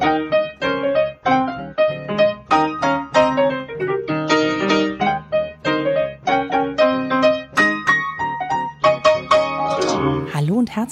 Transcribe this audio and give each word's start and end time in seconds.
Hallo 0.00 0.24
und 0.24 0.51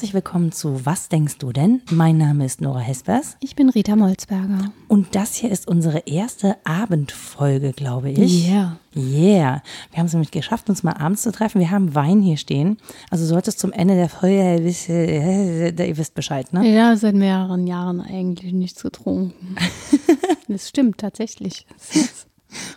herzlich 0.00 0.14
willkommen 0.14 0.50
zu 0.50 0.86
Was 0.86 1.10
denkst 1.10 1.36
du 1.36 1.52
denn? 1.52 1.82
Mein 1.90 2.16
Name 2.16 2.46
ist 2.46 2.62
Nora 2.62 2.78
Hespers. 2.78 3.36
Ich 3.40 3.54
bin 3.54 3.68
Rita 3.68 3.96
Molzberger. 3.96 4.72
Und 4.88 5.14
das 5.14 5.34
hier 5.34 5.50
ist 5.50 5.68
unsere 5.68 5.98
erste 6.06 6.56
Abendfolge, 6.64 7.74
glaube 7.74 8.08
ich. 8.08 8.48
Yeah. 8.48 8.78
Yeah. 8.96 9.62
Wir 9.90 9.98
haben 9.98 10.06
es 10.06 10.14
nämlich 10.14 10.30
geschafft, 10.30 10.70
uns 10.70 10.82
mal 10.82 10.94
abends 10.94 11.20
zu 11.20 11.32
treffen. 11.32 11.60
Wir 11.60 11.70
haben 11.70 11.94
Wein 11.94 12.22
hier 12.22 12.38
stehen. 12.38 12.78
Also 13.10 13.26
solltest 13.26 13.58
zum 13.58 13.74
Ende 13.74 13.94
der 13.94 14.08
Folge, 14.08 14.56
ihr 14.56 15.96
wisst 15.98 16.14
Bescheid, 16.14 16.50
ne? 16.54 16.66
Ja, 16.74 16.96
seit 16.96 17.14
mehreren 17.14 17.66
Jahren 17.66 18.00
eigentlich 18.00 18.54
nichts 18.54 18.82
getrunken. 18.82 19.56
das 20.48 20.66
stimmt 20.66 20.96
tatsächlich. 20.96 21.66
Das 21.76 22.26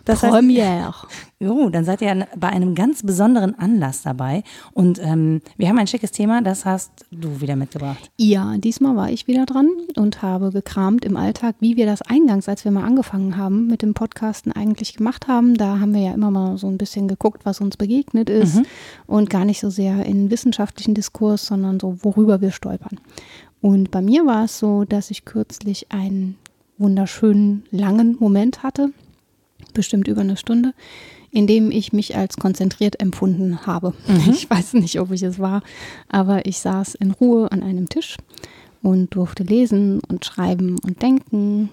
Premiere. 0.05 0.87
Heißt, 0.87 1.07
jo, 1.39 1.69
dann 1.71 1.85
seid 1.85 2.01
ihr 2.01 2.27
bei 2.35 2.49
einem 2.49 2.75
ganz 2.75 3.03
besonderen 3.03 3.57
Anlass 3.57 4.01
dabei. 4.03 4.43
Und 4.73 4.99
ähm, 4.99 5.41
wir 5.57 5.69
haben 5.69 5.77
ein 5.77 5.87
schickes 5.87 6.11
Thema, 6.11 6.41
das 6.41 6.65
hast 6.65 7.05
du 7.11 7.41
wieder 7.41 7.55
mitgebracht. 7.55 8.11
Ja, 8.17 8.57
diesmal 8.57 8.95
war 8.95 9.09
ich 9.09 9.27
wieder 9.27 9.45
dran 9.45 9.69
und 9.95 10.21
habe 10.21 10.51
gekramt 10.51 11.05
im 11.05 11.17
Alltag, 11.17 11.55
wie 11.59 11.75
wir 11.75 11.85
das 11.85 12.01
eingangs, 12.01 12.47
als 12.49 12.63
wir 12.65 12.71
mal 12.71 12.85
angefangen 12.85 13.37
haben, 13.37 13.67
mit 13.67 13.81
dem 13.81 13.93
Podcasten 13.93 14.51
eigentlich 14.51 14.95
gemacht 14.95 15.27
haben. 15.27 15.55
Da 15.55 15.79
haben 15.79 15.93
wir 15.93 16.01
ja 16.01 16.13
immer 16.13 16.31
mal 16.31 16.57
so 16.57 16.67
ein 16.67 16.77
bisschen 16.77 17.07
geguckt, 17.07 17.45
was 17.45 17.61
uns 17.61 17.77
begegnet 17.77 18.29
ist 18.29 18.55
mhm. 18.55 18.65
und 19.07 19.29
gar 19.29 19.45
nicht 19.45 19.59
so 19.59 19.69
sehr 19.69 20.05
in 20.05 20.31
wissenschaftlichen 20.31 20.93
Diskurs, 20.93 21.45
sondern 21.45 21.79
so, 21.79 21.97
worüber 22.01 22.41
wir 22.41 22.51
stolpern. 22.51 22.99
Und 23.61 23.91
bei 23.91 24.01
mir 24.01 24.25
war 24.25 24.45
es 24.45 24.59
so, 24.59 24.83
dass 24.83 25.09
ich 25.09 25.23
kürzlich 25.23 25.91
einen 25.91 26.37
wunderschönen 26.77 27.63
langen 27.71 28.17
Moment 28.19 28.61
hatte 28.63 28.91
bestimmt 29.73 30.07
über 30.07 30.21
eine 30.21 30.37
Stunde, 30.37 30.73
in 31.31 31.47
dem 31.47 31.71
ich 31.71 31.93
mich 31.93 32.15
als 32.15 32.37
konzentriert 32.37 33.01
empfunden 33.01 33.65
habe. 33.65 33.93
Mhm. 34.07 34.31
Ich 34.31 34.49
weiß 34.49 34.73
nicht, 34.73 34.99
ob 34.99 35.11
ich 35.11 35.23
es 35.23 35.39
war, 35.39 35.63
aber 36.09 36.45
ich 36.45 36.59
saß 36.59 36.95
in 36.95 37.11
Ruhe 37.11 37.51
an 37.51 37.63
einem 37.63 37.89
Tisch 37.89 38.17
und 38.83 39.15
durfte 39.15 39.43
lesen 39.43 40.01
und 40.09 40.25
schreiben 40.25 40.75
und 40.85 41.01
denken, 41.01 41.69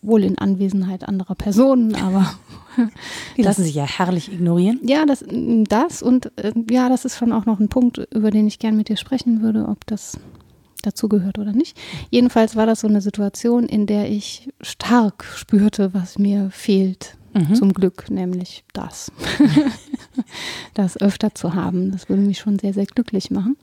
wohl 0.00 0.24
in 0.24 0.38
Anwesenheit 0.38 1.06
anderer 1.06 1.34
Personen, 1.34 1.94
aber 1.94 2.34
die 3.36 3.42
lassen 3.42 3.64
sich 3.64 3.74
ja 3.74 3.84
herrlich 3.84 4.32
ignorieren. 4.32 4.80
Ja, 4.82 5.04
das, 5.04 5.24
das 5.28 6.02
und 6.02 6.32
äh, 6.36 6.52
ja, 6.70 6.88
das 6.88 7.04
ist 7.04 7.18
schon 7.18 7.32
auch 7.32 7.44
noch 7.44 7.60
ein 7.60 7.68
Punkt, 7.68 7.98
über 8.14 8.30
den 8.30 8.46
ich 8.46 8.58
gern 8.58 8.76
mit 8.76 8.88
dir 8.88 8.96
sprechen 8.96 9.42
würde, 9.42 9.68
ob 9.68 9.86
das 9.86 10.18
dazu 10.82 11.08
gehört 11.08 11.38
oder 11.38 11.52
nicht. 11.52 11.76
Jedenfalls 12.10 12.56
war 12.56 12.64
das 12.64 12.80
so 12.80 12.88
eine 12.88 13.02
Situation, 13.02 13.66
in 13.66 13.86
der 13.86 14.10
ich 14.10 14.48
stark 14.62 15.24
spürte, 15.36 15.92
was 15.92 16.18
mir 16.18 16.50
fehlt 16.50 17.17
Mhm. 17.34 17.54
Zum 17.54 17.72
Glück, 17.72 18.10
nämlich 18.10 18.64
das. 18.72 19.12
das 20.74 21.00
öfter 21.00 21.34
zu 21.34 21.54
haben. 21.54 21.92
Das 21.92 22.08
würde 22.08 22.22
mich 22.22 22.38
schon 22.38 22.58
sehr, 22.58 22.72
sehr 22.72 22.86
glücklich 22.86 23.30
machen. 23.30 23.56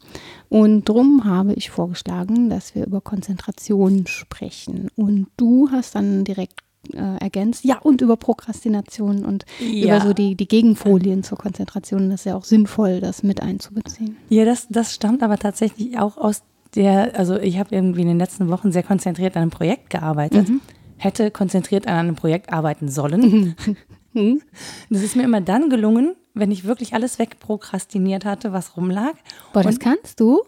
Und 0.49 0.87
drum 0.87 1.25
habe 1.25 1.53
ich 1.53 1.69
vorgeschlagen, 1.69 2.49
dass 2.49 2.75
wir 2.75 2.85
über 2.85 3.01
Konzentration 3.01 4.07
sprechen. 4.07 4.89
Und 4.95 5.27
du 5.37 5.69
hast 5.71 5.95
dann 5.95 6.23
direkt 6.23 6.61
äh, 6.93 7.17
ergänzt. 7.17 7.65
Ja, 7.65 7.79
und 7.79 8.01
über 8.01 8.15
Prokrastination 8.17 9.25
und 9.25 9.45
ja. 9.59 9.97
über 9.97 10.05
so 10.05 10.13
die, 10.13 10.35
die 10.35 10.47
Gegenfolien 10.47 11.23
zur 11.23 11.37
Konzentration. 11.37 12.09
Das 12.09 12.21
ist 12.21 12.25
ja 12.25 12.35
auch 12.35 12.45
sinnvoll, 12.45 12.99
das 12.99 13.23
mit 13.23 13.41
einzubeziehen. 13.41 14.17
Ja, 14.29 14.45
das, 14.45 14.67
das 14.69 14.93
stammt 14.93 15.23
aber 15.23 15.37
tatsächlich 15.37 15.97
auch 15.97 16.17
aus 16.17 16.43
der, 16.75 17.17
also 17.17 17.37
ich 17.37 17.57
habe 17.57 17.73
irgendwie 17.73 18.01
in 18.01 18.07
den 18.07 18.19
letzten 18.19 18.49
Wochen 18.49 18.71
sehr 18.71 18.83
konzentriert 18.83 19.35
an 19.35 19.43
einem 19.43 19.51
Projekt 19.51 19.89
gearbeitet. 19.89 20.49
Mhm 20.49 20.61
hätte 20.97 21.31
konzentriert 21.31 21.87
an 21.87 21.95
einem 21.95 22.15
Projekt 22.15 22.51
arbeiten 22.51 22.89
sollen. 22.89 23.55
Mhm. 24.13 24.41
das 24.89 25.01
ist 25.01 25.15
mir 25.15 25.23
immer 25.23 25.41
dann 25.41 25.69
gelungen, 25.69 26.15
wenn 26.33 26.51
ich 26.51 26.65
wirklich 26.65 26.93
alles 26.93 27.19
wegprokrastiniert 27.19 28.25
hatte, 28.25 28.53
was 28.53 28.77
rumlag. 28.77 29.13
Boah, 29.53 29.63
das 29.63 29.79
kannst 29.79 30.19
du? 30.19 30.43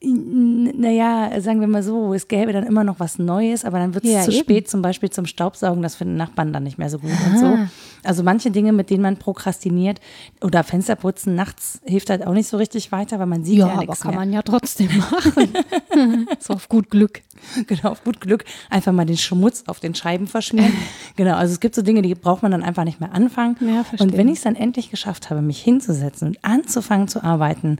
Naja, 0.00 1.40
sagen 1.40 1.60
wir 1.60 1.66
mal 1.66 1.82
so, 1.82 2.14
es 2.14 2.28
gäbe 2.28 2.52
dann 2.52 2.64
immer 2.64 2.84
noch 2.84 3.00
was 3.00 3.18
Neues, 3.18 3.64
aber 3.64 3.78
dann 3.78 3.94
wird 3.94 4.04
es 4.04 4.12
ja, 4.12 4.22
zu 4.22 4.30
eben. 4.30 4.40
spät, 4.40 4.70
zum 4.70 4.80
Beispiel 4.80 5.10
zum 5.10 5.26
Staubsaugen, 5.26 5.82
das 5.82 5.96
finden 5.96 6.16
Nachbarn 6.16 6.52
dann 6.52 6.62
nicht 6.62 6.78
mehr 6.78 6.88
so 6.88 7.00
gut 7.00 7.10
Aha. 7.10 7.30
und 7.30 7.38
so. 7.38 7.58
Also 8.04 8.22
manche 8.22 8.52
Dinge, 8.52 8.72
mit 8.72 8.90
denen 8.90 9.02
man 9.02 9.16
prokrastiniert 9.16 10.00
oder 10.40 10.62
Fensterputzen 10.62 11.34
nachts 11.34 11.80
hilft 11.84 12.10
halt 12.10 12.26
auch 12.26 12.32
nicht 12.32 12.48
so 12.48 12.56
richtig 12.56 12.92
weiter, 12.92 13.18
weil 13.18 13.26
man 13.26 13.44
sieht 13.44 13.58
ja, 13.58 13.66
ja 13.66 13.76
nichts 13.76 13.88
aber 13.88 13.96
kann 13.96 14.10
mehr. 14.12 14.20
man 14.20 14.32
ja 14.32 14.42
trotzdem 14.42 14.88
machen. 14.98 16.28
so 16.38 16.54
auf 16.54 16.68
gut 16.68 16.90
Glück. 16.90 17.22
Genau, 17.66 17.90
auf 17.90 18.04
gut 18.04 18.20
Glück 18.20 18.44
einfach 18.70 18.92
mal 18.92 19.04
den 19.04 19.16
Schmutz 19.16 19.64
auf 19.66 19.80
den 19.80 19.94
Scheiben 19.94 20.26
verschmieren. 20.26 20.72
genau, 21.16 21.34
also 21.34 21.52
es 21.52 21.60
gibt 21.60 21.74
so 21.74 21.82
Dinge, 21.82 22.02
die 22.02 22.14
braucht 22.14 22.42
man 22.42 22.52
dann 22.52 22.62
einfach 22.62 22.84
nicht 22.84 23.00
mehr 23.00 23.12
anfangen. 23.12 23.56
Ja, 23.60 23.84
und 23.98 24.16
wenn 24.16 24.28
ich 24.28 24.38
es 24.38 24.42
dann 24.42 24.54
endlich 24.54 24.90
geschafft 24.90 25.30
habe, 25.30 25.42
mich 25.42 25.60
hinzusetzen 25.60 26.28
und 26.28 26.44
anzufangen 26.44 27.08
zu 27.08 27.22
arbeiten, 27.22 27.78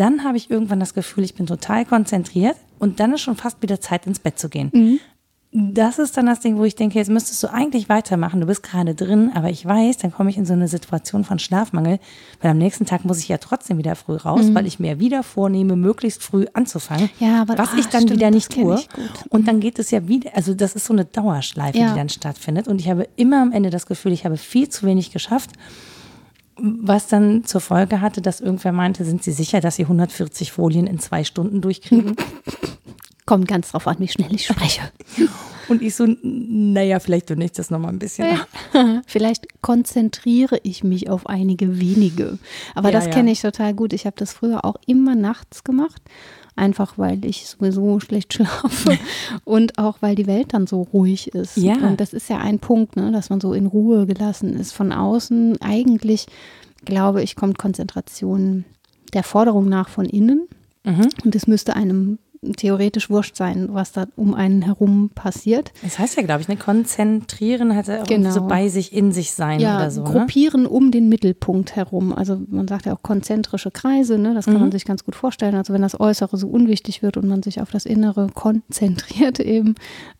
dann 0.00 0.24
habe 0.24 0.36
ich 0.36 0.50
irgendwann 0.50 0.80
das 0.80 0.94
Gefühl, 0.94 1.24
ich 1.24 1.34
bin 1.34 1.46
total 1.46 1.84
konzentriert 1.84 2.56
und 2.78 3.00
dann 3.00 3.14
ist 3.14 3.22
schon 3.22 3.36
fast 3.36 3.62
wieder 3.62 3.80
Zeit, 3.80 4.06
ins 4.06 4.18
Bett 4.18 4.38
zu 4.38 4.48
gehen. 4.48 4.70
Mhm. 4.72 5.00
Das 5.58 5.98
ist 5.98 6.16
dann 6.18 6.26
das 6.26 6.40
Ding, 6.40 6.58
wo 6.58 6.64
ich 6.64 6.74
denke, 6.74 6.98
jetzt 6.98 7.08
müsstest 7.08 7.42
du 7.42 7.50
eigentlich 7.50 7.88
weitermachen. 7.88 8.40
Du 8.40 8.46
bist 8.46 8.62
gerade 8.62 8.94
drin, 8.94 9.30
aber 9.34 9.48
ich 9.48 9.64
weiß, 9.64 9.96
dann 9.96 10.12
komme 10.12 10.28
ich 10.28 10.36
in 10.36 10.44
so 10.44 10.52
eine 10.52 10.68
Situation 10.68 11.24
von 11.24 11.38
Schlafmangel, 11.38 11.98
weil 12.42 12.50
am 12.50 12.58
nächsten 12.58 12.84
Tag 12.84 13.06
muss 13.06 13.20
ich 13.20 13.28
ja 13.28 13.38
trotzdem 13.38 13.78
wieder 13.78 13.94
früh 13.94 14.16
raus, 14.16 14.46
mhm. 14.46 14.54
weil 14.54 14.66
ich 14.66 14.80
mir 14.80 14.98
wieder 14.98 15.22
vornehme, 15.22 15.74
möglichst 15.76 16.22
früh 16.22 16.44
anzufangen, 16.52 17.08
ja, 17.20 17.40
aber, 17.40 17.56
was 17.56 17.70
ach, 17.72 17.78
ich 17.78 17.86
dann 17.86 18.02
stimmt, 18.02 18.18
wieder 18.18 18.30
nicht 18.30 18.52
tue. 18.52 18.78
Und 19.30 19.48
dann 19.48 19.60
geht 19.60 19.78
es 19.78 19.90
ja 19.90 20.06
wieder, 20.06 20.36
also 20.36 20.52
das 20.52 20.74
ist 20.74 20.84
so 20.84 20.92
eine 20.92 21.06
Dauerschleife, 21.06 21.78
ja. 21.78 21.92
die 21.92 21.98
dann 21.98 22.10
stattfindet. 22.10 22.68
Und 22.68 22.80
ich 22.82 22.90
habe 22.90 23.08
immer 23.16 23.40
am 23.40 23.52
Ende 23.52 23.70
das 23.70 23.86
Gefühl, 23.86 24.12
ich 24.12 24.26
habe 24.26 24.36
viel 24.36 24.68
zu 24.68 24.84
wenig 24.84 25.10
geschafft 25.10 25.52
was 26.58 27.06
dann 27.08 27.44
zur 27.44 27.60
Folge 27.60 28.00
hatte, 28.00 28.22
dass 28.22 28.40
irgendwer 28.40 28.72
meinte, 28.72 29.04
sind 29.04 29.22
Sie 29.22 29.32
sicher, 29.32 29.60
dass 29.60 29.76
Sie 29.76 29.82
140 29.82 30.52
Folien 30.52 30.86
in 30.86 30.98
zwei 30.98 31.24
Stunden 31.24 31.60
durchkriegen? 31.60 32.16
Kommt 33.26 33.48
ganz 33.48 33.72
drauf 33.72 33.86
an, 33.86 33.96
wie 33.98 34.08
schnell 34.08 34.34
ich 34.34 34.46
spreche. 34.46 34.82
Und 35.68 35.82
ich 35.82 35.96
so, 35.96 36.06
naja, 36.22 37.00
vielleicht 37.00 37.26
tue 37.26 37.42
ich 37.42 37.52
das 37.52 37.70
nochmal 37.70 37.92
ein 37.92 37.98
bisschen. 37.98 38.28
Ja. 38.72 39.02
Vielleicht 39.08 39.62
konzentriere 39.62 40.60
ich 40.62 40.84
mich 40.84 41.10
auf 41.10 41.26
einige 41.26 41.80
wenige. 41.80 42.38
Aber 42.76 42.90
ja, 42.90 43.00
das 43.00 43.10
kenne 43.10 43.32
ich 43.32 43.40
total 43.40 43.74
gut. 43.74 43.92
Ich 43.92 44.06
habe 44.06 44.14
das 44.16 44.32
früher 44.32 44.64
auch 44.64 44.76
immer 44.86 45.16
nachts 45.16 45.64
gemacht 45.64 46.00
einfach 46.56 46.98
weil 46.98 47.24
ich 47.24 47.46
sowieso 47.46 48.00
schlecht 48.00 48.32
schlafe 48.34 48.98
und 49.44 49.78
auch 49.78 49.98
weil 50.00 50.14
die 50.14 50.26
Welt 50.26 50.54
dann 50.54 50.66
so 50.66 50.82
ruhig 50.82 51.28
ist. 51.34 51.56
Ja. 51.56 51.74
Und 51.74 52.00
das 52.00 52.12
ist 52.12 52.28
ja 52.28 52.38
ein 52.38 52.58
Punkt, 52.58 52.96
ne, 52.96 53.12
dass 53.12 53.30
man 53.30 53.40
so 53.40 53.52
in 53.52 53.66
Ruhe 53.66 54.06
gelassen 54.06 54.56
ist. 54.56 54.72
Von 54.72 54.92
außen 54.92 55.60
eigentlich, 55.60 56.26
glaube 56.84 57.22
ich, 57.22 57.36
kommt 57.36 57.58
Konzentration 57.58 58.64
der 59.12 59.22
Forderung 59.22 59.68
nach 59.68 59.88
von 59.88 60.06
innen. 60.06 60.48
Mhm. 60.84 61.08
Und 61.24 61.34
es 61.34 61.46
müsste 61.46 61.76
einem 61.76 62.18
theoretisch 62.56 63.10
wurscht 63.10 63.36
sein, 63.36 63.68
was 63.72 63.92
da 63.92 64.06
um 64.16 64.34
einen 64.34 64.62
herum 64.62 65.10
passiert. 65.14 65.72
Das 65.82 65.98
heißt 65.98 66.16
ja, 66.16 66.22
glaube 66.22 66.42
ich, 66.42 66.48
ne? 66.48 66.56
konzentrieren 66.56 67.74
heißt 67.74 67.88
ja 67.88 68.02
auch 68.02 68.06
genau. 68.06 68.30
so 68.30 68.46
bei 68.46 68.68
sich, 68.68 68.92
in 68.92 69.12
sich 69.12 69.32
sein 69.32 69.60
ja, 69.60 69.76
oder 69.76 69.90
so. 69.90 70.02
Ne? 70.02 70.10
Gruppieren 70.10 70.62
ne? 70.62 70.68
um 70.68 70.90
den 70.90 71.08
Mittelpunkt 71.08 71.76
herum. 71.76 72.12
Also 72.12 72.40
man 72.48 72.68
sagt 72.68 72.86
ja 72.86 72.94
auch 72.94 73.02
konzentrische 73.02 73.70
Kreise, 73.70 74.18
ne? 74.18 74.34
das 74.34 74.46
kann 74.46 74.54
mhm. 74.54 74.60
man 74.60 74.72
sich 74.72 74.84
ganz 74.84 75.04
gut 75.04 75.16
vorstellen. 75.16 75.54
Also 75.54 75.72
wenn 75.72 75.82
das 75.82 75.98
Äußere 75.98 76.36
so 76.36 76.48
unwichtig 76.48 77.02
wird 77.02 77.16
und 77.16 77.28
man 77.28 77.42
sich 77.42 77.60
auf 77.60 77.70
das 77.70 77.86
Innere 77.86 78.28
konzentriert 78.34 79.40
eben, 79.40 79.74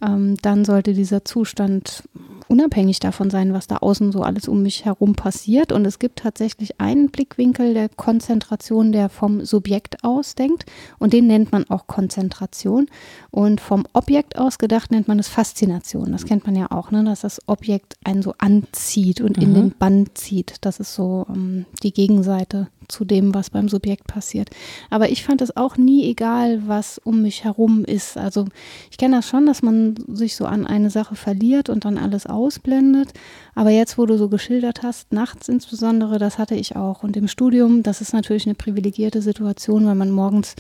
ähm, 0.05 0.37
dann 0.43 0.65
sollte 0.65 0.95
dieser 0.95 1.25
Zustand 1.25 2.05
unabhängig 2.49 3.01
davon 3.01 3.31
sein, 3.31 3.53
was 3.53 3.67
da 3.67 3.79
außen 3.79 4.13
so 4.13 4.23
alles 4.23 4.49
um 4.49 4.63
mich 4.63 4.85
herum 4.85 5.15
passiert. 5.15 5.73
Und 5.73 5.85
es 5.85 5.99
gibt 5.99 6.21
tatsächlich 6.21 6.81
einen 6.81 7.11
Blickwinkel 7.11 7.75
der 7.75 7.89
Konzentration, 7.89 8.93
der 8.93 9.09
vom 9.09 9.45
Subjekt 9.45 10.05
aus 10.05 10.35
denkt. 10.35 10.65
Und 10.99 11.13
den 11.13 11.27
nennt 11.27 11.53
man 11.53 11.69
auch 11.71 11.87
Konzentration. 11.87 12.87
Und 13.31 13.61
vom 13.61 13.85
Objekt 13.93 14.39
aus 14.39 14.59
gedacht 14.59 14.91
nennt 14.91 15.09
man 15.09 15.19
es 15.19 15.29
Faszination. 15.29 16.13
Das 16.13 16.25
kennt 16.25 16.47
man 16.47 16.57
ja 16.57 16.71
auch, 16.71 16.91
ne? 16.91 17.05
dass 17.05 17.21
das 17.21 17.41
Objekt 17.47 17.97
einen 18.05 18.23
so 18.23 18.35
anzieht 18.39 19.21
und 19.21 19.37
mhm. 19.37 19.43
in 19.43 19.55
den 19.55 19.71
Bann 19.71 20.07
zieht. 20.15 20.57
Das 20.63 20.81
ist 20.81 20.95
so 20.95 21.27
ähm, 21.29 21.67
die 21.83 21.93
Gegenseite 21.93 22.69
zu 22.89 23.05
dem, 23.05 23.35
was 23.35 23.51
beim 23.51 23.69
Subjekt 23.69 24.07
passiert. 24.07 24.51
Aber 24.91 25.09
ich 25.11 25.25
fand 25.25 25.43
es 25.43 25.57
auch 25.57 25.77
nie 25.77 26.09
egal, 26.09 26.63
was 26.67 26.99
um 26.99 27.23
mich 27.23 27.45
herum 27.45 27.85
ist. 27.85 28.17
Also 28.17 28.47
ich 28.91 28.99
kenne 28.99 29.17
das 29.17 29.29
schon, 29.29 29.47
dass 29.47 29.63
man 29.63 29.95
sich 30.09 30.37
so 30.37 30.47
an 30.47 30.67
eine 30.67 30.91
Sache 30.91 31.17
verliert 31.17 31.69
und 31.69 31.85
dann 31.85 31.99
alles 31.99 32.27
ausblendet. 32.27 33.13
Aber 33.55 33.71
jetzt, 33.71 33.99
wo 33.99 34.07
du 34.07 34.19
so 34.19 34.29
geschildert 34.29 34.83
hast, 34.83 35.13
nachts 35.13 35.49
insbesondere, 35.49 36.19
das 36.19 36.39
hatte 36.39 36.55
ich 36.55 36.77
auch. 36.77 37.03
Und 37.03 37.17
im 37.17 37.29
Studium, 37.29 37.83
das 37.83 38.01
ist 38.01 38.13
natürlich 38.13 38.47
eine 38.47 38.55
privilegierte 38.55 39.23
Situation, 39.23 39.87
weil 39.87 39.95
man 39.95 40.11
morgens 40.11 40.57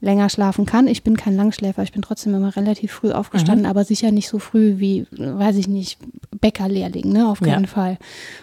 länger 0.00 0.28
schlafen 0.28 0.66
kann. 0.66 0.86
Ich 0.86 1.02
bin 1.02 1.16
kein 1.16 1.36
Langschläfer, 1.36 1.82
ich 1.82 1.92
bin 1.92 2.02
trotzdem 2.02 2.34
immer 2.34 2.54
relativ 2.56 2.92
früh 2.92 3.12
aufgestanden, 3.12 3.64
mhm. 3.64 3.70
aber 3.70 3.84
sicher 3.84 4.10
nicht 4.10 4.28
so 4.28 4.38
früh 4.38 4.74
wie, 4.78 5.06
weiß 5.10 5.56
ich 5.56 5.68
nicht, 5.68 5.98
Bäckerlehrling, 6.40 7.12
ne, 7.12 7.28
auf 7.28 7.40
keinen 7.40 7.64
ja. 7.64 7.70
Fall. 7.70 7.98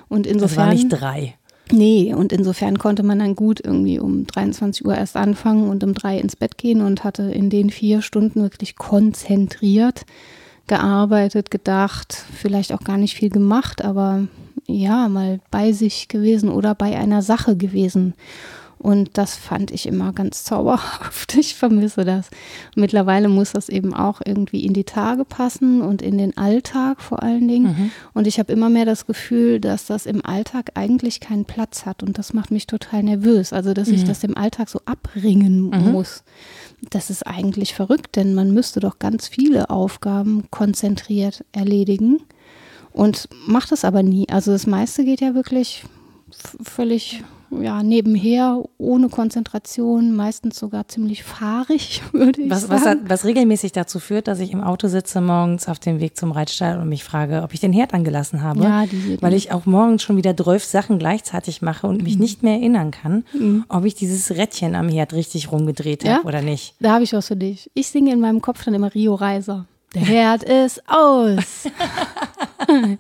Und 0.09 0.25
insofern. 0.27 0.57
Das 0.57 0.67
war 0.67 0.73
nicht 0.73 0.89
drei. 0.89 1.35
Nee, 1.71 2.13
und 2.13 2.33
insofern 2.33 2.77
konnte 2.77 3.03
man 3.03 3.19
dann 3.19 3.35
gut 3.35 3.61
irgendwie 3.63 3.99
um 3.99 4.27
23 4.27 4.85
Uhr 4.85 4.95
erst 4.95 5.15
anfangen 5.15 5.69
und 5.69 5.83
um 5.83 5.93
drei 5.93 6.19
ins 6.19 6.35
Bett 6.35 6.57
gehen 6.57 6.81
und 6.81 7.03
hatte 7.03 7.23
in 7.23 7.49
den 7.49 7.69
vier 7.69 8.01
Stunden 8.01 8.41
wirklich 8.41 8.75
konzentriert 8.75 10.05
gearbeitet, 10.67 11.51
gedacht, 11.51 12.25
vielleicht 12.33 12.73
auch 12.73 12.81
gar 12.81 12.97
nicht 12.97 13.15
viel 13.15 13.29
gemacht, 13.29 13.83
aber 13.83 14.27
ja, 14.65 15.09
mal 15.09 15.39
bei 15.51 15.73
sich 15.73 16.07
gewesen 16.07 16.49
oder 16.49 16.73
bei 16.73 16.97
einer 16.97 17.21
Sache 17.21 17.57
gewesen. 17.57 18.13
Und 18.83 19.17
das 19.17 19.37
fand 19.37 19.71
ich 19.71 19.87
immer 19.87 20.11
ganz 20.11 20.43
zauberhaft. 20.43 21.33
Ich 21.43 21.55
vermisse 21.55 22.03
das. 22.03 22.29
Mittlerweile 22.75 23.29
muss 23.29 23.53
das 23.53 23.69
eben 23.69 23.93
auch 23.93 24.21
irgendwie 24.23 24.65
in 24.65 24.73
die 24.73 24.83
Tage 24.83 25.25
passen 25.25 25.81
und 25.81 26.01
in 26.01 26.17
den 26.17 26.37
Alltag 26.37 27.01
vor 27.01 27.23
allen 27.23 27.47
Dingen. 27.47 27.65
Mhm. 27.65 27.91
Und 28.13 28.27
ich 28.27 28.39
habe 28.39 28.51
immer 28.51 28.69
mehr 28.69 28.85
das 28.85 29.07
Gefühl, 29.07 29.59
dass 29.59 29.85
das 29.85 30.05
im 30.05 30.23
Alltag 30.23 30.71
eigentlich 30.75 31.21
keinen 31.21 31.45
Platz 31.45 31.85
hat. 31.85 32.03
Und 32.03 32.17
das 32.17 32.33
macht 32.33 32.51
mich 32.51 32.67
total 32.67 33.03
nervös. 33.03 33.53
Also, 33.53 33.73
dass 33.73 33.87
mhm. 33.87 33.95
ich 33.95 34.03
das 34.03 34.23
im 34.23 34.37
Alltag 34.37 34.67
so 34.67 34.81
abbringen 34.85 35.69
mhm. 35.69 35.91
muss. 35.91 36.23
Das 36.89 37.09
ist 37.09 37.25
eigentlich 37.25 37.73
verrückt, 37.73 38.17
denn 38.17 38.35
man 38.35 38.53
müsste 38.53 38.81
doch 38.81 38.99
ganz 38.99 39.29
viele 39.29 39.69
Aufgaben 39.69 40.51
konzentriert 40.51 41.45
erledigen 41.53 42.19
und 42.91 43.29
macht 43.47 43.71
es 43.71 43.85
aber 43.85 44.03
nie. 44.03 44.27
Also 44.29 44.51
das 44.51 44.67
meiste 44.67 45.05
geht 45.05 45.21
ja 45.21 45.35
wirklich 45.35 45.85
völlig 46.61 47.23
ja, 47.61 47.83
nebenher, 47.83 48.63
ohne 48.77 49.09
Konzentration, 49.09 50.15
meistens 50.15 50.57
sogar 50.57 50.87
ziemlich 50.87 51.23
fahrig, 51.23 52.01
würde 52.11 52.41
ich 52.41 52.49
was, 52.49 52.67
sagen. 52.67 53.01
Was, 53.03 53.09
was 53.09 53.25
regelmäßig 53.25 53.73
dazu 53.73 53.99
führt, 53.99 54.27
dass 54.27 54.39
ich 54.39 54.51
im 54.51 54.63
Auto 54.63 54.87
sitze 54.87 55.21
morgens 55.21 55.67
auf 55.67 55.79
dem 55.79 55.99
Weg 55.99 56.17
zum 56.17 56.31
Reitstall 56.31 56.79
und 56.79 56.89
mich 56.89 57.03
frage, 57.03 57.41
ob 57.43 57.53
ich 57.53 57.59
den 57.59 57.73
Herd 57.73 57.93
angelassen 57.93 58.41
habe. 58.41 58.63
Ja, 58.63 58.85
die, 58.85 59.17
weil 59.21 59.33
ich 59.33 59.51
auch 59.51 59.65
morgens 59.65 60.03
schon 60.03 60.17
wieder 60.17 60.35
zwölf 60.35 60.63
Sachen 60.63 60.99
gleichzeitig 60.99 61.61
mache 61.61 61.87
und 61.87 62.03
mich 62.03 62.15
mhm. 62.15 62.21
nicht 62.21 62.43
mehr 62.43 62.53
erinnern 62.53 62.91
kann, 62.91 63.25
mhm. 63.33 63.65
ob 63.69 63.85
ich 63.85 63.95
dieses 63.95 64.31
Rädchen 64.31 64.75
am 64.75 64.87
Herd 64.87 65.13
richtig 65.13 65.51
rumgedreht 65.51 66.03
ja? 66.03 66.17
habe 66.17 66.27
oder 66.27 66.41
nicht. 66.41 66.75
Da 66.79 66.93
habe 66.93 67.03
ich 67.03 67.13
was 67.13 67.27
für 67.27 67.35
dich. 67.35 67.69
Ich 67.73 67.87
singe 67.87 68.13
in 68.13 68.19
meinem 68.19 68.41
Kopf 68.41 68.63
dann 68.63 68.73
immer 68.73 68.93
Rio 68.93 69.15
Reiser. 69.15 69.65
Der 69.95 70.03
Herd 70.03 70.43
ist 70.43 70.81
aus. 70.87 71.65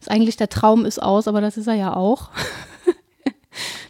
ist 0.00 0.10
eigentlich 0.10 0.36
der 0.36 0.48
Traum 0.48 0.84
ist 0.84 1.02
aus, 1.02 1.28
aber 1.28 1.40
das 1.40 1.56
ist 1.56 1.66
er 1.66 1.74
ja 1.74 1.94
auch. 1.94 2.30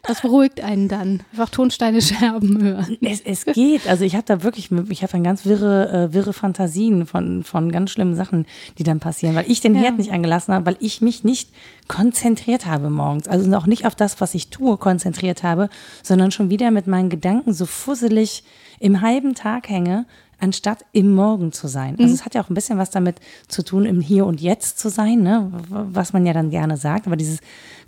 Das 0.03 0.21
beruhigt 0.21 0.61
einen 0.61 0.89
dann. 0.89 1.23
Einfach 1.33 1.49
Tonsteine 1.49 2.03
Scherben 2.03 2.63
hören. 2.63 2.99
Es, 3.01 3.21
es 3.21 3.45
geht. 3.47 3.87
Also 3.89 4.05
ich 4.05 4.15
habe 4.15 4.25
da 4.27 4.43
wirklich, 4.43 4.71
ich 4.91 5.03
habe 5.03 5.13
dann 5.13 5.25
ganz 5.25 5.47
wirre, 5.47 6.09
äh, 6.11 6.15
wirre 6.15 6.33
Fantasien 6.33 7.07
von, 7.07 7.43
von 7.43 7.73
ganz 7.73 7.91
schlimmen 7.91 8.15
Sachen, 8.15 8.47
die 8.79 8.83
dann 8.83 9.01
passieren, 9.01 9.35
weil 9.35 9.51
ich 9.51 9.61
den 9.61 9.75
ja. 9.75 9.83
Herd 9.83 9.99
nicht 9.99 10.13
angelassen 10.13 10.55
habe, 10.55 10.67
weil 10.67 10.77
ich 10.81 11.01
mich 11.01 11.25
nicht 11.25 11.51
konzentriert 11.89 12.67
habe 12.67 12.91
morgens. 12.91 13.29
Also 13.29 13.55
auch 13.57 13.67
nicht 13.67 13.87
auf 13.87 13.95
das, 13.95 14.21
was 14.21 14.35
ich 14.35 14.49
tue, 14.49 14.77
konzentriert 14.77 15.43
habe, 15.43 15.69
sondern 16.03 16.31
schon 16.31 16.51
wieder 16.51 16.71
mit 16.71 16.87
meinen 16.87 17.11
Gedanken 17.11 17.53
so 17.53 17.67
fusselig 17.67 18.45
im 18.81 19.01
halben 19.01 19.35
Tag 19.35 19.69
hänge, 19.69 20.07
anstatt 20.45 20.85
im 20.93 21.15
Morgen 21.15 21.53
zu 21.53 21.67
sein. 21.67 21.97
Also 21.99 22.09
mhm. 22.09 22.15
es 22.15 22.25
hat 22.25 22.35
ja 22.35 22.43
auch 22.43 22.51
ein 22.51 22.55
bisschen 22.55 22.79
was 22.79 22.91
damit 22.91 23.17
zu 23.49 23.65
tun, 23.65 23.85
im 23.85 24.01
Hier 24.01 24.27
und 24.27 24.41
Jetzt 24.41 24.79
zu 24.79 24.89
sein, 24.89 25.23
ne? 25.23 25.51
was 25.69 26.13
man 26.13 26.27
ja 26.27 26.33
dann 26.33 26.51
gerne 26.51 26.77
sagt. 26.77 27.07
Aber 27.07 27.17
dieses 27.17 27.41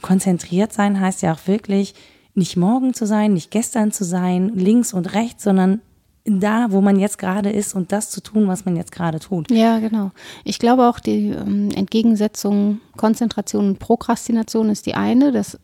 konzentriert 0.03 0.73
sein 0.73 1.01
heißt 1.01 1.23
ja 1.23 1.33
auch 1.33 1.47
wirklich, 1.47 1.95
nicht 2.35 2.57
morgen 2.57 2.93
zu 2.93 3.07
sein, 3.07 3.33
nicht 3.33 3.51
gestern 3.51 3.93
zu 3.93 4.05
sein, 4.05 4.53
links 4.55 4.93
und 4.93 5.15
rechts, 5.15 5.45
sondern 5.45 5.81
da, 6.27 6.67
wo 6.71 6.81
man 6.81 6.99
jetzt 6.99 7.19
gerade 7.19 7.51
ist 7.51 7.75
und 7.75 7.93
das 7.93 8.11
zu 8.11 8.21
tun, 8.21 8.49
was 8.49 8.65
man 8.65 8.77
jetzt 8.77 8.93
gerade 8.93 9.21
tut. 9.21 9.51
Ja, 9.51 9.79
genau. 9.79 10.11
Ich 10.45 10.59
glaube 10.59 10.89
auch, 10.89 10.99
die 10.99 11.31
ähm, 11.31 11.71
Entgegensetzung 11.71 12.81
Konzentration 12.97 13.69
und 13.69 13.79
Prokrastination 13.79 14.69
ist 14.69 14.87
die 14.87 14.95
eine. 14.95 15.31
Das 15.31 15.59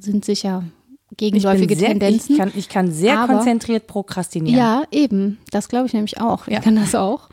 sind 0.00 0.24
sicher 0.24 0.62
gegenläufige 1.16 1.76
sehr, 1.76 1.88
Tendenzen. 1.88 2.32
Ich 2.32 2.38
kann, 2.38 2.52
ich 2.54 2.68
kann 2.68 2.90
sehr 2.90 3.18
aber, 3.18 3.34
konzentriert 3.34 3.86
prokrastinieren. 3.86 4.58
Ja, 4.58 4.84
eben. 4.90 5.38
Das 5.50 5.68
glaube 5.68 5.86
ich 5.86 5.92
nämlich 5.92 6.20
auch. 6.20 6.46
Ich 6.48 6.60
kann 6.60 6.76
das 6.76 6.94
auch. 6.94 7.28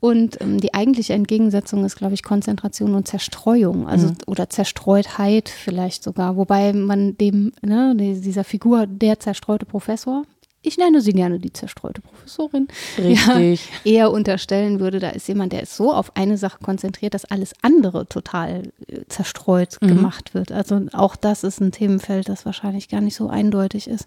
Und 0.00 0.40
ähm, 0.40 0.60
die 0.60 0.74
eigentliche 0.74 1.14
Entgegensetzung 1.14 1.84
ist, 1.84 1.96
glaube 1.96 2.14
ich, 2.14 2.22
Konzentration 2.22 2.94
und 2.94 3.08
Zerstreuung, 3.08 3.88
also 3.88 4.08
mhm. 4.08 4.16
oder 4.26 4.48
Zerstreutheit 4.48 5.48
vielleicht 5.48 6.04
sogar, 6.04 6.36
wobei 6.36 6.72
man 6.72 7.16
dem, 7.18 7.52
ne, 7.62 7.94
dieser 7.96 8.44
Figur 8.44 8.86
der 8.86 9.18
zerstreute 9.18 9.66
Professor, 9.66 10.22
ich 10.62 10.76
nenne 10.76 11.00
sie 11.00 11.12
gerne 11.12 11.38
die 11.38 11.52
zerstreute 11.52 12.00
Professorin, 12.00 12.68
Richtig. 12.98 13.70
Ja, 13.84 13.90
eher 13.90 14.10
unterstellen 14.10 14.80
würde, 14.80 14.98
da 14.98 15.10
ist 15.10 15.28
jemand, 15.28 15.52
der 15.52 15.62
ist 15.62 15.76
so 15.76 15.92
auf 15.92 16.16
eine 16.16 16.36
Sache 16.36 16.58
konzentriert, 16.62 17.14
dass 17.14 17.24
alles 17.24 17.52
andere 17.62 18.06
total 18.06 18.72
äh, 18.88 19.02
zerstreut 19.08 19.78
mhm. 19.80 19.88
gemacht 19.88 20.34
wird. 20.34 20.50
Also 20.50 20.86
auch 20.92 21.16
das 21.16 21.44
ist 21.44 21.60
ein 21.60 21.70
Themenfeld, 21.70 22.28
das 22.28 22.44
wahrscheinlich 22.44 22.88
gar 22.88 23.00
nicht 23.00 23.14
so 23.14 23.28
eindeutig 23.28 23.88
ist. 23.88 24.06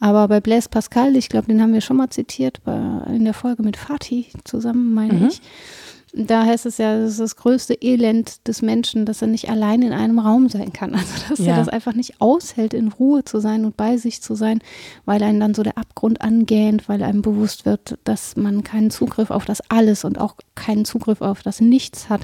Aber 0.00 0.26
bei 0.28 0.40
Blaise 0.40 0.68
Pascal, 0.70 1.16
ich 1.16 1.28
glaube, 1.28 1.48
den 1.48 1.60
haben 1.60 1.74
wir 1.74 1.82
schon 1.82 1.98
mal 1.98 2.10
zitiert 2.10 2.62
bei, 2.64 2.80
in 3.08 3.24
der 3.24 3.34
Folge 3.34 3.62
mit 3.62 3.76
Fatih 3.76 4.26
zusammen, 4.44 4.94
meine 4.94 5.12
mhm. 5.12 5.28
ich 5.28 5.42
da 6.12 6.44
heißt 6.44 6.66
es 6.66 6.78
ja, 6.78 6.98
das 6.98 7.12
ist 7.12 7.20
das 7.20 7.36
größte 7.36 7.74
Elend 7.74 8.46
des 8.48 8.62
Menschen, 8.62 9.06
dass 9.06 9.22
er 9.22 9.28
nicht 9.28 9.48
allein 9.48 9.82
in 9.82 9.92
einem 9.92 10.18
Raum 10.18 10.48
sein 10.48 10.72
kann. 10.72 10.94
Also, 11.00 11.28
dass 11.30 11.38
ja. 11.38 11.52
er 11.52 11.56
das 11.56 11.68
einfach 11.68 11.94
nicht 11.94 12.20
aushält, 12.20 12.74
in 12.74 12.88
Ruhe 12.88 13.24
zu 13.24 13.40
sein 13.40 13.64
und 13.64 13.76
bei 13.76 13.96
sich 13.96 14.20
zu 14.20 14.34
sein, 14.34 14.60
weil 15.06 15.22
einen 15.22 15.40
dann 15.40 15.54
so 15.54 15.62
der 15.62 15.78
Abgrund 15.78 16.20
angähnt, 16.20 16.88
weil 16.88 17.02
einem 17.02 17.22
bewusst 17.22 17.64
wird, 17.64 17.98
dass 18.04 18.36
man 18.36 18.64
keinen 18.64 18.90
Zugriff 18.90 19.30
auf 19.30 19.46
das 19.46 19.62
Alles 19.70 20.04
und 20.04 20.20
auch 20.20 20.34
keinen 20.54 20.84
Zugriff 20.84 21.22
auf 21.22 21.42
das 21.42 21.60
Nichts 21.60 22.10
hat. 22.10 22.22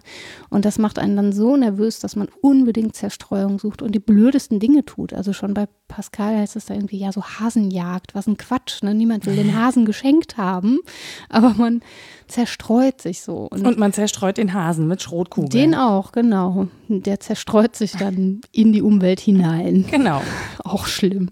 Und 0.51 0.65
das 0.67 0.79
macht 0.79 0.99
einen 0.99 1.17
dann 1.17 1.33
so 1.33 1.57
nervös, 1.57 2.01
dass 2.01 2.17
man 2.17 2.29
unbedingt 2.43 2.97
Zerstreuung 2.97 3.59
sucht 3.59 3.81
und 3.81 3.93
die 3.93 4.01
blödesten 4.01 4.61
Dinge 4.61 4.85
tut. 4.85 5.15
Also 5.15 5.33
schon 5.33 5.55
bei 5.55 5.67
Pascal 5.89 6.37
heißt 6.37 6.57
es 6.57 6.67
da 6.67 6.75
irgendwie, 6.75 6.99
ja, 6.99 7.13
so 7.13 7.23
Hasenjagd, 7.23 8.15
was 8.15 8.27
ein 8.27 8.37
Quatsch. 8.37 8.83
Ne? 8.83 8.95
Niemand 8.95 9.27
will 9.27 9.37
den 9.37 9.57
Hasen 9.59 9.87
geschenkt 9.87 10.37
haben, 10.37 10.81
aber 11.29 11.55
man 11.55 11.81
zerstreut 12.29 13.01
sich 13.01 13.23
so. 13.23 13.49
Und, 13.51 13.67
und 13.67 13.79
man 13.79 13.93
zerstreut 13.93 14.37
den 14.37 14.53
Hasen 14.53 14.87
mit 14.89 15.03
Schrotkugeln. 15.03 15.51
Den 15.51 15.75
auch, 15.75 16.13
genau. 16.13 16.69
Der 16.89 17.21
zerstreut 17.21 17.77
sich 17.77 17.93
dann 17.93 18.41
in 18.53 18.73
die 18.73 18.83
Umwelt 18.83 19.21
hinein. 19.21 19.85
Genau. 19.91 20.23
Auch 20.65 20.87
schlimm. 20.87 21.31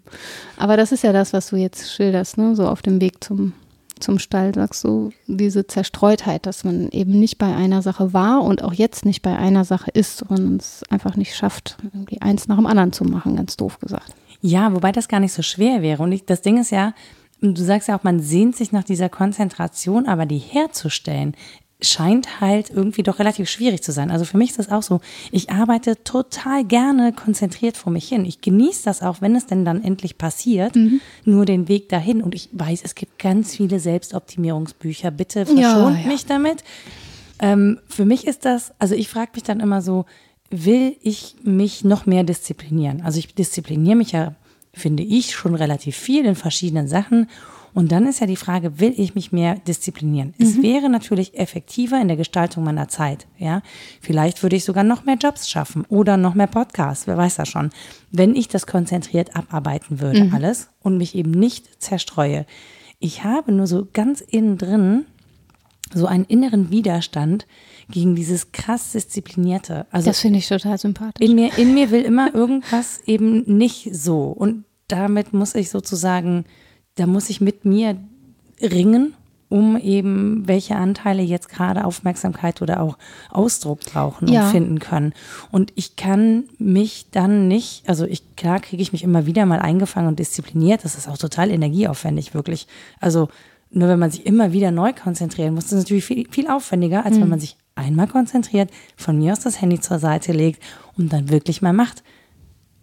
Aber 0.57 0.77
das 0.77 0.93
ist 0.93 1.03
ja 1.03 1.13
das, 1.13 1.33
was 1.33 1.49
du 1.49 1.57
jetzt 1.57 1.93
schilderst, 1.93 2.39
ne? 2.39 2.55
so 2.55 2.67
auf 2.67 2.83
dem 2.83 3.01
Weg 3.01 3.23
zum, 3.23 3.53
zum 4.01 4.19
Stall, 4.19 4.55
sagst 4.55 4.85
du, 4.85 5.11
diese 5.27 5.67
Zerstreutheit, 5.67 6.47
dass 6.47 6.65
man 6.65 6.89
eben 6.91 7.19
nicht 7.19 7.39
bei 7.39 7.55
einer 7.55 7.83
Sache 7.83 8.13
war 8.13 8.43
und 8.43 8.63
auch 8.63 8.73
jetzt 8.73 9.05
nicht 9.05 9.23
bei 9.23 9.37
einer 9.37 9.65
Sache 9.65 9.91
ist, 9.93 10.19
sondern 10.19 10.57
es 10.57 10.83
einfach 10.91 11.17
nicht 11.17 11.35
schafft, 11.35 11.77
irgendwie 11.83 12.21
eins 12.21 12.49
nach 12.49 12.57
dem 12.57 12.67
anderen 12.67 12.93
zu 12.93 13.05
machen, 13.05 13.37
ganz 13.37 13.57
doof 13.57 13.79
gesagt. 13.81 14.15
Ja, 14.41 14.75
wobei 14.75 14.93
das 14.93 15.09
gar 15.09 15.21
nicht 15.21 15.33
so 15.33 15.43
schwer 15.43 15.81
wäre. 15.83 16.03
Und 16.03 16.13
ich, 16.13 16.27
das 16.27 16.43
Ding 16.43 16.61
ist 16.61 16.71
ja, 16.71 16.93
du 17.53 17.63
sagst 17.63 17.89
ja 17.89 17.99
auch, 17.99 18.05
man 18.05 18.21
sehnt 18.21 18.57
sich 18.57 18.73
nach 18.73 18.85
dieser 18.85 19.09
Konzentration, 19.09 20.07
aber 20.07 20.25
die 20.25 20.39
herzustellen, 20.39 21.35
scheint 21.85 22.41
halt 22.41 22.71
irgendwie 22.71 23.03
doch 23.03 23.19
relativ 23.19 23.49
schwierig 23.49 23.83
zu 23.83 23.93
sein. 23.93 24.11
Also 24.11 24.25
für 24.25 24.39
mich 24.39 24.51
ist 24.51 24.59
das 24.59 24.71
auch 24.71 24.83
so. 24.83 25.01
Ich 25.31 25.51
arbeite 25.51 26.03
total 26.03 26.65
gerne 26.65 27.13
konzentriert 27.13 27.77
vor 27.77 27.93
mich 27.93 28.09
hin. 28.09 28.25
Ich 28.25 28.41
genieße 28.41 28.85
das 28.85 29.03
auch, 29.03 29.21
wenn 29.21 29.37
es 29.37 29.47
denn 29.47 29.65
dann 29.65 29.83
endlich 29.83 30.19
passiert, 30.19 30.77
mhm. 30.77 31.01
nur 31.25 31.45
den 31.45 31.69
Weg 31.69 31.89
dahin. 31.89 32.23
Und 32.23 32.35
ich 32.35 32.49
weiß, 32.53 32.81
es 32.85 32.95
gibt 32.95 33.19
ganz 33.19 33.55
viele 33.57 33.81
Selbstoptimierungsbücher. 33.81 35.11
Bitte 35.11 35.47
verschont 35.47 35.97
ja, 35.97 36.03
ja. 36.03 36.07
mich 36.07 36.27
damit. 36.27 36.65
Ähm, 37.41 37.79
für 37.89 38.05
mich 38.05 38.27
ist 38.27 38.45
das, 38.45 38.73
also 38.79 38.95
ich 38.95 39.09
frage 39.09 39.33
mich 39.35 39.43
dann 39.43 39.61
immer 39.61 39.83
so, 39.83 40.07
will 40.51 40.97
ich 41.03 41.37
mich 41.43 41.85
noch 41.85 42.07
mehr 42.07 42.25
disziplinieren? 42.25 43.03
Also 43.03 43.19
ich 43.19 43.35
diszipliniere 43.35 43.97
mich 43.97 44.13
ja 44.13 44.35
finde 44.75 45.03
ich, 45.03 45.33
schon 45.33 45.55
relativ 45.55 45.97
viel 45.97 46.25
in 46.25 46.35
verschiedenen 46.35 46.89
Sachen. 46.89 47.29
Und 47.75 47.91
dann 47.91 48.07
ist 48.07 48.21
ja 48.21 48.27
die 48.29 48.37
Frage, 48.37 48.79
will 48.79 48.95
ich 48.97 49.17
mich 49.17 49.33
mehr 49.33 49.57
disziplinieren? 49.57 50.33
Mhm. 50.39 50.47
Es 50.47 50.63
wäre 50.63 50.89
natürlich 50.89 51.37
effektiver 51.37 52.01
in 52.01 52.07
der 52.07 52.17
Gestaltung 52.17 52.63
meiner 52.63 52.89
Zeit. 52.89 53.27
Ja, 53.37 53.63
vielleicht 54.01 54.43
würde 54.43 54.57
ich 54.57 54.65
sogar 54.65 54.85
noch 54.85 55.05
mehr 55.05 55.17
Jobs 55.17 55.51
schaffen 55.51 55.85
oder 55.89 56.17
noch 56.17 56.35
mehr 56.35 56.47
Podcasts. 56.47 57.09
Wer 57.09 57.17
weiß 57.17 57.37
das 57.37 57.49
schon? 57.49 57.71
Wenn 58.13 58.37
ich 58.37 58.47
das 58.47 58.67
konzentriert 58.67 59.35
abarbeiten 59.35 60.01
würde, 60.01 60.25
mhm. 60.25 60.35
alles 60.35 60.69
und 60.83 60.99
mich 60.99 61.17
eben 61.17 61.33
nicht 61.33 61.83
zerstreue. 61.83 62.47
Ich 63.01 63.25
habe 63.25 63.51
nur 63.51 63.67
so 63.67 63.89
ganz 63.93 64.21
innen 64.21 64.57
drin 64.57 65.07
so 65.93 66.07
einen 66.07 66.25
inneren 66.25 66.71
Widerstand 66.71 67.47
gegen 67.91 68.15
dieses 68.17 68.53
krass 68.53 68.93
disziplinierte. 68.93 69.87
Also 69.91 70.07
das 70.07 70.21
finde 70.21 70.39
ich 70.39 70.49
total 70.49 70.79
sympathisch. 70.79 71.27
In 71.27 71.35
mir, 71.35 71.57
in 71.59 71.75
mir 71.75 71.91
will 71.91 72.03
immer 72.03 72.35
irgendwas 72.35 73.01
eben 73.07 73.43
nicht 73.59 73.95
so. 73.95 74.29
Und 74.29 74.65
damit 74.89 75.33
muss 75.33 75.55
ich 75.55 75.71
sozusagen, 75.71 76.45
da 76.97 77.07
muss 77.07 77.31
ich 77.31 77.41
mit 77.41 77.65
mir 77.65 77.97
ringen, 78.61 79.15
um 79.49 79.77
eben 79.77 80.49
welche 80.49 80.77
Anteile 80.77 81.23
jetzt 81.23 81.49
gerade 81.49 81.85
Aufmerksamkeit 81.85 82.63
oder 82.63 82.81
auch 82.81 82.99
Ausdruck 83.31 83.81
brauchen 83.81 84.29
und 84.29 84.35
ja. 84.35 84.49
finden 84.49 84.79
können. 84.79 85.13
Und 85.53 85.73
ich 85.77 85.97
kann 85.97 86.45
mich 86.59 87.07
dann 87.11 87.47
nicht, 87.47 87.89
also 87.89 88.05
ich, 88.05 88.37
klar 88.37 88.59
kriege 88.59 88.83
ich 88.83 88.93
mich 88.93 89.05
immer 89.05 89.27
wieder 89.27 89.47
mal 89.47 89.61
eingefangen 89.61 90.09
und 90.09 90.19
diszipliniert. 90.19 90.85
Das 90.85 90.97
ist 90.97 91.09
auch 91.09 91.19
total 91.19 91.51
energieaufwendig, 91.51 92.35
wirklich. 92.35 92.67
Also 93.01 93.29
nur 93.75 93.89
wenn 93.89 93.99
man 93.99 94.11
sich 94.11 94.27
immer 94.27 94.53
wieder 94.53 94.71
neu 94.71 94.93
konzentrieren 94.93 95.55
muss, 95.55 95.67
ist 95.67 95.73
es 95.73 95.79
natürlich 95.85 96.05
viel, 96.05 96.27
viel 96.31 96.49
aufwendiger, 96.49 97.05
als 97.05 97.17
mhm. 97.17 97.23
wenn 97.23 97.29
man 97.31 97.41
sich 97.41 97.57
einmal 97.75 98.07
konzentriert, 98.07 98.71
von 98.97 99.19
mir 99.19 99.33
aus 99.33 99.41
das 99.41 99.61
Handy 99.61 99.81
zur 99.81 99.99
Seite 99.99 100.33
legt 100.33 100.63
und 100.97 101.13
dann 101.13 101.31
wirklich 101.31 101.63
mal 101.63 101.73
macht. 101.73 102.03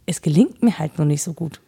es 0.05 0.21
gelingt 0.21 0.62
mir 0.62 0.77
halt 0.77 0.98
nur 0.98 1.07
nicht 1.07 1.24
so 1.24 1.33
gut. 1.33 1.62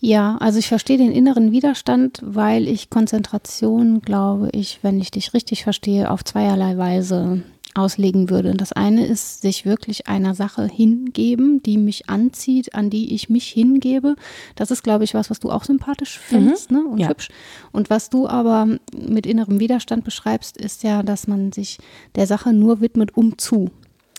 Ja, 0.00 0.36
also 0.38 0.58
ich 0.58 0.68
verstehe 0.68 0.98
den 0.98 1.12
inneren 1.12 1.50
Widerstand, 1.50 2.20
weil 2.22 2.68
ich 2.68 2.90
Konzentration, 2.90 4.00
glaube 4.00 4.50
ich, 4.52 4.78
wenn 4.82 5.00
ich 5.00 5.10
dich 5.10 5.34
richtig 5.34 5.64
verstehe, 5.64 6.10
auf 6.10 6.22
zweierlei 6.22 6.76
Weise 6.76 7.42
auslegen 7.74 8.30
würde. 8.30 8.54
Das 8.54 8.72
eine 8.72 9.06
ist, 9.06 9.42
sich 9.42 9.64
wirklich 9.64 10.06
einer 10.08 10.34
Sache 10.34 10.66
hingeben, 10.66 11.62
die 11.62 11.78
mich 11.78 12.08
anzieht, 12.08 12.74
an 12.74 12.90
die 12.90 13.14
ich 13.14 13.28
mich 13.28 13.48
hingebe. 13.48 14.16
Das 14.54 14.70
ist, 14.70 14.82
glaube 14.82 15.04
ich, 15.04 15.14
was, 15.14 15.30
was 15.30 15.40
du 15.40 15.50
auch 15.50 15.64
sympathisch 15.64 16.18
findest 16.18 16.70
mhm. 16.70 16.76
ne? 16.76 16.84
und 16.84 16.98
ja. 16.98 17.08
hübsch. 17.08 17.28
Und 17.72 17.90
was 17.90 18.10
du 18.10 18.28
aber 18.28 18.78
mit 18.96 19.26
innerem 19.26 19.60
Widerstand 19.60 20.04
beschreibst, 20.04 20.56
ist 20.56 20.82
ja, 20.82 21.02
dass 21.02 21.26
man 21.26 21.52
sich 21.52 21.78
der 22.14 22.26
Sache 22.26 22.52
nur 22.52 22.80
widmet, 22.80 23.16
um 23.16 23.38
zu 23.38 23.70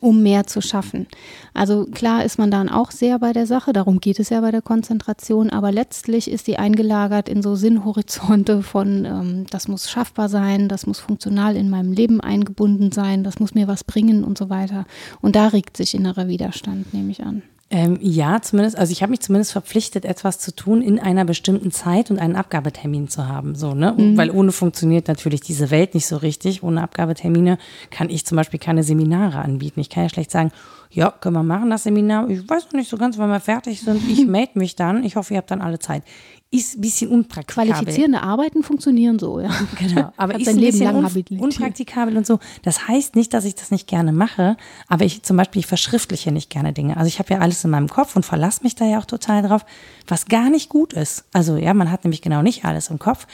um 0.02 0.24
mehr 0.24 0.48
zu 0.48 0.62
schaffen. 0.62 1.08
Also 1.54 1.86
klar 1.86 2.24
ist 2.24 2.38
man 2.38 2.52
dann 2.52 2.70
auch 2.70 2.92
sehr 2.92 3.20
bei 3.20 3.34
der 3.34 3.46
Sache, 3.46 3.74
darum 3.74 4.00
geht 4.00 4.20
es 4.20 4.30
ja 4.30 4.42
bei 4.42 4.52
der 4.52 4.62
Konzentration, 4.62 5.50
aber 5.50 5.72
letztlich 5.72 6.30
ist 6.30 6.48
die 6.48 6.58
eingelagert 6.58 7.30
in 7.30 7.42
so 7.42 7.56
Sinnhorizonte 7.56 8.62
von, 8.64 9.06
ähm, 9.06 9.46
das 9.50 9.68
muss 9.68 9.90
schaffbar 9.90 10.30
sein, 10.30 10.70
das 10.70 10.88
muss 10.88 11.00
funktional 11.00 11.56
in 11.56 11.70
meinem 11.70 11.92
Leben 11.92 12.22
eingebunden 12.22 12.92
sein, 12.92 13.24
das 13.24 13.40
muss 13.40 13.54
mir 13.54 13.68
was 13.68 13.84
bringen 13.84 14.24
und 14.24 14.38
so 14.38 14.50
weiter. 14.50 14.86
Und 15.22 15.36
da 15.36 15.48
regt 15.48 15.78
sich 15.78 15.94
innerer 15.94 16.28
Widerstand, 16.28 16.94
nehme 16.94 17.12
ich 17.12 17.24
an. 17.24 17.44
Ähm, 17.72 18.00
ja, 18.02 18.42
zumindest, 18.42 18.80
also 18.80 18.92
ich 18.92 19.04
habe 19.04 19.12
mich 19.12 19.20
zumindest 19.20 19.52
verpflichtet, 19.52 20.04
etwas 20.04 20.40
zu 20.40 20.56
tun 20.56 20.82
in 20.82 21.00
einer 21.00 21.24
bestimmten 21.24 21.70
Zeit 21.72 22.10
und 22.10 22.18
einen 22.18 22.36
Abgabetermin 22.36 23.10
zu 23.10 23.28
haben. 23.28 23.54
So, 23.54 23.76
ne? 23.76 23.94
Mhm. 23.96 24.18
Weil 24.18 24.32
ohne 24.32 24.52
funktioniert 24.52 25.08
natürlich 25.08 25.42
diese 25.42 25.70
Welt 25.70 25.94
nicht 25.94 26.08
so 26.08 26.18
richtig. 26.18 26.64
Ohne 26.64 26.82
Abgabetermine 26.82 27.60
kann 27.92 28.10
ich 28.10 28.26
zum 28.26 28.38
Beispiel 28.38 28.60
keine 28.60 28.82
Seminare 28.82 29.40
anbieten. 29.40 29.82
Ich 29.82 29.92
kann 29.92 30.02
ja 30.02 30.10
schlecht 30.10 30.32
sagen, 30.32 30.52
ja, 30.90 31.12
können 31.12 31.36
wir 31.36 31.44
machen, 31.44 31.70
das 31.70 31.84
Seminar. 31.84 32.28
Ich 32.30 32.50
weiß 32.50 32.66
noch 32.66 32.74
nicht 32.74 32.90
so 32.90 32.98
ganz, 32.98 33.20
wann 33.20 33.30
wir 33.30 33.40
fertig 33.40 33.82
sind. 33.82 34.02
Ich 34.10 34.26
melde 34.28 34.58
mich 34.58 34.76
dann. 34.76 35.04
Ich 35.04 35.16
hoffe, 35.16 35.36
ihr 35.36 35.38
habt 35.38 35.52
dann 35.52 35.62
alle 35.62 35.78
Zeit 35.78 36.02
ist 36.52 36.78
ein 36.78 36.82
bisschen 36.82 37.12
unpraktikabel. 37.12 37.74
Qualifizierende 37.74 38.24
Arbeiten 38.24 38.64
funktionieren 38.64 39.20
so, 39.20 39.40
ja. 39.40 39.50
Genau, 39.78 40.12
aber 40.18 40.40
ist 40.40 40.48
ein 40.48 40.58
Leben 40.58 40.80
lang 40.80 40.96
un 40.96 41.40
unpraktikabel 41.40 42.18
und 42.18 42.26
so. 42.26 42.40
Das 42.64 42.88
heißt 42.88 43.16
nicht, 43.16 43.34
dass 43.34 43.46
ich 43.46 43.54
das 43.54 43.70
nicht 43.70 43.88
gerne 43.88 44.12
mache, 44.12 44.58
aber 44.88 45.06
ich 45.06 45.22
zum 45.22 45.38
Beispiel, 45.38 45.60
ich 45.60 45.68
verschriftliche 45.68 46.32
nicht 46.32 46.50
gerne 46.50 46.74
Dinge. 46.74 46.98
Also 46.98 47.08
ich 47.08 47.20
habe 47.20 47.34
ja 47.34 47.40
alles 47.40 47.64
in 47.64 47.70
meinem 47.70 47.88
Kopf 47.88 48.16
und 48.16 48.26
verlasse 48.26 48.64
mich 48.64 48.74
da 48.74 48.86
ja 48.86 49.00
auch 49.00 49.06
total 49.06 49.44
drauf, 49.44 49.64
was 50.08 50.26
gar 50.26 50.50
nicht 50.50 50.70
gut 50.70 50.94
ist. 50.94 51.26
Also 51.34 51.56
ja, 51.56 51.74
man 51.76 51.92
hat 51.92 52.04
nämlich 52.04 52.22
genau 52.22 52.42
nicht 52.42 52.66
alles 52.66 52.90
im 52.90 52.98
Kopf. 52.98 53.28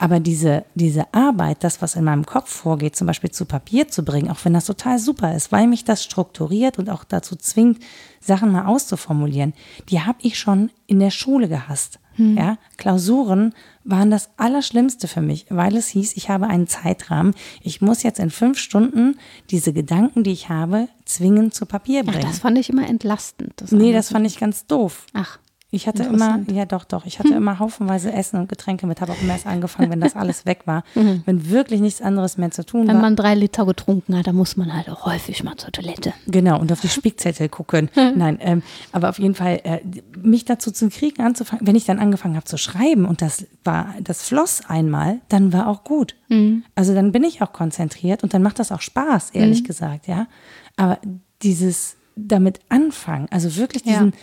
Aber 0.00 0.20
diese, 0.20 0.64
diese 0.76 1.12
Arbeit, 1.12 1.64
das, 1.64 1.82
was 1.82 1.96
in 1.96 2.04
meinem 2.04 2.24
Kopf 2.24 2.50
vorgeht, 2.50 2.94
zum 2.94 3.08
Beispiel 3.08 3.32
zu 3.32 3.46
Papier 3.46 3.88
zu 3.88 4.04
bringen, 4.04 4.30
auch 4.30 4.44
wenn 4.44 4.54
das 4.54 4.66
total 4.66 5.00
super 5.00 5.34
ist, 5.34 5.50
weil 5.50 5.66
mich 5.66 5.84
das 5.84 6.04
strukturiert 6.04 6.78
und 6.78 6.88
auch 6.88 7.02
dazu 7.02 7.34
zwingt, 7.34 7.82
Sachen 8.20 8.52
mal 8.52 8.66
auszuformulieren, 8.66 9.54
die 9.88 10.00
habe 10.00 10.18
ich 10.22 10.38
schon 10.38 10.70
in 10.86 11.00
der 11.00 11.10
Schule 11.10 11.48
gehasst. 11.48 11.98
Hm. 12.18 12.36
Ja, 12.36 12.58
Klausuren 12.76 13.54
waren 13.84 14.10
das 14.10 14.30
Allerschlimmste 14.36 15.08
für 15.08 15.22
mich, 15.22 15.46
weil 15.48 15.76
es 15.76 15.88
hieß, 15.88 16.16
ich 16.16 16.28
habe 16.28 16.48
einen 16.48 16.66
Zeitrahmen. 16.66 17.34
Ich 17.62 17.80
muss 17.80 18.02
jetzt 18.02 18.18
in 18.18 18.30
fünf 18.30 18.58
Stunden 18.58 19.16
diese 19.50 19.72
Gedanken, 19.72 20.24
die 20.24 20.32
ich 20.32 20.50
habe, 20.50 20.88
zwingend 21.04 21.54
zu 21.54 21.64
Papier 21.64 22.04
bringen. 22.04 22.22
Ach, 22.22 22.28
das 22.28 22.40
fand 22.40 22.58
ich 22.58 22.68
immer 22.68 22.86
entlastend. 22.86 23.54
Das 23.56 23.72
nee, 23.72 23.92
das 23.92 24.10
fand 24.10 24.26
ich 24.26 24.38
ganz 24.38 24.66
doof. 24.66 25.06
Ach. 25.14 25.38
Ich 25.70 25.86
hatte 25.86 26.02
immer, 26.04 26.40
ja 26.50 26.64
doch, 26.64 26.84
doch, 26.84 27.04
ich 27.04 27.18
hatte 27.18 27.28
hm. 27.28 27.36
immer 27.36 27.58
haufenweise 27.58 28.10
Essen 28.10 28.40
und 28.40 28.48
Getränke 28.48 28.86
mit, 28.86 29.02
habe 29.02 29.12
auch 29.12 29.20
immer 29.20 29.34
erst 29.34 29.46
angefangen, 29.46 29.90
wenn 29.90 30.00
das 30.00 30.16
alles 30.16 30.46
weg 30.46 30.62
war, 30.64 30.82
mhm. 30.94 31.22
wenn 31.26 31.50
wirklich 31.50 31.82
nichts 31.82 32.00
anderes 32.00 32.38
mehr 32.38 32.50
zu 32.50 32.64
tun 32.64 32.82
wenn 32.82 32.88
war. 32.88 32.94
Wenn 32.94 33.00
man 33.02 33.16
drei 33.16 33.34
Liter 33.34 33.66
getrunken 33.66 34.16
hat, 34.16 34.26
dann 34.26 34.34
muss 34.34 34.56
man 34.56 34.72
halt 34.72 34.88
auch 34.88 35.04
häufig 35.04 35.44
mal 35.44 35.56
zur 35.58 35.70
Toilette. 35.70 36.14
Genau, 36.26 36.58
und 36.58 36.72
auf 36.72 36.80
die 36.80 36.88
Spickzettel 36.88 37.48
gucken. 37.50 37.90
Nein, 37.94 38.38
ähm, 38.40 38.62
aber 38.92 39.10
auf 39.10 39.18
jeden 39.18 39.34
Fall, 39.34 39.60
äh, 39.64 39.80
mich 40.16 40.46
dazu 40.46 40.70
zu 40.70 40.88
kriegen, 40.88 41.20
anzufangen, 41.20 41.66
wenn 41.66 41.76
ich 41.76 41.84
dann 41.84 41.98
angefangen 41.98 42.36
habe 42.36 42.46
zu 42.46 42.56
schreiben 42.56 43.04
und 43.04 43.20
das 43.20 43.46
war, 43.62 43.94
das 44.00 44.22
floss 44.22 44.62
einmal, 44.66 45.20
dann 45.28 45.52
war 45.52 45.68
auch 45.68 45.84
gut. 45.84 46.16
Mhm. 46.30 46.64
Also 46.76 46.94
dann 46.94 47.12
bin 47.12 47.24
ich 47.24 47.42
auch 47.42 47.52
konzentriert 47.52 48.22
und 48.22 48.32
dann 48.32 48.42
macht 48.42 48.58
das 48.58 48.72
auch 48.72 48.80
Spaß, 48.80 49.32
ehrlich 49.32 49.62
mhm. 49.62 49.66
gesagt, 49.66 50.06
ja. 50.06 50.28
Aber 50.76 50.98
dieses 51.42 51.96
damit 52.16 52.58
anfangen, 52.68 53.28
also 53.30 53.54
wirklich 53.56 53.84
diesen, 53.84 54.06
ja 54.06 54.18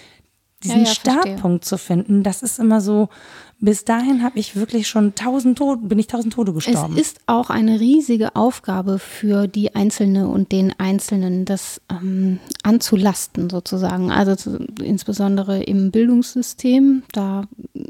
diesen 0.65 0.83
ja, 0.83 0.87
ja, 0.87 0.93
Startpunkt 0.93 1.65
zu 1.65 1.77
finden, 1.77 2.23
das 2.23 2.43
ist 2.43 2.59
immer 2.59 2.81
so, 2.81 3.09
bis 3.59 3.85
dahin 3.85 4.21
habe 4.21 4.37
ich 4.37 4.55
wirklich 4.55 4.87
schon 4.87 5.15
tausend 5.15 5.57
Tode, 5.57 5.81
bin 5.87 5.97
ich 5.97 6.07
tausend 6.07 6.33
Tode 6.33 6.51
gestorben. 6.51 6.93
Es 6.93 7.01
ist 7.01 7.19
auch 7.25 7.49
eine 7.49 7.79
riesige 7.79 8.35
Aufgabe 8.35 8.99
für 8.99 9.47
die 9.47 9.75
Einzelne 9.75 10.27
und 10.27 10.51
den 10.51 10.73
Einzelnen, 10.77 11.45
das 11.45 11.81
ähm, 11.89 12.39
anzulasten 12.63 13.49
sozusagen. 13.49 14.11
Also 14.11 14.35
zu, 14.35 14.57
insbesondere 14.83 15.63
im 15.63 15.91
Bildungssystem, 15.91 17.03
da 17.13 17.45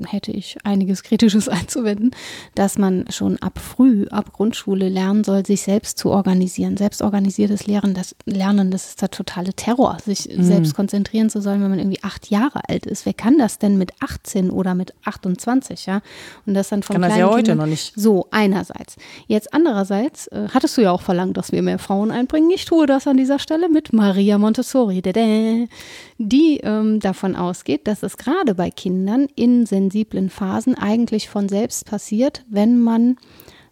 hätte 0.07 0.31
ich 0.31 0.57
einiges 0.63 1.01
Kritisches 1.01 1.49
einzuwenden, 1.49 2.11
dass 2.53 2.77
man 2.77 3.05
schon 3.09 3.37
ab 3.39 3.57
früh, 3.57 4.07
ab 4.07 4.33
Grundschule 4.33 4.87
lernen 4.87 5.23
soll, 5.23 5.45
sich 5.45 5.63
selbst 5.63 5.97
zu 5.97 6.11
organisieren. 6.11 6.77
Selbstorganisiertes 6.77 7.65
Lernen, 7.65 7.95
das 7.95 8.15
Lernen, 8.25 8.69
das 8.69 8.89
ist 8.89 9.01
der 9.01 9.09
totale 9.09 9.53
Terror, 9.53 9.97
sich 10.05 10.29
mhm. 10.29 10.43
selbst 10.43 10.75
konzentrieren 10.75 11.31
zu 11.31 11.41
sollen, 11.41 11.61
wenn 11.63 11.71
man 11.71 11.79
irgendwie 11.79 12.03
acht 12.03 12.29
Jahre 12.29 12.69
alt 12.69 12.85
ist. 12.85 13.05
Wer 13.07 13.13
kann 13.13 13.39
das 13.39 13.57
denn 13.57 13.79
mit 13.79 13.93
18 13.99 14.51
oder 14.51 14.75
mit 14.75 14.93
28? 15.03 15.54
20, 15.61 15.85
ja. 15.85 16.01
Und 16.45 16.53
das 16.53 16.69
dann 16.69 16.83
von 16.83 16.95
Kann 16.95 17.09
das 17.09 17.17
ja 17.17 17.27
heute 17.27 17.37
Kindern, 17.37 17.57
noch 17.57 17.65
nicht. 17.67 17.93
So, 17.95 18.27
einerseits. 18.31 18.95
Jetzt 19.27 19.53
andererseits 19.53 20.27
äh, 20.27 20.47
hattest 20.53 20.77
du 20.77 20.81
ja 20.81 20.91
auch 20.91 21.01
verlangt, 21.01 21.37
dass 21.37 21.51
wir 21.51 21.61
mehr 21.61 21.79
Frauen 21.79 22.11
einbringen. 22.11 22.49
Ich 22.51 22.65
tue 22.65 22.85
das 22.85 23.07
an 23.07 23.17
dieser 23.17 23.39
Stelle 23.39 23.69
mit 23.69 23.93
Maria 23.93 24.37
Montessori, 24.37 25.01
die 26.17 26.59
ähm, 26.63 26.99
davon 26.99 27.35
ausgeht, 27.35 27.87
dass 27.87 28.03
es 28.03 28.17
gerade 28.17 28.55
bei 28.55 28.69
Kindern 28.69 29.27
in 29.35 29.65
sensiblen 29.65 30.29
Phasen 30.29 30.75
eigentlich 30.75 31.29
von 31.29 31.49
selbst 31.49 31.85
passiert, 31.85 32.43
wenn 32.49 32.81
man 32.81 33.17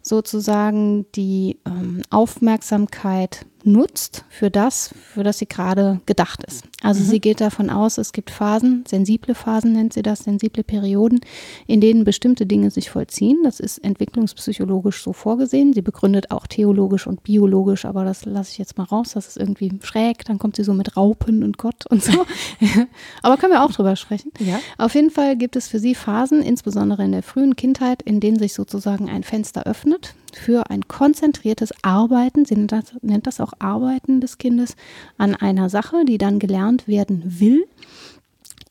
sozusagen 0.02 1.06
die 1.14 1.58
ähm, 1.66 2.02
Aufmerksamkeit 2.10 3.46
nutzt 3.64 4.24
für 4.28 4.50
das, 4.50 4.94
für 5.12 5.22
das 5.22 5.38
sie 5.38 5.46
gerade 5.46 6.00
gedacht 6.04 6.44
ist. 6.44 6.64
Also 6.84 7.02
mhm. 7.02 7.06
sie 7.06 7.20
geht 7.20 7.40
davon 7.40 7.70
aus, 7.70 7.96
es 7.96 8.12
gibt 8.12 8.30
Phasen, 8.30 8.84
sensible 8.86 9.34
Phasen 9.34 9.72
nennt 9.72 9.94
sie 9.94 10.02
das, 10.02 10.20
sensible 10.20 10.62
Perioden, 10.62 11.20
in 11.66 11.80
denen 11.80 12.04
bestimmte 12.04 12.44
Dinge 12.44 12.70
sich 12.70 12.90
vollziehen. 12.90 13.38
Das 13.42 13.58
ist 13.58 13.78
entwicklungspsychologisch 13.78 15.02
so 15.02 15.14
vorgesehen. 15.14 15.72
Sie 15.72 15.80
begründet 15.80 16.30
auch 16.30 16.46
theologisch 16.46 17.06
und 17.06 17.22
biologisch, 17.22 17.86
aber 17.86 18.04
das 18.04 18.26
lasse 18.26 18.50
ich 18.52 18.58
jetzt 18.58 18.76
mal 18.76 18.84
raus. 18.84 19.12
Das 19.14 19.28
ist 19.28 19.38
irgendwie 19.38 19.72
schräg. 19.82 20.26
Dann 20.26 20.38
kommt 20.38 20.56
sie 20.56 20.64
so 20.64 20.74
mit 20.74 20.94
Raupen 20.94 21.42
und 21.42 21.56
Gott 21.56 21.86
und 21.88 22.04
so. 22.04 22.26
aber 23.22 23.38
können 23.38 23.52
wir 23.52 23.64
auch 23.64 23.72
drüber 23.72 23.96
sprechen. 23.96 24.30
Ja. 24.38 24.60
Auf 24.76 24.94
jeden 24.94 25.10
Fall 25.10 25.36
gibt 25.36 25.56
es 25.56 25.68
für 25.68 25.78
sie 25.78 25.94
Phasen, 25.94 26.42
insbesondere 26.42 27.02
in 27.02 27.12
der 27.12 27.22
frühen 27.22 27.56
Kindheit, 27.56 28.02
in 28.02 28.20
denen 28.20 28.38
sich 28.38 28.52
sozusagen 28.52 29.08
ein 29.08 29.22
Fenster 29.22 29.66
öffnet 29.66 30.14
für 30.36 30.70
ein 30.70 30.88
konzentriertes 30.88 31.72
Arbeiten, 31.82 32.44
sie 32.44 32.56
nennt 32.56 32.72
das, 32.72 32.84
nennt 33.02 33.26
das 33.26 33.40
auch 33.40 33.52
Arbeiten 33.58 34.20
des 34.20 34.38
Kindes, 34.38 34.76
an 35.16 35.34
einer 35.34 35.70
Sache, 35.70 36.04
die 36.04 36.18
dann 36.18 36.38
gelernt 36.38 36.73
werden 36.86 37.40
will. 37.40 37.66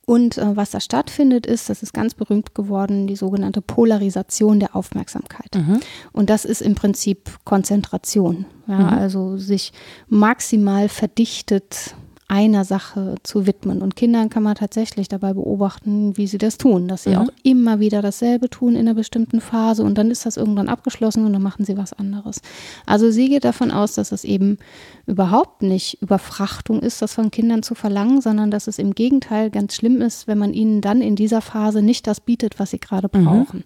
Und 0.06 0.38
äh, 0.38 0.56
was 0.58 0.72
da 0.72 0.82
stattfindet, 0.82 1.46
ist, 1.46 1.70
das 1.70 1.82
ist 1.82 1.94
ganz 1.94 2.14
berühmt 2.14 2.54
geworden, 2.56 3.08
die 3.08 3.16
sogenannte 3.16 3.62
Polarisation 3.62 4.60
der 4.60 4.76
Aufmerksamkeit. 4.76 5.56
Mhm. 5.56 5.80
Und 6.12 6.30
das 6.30 6.44
ist 6.44 6.62
im 6.62 6.76
Prinzip 6.76 7.32
Konzentration. 7.46 8.46
Ja, 8.68 8.80
mhm. 8.80 8.86
Also 8.90 9.38
sich 9.38 9.72
maximal 10.10 10.90
verdichtet 10.90 11.96
einer 12.34 12.66
Sache 12.66 13.14
zu 13.22 13.46
widmen. 13.46 13.84
Und 13.84 13.96
Kindern 13.96 14.32
kann 14.32 14.42
man 14.42 14.56
tatsächlich 14.56 15.08
dabei 15.08 15.34
beobachten, 15.34 16.18
wie 16.18 16.26
sie 16.26 16.40
das 16.40 16.58
tun, 16.58 16.88
dass 16.88 17.04
sie 17.04 17.12
mhm. 17.12 17.18
auch 17.18 17.28
immer 17.44 17.80
wieder 17.80 18.02
dasselbe 18.02 18.50
tun 18.50 18.74
in 18.74 18.80
einer 18.80 18.96
bestimmten 18.96 19.40
Phase 19.40 19.84
und 19.84 20.00
dann 20.00 20.10
ist 20.10 20.26
das 20.26 20.36
irgendwann 20.36 20.68
abgeschlossen 20.68 21.28
und 21.28 21.34
dann 21.34 21.44
machen 21.44 21.64
sie 21.64 21.78
was 21.78 21.94
anderes. 21.94 22.42
Also 22.88 23.12
sie 23.12 23.30
geht 23.30 23.46
davon 23.46 23.70
aus, 23.70 23.94
dass 23.94 24.12
es 24.12 24.24
eben 24.24 24.58
überhaupt 25.06 25.62
nicht 25.62 26.02
Überfrachtung 26.02 26.82
ist, 26.82 27.04
das 27.04 27.14
von 27.14 27.30
Kindern 27.30 27.62
zu 27.62 27.76
verlangen, 27.76 28.20
sondern 28.20 28.50
dass 28.50 28.66
es 28.66 28.80
im 28.80 28.96
Gegenteil 28.96 29.52
ganz 29.52 29.76
schlimm 29.76 30.02
ist, 30.02 30.26
wenn 30.26 30.40
man 30.40 30.56
ihnen 30.56 30.82
dann 30.82 31.02
in 31.04 31.16
dieser 31.16 31.42
Phase 31.42 31.84
nicht 31.84 32.08
das 32.08 32.20
bietet, 32.20 32.58
was 32.58 32.72
sie 32.72 32.80
gerade 32.80 33.10
mhm. 33.14 33.26
brauchen. 33.26 33.60
Mhm. 33.60 33.64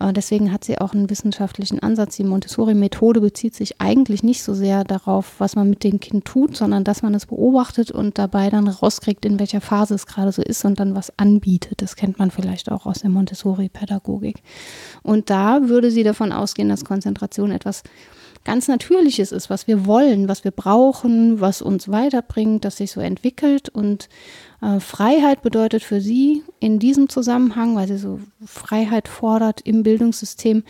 Äh, 0.00 0.12
deswegen 0.12 0.52
hat 0.52 0.64
sie 0.64 0.78
auch 0.78 0.94
einen 0.94 1.10
wissenschaftlichen 1.10 1.80
Ansatz. 1.80 2.16
Die 2.16 2.24
Montessori-Methode 2.24 3.20
bezieht 3.20 3.54
sich 3.54 3.80
eigentlich 3.80 4.22
nicht 4.22 4.42
so 4.42 4.54
sehr 4.54 4.84
darauf, 4.84 5.34
was 5.38 5.56
man 5.56 5.70
mit 5.70 5.84
dem 5.84 6.00
Kind 6.00 6.24
tut, 6.24 6.56
sondern 6.56 6.84
dass 6.84 7.02
man 7.02 7.14
es 7.14 7.26
beobachtet 7.26 7.90
und 7.90 8.18
dabei 8.18 8.50
dann 8.50 8.68
rauskriegt, 8.68 9.24
in 9.24 9.38
welcher 9.38 9.60
Phase 9.60 9.94
es 9.94 10.06
gerade 10.06 10.32
so 10.32 10.42
ist 10.42 10.64
und 10.64 10.80
dann 10.80 10.94
was 10.94 11.12
anbietet. 11.18 11.82
Das 11.82 11.96
kennt 11.96 12.18
man 12.18 12.30
vielleicht 12.30 12.70
auch 12.70 12.86
aus 12.86 13.00
der 13.00 13.10
Montessori-Pädagogik. 13.10 14.42
Und 15.02 15.30
da 15.30 15.68
würde 15.68 15.90
sie 15.90 16.02
davon 16.02 16.32
ausgehen, 16.32 16.68
dass 16.68 16.84
Konzentration 16.84 17.50
etwas 17.50 17.82
ganz 18.46 18.68
Natürliches 18.68 19.32
ist, 19.32 19.50
was 19.50 19.66
wir 19.66 19.86
wollen, 19.86 20.28
was 20.28 20.44
wir 20.44 20.52
brauchen, 20.52 21.40
was 21.40 21.60
uns 21.60 21.90
weiterbringt, 21.90 22.64
das 22.64 22.76
sich 22.76 22.92
so 22.92 23.00
entwickelt. 23.00 23.68
Und 23.68 24.08
äh, 24.62 24.78
Freiheit 24.78 25.42
bedeutet 25.42 25.82
für 25.82 26.00
sie 26.00 26.44
in 26.60 26.78
diesem 26.78 27.08
Zusammenhang, 27.08 27.74
weil 27.74 27.88
sie 27.88 27.98
so 27.98 28.20
Freiheit 28.44 29.08
fordert 29.08 29.60
im 29.62 29.82
Bildungssystem, 29.82 30.62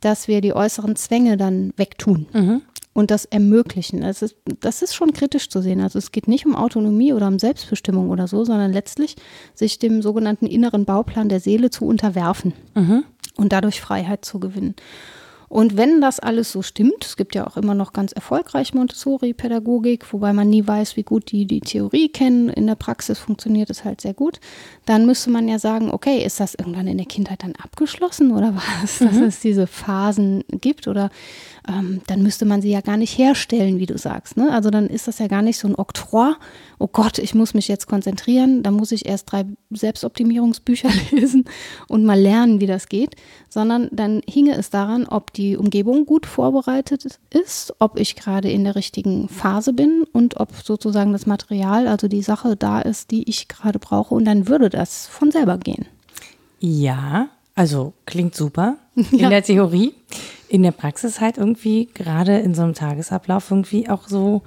dass 0.00 0.28
wir 0.28 0.40
die 0.40 0.54
äußeren 0.54 0.96
Zwänge 0.96 1.36
dann 1.36 1.72
wegtun. 1.76 2.26
Mhm. 2.32 2.62
und 2.96 3.10
das 3.10 3.24
ermöglichen. 3.24 4.02
Das 4.02 4.22
ist, 4.22 4.36
das 4.60 4.80
ist 4.80 4.94
schon 4.94 5.12
kritisch 5.12 5.48
zu 5.48 5.60
sehen. 5.60 5.80
Also 5.80 5.98
es 5.98 6.12
geht 6.12 6.28
nicht 6.28 6.46
um 6.46 6.54
Autonomie 6.54 7.12
oder 7.12 7.26
um 7.26 7.40
Selbstbestimmung 7.40 8.10
oder 8.10 8.28
so, 8.28 8.44
sondern 8.44 8.72
letztlich 8.72 9.16
sich 9.54 9.80
dem 9.80 10.00
sogenannten 10.00 10.46
inneren 10.46 10.84
Bauplan 10.84 11.28
der 11.28 11.40
Seele 11.40 11.70
zu 11.70 11.84
unterwerfen 11.84 12.52
mhm. 12.76 13.02
und 13.34 13.52
dadurch 13.52 13.80
Freiheit 13.80 14.24
zu 14.24 14.38
gewinnen. 14.38 14.76
Und 15.54 15.76
wenn 15.76 16.00
das 16.00 16.18
alles 16.18 16.50
so 16.50 16.62
stimmt, 16.62 17.04
es 17.04 17.16
gibt 17.16 17.36
ja 17.36 17.46
auch 17.46 17.56
immer 17.56 17.76
noch 17.76 17.92
ganz 17.92 18.10
erfolgreich 18.10 18.74
Montessori-Pädagogik, 18.74 20.12
wobei 20.12 20.32
man 20.32 20.50
nie 20.50 20.66
weiß, 20.66 20.96
wie 20.96 21.04
gut 21.04 21.30
die 21.30 21.46
die 21.46 21.60
Theorie 21.60 22.08
kennen, 22.08 22.48
in 22.48 22.66
der 22.66 22.74
Praxis 22.74 23.20
funktioniert 23.20 23.70
es 23.70 23.84
halt 23.84 24.00
sehr 24.00 24.14
gut, 24.14 24.40
dann 24.84 25.06
müsste 25.06 25.30
man 25.30 25.46
ja 25.46 25.60
sagen, 25.60 25.92
okay, 25.92 26.24
ist 26.24 26.40
das 26.40 26.56
irgendwann 26.56 26.88
in 26.88 26.96
der 26.96 27.06
Kindheit 27.06 27.44
dann 27.44 27.54
abgeschlossen 27.54 28.32
oder 28.32 28.56
was, 28.56 28.98
mhm. 29.00 29.04
dass 29.04 29.16
es 29.18 29.38
diese 29.38 29.68
Phasen 29.68 30.42
gibt 30.50 30.88
oder 30.88 31.10
ähm, 31.68 32.02
dann 32.06 32.22
müsste 32.22 32.44
man 32.44 32.60
sie 32.60 32.70
ja 32.70 32.80
gar 32.80 32.96
nicht 32.96 33.16
herstellen, 33.16 33.78
wie 33.78 33.86
du 33.86 33.96
sagst. 33.96 34.36
Ne? 34.36 34.52
Also 34.52 34.70
dann 34.70 34.86
ist 34.86 35.08
das 35.08 35.18
ja 35.18 35.28
gar 35.28 35.42
nicht 35.42 35.58
so 35.58 35.66
ein 35.66 35.74
Oktroi, 35.74 36.34
oh 36.78 36.88
Gott, 36.88 37.18
ich 37.18 37.34
muss 37.34 37.54
mich 37.54 37.68
jetzt 37.68 37.86
konzentrieren, 37.86 38.62
da 38.62 38.70
muss 38.70 38.92
ich 38.92 39.06
erst 39.06 39.32
drei 39.32 39.46
Selbstoptimierungsbücher 39.70 40.90
lesen 41.10 41.44
und 41.88 42.04
mal 42.04 42.20
lernen, 42.20 42.60
wie 42.60 42.66
das 42.66 42.88
geht, 42.88 43.16
sondern 43.48 43.88
dann 43.92 44.20
hinge 44.28 44.56
es 44.56 44.70
daran, 44.70 45.06
ob 45.06 45.32
die 45.32 45.56
Umgebung 45.56 46.04
gut 46.04 46.26
vorbereitet 46.26 47.18
ist, 47.30 47.74
ob 47.78 47.98
ich 47.98 48.16
gerade 48.16 48.50
in 48.50 48.64
der 48.64 48.76
richtigen 48.76 49.28
Phase 49.28 49.72
bin 49.72 50.04
und 50.12 50.38
ob 50.38 50.52
sozusagen 50.62 51.12
das 51.12 51.26
Material, 51.26 51.88
also 51.88 52.08
die 52.08 52.22
Sache 52.22 52.56
da 52.56 52.80
ist, 52.80 53.10
die 53.10 53.28
ich 53.28 53.48
gerade 53.48 53.78
brauche 53.78 54.14
und 54.14 54.26
dann 54.26 54.48
würde 54.48 54.68
das 54.68 55.06
von 55.06 55.30
selber 55.30 55.56
gehen. 55.58 55.86
Ja, 56.60 57.28
also 57.54 57.94
klingt 58.04 58.34
super 58.34 58.76
in 58.94 59.18
ja. 59.18 59.30
der 59.30 59.42
Theorie 59.42 59.94
in 60.48 60.62
der 60.62 60.72
Praxis 60.72 61.20
halt 61.20 61.38
irgendwie 61.38 61.86
gerade 61.94 62.38
in 62.38 62.54
so 62.54 62.62
einem 62.62 62.74
Tagesablauf 62.74 63.50
irgendwie 63.50 63.88
auch 63.88 64.08
so 64.08 64.42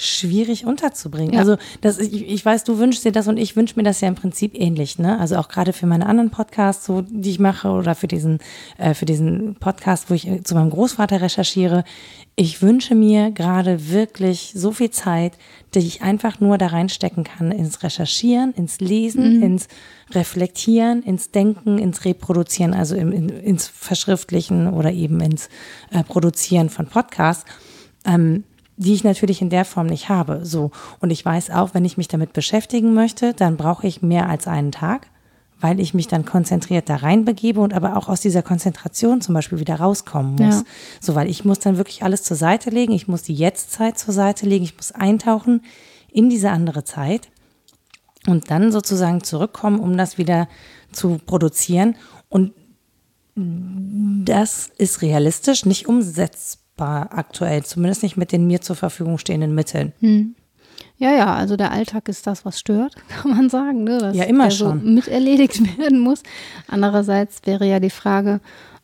schwierig 0.00 0.64
unterzubringen. 0.64 1.34
Ja. 1.34 1.40
Also 1.40 1.56
das, 1.82 1.98
ich, 1.98 2.26
ich 2.26 2.44
weiß, 2.44 2.64
du 2.64 2.78
wünschst 2.78 3.04
dir 3.04 3.12
das 3.12 3.28
und 3.28 3.36
ich 3.36 3.54
wünsche 3.54 3.76
mir 3.76 3.82
das 3.82 4.00
ja 4.00 4.08
im 4.08 4.14
Prinzip 4.14 4.52
ähnlich. 4.54 4.98
Ne? 4.98 5.18
Also 5.18 5.36
auch 5.36 5.48
gerade 5.48 5.72
für 5.72 5.86
meine 5.86 6.06
anderen 6.06 6.30
Podcasts, 6.30 6.86
so 6.86 7.02
die 7.02 7.30
ich 7.30 7.38
mache 7.38 7.68
oder 7.68 7.94
für 7.94 8.08
diesen 8.08 8.38
äh, 8.78 8.94
für 8.94 9.04
diesen 9.04 9.56
Podcast, 9.56 10.08
wo 10.08 10.14
ich 10.14 10.26
zu 10.44 10.54
meinem 10.54 10.70
Großvater 10.70 11.20
recherchiere. 11.20 11.84
Ich 12.34 12.62
wünsche 12.62 12.94
mir 12.94 13.30
gerade 13.30 13.90
wirklich 13.90 14.52
so 14.54 14.72
viel 14.72 14.90
Zeit, 14.90 15.34
die 15.74 15.80
ich 15.80 16.00
einfach 16.00 16.40
nur 16.40 16.56
da 16.56 16.68
reinstecken 16.68 17.24
kann 17.24 17.52
ins 17.52 17.82
Recherchieren, 17.82 18.54
ins 18.54 18.80
Lesen, 18.80 19.36
mhm. 19.36 19.42
ins 19.42 19.68
Reflektieren, 20.12 21.02
ins 21.02 21.30
Denken, 21.30 21.78
ins 21.78 22.06
Reproduzieren, 22.06 22.72
also 22.72 22.96
im, 22.96 23.12
in, 23.12 23.28
ins 23.28 23.68
Verschriftlichen 23.68 24.72
oder 24.72 24.92
eben 24.92 25.20
ins 25.20 25.50
äh, 25.90 26.02
Produzieren 26.02 26.70
von 26.70 26.86
Podcasts, 26.86 27.44
ähm, 28.06 28.44
die 28.80 28.94
ich 28.94 29.04
natürlich 29.04 29.42
in 29.42 29.50
der 29.50 29.66
Form 29.66 29.86
nicht 29.86 30.08
habe. 30.08 30.40
So. 30.44 30.70
Und 31.00 31.10
ich 31.10 31.22
weiß 31.22 31.50
auch, 31.50 31.74
wenn 31.74 31.84
ich 31.84 31.98
mich 31.98 32.08
damit 32.08 32.32
beschäftigen 32.32 32.94
möchte, 32.94 33.34
dann 33.34 33.56
brauche 33.56 33.86
ich 33.86 34.00
mehr 34.00 34.28
als 34.28 34.46
einen 34.48 34.72
Tag 34.72 35.06
weil 35.62 35.78
ich 35.78 35.92
mich 35.92 36.08
dann 36.08 36.24
konzentriert 36.24 36.88
da 36.88 36.96
reinbegebe 36.96 37.60
und 37.60 37.74
aber 37.74 37.96
auch 37.96 38.08
aus 38.08 38.20
dieser 38.20 38.42
Konzentration 38.42 39.20
zum 39.20 39.34
Beispiel 39.34 39.60
wieder 39.60 39.76
rauskommen 39.76 40.36
muss. 40.36 40.54
Ja. 40.54 40.64
So, 41.00 41.14
weil 41.14 41.28
ich 41.28 41.44
muss 41.44 41.58
dann 41.58 41.76
wirklich 41.76 42.02
alles 42.02 42.22
zur 42.22 42.38
Seite 42.38 42.70
legen, 42.70 42.92
ich 42.92 43.08
muss 43.08 43.22
die 43.22 43.34
Jetztzeit 43.34 43.98
zur 43.98 44.14
Seite 44.14 44.46
legen, 44.46 44.64
ich 44.64 44.76
muss 44.76 44.92
eintauchen 44.92 45.62
in 46.10 46.30
diese 46.30 46.50
andere 46.50 46.84
Zeit 46.84 47.28
und 48.26 48.50
dann 48.50 48.72
sozusagen 48.72 49.22
zurückkommen, 49.22 49.80
um 49.80 49.98
das 49.98 50.16
wieder 50.16 50.48
zu 50.92 51.20
produzieren. 51.26 51.94
Und 52.30 52.52
das 53.36 54.70
ist 54.78 55.02
realistisch 55.02 55.66
nicht 55.66 55.86
umsetzbar 56.80 57.08
aktuell, 57.12 57.64
zumindest 57.64 58.02
nicht 58.02 58.16
mit 58.16 58.32
den 58.32 58.46
mir 58.46 58.60
zur 58.60 58.76
Verfügung 58.76 59.18
stehenden 59.18 59.54
Mitteln. 59.54 59.92
Hm. 60.00 60.34
Ja, 60.96 61.12
ja, 61.12 61.34
also 61.34 61.56
der 61.56 61.70
Alltag 61.70 62.08
ist 62.08 62.26
das, 62.26 62.44
was 62.44 62.58
stört, 62.58 62.94
kann 63.08 63.30
man 63.30 63.50
sagen, 63.50 63.84
ne? 63.84 63.98
dass 63.98 64.16
ja, 64.16 64.24
immer 64.24 64.50
schon. 64.50 64.80
so 64.80 64.86
miterledigt 64.86 65.78
werden 65.78 66.00
muss. 66.00 66.22
Andererseits 66.68 67.42
wäre 67.44 67.66
ja 67.66 67.80
die 67.80 67.90
Frage, 67.90 68.40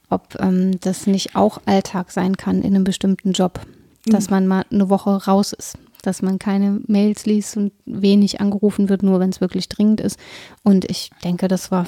ob 0.09 0.37
ähm, 0.41 0.79
das 0.81 1.07
nicht 1.07 1.35
auch 1.35 1.59
Alltag 1.67 2.11
sein 2.11 2.37
kann 2.37 2.63
in 2.63 2.75
einem 2.75 2.85
bestimmten 2.85 3.33
Job, 3.33 3.61
dass 4.07 4.29
mhm. 4.29 4.37
man 4.37 4.47
mal 4.47 4.65
eine 4.71 4.89
Woche 4.89 5.25
raus 5.25 5.53
ist 5.53 5.79
dass 6.07 6.23
man 6.23 6.39
keine 6.39 6.81
Mails 6.87 7.27
liest 7.27 7.57
und 7.57 7.73
wenig 7.85 8.41
angerufen 8.41 8.89
wird, 8.89 9.03
nur 9.03 9.21
wenn 9.21 9.31
es 9.31 9.41
wirklich 9.41 9.69
dringend 9.69 10.01
ist. 10.01 10.19
Und 10.63 10.89
ich 10.91 11.11
denke, 11.25 11.49
das 11.49 11.71
war 11.71 11.87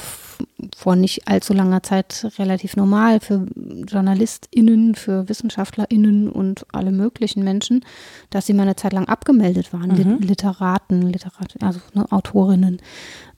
vor 0.77 0.97
nicht 0.97 1.29
allzu 1.29 1.55
langer 1.55 1.83
Zeit 1.83 2.27
relativ 2.39 2.77
normal 2.77 3.21
für 3.21 3.47
JournalistInnen, 3.87 4.95
für 4.95 5.29
WissenschaftlerInnen 5.29 6.29
und 6.29 6.67
alle 6.73 6.91
möglichen 6.91 7.45
Menschen, 7.45 7.85
dass 8.31 8.47
sie 8.47 8.55
mal 8.55 8.63
eine 8.63 8.77
Zeit 8.77 8.93
lang 8.93 9.07
abgemeldet 9.07 9.73
waren, 9.73 9.91
mhm. 9.91 10.19
Literaten, 10.19 11.03
Literat 11.03 11.55
also 11.61 11.81
ne, 11.95 12.11
Autorinnen, 12.11 12.81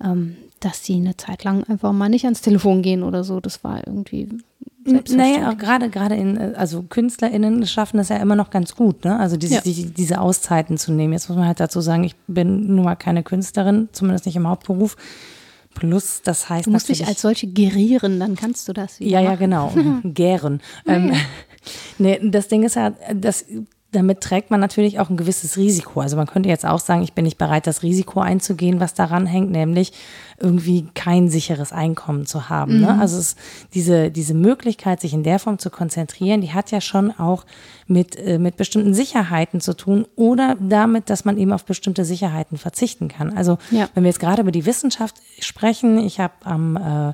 ähm, 0.03 0.37
dass 0.61 0.85
sie 0.85 0.97
eine 0.97 1.17
Zeit 1.17 1.45
lang 1.45 1.65
einfach 1.65 1.93
mal 1.93 2.09
nicht 2.09 2.25
ans 2.25 2.43
Telefon 2.43 2.83
gehen 2.83 3.03
oder 3.03 3.25
so. 3.25 3.41
Das 3.41 3.65
war 3.65 3.87
irgendwie 3.87 4.29
naja, 4.85 5.53
gerade 5.53 5.91
gerade 5.91 6.15
in, 6.15 6.39
also 6.55 6.83
KünstlerInnen 6.83 7.67
schaffen 7.67 7.99
das 7.99 8.09
ja 8.09 8.17
immer 8.17 8.37
noch 8.37 8.51
ganz 8.51 8.75
gut, 8.75 9.05
ne? 9.05 9.19
Also 9.19 9.37
diese, 9.37 9.57
ja. 9.57 9.61
die, 9.61 9.91
diese 9.91 10.21
Auszeiten 10.21 10.79
zu 10.79 10.93
nehmen. 10.93 11.13
Jetzt 11.13 11.29
muss 11.29 11.37
man 11.37 11.47
halt 11.47 11.61
dazu 11.61 11.81
sagen, 11.81 12.05
ich 12.05 12.17
bin 12.27 12.75
nun 12.75 12.85
mal 12.85 12.97
keine 12.97 13.23
Künstlerin, 13.23 13.89
zumindest 13.93 14.27
nicht 14.27 14.37
im 14.37 14.49
Hauptberuf. 14.49 14.97
Plus, 15.75 16.23
das 16.23 16.49
heißt 16.49 16.67
Du 16.67 16.71
musst 16.71 16.89
dich 16.89 17.07
als 17.07 17.21
solche 17.21 17.47
gerieren, 17.47 18.19
dann 18.19 18.35
kannst 18.35 18.69
du 18.69 18.73
das 18.73 18.99
wieder. 18.99 19.11
Ja, 19.11 19.21
ja, 19.21 19.35
genau. 19.37 19.73
Gären. 20.05 20.61
ähm, 20.87 21.13
nee, 21.99 22.19
das 22.23 22.49
Ding 22.49 22.65
ist 22.65 22.77
ja, 22.77 22.93
das 23.15 23.45
damit 23.93 24.21
trägt 24.21 24.51
man 24.51 24.61
natürlich 24.61 25.01
auch 25.01 25.11
ein 25.11 25.17
gewisses 25.17 25.57
Risiko. 25.57 26.01
Also 26.01 26.17
man 26.17 26.27
könnte 26.27 26.49
jetzt 26.49 26.65
auch 26.65 26.79
sagen, 26.79 27.03
ich 27.03 27.13
bin 27.13 27.25
nicht 27.25 27.39
bereit, 27.39 27.67
das 27.67 27.83
Risiko 27.83 28.21
einzugehen, 28.21 28.79
was 28.79 28.95
daran 28.95 29.27
hängt, 29.27 29.51
nämlich 29.51 29.93
irgendwie 30.39 30.87
kein 30.95 31.29
sicheres 31.29 31.73
Einkommen 31.73 32.25
zu 32.25 32.49
haben. 32.49 32.75
Ne? 32.75 32.79
Mhm. 32.79 32.97
Ne? 32.97 33.01
Also 33.01 33.19
es, 33.19 33.35
diese, 33.75 34.11
diese 34.11 34.35
Möglichkeit, 34.35 35.01
sich 35.01 35.13
in 35.13 35.25
der 35.25 35.41
Form 35.41 35.59
zu 35.59 35.71
konzentrieren, 35.71 36.41
die 36.41 36.53
hat 36.53 36.71
ja 36.71 36.81
schon 36.81 37.11
auch 37.11 37.45
mit, 37.89 38.17
äh, 38.17 38.39
mit 38.39 38.57
bestimmten 38.57 38.95
Sicherheiten 38.95 39.61
zu 39.61 39.75
tun 39.75 40.07
oder 40.15 40.57
damit, 40.61 41.11
dass 41.11 41.25
man 41.25 41.37
eben 41.37 41.53
auf 41.53 41.65
bestimmte 41.65 42.05
Sicherheiten 42.05 42.59
verzichten 42.59 43.09
kann. 43.09 43.37
Also 43.37 43.59
ja. 43.73 43.89
wenn 43.95 44.05
wir 44.05 44.11
jetzt 44.11 44.21
gerade 44.21 44.43
über 44.43 44.53
die 44.53 44.67
Wissenschaft 44.67 45.17
sprechen, 45.41 45.99
ich 45.99 46.21
habe 46.21 46.35
am, 46.45 46.77
äh, 46.77 47.13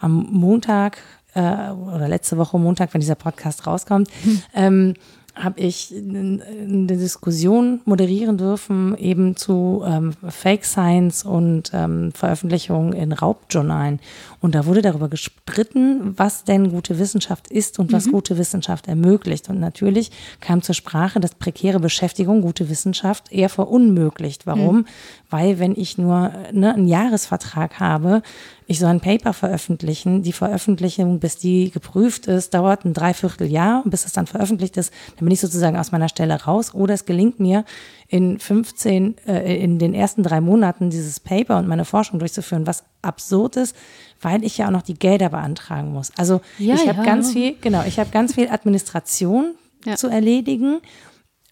am 0.00 0.26
Montag 0.30 0.98
äh, 1.34 1.70
oder 1.70 2.08
letzte 2.08 2.38
Woche 2.38 2.58
Montag, 2.58 2.94
wenn 2.94 3.00
dieser 3.00 3.14
Podcast 3.14 3.66
rauskommt, 3.66 4.08
mhm. 4.24 4.42
ähm, 4.54 4.94
habe 5.34 5.60
ich 5.60 5.92
eine 5.92 6.86
Diskussion 6.86 7.80
moderieren 7.84 8.38
dürfen, 8.38 8.96
eben 8.96 9.36
zu 9.36 9.82
ähm, 9.84 10.12
Fake 10.28 10.64
Science 10.64 11.24
und 11.24 11.72
ähm, 11.74 12.12
Veröffentlichungen 12.12 12.92
in 12.92 13.12
Raubjournalen. 13.12 13.98
Und 14.40 14.54
da 14.54 14.64
wurde 14.66 14.82
darüber 14.82 15.08
gestritten, 15.08 16.14
was 16.16 16.44
denn 16.44 16.70
gute 16.70 16.98
Wissenschaft 16.98 17.48
ist 17.48 17.78
und 17.78 17.92
was 17.92 18.06
mhm. 18.06 18.12
gute 18.12 18.38
Wissenschaft 18.38 18.86
ermöglicht. 18.86 19.48
Und 19.48 19.58
natürlich 19.58 20.12
kam 20.40 20.62
zur 20.62 20.74
Sprache, 20.74 21.18
dass 21.18 21.34
prekäre 21.34 21.80
Beschäftigung 21.80 22.40
gute 22.40 22.68
Wissenschaft 22.68 23.32
eher 23.32 23.48
verunmöglicht. 23.48 24.46
Warum? 24.46 24.76
Mhm. 24.76 24.86
Weil 25.30 25.58
wenn 25.58 25.74
ich 25.74 25.98
nur 25.98 26.30
ne, 26.52 26.74
einen 26.74 26.86
Jahresvertrag 26.86 27.80
habe, 27.80 28.22
ich 28.66 28.78
soll 28.78 28.88
ein 28.88 29.00
Paper 29.00 29.32
veröffentlichen. 29.32 30.22
Die 30.22 30.32
Veröffentlichung, 30.32 31.20
bis 31.20 31.36
die 31.36 31.70
geprüft 31.70 32.26
ist, 32.26 32.54
dauert 32.54 32.84
ein 32.84 32.94
Dreivierteljahr. 32.94 33.82
Bis 33.84 34.06
es 34.06 34.12
dann 34.12 34.26
veröffentlicht 34.26 34.76
ist, 34.76 34.92
dann 35.16 35.26
bin 35.26 35.32
ich 35.32 35.40
sozusagen 35.40 35.76
aus 35.76 35.92
meiner 35.92 36.08
Stelle 36.08 36.34
raus. 36.42 36.74
Oder 36.74 36.94
es 36.94 37.04
gelingt 37.04 37.40
mir, 37.40 37.64
in 38.08 38.38
15, 38.38 39.16
äh, 39.26 39.56
in 39.62 39.78
den 39.78 39.92
ersten 39.92 40.22
drei 40.22 40.40
Monaten 40.40 40.90
dieses 40.90 41.20
Paper 41.20 41.58
und 41.58 41.68
meine 41.68 41.84
Forschung 41.84 42.18
durchzuführen, 42.18 42.66
was 42.66 42.84
absurd 43.02 43.56
ist, 43.56 43.76
weil 44.20 44.44
ich 44.44 44.58
ja 44.58 44.66
auch 44.66 44.72
noch 44.72 44.82
die 44.82 44.94
Gelder 44.94 45.30
beantragen 45.30 45.92
muss. 45.92 46.12
Also 46.16 46.40
ja, 46.58 46.74
ich 46.74 46.88
habe 46.88 46.98
ja. 46.98 47.04
ganz 47.04 47.32
viel, 47.32 47.56
genau, 47.60 47.82
ich 47.86 47.98
habe 47.98 48.10
ganz 48.10 48.34
viel 48.34 48.48
Administration 48.48 49.54
zu 49.96 50.08
erledigen 50.08 50.80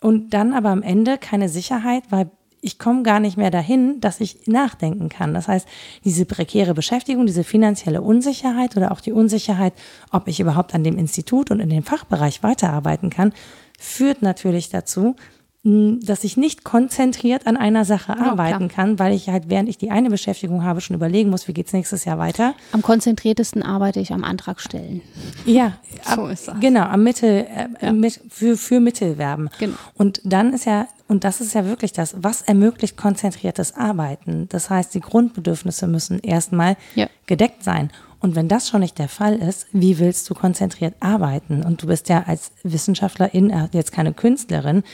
und 0.01 0.33
dann 0.33 0.55
aber 0.55 0.71
am 0.71 0.83
Ende 0.83 1.19
keine 1.19 1.49
Sicherheit, 1.49 2.05
weil 2.11 2.31
ich 2.65 2.79
komme 2.79 3.03
gar 3.03 3.19
nicht 3.19 3.37
mehr 3.37 3.51
dahin, 3.51 4.01
dass 4.01 4.21
ich 4.21 4.47
nachdenken 4.47 5.09
kann. 5.09 5.35
Das 5.35 5.49
heißt, 5.49 5.67
diese 6.05 6.25
prekäre 6.25 6.75
Beschäftigung, 6.75 7.27
diese 7.27 7.43
finanzielle 7.43 8.01
Unsicherheit 8.01 8.77
oder 8.77 8.93
auch 8.93 9.01
die 9.01 9.13
Unsicherheit, 9.13 9.75
ob 10.13 10.29
ich 10.29 10.39
überhaupt 10.39 10.73
an 10.75 10.85
dem 10.85 10.97
Institut 10.97 11.51
und 11.51 11.59
in 11.59 11.69
dem 11.69 11.83
Fachbereich 11.83 12.45
weiterarbeiten 12.45 13.11
kann, 13.11 13.35
führt 13.79 14.23
natürlich 14.23 14.71
dazu, 14.71 15.17
dass 15.65 16.25
ich 16.25 16.37
nicht 16.37 16.65
konzentriert 16.65 17.47
an 17.47 17.57
einer 17.57 17.85
Sache 17.85 18.17
ja, 18.19 18.33
arbeiten 18.33 18.69
klar. 18.69 18.87
kann, 18.87 18.99
weil 18.99 19.15
ich 19.15 19.29
halt, 19.29 19.45
während 19.49 19.69
ich 19.69 19.79
die 19.79 19.93
eine 19.93 20.11
Beschäftigung 20.11 20.65
habe, 20.65 20.81
schon 20.81 20.97
überlegen 20.97 21.31
muss, 21.31 21.47
wie 21.47 21.53
geht's 21.53 21.73
nächstes 21.73 22.05
Jahr 22.05 22.19
weiter. 22.19 22.55
Am 22.73 22.83
konzentriertesten 22.83 23.63
arbeite 23.63 24.01
ich 24.01 24.13
am 24.13 24.25
Antrag 24.25 24.61
stellen. 24.61 25.03
Ja, 25.47 25.75
so 26.05 26.23
ab, 26.23 26.31
ist 26.33 26.49
das. 26.49 26.59
Genau, 26.59 26.83
am 26.83 27.05
Mittel, 27.05 27.47
äh, 27.47 27.69
ja. 27.81 27.93
mit, 27.93 28.21
für, 28.29 28.57
für 28.57 28.81
Mittelverben. 28.81 29.51
Genau. 29.61 29.77
Und 29.95 30.21
dann 30.25 30.53
ist 30.53 30.65
ja, 30.65 30.89
und 31.07 31.23
das 31.23 31.41
ist 31.41 31.55
ja 31.55 31.65
wirklich 31.65 31.93
das, 31.93 32.17
was 32.19 32.43
ermöglicht 32.43 32.97
konzentriertes 32.97 33.77
Arbeiten. 33.77 34.49
Das 34.49 34.69
heißt, 34.69 34.93
die 34.95 35.01
Grundbedürfnisse 35.01 35.87
müssen 35.87 36.19
erstmal 36.19 36.77
ja. 36.97 37.07
gedeckt 37.27 37.63
sein. 37.63 37.93
Und 38.19 38.37
wenn 38.37 38.47
das 38.47 38.69
schon 38.69 38.81
nicht 38.81 38.99
der 38.99 39.09
Fall 39.09 39.35
ist, 39.37 39.67
wie 39.73 39.99
willst 39.99 40.31
du 40.31 40.35
konzentriert 40.35 40.95
arbeiten? 41.01 41.65
Und 41.65 41.83
du 41.83 41.89
bist 41.89 42.09
ja 42.09 42.23
als 42.27 42.53
Wissenschaftlerin, 42.63 43.51
äh, 43.51 43.69
jetzt 43.73 43.91
keine 43.91 44.13
Künstlerin 44.13 44.85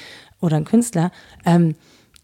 oder 0.41 0.57
ein 0.57 0.65
Künstler, 0.65 1.11
ähm, 1.45 1.75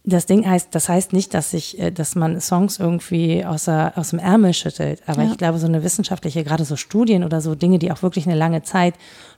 das 0.06 0.26
Ding 0.26 0.46
heißt, 0.46 0.74
das 0.74 0.90
heißt 0.90 1.14
nicht, 1.14 1.32
dass 1.32 1.54
ich, 1.54 1.78
äh, 1.78 1.90
dass 1.90 2.14
man 2.14 2.38
Songs 2.40 2.78
irgendwie 2.78 3.44
aus, 3.44 3.64
der, 3.64 3.94
aus 3.96 4.10
dem 4.10 4.18
Ärmel 4.18 4.52
schüttelt. 4.52 5.02
Aber 5.06 5.22
ja. 5.22 5.30
ich 5.30 5.38
glaube, 5.38 5.58
so 5.58 5.66
eine 5.66 5.82
wissenschaftliche, 5.82 6.44
gerade 6.44 6.64
so 6.64 6.76
Studien 6.76 7.24
oder 7.24 7.40
so 7.40 7.54
Dinge, 7.54 7.78
die 7.78 7.90
auch 7.90 8.02
wirklich 8.02 8.26
eine 8.26 8.36
lange 8.36 8.62
Zeit 8.62 8.94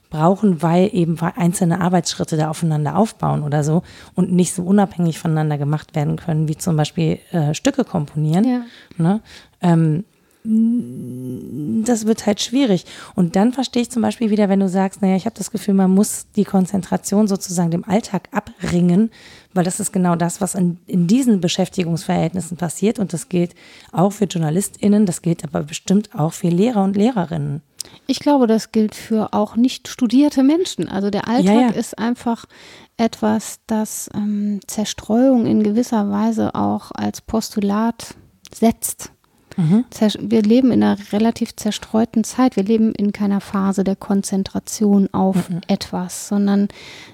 brauchen, 0.09 0.61
weil 0.61 0.89
eben 0.93 1.17
einzelne 1.19 1.79
Arbeitsschritte 1.79 2.35
da 2.35 2.49
aufeinander 2.49 2.97
aufbauen 2.97 3.43
oder 3.43 3.63
so 3.63 3.83
und 4.13 4.31
nicht 4.31 4.53
so 4.53 4.63
unabhängig 4.63 5.19
voneinander 5.19 5.57
gemacht 5.57 5.95
werden 5.95 6.17
können, 6.17 6.49
wie 6.49 6.57
zum 6.57 6.75
Beispiel 6.75 7.19
äh, 7.31 7.53
Stücke 7.53 7.85
komponieren. 7.85 8.45
Ja. 8.45 8.61
Ne? 8.97 9.21
Ähm, 9.61 10.03
das 10.43 12.05
wird 12.05 12.25
halt 12.25 12.41
schwierig. 12.41 12.85
Und 13.15 13.35
dann 13.35 13.51
verstehe 13.51 13.81
ich 13.81 13.91
zum 13.91 14.01
Beispiel 14.01 14.29
wieder, 14.29 14.47
wenn 14.47 14.59
du 14.59 14.69
sagst, 14.69 15.01
naja, 15.01 15.15
ich 15.15 15.25
habe 15.25 15.35
das 15.37 15.51
Gefühl, 15.51 15.73
man 15.73 15.91
muss 15.91 16.27
die 16.35 16.45
Konzentration 16.45 17.27
sozusagen 17.27 17.71
dem 17.71 17.83
Alltag 17.83 18.29
abringen, 18.31 19.11
weil 19.53 19.65
das 19.65 19.79
ist 19.79 19.91
genau 19.91 20.15
das, 20.15 20.39
was 20.39 20.55
in, 20.55 20.77
in 20.87 21.07
diesen 21.07 21.41
Beschäftigungsverhältnissen 21.41 22.55
passiert. 22.55 22.99
Und 22.99 23.11
das 23.11 23.27
gilt 23.27 23.55
auch 23.91 24.11
für 24.11 24.25
JournalistInnen, 24.25 25.05
das 25.05 25.21
gilt 25.21 25.43
aber 25.43 25.63
bestimmt 25.63 26.15
auch 26.15 26.33
für 26.33 26.49
Lehrer 26.49 26.83
und 26.83 26.95
Lehrerinnen. 26.95 27.61
Ich 28.05 28.19
glaube, 28.19 28.47
das 28.47 28.71
gilt 28.71 28.95
für 28.95 29.33
auch 29.33 29.55
nicht 29.55 29.87
studierte 29.87 30.43
Menschen. 30.43 30.87
Also 30.87 31.09
der 31.09 31.27
Alltag 31.27 31.55
ja, 31.55 31.61
ja. 31.61 31.69
ist 31.69 31.97
einfach 31.97 32.45
etwas, 32.97 33.59
das 33.67 34.09
ähm, 34.13 34.59
Zerstreuung 34.67 35.45
in 35.45 35.63
gewisser 35.63 36.09
Weise 36.09 36.55
auch 36.55 36.91
als 36.91 37.21
Postulat 37.21 38.15
setzt. 38.53 39.11
Mhm. 39.57 39.85
Wir 40.19 40.43
leben 40.43 40.71
in 40.71 40.83
einer 40.83 40.97
relativ 41.11 41.55
zerstreuten 41.55 42.23
Zeit. 42.23 42.55
Wir 42.55 42.63
leben 42.63 42.93
in 42.93 43.11
keiner 43.11 43.41
Phase 43.41 43.83
der 43.83 43.95
Konzentration 43.95 45.09
auf 45.11 45.49
mhm. 45.49 45.61
etwas, 45.67 46.27
sondern 46.29 46.67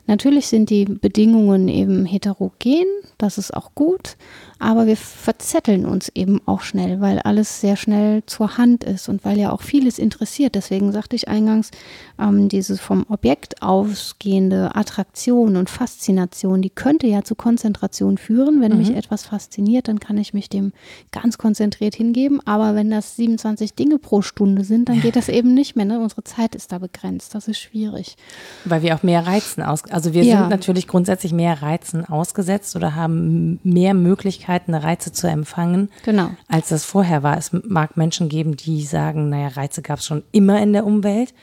natürlich 0.07 0.47
sind 0.47 0.69
die 0.69 0.85
Bedingungen 0.85 1.69
eben 1.69 2.05
heterogen. 2.05 2.85
Das 3.17 3.37
ist 3.37 3.53
auch 3.53 3.73
gut 3.73 4.17
aber 4.63 4.87
wir 4.87 4.95
verzetteln 4.95 5.85
uns 5.85 6.09
eben 6.15 6.39
auch 6.45 6.61
schnell, 6.61 7.01
weil 7.01 7.19
alles 7.19 7.59
sehr 7.59 7.75
schnell 7.75 8.23
zur 8.27 8.57
Hand 8.57 8.85
ist 8.85 9.09
und 9.09 9.25
weil 9.25 9.37
ja 9.37 9.51
auch 9.51 9.61
vieles 9.61 9.99
interessiert. 9.99 10.55
Deswegen 10.55 10.93
sagte 10.93 11.17
ich 11.17 11.27
eingangs, 11.27 11.69
ähm, 12.17 12.47
diese 12.47 12.77
vom 12.77 13.05
Objekt 13.09 13.61
ausgehende 13.61 14.73
Attraktion 14.73 15.57
und 15.57 15.69
Faszination, 15.69 16.61
die 16.61 16.69
könnte 16.69 17.07
ja 17.07 17.23
zu 17.23 17.35
Konzentration 17.35 18.17
führen. 18.17 18.61
Wenn 18.61 18.71
mhm. 18.71 18.77
mich 18.77 18.95
etwas 18.95 19.25
fasziniert, 19.25 19.89
dann 19.89 19.99
kann 19.99 20.17
ich 20.17 20.33
mich 20.33 20.47
dem 20.47 20.71
ganz 21.11 21.37
konzentriert 21.37 21.95
hingeben. 21.95 22.39
Aber 22.45 22.73
wenn 22.73 22.89
das 22.89 23.17
27 23.17 23.73
Dinge 23.73 23.99
pro 23.99 24.21
Stunde 24.21 24.63
sind, 24.63 24.87
dann 24.87 25.01
geht 25.01 25.17
das 25.17 25.27
eben 25.27 25.53
nicht 25.53 25.75
mehr. 25.75 25.85
Ne? 25.85 25.99
Unsere 25.99 26.23
Zeit 26.23 26.55
ist 26.55 26.71
da 26.71 26.77
begrenzt. 26.77 27.35
Das 27.35 27.49
ist 27.49 27.59
schwierig. 27.59 28.15
Weil 28.63 28.81
wir 28.81 28.95
auch 28.95 29.03
mehr 29.03 29.27
Reizen 29.27 29.61
aus, 29.61 29.83
also 29.91 30.13
wir 30.13 30.23
ja. 30.23 30.39
sind 30.39 30.49
natürlich 30.49 30.87
grundsätzlich 30.87 31.33
mehr 31.33 31.61
Reizen 31.61 32.05
ausgesetzt 32.05 32.77
oder 32.77 32.95
haben 32.95 33.59
mehr 33.63 33.93
Möglichkeiten 33.93 34.52
Möglichkeiten, 34.53 34.75
Reize 34.75 35.11
zu 35.11 35.27
empfangen, 35.27 35.89
genau. 36.03 36.31
als 36.47 36.69
das 36.69 36.85
vorher 36.85 37.23
war. 37.23 37.37
Es 37.37 37.51
mag 37.53 37.97
Menschen 37.97 38.29
geben, 38.29 38.55
die 38.55 38.83
sagen, 38.83 39.29
naja, 39.29 39.49
Reize 39.49 39.81
gab 39.81 39.99
es 39.99 40.05
schon 40.05 40.23
immer 40.31 40.61
in 40.61 40.73
der 40.73 40.85
Umwelt. 40.85 41.33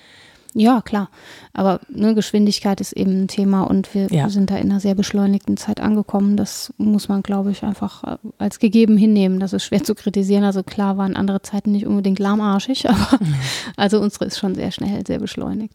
Ja, 0.55 0.81
klar. 0.81 1.11
Aber 1.53 1.81
ne, 1.89 2.15
Geschwindigkeit 2.15 2.81
ist 2.81 2.93
eben 2.93 3.23
ein 3.23 3.29
Thema 3.29 3.63
und 3.63 3.95
wir 3.95 4.09
ja. 4.09 4.29
sind 4.29 4.51
da 4.51 4.57
in 4.57 4.71
einer 4.71 4.81
sehr 4.81 4.97
beschleunigten 4.97 5.57
Zeit 5.57 5.81
angekommen. 5.81 6.37
Das 6.37 6.73
muss 6.77 7.09
man, 7.09 7.23
glaube 7.23 7.53
ich, 7.53 7.63
einfach 7.63 8.03
äh, 8.03 8.17
als 8.39 8.59
gegeben 8.59 8.97
hinnehmen. 8.97 9.39
Das 9.39 9.53
ist 9.53 9.65
schwer 9.65 9.85
zu 9.85 9.95
kritisieren. 9.95 10.43
Also 10.43 10.65
klar 10.65 10.97
waren 10.97 11.15
andere 11.15 11.43
Zeiten 11.43 11.71
nicht 11.71 11.87
unbedingt 11.87 12.19
lahmarschig, 12.19 12.89
aber 12.91 13.21
also 13.77 14.01
unsere 14.01 14.25
ist 14.25 14.39
schon 14.39 14.57
sehr 14.57 14.73
schnell, 14.73 15.07
sehr 15.07 15.21
beschleunigt. 15.21 15.75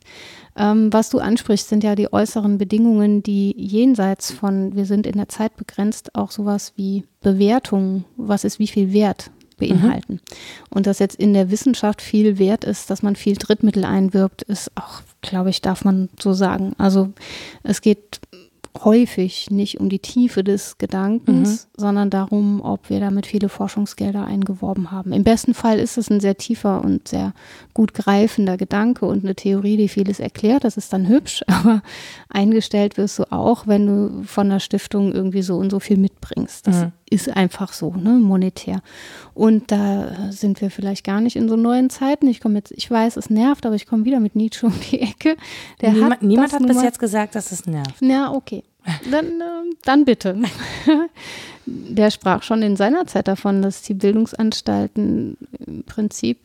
Ähm, 0.58 0.92
was 0.92 1.10
du 1.10 1.20
ansprichst, 1.20 1.70
sind 1.70 1.84
ja 1.84 1.96
die 1.96 2.12
äußeren 2.12 2.58
Bedingungen, 2.58 3.24
die 3.24 3.56
jenseits 3.58 4.32
von, 4.32 4.76
wir 4.76 4.86
sind 4.86 5.08
in 5.08 5.16
der 5.16 5.30
Zeit 5.30 5.56
begrenzt, 5.56 6.16
auch 6.16 6.32
sowas 6.32 6.74
wie 6.76 7.06
Bewertung, 7.22 8.04
was 8.18 8.44
ist 8.44 8.60
wie 8.60 8.68
viel 8.68 8.92
wert 8.92 9.32
beinhalten. 9.58 10.14
Mhm. 10.14 10.20
Und 10.70 10.88
dass 10.88 11.00
jetzt 11.00 11.16
in 11.16 11.34
der 11.34 11.52
Wissenschaft 11.52 12.02
viel 12.02 12.38
wert 12.38 12.64
ist, 12.64 12.90
dass 12.90 13.04
man 13.04 13.16
viel 13.16 13.36
Drittmittel 13.36 13.86
einwirbt, 13.86 14.42
ist 14.44 14.72
auch, 14.76 15.02
glaube 15.22 15.50
ich, 15.50 15.62
darf 15.62 15.84
man 15.86 16.10
so 16.20 16.34
sagen. 16.34 16.74
Also 16.78 17.12
es 17.64 17.82
geht 17.82 18.20
häufig 18.84 19.50
nicht 19.52 19.80
um 19.80 19.90
die 19.90 20.00
Tiefe 20.00 20.44
des 20.44 20.78
Gedankens, 20.78 21.68
mhm. 21.68 21.82
sondern 21.82 22.10
darum, 22.10 22.62
ob 22.62 22.90
wir 22.90 23.00
damit 23.00 23.26
viele 23.26 23.50
Forschungsgelder 23.50 24.26
eingeworben 24.26 24.92
haben. 24.92 25.14
Im 25.14 25.24
besten 25.24 25.54
Fall 25.54 25.80
ist 25.80 25.98
es 25.98 26.10
ein 26.10 26.20
sehr 26.20 26.36
tiefer 26.38 26.84
und 26.84 27.08
sehr 27.08 27.34
gut 27.74 27.94
greifender 27.94 28.58
Gedanke 28.58 29.06
und 29.06 29.24
eine 29.24 29.36
Theorie, 29.36 29.78
die 29.78 29.88
vieles 29.88 30.20
erklärt. 30.20 30.64
Das 30.66 30.78
ist 30.78 30.92
dann 30.92 31.08
hübsch, 31.08 31.44
aber 31.48 31.82
eingestellt 32.30 32.98
wirst 32.98 33.20
du 33.20 33.32
auch, 33.32 33.66
wenn 33.68 33.88
du 33.88 34.24
von 34.24 34.50
der 34.50 34.60
Stiftung 34.60 35.14
irgendwie 35.14 35.42
so 35.42 35.58
und 35.58 35.70
so 35.70 35.80
viel 35.80 35.98
mitbringst. 35.98 36.68
Das 36.68 36.82
mhm. 36.82 36.92
ist 37.10 37.30
einfach 37.30 37.72
so, 37.72 37.94
ne, 37.94 38.12
monetär. 38.12 38.82
Und 39.34 39.72
da 39.72 40.32
sind 40.32 40.62
wir 40.62 40.70
vielleicht 40.70 41.06
gar 41.06 41.22
nicht 41.22 41.36
in 41.36 41.48
so 41.48 41.56
neuen 41.56 41.90
Zeiten. 41.90 42.28
Ich 42.28 42.42
komme 42.42 42.56
jetzt, 42.56 42.72
ich 42.72 42.90
weiß, 42.92 43.18
es 43.18 43.30
nervt, 43.30 43.66
aber 43.66 43.76
ich 43.76 43.86
komme 43.86 44.06
wieder 44.06 44.20
mit 44.20 44.36
Nietzsche 44.36 44.66
um 44.66 44.74
die 44.92 45.02
Ecke. 45.02 45.38
Der 45.82 45.94
Niema, 45.94 46.10
hat 46.12 46.24
niemand 46.24 46.54
hat 46.54 46.68
bis 46.68 46.82
jetzt 46.82 47.00
gesagt, 47.00 47.36
dass 47.36 47.52
es 47.52 47.66
nervt. 47.66 48.02
Ja, 48.02 48.32
okay. 48.32 48.64
Dann, 49.10 49.42
äh, 49.42 49.76
dann 49.84 50.06
bitte. 50.06 50.38
Der 51.66 52.12
sprach 52.12 52.44
schon 52.44 52.62
in 52.62 52.76
seiner 52.76 53.08
Zeit 53.08 53.28
davon, 53.28 53.62
dass 53.62 53.82
die 53.82 53.96
Bildungsanstalten 53.96 55.38
im 55.66 55.84
Prinzip 55.84 56.40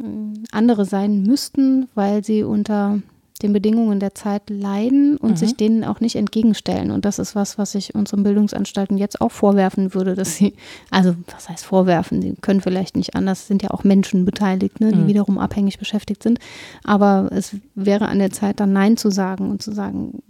äh, 0.00 0.04
andere 0.50 0.84
sein 0.84 1.22
müssten, 1.22 1.88
weil 1.94 2.22
sie 2.22 2.42
unter 2.42 3.00
den 3.42 3.52
Bedingungen 3.52 4.00
der 4.00 4.14
Zeit 4.14 4.48
leiden 4.48 5.16
und 5.16 5.32
mhm. 5.32 5.36
sich 5.36 5.56
denen 5.56 5.84
auch 5.84 6.00
nicht 6.00 6.16
entgegenstellen. 6.16 6.90
Und 6.90 7.04
das 7.04 7.18
ist 7.18 7.34
was, 7.34 7.58
was 7.58 7.74
ich 7.74 7.94
unseren 7.94 8.22
Bildungsanstalten 8.22 8.98
jetzt 8.98 9.20
auch 9.20 9.30
vorwerfen 9.30 9.94
würde, 9.94 10.14
dass 10.14 10.36
sie, 10.36 10.54
also 10.90 11.14
was 11.30 11.48
heißt 11.48 11.64
vorwerfen, 11.64 12.20
die 12.20 12.34
können 12.40 12.60
vielleicht 12.60 12.96
nicht 12.96 13.14
anders, 13.14 13.46
sind 13.46 13.62
ja 13.62 13.70
auch 13.70 13.84
Menschen 13.84 14.24
beteiligt, 14.24 14.80
ne, 14.80 14.92
die 14.92 14.98
mhm. 14.98 15.06
wiederum 15.08 15.38
abhängig 15.38 15.78
beschäftigt 15.78 16.22
sind. 16.22 16.38
Aber 16.84 17.28
es 17.32 17.56
wäre 17.74 18.08
an 18.08 18.18
der 18.18 18.30
Zeit, 18.30 18.60
dann 18.60 18.72
Nein 18.72 18.96
zu 18.96 19.10
sagen 19.10 19.50
und 19.50 19.62
zu 19.62 19.72
sagen, 19.72 20.22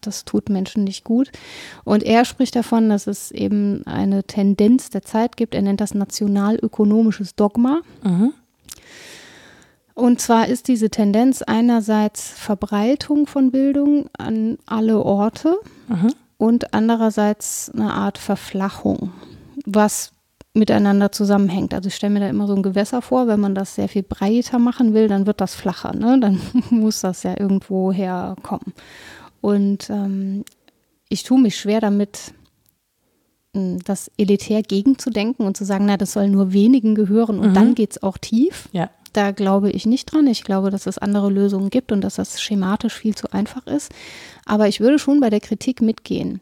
das 0.00 0.24
tut 0.24 0.48
Menschen 0.48 0.84
nicht 0.84 1.04
gut. 1.04 1.30
Und 1.84 2.02
er 2.02 2.24
spricht 2.24 2.56
davon, 2.56 2.88
dass 2.88 3.06
es 3.06 3.30
eben 3.30 3.86
eine 3.86 4.24
Tendenz 4.24 4.90
der 4.90 5.02
Zeit 5.02 5.36
gibt. 5.36 5.54
Er 5.54 5.62
nennt 5.62 5.80
das 5.80 5.94
nationalökonomisches 5.94 7.34
Dogma. 7.34 7.80
Mhm. 8.02 8.32
Und 9.94 10.20
zwar 10.20 10.48
ist 10.48 10.68
diese 10.68 10.90
Tendenz 10.90 11.42
einerseits 11.42 12.30
Verbreitung 12.30 13.26
von 13.26 13.50
Bildung 13.50 14.06
an 14.16 14.58
alle 14.66 15.02
Orte 15.02 15.58
mhm. 15.88 16.14
und 16.38 16.74
andererseits 16.74 17.70
eine 17.74 17.92
Art 17.92 18.18
Verflachung, 18.18 19.12
was 19.66 20.12
miteinander 20.52 21.12
zusammenhängt. 21.12 21.74
Also 21.74 21.88
ich 21.88 21.94
stelle 21.94 22.12
mir 22.12 22.20
da 22.20 22.28
immer 22.28 22.46
so 22.46 22.54
ein 22.54 22.62
Gewässer 22.62 23.02
vor, 23.02 23.28
wenn 23.28 23.40
man 23.40 23.54
das 23.54 23.74
sehr 23.74 23.88
viel 23.88 24.02
breiter 24.02 24.58
machen 24.58 24.94
will, 24.94 25.08
dann 25.08 25.26
wird 25.26 25.40
das 25.40 25.54
flacher, 25.54 25.94
ne? 25.94 26.18
dann 26.20 26.40
muss 26.70 27.00
das 27.00 27.22
ja 27.22 27.38
irgendwo 27.38 27.92
herkommen. 27.92 28.72
Und 29.40 29.88
ähm, 29.90 30.44
ich 31.08 31.22
tue 31.22 31.40
mich 31.40 31.56
schwer 31.56 31.80
damit, 31.80 32.34
hm, 33.54 33.78
das 33.84 34.10
elitär 34.16 34.62
gegenzudenken 34.62 35.46
und 35.46 35.56
zu 35.56 35.64
sagen, 35.64 35.86
na, 35.86 35.96
das 35.96 36.12
soll 36.12 36.28
nur 36.28 36.52
wenigen 36.52 36.94
gehören 36.94 37.38
und 37.38 37.50
mhm. 37.50 37.54
dann 37.54 37.74
geht 37.74 37.92
es 37.92 38.02
auch 38.02 38.18
tief. 38.18 38.68
Ja. 38.72 38.90
Da 39.12 39.32
glaube 39.32 39.70
ich 39.70 39.86
nicht 39.86 40.12
dran. 40.12 40.26
Ich 40.26 40.44
glaube, 40.44 40.70
dass 40.70 40.86
es 40.86 40.98
andere 40.98 41.30
Lösungen 41.30 41.70
gibt 41.70 41.90
und 41.90 42.00
dass 42.02 42.14
das 42.14 42.40
schematisch 42.40 42.94
viel 42.94 43.14
zu 43.14 43.32
einfach 43.32 43.66
ist. 43.66 43.92
Aber 44.44 44.68
ich 44.68 44.80
würde 44.80 44.98
schon 44.98 45.20
bei 45.20 45.30
der 45.30 45.40
Kritik 45.40 45.80
mitgehen. 45.80 46.40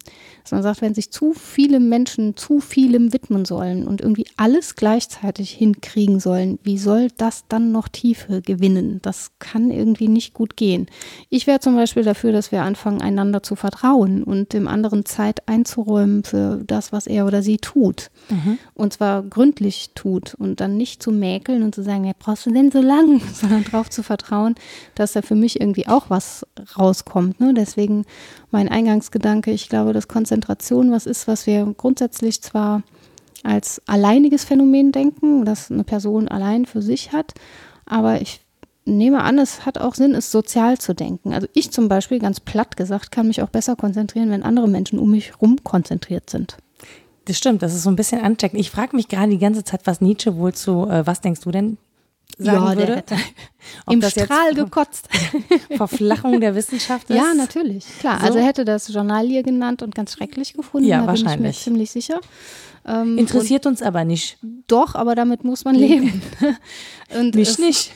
Man 0.52 0.62
sagt, 0.62 0.82
wenn 0.82 0.94
sich 0.94 1.10
zu 1.10 1.32
viele 1.32 1.80
Menschen 1.80 2.36
zu 2.36 2.60
vielem 2.60 3.12
widmen 3.12 3.44
sollen 3.44 3.86
und 3.86 4.00
irgendwie 4.00 4.26
alles 4.36 4.76
gleichzeitig 4.76 5.50
hinkriegen 5.50 6.20
sollen, 6.20 6.58
wie 6.62 6.78
soll 6.78 7.08
das 7.16 7.44
dann 7.48 7.72
noch 7.72 7.88
Tiefe 7.88 8.42
gewinnen? 8.42 9.00
Das 9.02 9.32
kann 9.38 9.70
irgendwie 9.70 10.08
nicht 10.08 10.34
gut 10.34 10.56
gehen. 10.56 10.86
Ich 11.28 11.46
wäre 11.46 11.60
zum 11.60 11.76
Beispiel 11.76 12.02
dafür, 12.02 12.32
dass 12.32 12.52
wir 12.52 12.62
anfangen, 12.62 13.00
einander 13.00 13.42
zu 13.42 13.56
vertrauen 13.56 14.22
und 14.22 14.52
dem 14.52 14.68
anderen 14.68 15.04
Zeit 15.04 15.48
einzuräumen 15.48 16.24
für 16.24 16.62
das, 16.66 16.92
was 16.92 17.06
er 17.06 17.26
oder 17.26 17.42
sie 17.42 17.58
tut. 17.58 18.10
Mhm. 18.28 18.58
Und 18.74 18.92
zwar 18.92 19.22
gründlich 19.22 19.90
tut 19.94 20.34
und 20.34 20.60
dann 20.60 20.76
nicht 20.76 21.02
zu 21.02 21.10
mäkeln 21.10 21.62
und 21.62 21.74
zu 21.74 21.82
sagen, 21.82 22.04
ja, 22.04 22.12
brauchst 22.18 22.46
du 22.46 22.50
denn 22.50 22.70
so 22.70 22.80
lang, 22.80 23.20
sondern 23.32 23.64
darauf 23.64 23.90
zu 23.90 24.02
vertrauen, 24.02 24.54
dass 24.94 25.12
da 25.12 25.22
für 25.22 25.34
mich 25.34 25.60
irgendwie 25.60 25.86
auch 25.88 26.10
was 26.10 26.46
rauskommt. 26.78 27.40
Ne? 27.40 27.54
Deswegen 27.54 28.04
mein 28.50 28.68
Eingangsgedanke. 28.68 29.50
Ich 29.50 29.68
glaube, 29.68 29.92
dass 29.92 30.08
Konzentration 30.08 30.90
was 30.90 31.06
ist, 31.06 31.28
was 31.28 31.46
wir 31.46 31.74
grundsätzlich 31.76 32.42
zwar 32.42 32.82
als 33.44 33.80
alleiniges 33.86 34.44
Phänomen 34.44 34.92
denken, 34.92 35.44
das 35.44 35.70
eine 35.70 35.84
Person 35.84 36.28
allein 36.28 36.66
für 36.66 36.82
sich 36.82 37.12
hat, 37.12 37.34
aber 37.86 38.20
ich 38.20 38.40
nehme 38.84 39.22
an, 39.22 39.38
es 39.38 39.66
hat 39.66 39.78
auch 39.78 39.94
Sinn, 39.94 40.14
es 40.14 40.32
sozial 40.32 40.78
zu 40.78 40.94
denken. 40.94 41.32
Also 41.32 41.46
ich 41.52 41.70
zum 41.70 41.88
Beispiel, 41.88 42.18
ganz 42.18 42.40
platt 42.40 42.76
gesagt, 42.76 43.12
kann 43.12 43.28
mich 43.28 43.42
auch 43.42 43.50
besser 43.50 43.76
konzentrieren, 43.76 44.30
wenn 44.30 44.42
andere 44.42 44.68
Menschen 44.68 44.98
um 44.98 45.10
mich 45.10 45.32
herum 45.32 45.62
konzentriert 45.62 46.30
sind. 46.30 46.56
Das 47.26 47.36
stimmt, 47.36 47.62
das 47.62 47.74
ist 47.74 47.82
so 47.82 47.90
ein 47.90 47.96
bisschen 47.96 48.22
ansteckend. 48.22 48.58
Ich 48.58 48.70
frage 48.70 48.96
mich 48.96 49.08
gerade 49.08 49.30
die 49.30 49.38
ganze 49.38 49.62
Zeit, 49.62 49.82
was 49.84 50.00
Nietzsche 50.00 50.36
wohl 50.36 50.54
zu, 50.54 50.86
äh, 50.88 51.06
was 51.06 51.20
denkst 51.20 51.42
du 51.42 51.50
denn 51.50 51.76
sagen 52.36 52.64
ja, 52.64 52.76
würde. 52.76 53.04
Im 53.90 54.02
Strahl 54.02 54.54
gekotzt. 54.54 55.08
Verflachung 55.76 56.40
der 56.40 56.54
Wissenschaft 56.54 57.10
ist. 57.10 57.16
Ja, 57.16 57.34
natürlich. 57.34 57.84
Klar. 57.98 58.20
So. 58.20 58.26
Also 58.26 58.38
hätte 58.38 58.64
das 58.64 58.88
Journal 58.88 59.26
hier 59.26 59.42
genannt 59.42 59.82
und 59.82 59.94
ganz 59.94 60.12
schrecklich 60.12 60.54
gefunden. 60.54 60.88
Ja, 60.88 61.00
da 61.00 61.06
wahrscheinlich. 61.08 61.36
Bin 61.36 61.50
ich 61.50 61.56
mir 61.58 61.62
ziemlich 61.62 61.90
sicher. 61.90 62.20
Ähm, 62.86 63.18
Interessiert 63.18 63.66
uns 63.66 63.82
aber 63.82 64.04
nicht. 64.04 64.38
Doch, 64.66 64.94
aber 64.94 65.14
damit 65.14 65.44
muss 65.44 65.64
man 65.64 65.74
leben. 65.74 66.22
und 67.18 67.34
Mich 67.34 67.50
es, 67.50 67.58
nicht. 67.58 67.92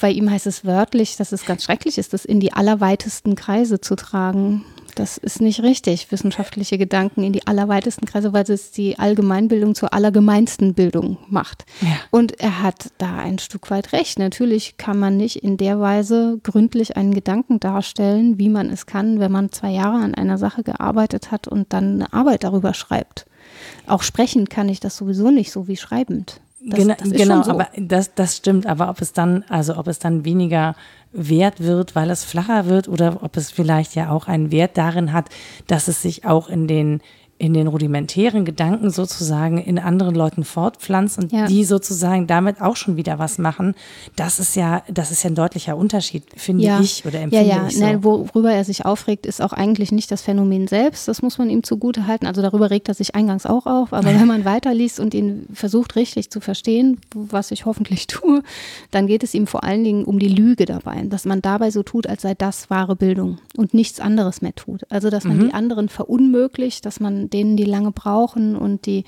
Bei 0.00 0.10
ihm 0.10 0.30
heißt 0.30 0.46
es 0.46 0.64
wörtlich, 0.64 1.16
dass 1.16 1.32
es 1.32 1.46
ganz 1.46 1.64
schrecklich 1.64 1.96
ist, 1.96 2.12
das 2.12 2.24
in 2.24 2.40
die 2.40 2.52
allerweitesten 2.52 3.34
Kreise 3.34 3.80
zu 3.80 3.96
tragen. 3.96 4.64
Das 4.96 5.18
ist 5.18 5.42
nicht 5.42 5.62
richtig, 5.62 6.10
wissenschaftliche 6.10 6.78
Gedanken 6.78 7.22
in 7.22 7.34
die 7.34 7.46
allerweitesten 7.46 8.06
Kreise, 8.06 8.32
weil 8.32 8.44
es 8.50 8.70
die 8.70 8.98
Allgemeinbildung 8.98 9.74
zur 9.74 9.92
allergemeinsten 9.92 10.72
Bildung 10.72 11.18
macht. 11.28 11.66
Ja. 11.82 11.98
Und 12.10 12.40
er 12.40 12.62
hat 12.62 12.90
da 12.96 13.18
ein 13.18 13.38
Stück 13.38 13.70
weit 13.70 13.92
recht. 13.92 14.18
Natürlich 14.18 14.78
kann 14.78 14.98
man 14.98 15.18
nicht 15.18 15.36
in 15.36 15.58
der 15.58 15.80
Weise 15.80 16.40
gründlich 16.42 16.96
einen 16.96 17.12
Gedanken 17.12 17.60
darstellen, 17.60 18.38
wie 18.38 18.48
man 18.48 18.70
es 18.70 18.86
kann, 18.86 19.20
wenn 19.20 19.30
man 19.30 19.52
zwei 19.52 19.70
Jahre 19.70 20.02
an 20.02 20.14
einer 20.14 20.38
Sache 20.38 20.62
gearbeitet 20.62 21.30
hat 21.30 21.46
und 21.46 21.74
dann 21.74 21.96
eine 21.96 22.12
Arbeit 22.14 22.42
darüber 22.42 22.72
schreibt. 22.72 23.26
Auch 23.86 24.02
sprechend 24.02 24.48
kann 24.48 24.70
ich 24.70 24.80
das 24.80 24.96
sowieso 24.96 25.30
nicht 25.30 25.52
so 25.52 25.68
wie 25.68 25.76
schreibend. 25.76 26.40
Das, 26.68 26.78
genau, 26.80 26.94
das 26.98 27.10
genau 27.12 27.42
so. 27.44 27.50
aber 27.52 27.68
das, 27.76 28.14
das 28.14 28.36
stimmt. 28.36 28.66
Aber 28.66 28.90
ob 28.90 29.00
es 29.00 29.12
dann, 29.12 29.44
also 29.48 29.76
ob 29.76 29.86
es 29.86 30.00
dann 30.00 30.24
weniger 30.24 30.74
wert 31.12 31.60
wird, 31.60 31.94
weil 31.94 32.10
es 32.10 32.24
flacher 32.24 32.66
wird 32.66 32.88
oder 32.88 33.22
ob 33.22 33.36
es 33.36 33.52
vielleicht 33.52 33.94
ja 33.94 34.10
auch 34.10 34.26
einen 34.26 34.50
Wert 34.50 34.76
darin 34.76 35.12
hat, 35.12 35.28
dass 35.68 35.86
es 35.86 36.02
sich 36.02 36.24
auch 36.24 36.48
in 36.48 36.66
den 36.66 37.00
in 37.38 37.52
den 37.52 37.66
rudimentären 37.66 38.46
Gedanken 38.46 38.90
sozusagen 38.90 39.58
in 39.58 39.78
anderen 39.78 40.14
Leuten 40.14 40.42
fortpflanzt 40.42 41.18
und 41.18 41.32
ja. 41.32 41.46
die 41.46 41.64
sozusagen 41.64 42.26
damit 42.26 42.62
auch 42.62 42.76
schon 42.76 42.96
wieder 42.96 43.18
was 43.18 43.36
machen, 43.36 43.74
das 44.16 44.40
ist 44.40 44.56
ja, 44.56 44.82
das 44.88 45.10
ist 45.10 45.22
ja 45.22 45.30
ein 45.30 45.34
deutlicher 45.34 45.76
Unterschied, 45.76 46.24
finde 46.34 46.64
ja. 46.64 46.80
ich 46.80 47.04
oder 47.04 47.20
empfinde 47.20 47.46
ja, 47.46 47.56
ja. 47.56 47.66
ich 47.66 47.76
so. 47.76 47.84
Nein, 47.84 48.02
worüber 48.04 48.52
er 48.52 48.64
sich 48.64 48.86
aufregt, 48.86 49.26
ist 49.26 49.42
auch 49.42 49.52
eigentlich 49.52 49.92
nicht 49.92 50.10
das 50.10 50.22
Phänomen 50.22 50.66
selbst, 50.66 51.08
das 51.08 51.20
muss 51.20 51.36
man 51.36 51.50
ihm 51.50 51.62
zugute 51.62 52.06
halten. 52.06 52.26
Also 52.26 52.40
darüber 52.40 52.70
regt 52.70 52.88
er 52.88 52.94
sich 52.94 53.14
eingangs 53.14 53.44
auch 53.44 53.66
auf, 53.66 53.92
aber 53.92 54.06
wenn 54.06 54.26
man 54.26 54.46
weiterliest 54.46 54.98
und 54.98 55.12
ihn 55.12 55.46
versucht 55.52 55.96
richtig 55.96 56.30
zu 56.30 56.40
verstehen, 56.40 57.00
was 57.14 57.50
ich 57.50 57.66
hoffentlich 57.66 58.06
tue, 58.06 58.42
dann 58.90 59.06
geht 59.06 59.22
es 59.22 59.34
ihm 59.34 59.46
vor 59.46 59.62
allen 59.62 59.84
Dingen 59.84 60.04
um 60.04 60.18
die 60.18 60.28
Lüge 60.28 60.64
dabei, 60.64 61.02
dass 61.02 61.26
man 61.26 61.42
dabei 61.42 61.70
so 61.70 61.82
tut, 61.82 62.06
als 62.06 62.22
sei 62.22 62.34
das 62.34 62.70
wahre 62.70 62.96
Bildung 62.96 63.38
und 63.56 63.74
nichts 63.74 64.00
anderes 64.00 64.40
mehr 64.40 64.54
tut. 64.54 64.90
Also 64.90 65.10
dass 65.10 65.24
man 65.24 65.36
mhm. 65.36 65.48
die 65.48 65.54
anderen 65.54 65.90
verunmöglicht, 65.90 66.86
dass 66.86 66.98
man 66.98 67.25
denen, 67.28 67.56
die 67.56 67.64
lange 67.64 67.92
brauchen 67.92 68.56
und 68.56 68.86
die 68.86 69.04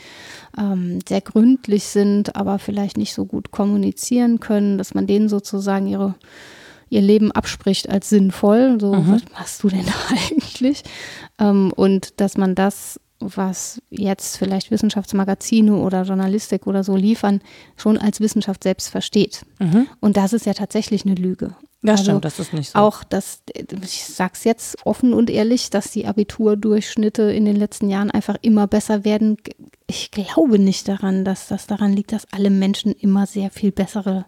ähm, 0.57 0.98
sehr 1.09 1.20
gründlich 1.20 1.85
sind, 1.85 2.37
aber 2.37 2.59
vielleicht 2.59 2.96
nicht 2.96 3.14
so 3.14 3.24
gut 3.24 3.50
kommunizieren 3.50 4.40
können, 4.40 4.78
dass 4.78 4.94
man 4.94 5.07
denen 5.07 5.28
sozusagen 5.28 5.87
ihre 5.87 6.14
ihr 6.90 7.02
Leben 7.02 7.33
abspricht 7.33 7.88
als 7.88 8.09
sinnvoll. 8.09 8.78
So, 8.81 8.94
mhm. 8.94 9.12
was 9.12 9.22
machst 9.33 9.62
du 9.62 9.68
denn 9.68 9.85
da 9.87 10.16
eigentlich? 10.31 10.83
Ähm, 11.38 11.72
und 11.74 12.20
dass 12.20 12.37
man 12.37 12.54
das, 12.54 13.00
was 13.20 13.83
jetzt 13.90 14.37
vielleicht 14.37 14.70
Wissenschaftsmagazine 14.70 15.74
oder 15.76 16.02
Journalistik 16.02 16.66
oder 16.66 16.85
so 16.85 16.96
liefern, 16.96 17.40
schon 17.76 17.98
als 17.98 18.20
Wissenschaft 18.20 18.62
selbst 18.62 18.88
versteht. 18.88 19.44
Mhm. 19.59 19.87
Und 20.00 20.16
das 20.16 20.33
ist 20.33 20.46
ja 20.46 20.54
tatsächlich 20.54 21.04
eine 21.04 21.14
Lüge. 21.14 21.54
Ja, 21.83 21.93
also 21.93 22.05
stimmt, 22.05 22.25
das 22.25 22.41
ist 22.41 22.53
nicht 22.53 22.71
so. 22.71 22.79
Auch, 22.79 23.05
dass, 23.05 23.43
ich 23.55 24.05
sag's 24.05 24.43
jetzt 24.45 24.85
offen 24.85 25.14
und 25.14 25.31
ehrlich, 25.31 25.71
dass 25.71 25.93
die 25.93 26.07
Abiturdurchschnitte 26.07 27.23
in 27.23 27.45
den 27.45 27.55
letzten 27.55 27.88
Jahren 27.88 28.11
einfach 28.11 28.37
immer 28.43 28.67
besser 28.67 29.05
werden. 29.05 29.37
Ich 29.87 30.11
glaube 30.11 30.59
nicht 30.59 30.88
daran, 30.88 31.25
dass 31.25 31.47
das 31.47 31.69
daran 31.69 31.93
liegt, 31.93 32.12
dass 32.12 32.27
alle 32.33 32.51
Menschen 32.51 32.93
immer 32.93 33.27
sehr 33.27 33.51
viel 33.51 33.71
bessere 33.71 34.27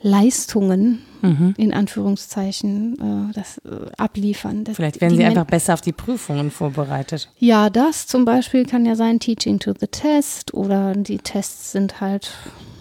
Leistungen 0.00 1.00
mhm. 1.22 1.54
in 1.56 1.72
Anführungszeichen 1.72 3.30
äh, 3.30 3.32
das 3.34 3.58
äh, 3.58 3.90
abliefern. 3.96 4.64
Das, 4.64 4.76
Vielleicht 4.76 5.00
werden 5.00 5.16
sie 5.16 5.24
einfach 5.24 5.46
besser 5.46 5.74
auf 5.74 5.80
die 5.80 5.92
Prüfungen 5.92 6.50
vorbereitet. 6.50 7.30
Ja, 7.38 7.68
das 7.70 8.06
zum 8.06 8.24
Beispiel 8.24 8.64
kann 8.64 8.86
ja 8.86 8.94
sein 8.94 9.18
Teaching 9.18 9.58
to 9.58 9.72
the 9.78 9.88
Test 9.88 10.54
oder 10.54 10.94
die 10.94 11.18
Tests 11.18 11.72
sind 11.72 12.00
halt 12.00 12.32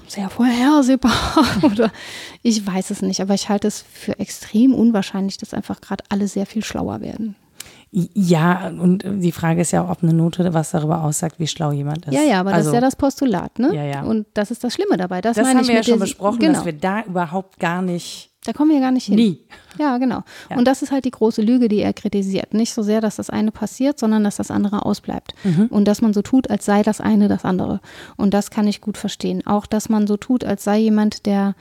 sehr 0.07 0.29
vorhersehbar 0.29 1.11
oder 1.63 1.91
ich 2.43 2.65
weiß 2.65 2.91
es 2.91 3.01
nicht, 3.01 3.21
aber 3.21 3.33
ich 3.33 3.49
halte 3.49 3.67
es 3.67 3.81
für 3.81 4.19
extrem 4.19 4.73
unwahrscheinlich, 4.73 5.37
dass 5.37 5.53
einfach 5.53 5.81
gerade 5.81 6.03
alle 6.09 6.27
sehr 6.27 6.45
viel 6.45 6.63
schlauer 6.63 7.01
werden. 7.01 7.35
Ja, 7.91 8.67
und 8.67 9.03
die 9.05 9.31
Frage 9.31 9.61
ist 9.61 9.71
ja 9.71 9.83
auch, 9.83 9.89
ob 9.89 10.03
eine 10.03 10.13
Note 10.13 10.53
was 10.53 10.71
darüber 10.71 11.03
aussagt, 11.03 11.39
wie 11.39 11.47
schlau 11.47 11.71
jemand 11.71 12.05
ist. 12.05 12.13
Ja, 12.13 12.21
ja, 12.21 12.39
aber 12.41 12.51
also, 12.51 12.59
das 12.59 12.67
ist 12.67 12.73
ja 12.73 12.81
das 12.81 12.95
Postulat, 12.97 13.59
ne? 13.59 13.73
Ja, 13.73 13.83
ja. 13.83 14.01
Und 14.03 14.27
das 14.33 14.51
ist 14.51 14.63
das 14.63 14.73
Schlimme 14.73 14.97
dabei. 14.97 15.21
Das, 15.21 15.37
das 15.37 15.47
haben 15.47 15.65
wir 15.65 15.75
ja 15.75 15.83
schon 15.83 15.99
besprochen, 15.99 16.39
genau. 16.39 16.53
dass 16.53 16.65
wir 16.65 16.73
da 16.73 17.03
überhaupt 17.03 17.59
gar 17.59 17.81
nicht 17.81 18.31
da 18.47 18.53
kommen 18.53 18.71
wir 18.71 18.79
gar 18.79 18.91
nicht 18.91 19.05
hin. 19.05 19.15
Nie. 19.15 19.39
Ja, 19.77 19.97
genau. 19.97 20.23
Ja. 20.49 20.57
Und 20.57 20.65
das 20.65 20.81
ist 20.81 20.91
halt 20.91 21.05
die 21.05 21.11
große 21.11 21.41
Lüge, 21.41 21.67
die 21.67 21.79
er 21.79 21.93
kritisiert. 21.93 22.53
Nicht 22.53 22.73
so 22.73 22.81
sehr, 22.81 23.01
dass 23.01 23.17
das 23.17 23.29
eine 23.29 23.51
passiert, 23.51 23.99
sondern 23.99 24.23
dass 24.23 24.37
das 24.37 24.51
andere 24.51 24.85
ausbleibt. 24.85 25.33
Mhm. 25.43 25.67
Und 25.67 25.85
dass 25.85 26.01
man 26.01 26.13
so 26.13 26.21
tut, 26.21 26.49
als 26.49 26.65
sei 26.65 26.81
das 26.81 27.01
eine 27.01 27.27
das 27.27 27.43
andere. 27.43 27.81
Und 28.15 28.33
das 28.33 28.49
kann 28.49 28.67
ich 28.67 28.79
gut 28.79 28.97
verstehen. 28.97 29.45
Auch, 29.45 29.65
dass 29.65 29.89
man 29.89 30.07
so 30.07 30.15
tut, 30.15 30.45
als 30.45 30.63
sei 30.63 30.79
jemand, 30.79 31.25
der 31.25 31.55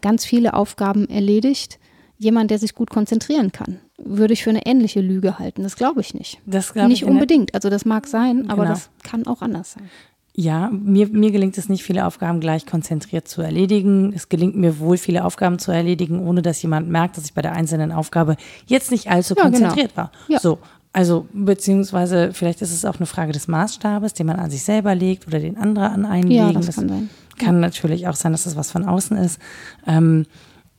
ganz 0.00 0.24
viele 0.24 0.54
Aufgaben 0.54 1.08
erledigt, 1.08 1.78
jemand, 2.16 2.50
der 2.50 2.58
sich 2.58 2.74
gut 2.74 2.88
konzentrieren 2.88 3.52
kann. 3.52 3.78
Würde 3.98 4.32
ich 4.32 4.42
für 4.42 4.50
eine 4.50 4.64
ähnliche 4.64 5.00
Lüge 5.00 5.38
halten. 5.38 5.62
Das 5.62 5.76
glaube 5.76 6.00
ich 6.00 6.14
nicht. 6.14 6.40
Das 6.46 6.74
nicht 6.74 7.04
unbedingt. 7.04 7.54
Also 7.54 7.68
das 7.68 7.84
mag 7.84 8.06
sein, 8.06 8.48
aber 8.48 8.62
genau. 8.62 8.74
das 8.74 8.90
kann 9.02 9.26
auch 9.26 9.42
anders 9.42 9.72
sein. 9.72 9.90
Ja, 10.34 10.70
mir, 10.70 11.08
mir 11.08 11.30
gelingt 11.30 11.58
es 11.58 11.68
nicht, 11.68 11.82
viele 11.82 12.06
Aufgaben 12.06 12.40
gleich 12.40 12.64
konzentriert 12.64 13.28
zu 13.28 13.42
erledigen. 13.42 14.14
Es 14.14 14.30
gelingt 14.30 14.56
mir 14.56 14.78
wohl, 14.78 14.96
viele 14.96 15.24
Aufgaben 15.24 15.58
zu 15.58 15.72
erledigen, 15.72 16.20
ohne 16.26 16.40
dass 16.40 16.62
jemand 16.62 16.88
merkt, 16.88 17.18
dass 17.18 17.24
ich 17.26 17.34
bei 17.34 17.42
der 17.42 17.52
einzelnen 17.52 17.92
Aufgabe 17.92 18.36
jetzt 18.66 18.90
nicht 18.90 19.10
allzu 19.10 19.34
ja, 19.36 19.44
genau. 19.44 19.58
konzentriert 19.58 19.94
genau. 19.94 20.08
war. 20.08 20.12
Ja. 20.28 20.40
So, 20.40 20.58
also 20.94 21.26
beziehungsweise 21.34 22.32
vielleicht 22.32 22.62
ist 22.62 22.72
es 22.72 22.84
auch 22.86 22.96
eine 22.96 23.06
Frage 23.06 23.32
des 23.32 23.46
Maßstabes, 23.46 24.14
den 24.14 24.26
man 24.26 24.36
an 24.36 24.50
sich 24.50 24.62
selber 24.62 24.94
legt 24.94 25.26
oder 25.26 25.38
den 25.38 25.58
andere 25.58 25.90
an 25.90 26.06
einen 26.06 26.30
ja, 26.30 26.46
legen. 26.46 26.60
Das, 26.60 26.66
das 26.66 26.76
kann 26.76 26.88
sein. 26.88 27.10
Kann 27.38 27.60
natürlich 27.60 28.08
auch 28.08 28.14
sein, 28.14 28.32
dass 28.32 28.44
das 28.44 28.56
was 28.56 28.70
von 28.70 28.84
außen 28.84 29.16
ist. 29.18 29.38
Ähm, 29.86 30.26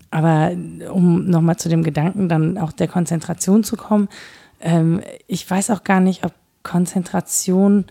aber 0.10 0.52
um 0.92 1.26
nochmal 1.26 1.58
zu 1.58 1.70
dem 1.70 1.84
Gedanken 1.84 2.30
dann 2.30 2.60
auch 2.60 2.72
der 2.72 2.88
Konzentration 2.88 3.63
zu 3.63 3.76
kommen, 3.76 4.08
ähm, 4.62 5.02
ich 5.28 5.50
weiß 5.50 5.72
auch 5.72 5.84
gar 5.84 6.00
nicht, 6.00 6.24
ob 6.24 6.34
Konzentration 6.62 7.86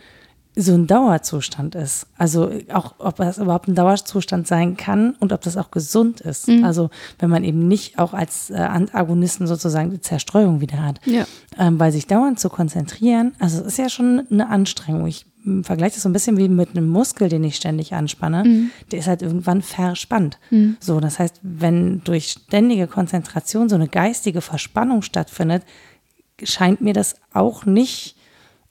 so 0.55 0.75
ein 0.75 0.87
Dauerzustand 0.87 1.75
ist. 1.75 2.07
Also 2.19 2.51
auch, 2.73 2.95
ob 2.99 3.17
das 3.17 3.39
überhaupt 3.39 3.69
ein 3.69 3.75
Dauerzustand 3.75 4.47
sein 4.47 4.77
kann 4.77 5.15
und 5.19 5.33
ob 5.33 5.41
das 5.41 5.57
auch 5.57 5.71
gesund 5.71 6.21
ist. 6.21 6.49
Mhm. 6.49 6.65
Also 6.65 6.91
wenn 7.19 7.31
man 7.31 7.43
eben 7.43 7.69
nicht 7.69 7.99
auch 7.99 8.13
als 8.13 8.51
äh, 8.51 8.57
Antagonisten 8.57 9.47
sozusagen 9.47 9.91
die 9.91 10.01
Zerstreuung 10.01 10.61
wieder 10.61 10.85
hat. 10.85 11.01
Ja. 11.07 11.25
Ähm, 11.59 11.81
weil 11.81 11.91
sich 11.91 12.07
dauernd 12.07 12.39
zu 12.39 12.51
konzentrieren, 12.51 13.35
also 13.39 13.61
es 13.61 13.67
ist 13.67 13.79
ja 13.79 13.89
schon 13.89 14.27
eine 14.31 14.51
Anstrengung. 14.51 15.07
Ich 15.07 15.25
hm, 15.43 15.65
vergleiche 15.65 15.95
das 15.95 16.03
so 16.03 16.11
ein 16.11 16.13
bisschen 16.13 16.37
wie 16.37 16.51
mit 16.51 16.71
einem 16.71 16.89
Muskel, 16.89 17.31
den 17.31 17.45
ich 17.45 17.57
ständig 17.57 17.95
anspanne. 17.95 18.45
Mhm. 18.45 18.71
Der 18.91 18.99
ist 18.99 19.09
halt 19.09 19.23
irgendwann 19.23 19.63
verspannt. 19.63 20.39
Mhm. 20.51 20.77
So, 20.81 21.01
das 21.01 21.19
heißt, 21.19 21.41
wenn 21.43 22.05
durch 22.05 22.37
ständige 22.47 22.89
Konzentration 22.89 23.71
so 23.71 23.75
eine 23.77 23.89
geistige 23.89 24.43
Verspannung 24.43 25.01
stattfindet, 25.01 25.63
scheint 26.43 26.83
mir 26.83 26.93
das 26.93 27.15
auch 27.33 27.65
nicht 27.65 28.17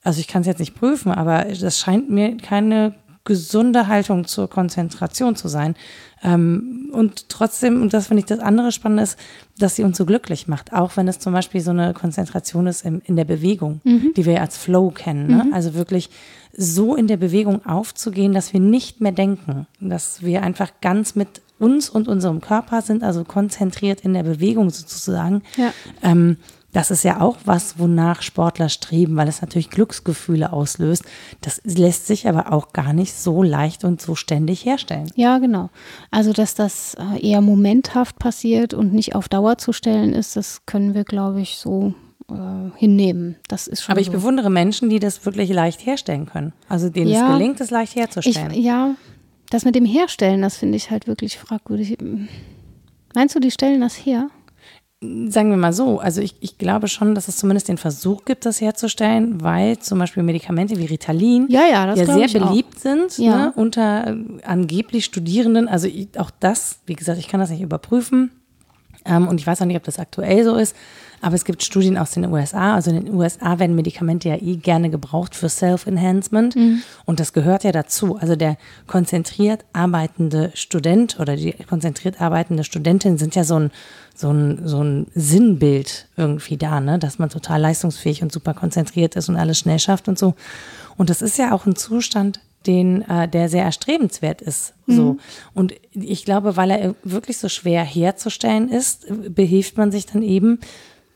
also 0.03 0.19
ich 0.19 0.27
kann 0.27 0.41
es 0.41 0.47
jetzt 0.47 0.59
nicht 0.59 0.75
prüfen, 0.75 1.11
aber 1.11 1.45
das 1.45 1.79
scheint 1.79 2.09
mir 2.09 2.37
keine 2.37 2.95
gesunde 3.23 3.87
Haltung 3.87 4.25
zur 4.25 4.49
Konzentration 4.49 5.35
zu 5.35 5.47
sein. 5.47 5.75
Ähm, 6.23 6.89
und 6.91 7.29
trotzdem, 7.29 7.81
und 7.81 7.93
das 7.93 8.07
finde 8.07 8.21
ich 8.21 8.25
das 8.25 8.39
andere 8.39 8.71
Spannende 8.71 9.03
ist, 9.03 9.17
dass 9.59 9.75
sie 9.75 9.83
uns 9.83 9.97
so 9.97 10.05
glücklich 10.05 10.47
macht, 10.47 10.73
auch 10.73 10.97
wenn 10.97 11.07
es 11.07 11.19
zum 11.19 11.33
Beispiel 11.33 11.61
so 11.61 11.71
eine 11.71 11.93
Konzentration 11.93 12.65
ist 12.65 12.83
in, 12.83 13.01
in 13.01 13.15
der 13.15 13.25
Bewegung, 13.25 13.81
mhm. 13.83 14.13
die 14.15 14.25
wir 14.25 14.41
als 14.41 14.57
Flow 14.57 14.89
kennen. 14.89 15.27
Ne? 15.27 15.43
Mhm. 15.45 15.53
Also 15.53 15.75
wirklich 15.75 16.09
so 16.55 16.95
in 16.95 17.07
der 17.07 17.17
Bewegung 17.17 17.65
aufzugehen, 17.65 18.33
dass 18.33 18.53
wir 18.53 18.59
nicht 18.59 19.01
mehr 19.01 19.11
denken, 19.11 19.67
dass 19.79 20.23
wir 20.23 20.41
einfach 20.41 20.71
ganz 20.81 21.15
mit 21.15 21.41
uns 21.59 21.89
und 21.89 22.07
unserem 22.07 22.41
Körper 22.41 22.81
sind, 22.81 23.03
also 23.03 23.23
konzentriert 23.23 24.01
in 24.01 24.13
der 24.13 24.23
Bewegung 24.23 24.71
sozusagen. 24.71 25.43
Ja. 25.57 25.71
Ähm, 26.01 26.37
das 26.73 26.91
ist 26.91 27.03
ja 27.03 27.21
auch 27.21 27.37
was, 27.45 27.79
wonach 27.79 28.21
Sportler 28.21 28.69
streben, 28.69 29.15
weil 29.15 29.27
es 29.27 29.41
natürlich 29.41 29.69
Glücksgefühle 29.69 30.53
auslöst. 30.53 31.03
Das 31.41 31.61
lässt 31.63 32.07
sich 32.07 32.27
aber 32.27 32.53
auch 32.53 32.71
gar 32.73 32.93
nicht 32.93 33.13
so 33.13 33.43
leicht 33.43 33.83
und 33.83 34.01
so 34.01 34.15
ständig 34.15 34.65
herstellen. 34.65 35.11
Ja, 35.15 35.39
genau. 35.39 35.69
Also, 36.11 36.33
dass 36.33 36.55
das 36.55 36.95
äh, 36.95 37.29
eher 37.29 37.41
momenthaft 37.41 38.19
passiert 38.19 38.73
und 38.73 38.93
nicht 38.93 39.15
auf 39.15 39.27
Dauer 39.27 39.57
zu 39.57 39.73
stellen 39.73 40.13
ist, 40.13 40.35
das 40.35 40.65
können 40.65 40.93
wir, 40.93 41.03
glaube 41.03 41.41
ich, 41.41 41.57
so 41.57 41.93
äh, 42.29 42.35
hinnehmen. 42.77 43.35
Das 43.47 43.67
ist 43.67 43.83
schon 43.83 43.91
aber 43.91 44.01
ich 44.01 44.07
so. 44.07 44.13
bewundere 44.13 44.49
Menschen, 44.49 44.89
die 44.89 44.99
das 44.99 45.25
wirklich 45.25 45.49
leicht 45.49 45.85
herstellen 45.85 46.25
können. 46.25 46.53
Also 46.69 46.89
denen 46.89 47.11
ja, 47.11 47.27
es 47.27 47.33
gelingt, 47.33 47.61
es 47.61 47.71
leicht 47.71 47.95
herzustellen. 47.95 48.51
Ich, 48.51 48.63
ja, 48.63 48.95
das 49.49 49.65
mit 49.65 49.75
dem 49.75 49.85
Herstellen, 49.85 50.41
das 50.41 50.55
finde 50.55 50.77
ich 50.77 50.89
halt 50.91 51.07
wirklich 51.07 51.37
fragwürdig. 51.37 51.97
Meinst 53.13 53.35
du, 53.35 53.39
die 53.39 53.51
stellen 53.51 53.81
das 53.81 53.95
her? 53.95 54.29
Sagen 55.03 55.49
wir 55.49 55.57
mal 55.57 55.73
so, 55.73 55.99
also 55.99 56.21
ich, 56.21 56.35
ich 56.41 56.59
glaube 56.59 56.87
schon, 56.87 57.15
dass 57.15 57.27
es 57.27 57.37
zumindest 57.37 57.67
den 57.67 57.77
Versuch 57.77 58.23
gibt, 58.23 58.45
das 58.45 58.61
herzustellen, 58.61 59.41
weil 59.41 59.79
zum 59.79 59.97
Beispiel 59.97 60.21
Medikamente 60.21 60.77
wie 60.77 60.85
Ritalin 60.85 61.47
ja, 61.49 61.65
ja, 61.65 61.91
ja 61.95 62.05
sehr 62.05 62.39
beliebt 62.39 62.75
auch. 62.77 62.81
sind 62.81 63.17
ja. 63.17 63.37
ne, 63.37 63.53
unter 63.55 64.07
äh, 64.07 64.15
angeblich 64.43 65.05
Studierenden. 65.05 65.67
Also 65.67 65.87
ich, 65.87 66.09
auch 66.19 66.29
das, 66.39 66.81
wie 66.85 66.93
gesagt, 66.93 67.17
ich 67.17 67.27
kann 67.27 67.39
das 67.39 67.49
nicht 67.49 67.61
überprüfen 67.61 68.29
und 69.05 69.39
ich 69.39 69.47
weiß 69.47 69.61
auch 69.61 69.65
nicht, 69.65 69.77
ob 69.77 69.83
das 69.83 69.99
aktuell 69.99 70.43
so 70.43 70.55
ist, 70.55 70.75
aber 71.21 71.35
es 71.35 71.45
gibt 71.45 71.63
Studien 71.63 71.97
aus 71.97 72.11
den 72.11 72.25
USA. 72.25 72.75
Also 72.75 72.89
in 72.89 73.05
den 73.05 73.13
USA 73.13 73.59
werden 73.59 73.75
Medikamente 73.75 74.29
ja 74.29 74.35
eh 74.35 74.55
gerne 74.55 74.89
gebraucht 74.89 75.35
für 75.35 75.49
Self-Enhancement. 75.49 76.55
Mhm. 76.55 76.81
Und 77.05 77.19
das 77.19 77.31
gehört 77.31 77.63
ja 77.63 77.71
dazu. 77.71 78.17
Also 78.17 78.35
der 78.35 78.57
konzentriert 78.87 79.63
arbeitende 79.71 80.51
Student 80.55 81.19
oder 81.19 81.35
die 81.35 81.53
konzentriert 81.69 82.19
arbeitende 82.19 82.63
Studentin 82.63 83.19
sind 83.19 83.35
ja 83.35 83.43
so 83.43 83.59
ein, 83.59 83.71
so 84.15 84.31
ein, 84.31 84.61
so 84.65 84.83
ein 84.83 85.07
Sinnbild 85.13 86.07
irgendwie 86.17 86.57
da, 86.57 86.79
ne? 86.79 86.97
dass 86.97 87.19
man 87.19 87.29
total 87.29 87.61
leistungsfähig 87.61 88.23
und 88.23 88.31
super 88.31 88.55
konzentriert 88.55 89.15
ist 89.15 89.29
und 89.29 89.35
alles 89.35 89.59
schnell 89.59 89.79
schafft 89.79 90.07
und 90.07 90.17
so. 90.17 90.33
Und 90.97 91.11
das 91.11 91.21
ist 91.21 91.37
ja 91.37 91.51
auch 91.51 91.67
ein 91.67 91.75
Zustand, 91.75 92.39
den, 92.67 93.01
äh, 93.09 93.27
der 93.27 93.49
sehr 93.49 93.63
erstrebenswert 93.63 94.41
ist. 94.41 94.73
So. 94.87 95.13
Mhm. 95.13 95.19
Und 95.53 95.73
ich 95.93 96.25
glaube, 96.25 96.57
weil 96.57 96.71
er 96.71 96.95
wirklich 97.03 97.37
so 97.37 97.49
schwer 97.49 97.83
herzustellen 97.83 98.69
ist, 98.69 99.07
behilft 99.33 99.77
man 99.77 99.91
sich 99.91 100.05
dann 100.05 100.23
eben 100.23 100.59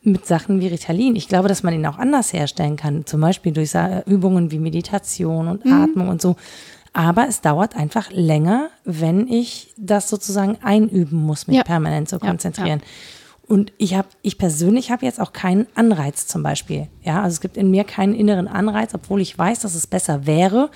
mit 0.02 0.26
Sachen 0.26 0.60
wie 0.60 0.68
Ritalin. 0.68 1.16
Ich 1.16 1.28
glaube, 1.28 1.48
dass 1.48 1.64
man 1.64 1.74
ihn 1.74 1.86
auch 1.86 1.98
anders 1.98 2.32
herstellen 2.32 2.76
kann, 2.76 3.06
zum 3.06 3.22
Beispiel 3.22 3.52
durch 3.52 3.74
Übungen 4.06 4.52
wie 4.52 4.60
Meditation 4.60 5.48
und 5.48 5.66
mhm. 5.66 5.74
Atmung 5.74 6.10
und 6.10 6.22
so. 6.22 6.36
Aber 6.94 7.28
es 7.28 7.42
dauert 7.42 7.76
einfach 7.76 8.10
länger, 8.12 8.70
wenn 8.86 9.28
ich 9.28 9.74
das 9.78 10.10
sozusagen 10.10 10.58
einüben 10.62 11.20
muss, 11.20 11.48
mich 11.48 11.58
ja. 11.58 11.64
permanent 11.64 12.08
zu 12.08 12.20
konzentrieren. 12.20 12.80
Ja, 12.80 12.86
ja. 12.86 12.92
Und 13.48 13.74
ich 13.78 13.96
habe, 13.96 14.08
ich 14.22 14.38
persönlich 14.38 14.92
habe 14.92 15.06
jetzt 15.06 15.20
auch 15.20 15.34
keinen 15.34 15.68
Anreiz 15.76 16.26
zum 16.26 16.42
Beispiel. 16.42 16.88
Ja, 17.04 17.22
also 17.22 17.36
es 17.36 17.42
gibt 17.42 17.58
in 17.58 17.70
mir 17.70 17.84
keinen 17.84 18.16
inneren 18.16 18.48
Anreiz, 18.48 18.94
obwohl 18.94 19.22
ich 19.22 19.38
weiß, 19.38 19.60
dass 19.60 19.76
es 19.76 19.88
besser 19.88 20.26
wäre 20.26 20.72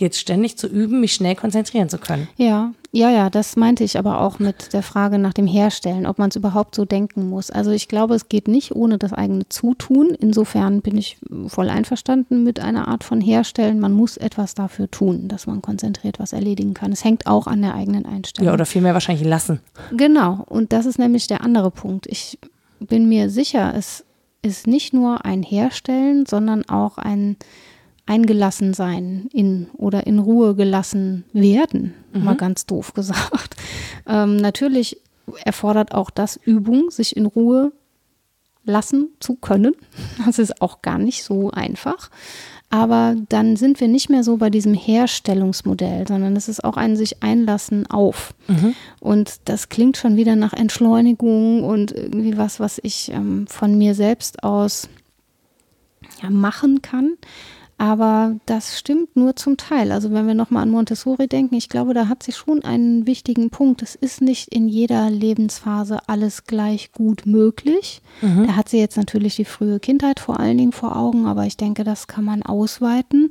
jetzt 0.00 0.18
ständig 0.18 0.56
zu 0.56 0.66
üben, 0.66 1.00
mich 1.00 1.14
schnell 1.14 1.34
konzentrieren 1.34 1.88
zu 1.88 1.98
können. 1.98 2.28
Ja, 2.36 2.72
ja, 2.92 3.08
ja, 3.08 3.30
das 3.30 3.54
meinte 3.54 3.84
ich 3.84 3.98
aber 3.98 4.20
auch 4.20 4.40
mit 4.40 4.72
der 4.72 4.82
Frage 4.82 5.18
nach 5.18 5.32
dem 5.32 5.46
Herstellen, 5.46 6.06
ob 6.06 6.18
man 6.18 6.30
es 6.30 6.36
überhaupt 6.36 6.74
so 6.74 6.84
denken 6.84 7.28
muss. 7.28 7.50
Also 7.50 7.70
ich 7.70 7.86
glaube, 7.86 8.16
es 8.16 8.28
geht 8.28 8.48
nicht 8.48 8.74
ohne 8.74 8.98
das 8.98 9.12
eigene 9.12 9.48
Zutun. 9.48 10.08
Insofern 10.18 10.82
bin 10.82 10.96
ich 10.96 11.18
voll 11.46 11.70
einverstanden 11.70 12.42
mit 12.42 12.58
einer 12.58 12.88
Art 12.88 13.04
von 13.04 13.20
Herstellen. 13.20 13.78
Man 13.78 13.92
muss 13.92 14.16
etwas 14.16 14.54
dafür 14.54 14.90
tun, 14.90 15.28
dass 15.28 15.46
man 15.46 15.62
konzentriert 15.62 16.18
was 16.18 16.32
erledigen 16.32 16.74
kann. 16.74 16.90
Es 16.90 17.04
hängt 17.04 17.28
auch 17.28 17.46
an 17.46 17.62
der 17.62 17.74
eigenen 17.74 18.06
Einstellung. 18.06 18.48
Ja, 18.48 18.54
oder 18.54 18.66
vielmehr 18.66 18.94
wahrscheinlich 18.94 19.26
lassen. 19.26 19.60
Genau, 19.96 20.44
und 20.48 20.72
das 20.72 20.84
ist 20.84 20.98
nämlich 20.98 21.28
der 21.28 21.42
andere 21.42 21.70
Punkt. 21.70 22.08
Ich 22.08 22.40
bin 22.80 23.08
mir 23.08 23.30
sicher, 23.30 23.72
es 23.76 24.04
ist 24.42 24.66
nicht 24.66 24.92
nur 24.92 25.24
ein 25.24 25.44
Herstellen, 25.44 26.26
sondern 26.26 26.68
auch 26.68 26.98
ein 26.98 27.36
eingelassen 28.06 28.74
sein 28.74 29.28
in 29.32 29.68
oder 29.76 30.06
in 30.06 30.18
Ruhe 30.18 30.54
gelassen 30.54 31.24
werden, 31.32 31.94
mhm. 32.12 32.24
mal 32.24 32.36
ganz 32.36 32.66
doof 32.66 32.94
gesagt. 32.94 33.56
Ähm, 34.06 34.36
natürlich 34.36 34.98
erfordert 35.44 35.94
auch 35.94 36.10
das 36.10 36.36
Übung, 36.36 36.90
sich 36.90 37.16
in 37.16 37.26
Ruhe 37.26 37.72
lassen 38.64 39.08
zu 39.20 39.36
können. 39.36 39.74
Das 40.24 40.38
ist 40.38 40.60
auch 40.60 40.82
gar 40.82 40.98
nicht 40.98 41.24
so 41.24 41.50
einfach. 41.50 42.10
Aber 42.72 43.16
dann 43.28 43.56
sind 43.56 43.80
wir 43.80 43.88
nicht 43.88 44.10
mehr 44.10 44.22
so 44.22 44.36
bei 44.36 44.48
diesem 44.48 44.74
Herstellungsmodell, 44.74 46.06
sondern 46.06 46.36
es 46.36 46.48
ist 46.48 46.62
auch 46.62 46.76
ein 46.76 46.96
sich 46.96 47.20
einlassen 47.20 47.88
auf. 47.90 48.32
Mhm. 48.46 48.74
Und 49.00 49.40
das 49.46 49.70
klingt 49.70 49.96
schon 49.96 50.16
wieder 50.16 50.36
nach 50.36 50.52
Entschleunigung 50.52 51.64
und 51.64 51.90
irgendwie 51.90 52.38
was, 52.38 52.60
was 52.60 52.78
ich 52.80 53.10
ähm, 53.10 53.48
von 53.48 53.76
mir 53.76 53.96
selbst 53.96 54.44
aus 54.44 54.88
ja, 56.22 56.30
machen 56.30 56.80
kann. 56.80 57.16
Aber 57.80 58.36
das 58.44 58.78
stimmt 58.78 59.16
nur 59.16 59.36
zum 59.36 59.56
Teil. 59.56 59.90
Also 59.90 60.12
wenn 60.12 60.26
wir 60.26 60.34
nochmal 60.34 60.64
an 60.64 60.70
Montessori 60.70 61.28
denken, 61.28 61.54
ich 61.54 61.70
glaube, 61.70 61.94
da 61.94 62.08
hat 62.08 62.22
sie 62.22 62.32
schon 62.32 62.62
einen 62.62 63.06
wichtigen 63.06 63.48
Punkt. 63.48 63.80
Es 63.80 63.94
ist 63.94 64.20
nicht 64.20 64.54
in 64.54 64.68
jeder 64.68 65.08
Lebensphase 65.08 66.06
alles 66.06 66.44
gleich 66.44 66.92
gut 66.92 67.24
möglich. 67.24 68.02
Mhm. 68.20 68.48
Da 68.48 68.56
hat 68.56 68.68
sie 68.68 68.76
jetzt 68.76 68.98
natürlich 68.98 69.36
die 69.36 69.46
frühe 69.46 69.80
Kindheit 69.80 70.20
vor 70.20 70.38
allen 70.38 70.58
Dingen 70.58 70.72
vor 70.72 70.94
Augen, 70.94 71.24
aber 71.24 71.46
ich 71.46 71.56
denke, 71.56 71.82
das 71.82 72.06
kann 72.06 72.22
man 72.22 72.42
ausweiten. 72.42 73.30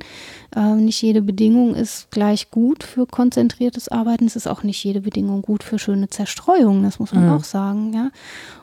Äh, 0.56 0.74
nicht 0.78 1.00
jede 1.00 1.22
Bedingung 1.22 1.76
ist 1.76 2.10
gleich 2.10 2.50
gut 2.50 2.84
für 2.84 3.06
konzentriertes 3.06 3.90
Arbeiten. 3.90 4.26
Es 4.26 4.36
ist 4.36 4.48
auch 4.48 4.64
nicht 4.64 4.84
jede 4.84 5.02
Bedingung 5.02 5.44
gut 5.44 5.62
für 5.62 5.78
schöne 5.78 6.10
Zerstreuung, 6.10 6.82
das 6.82 6.98
muss 6.98 7.14
man 7.14 7.28
mhm. 7.28 7.34
auch 7.34 7.44
sagen. 7.44 7.94
Ja? 7.94 8.10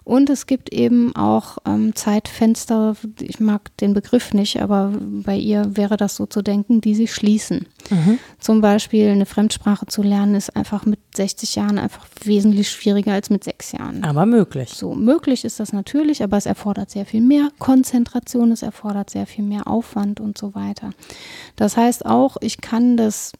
Und 0.07 0.31
es 0.31 0.47
gibt 0.47 0.73
eben 0.73 1.16
auch 1.16 1.59
ähm, 1.66 1.97
Zeitfenster, 1.97 2.95
ich 3.21 3.40
mag 3.40 3.77
den 3.79 3.92
Begriff 3.92 4.33
nicht, 4.35 4.62
aber 4.62 4.92
bei 5.01 5.37
ihr 5.37 5.77
wäre 5.77 5.97
das 5.97 6.14
so 6.14 6.27
zu 6.27 6.42
denken, 6.42 6.81
die 6.81 6.95
sich 6.95 7.12
schließen. 7.12 7.66
Mhm. 7.90 8.21
Zum 8.38 8.61
Beispiel 8.61 9.09
eine 9.09 9.27
Fremdsprache 9.27 9.87
zu 9.87 10.05
lernen, 10.05 10.37
ist 10.37 10.55
einfach 10.55 10.87
mit 10.87 11.01
60 11.16 11.57
Jahren 11.57 11.81
einfach 11.81 12.07
wesentlich 12.23 12.71
schwieriger 12.71 13.14
als 13.14 13.31
mit 13.31 13.42
sechs 13.42 13.73
Jahren. 13.73 14.05
Aber 14.05 14.27
möglich. 14.27 14.71
So, 14.71 14.95
möglich 14.95 15.45
ist 15.45 15.59
das 15.59 15.73
natürlich, 15.73 16.23
aber 16.23 16.37
es 16.37 16.47
erfordert 16.47 16.88
sehr 16.88 17.05
viel 17.05 17.21
mehr 17.21 17.49
Konzentration, 17.59 18.53
es 18.53 18.62
erfordert 18.62 19.11
sehr 19.11 19.27
viel 19.27 19.42
mehr 19.42 19.66
Aufwand 19.66 20.21
und 20.21 20.38
so 20.38 20.55
weiter. 20.55 20.90
Das 21.57 21.77
heißt 21.77 22.07
auch, 22.07 22.37
ich 22.40 22.61
kann 22.61 22.97
das 22.97 23.33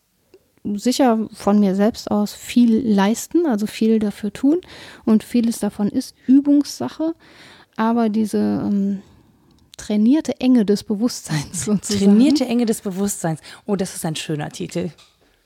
sicher 0.75 1.29
von 1.33 1.59
mir 1.61 1.75
selbst 1.75 2.11
aus 2.11 2.35
viel 2.35 2.87
leisten, 2.87 3.47
also 3.47 3.67
viel 3.67 3.99
dafür 3.99 4.33
tun. 4.33 4.61
Und 5.05 5.25
vieles 5.25 5.59
davon 5.59 5.89
ist 5.89 6.15
Übungssache. 6.27 7.15
Aber 7.77 8.09
diese 8.09 8.39
ähm, 8.39 9.03
trainierte 9.77 10.41
Enge 10.41 10.65
des 10.65 10.85
Bewusstseins 10.85 11.65
sozusagen. 11.65 12.05
Trainierte 12.05 12.47
Enge 12.47 12.67
des 12.67 12.81
Bewusstseins. 12.81 13.41
Oh, 13.67 13.77
das 13.77 13.95
ist 13.95 14.05
ein 14.05 14.17
schöner 14.17 14.51
Titel. 14.51 14.91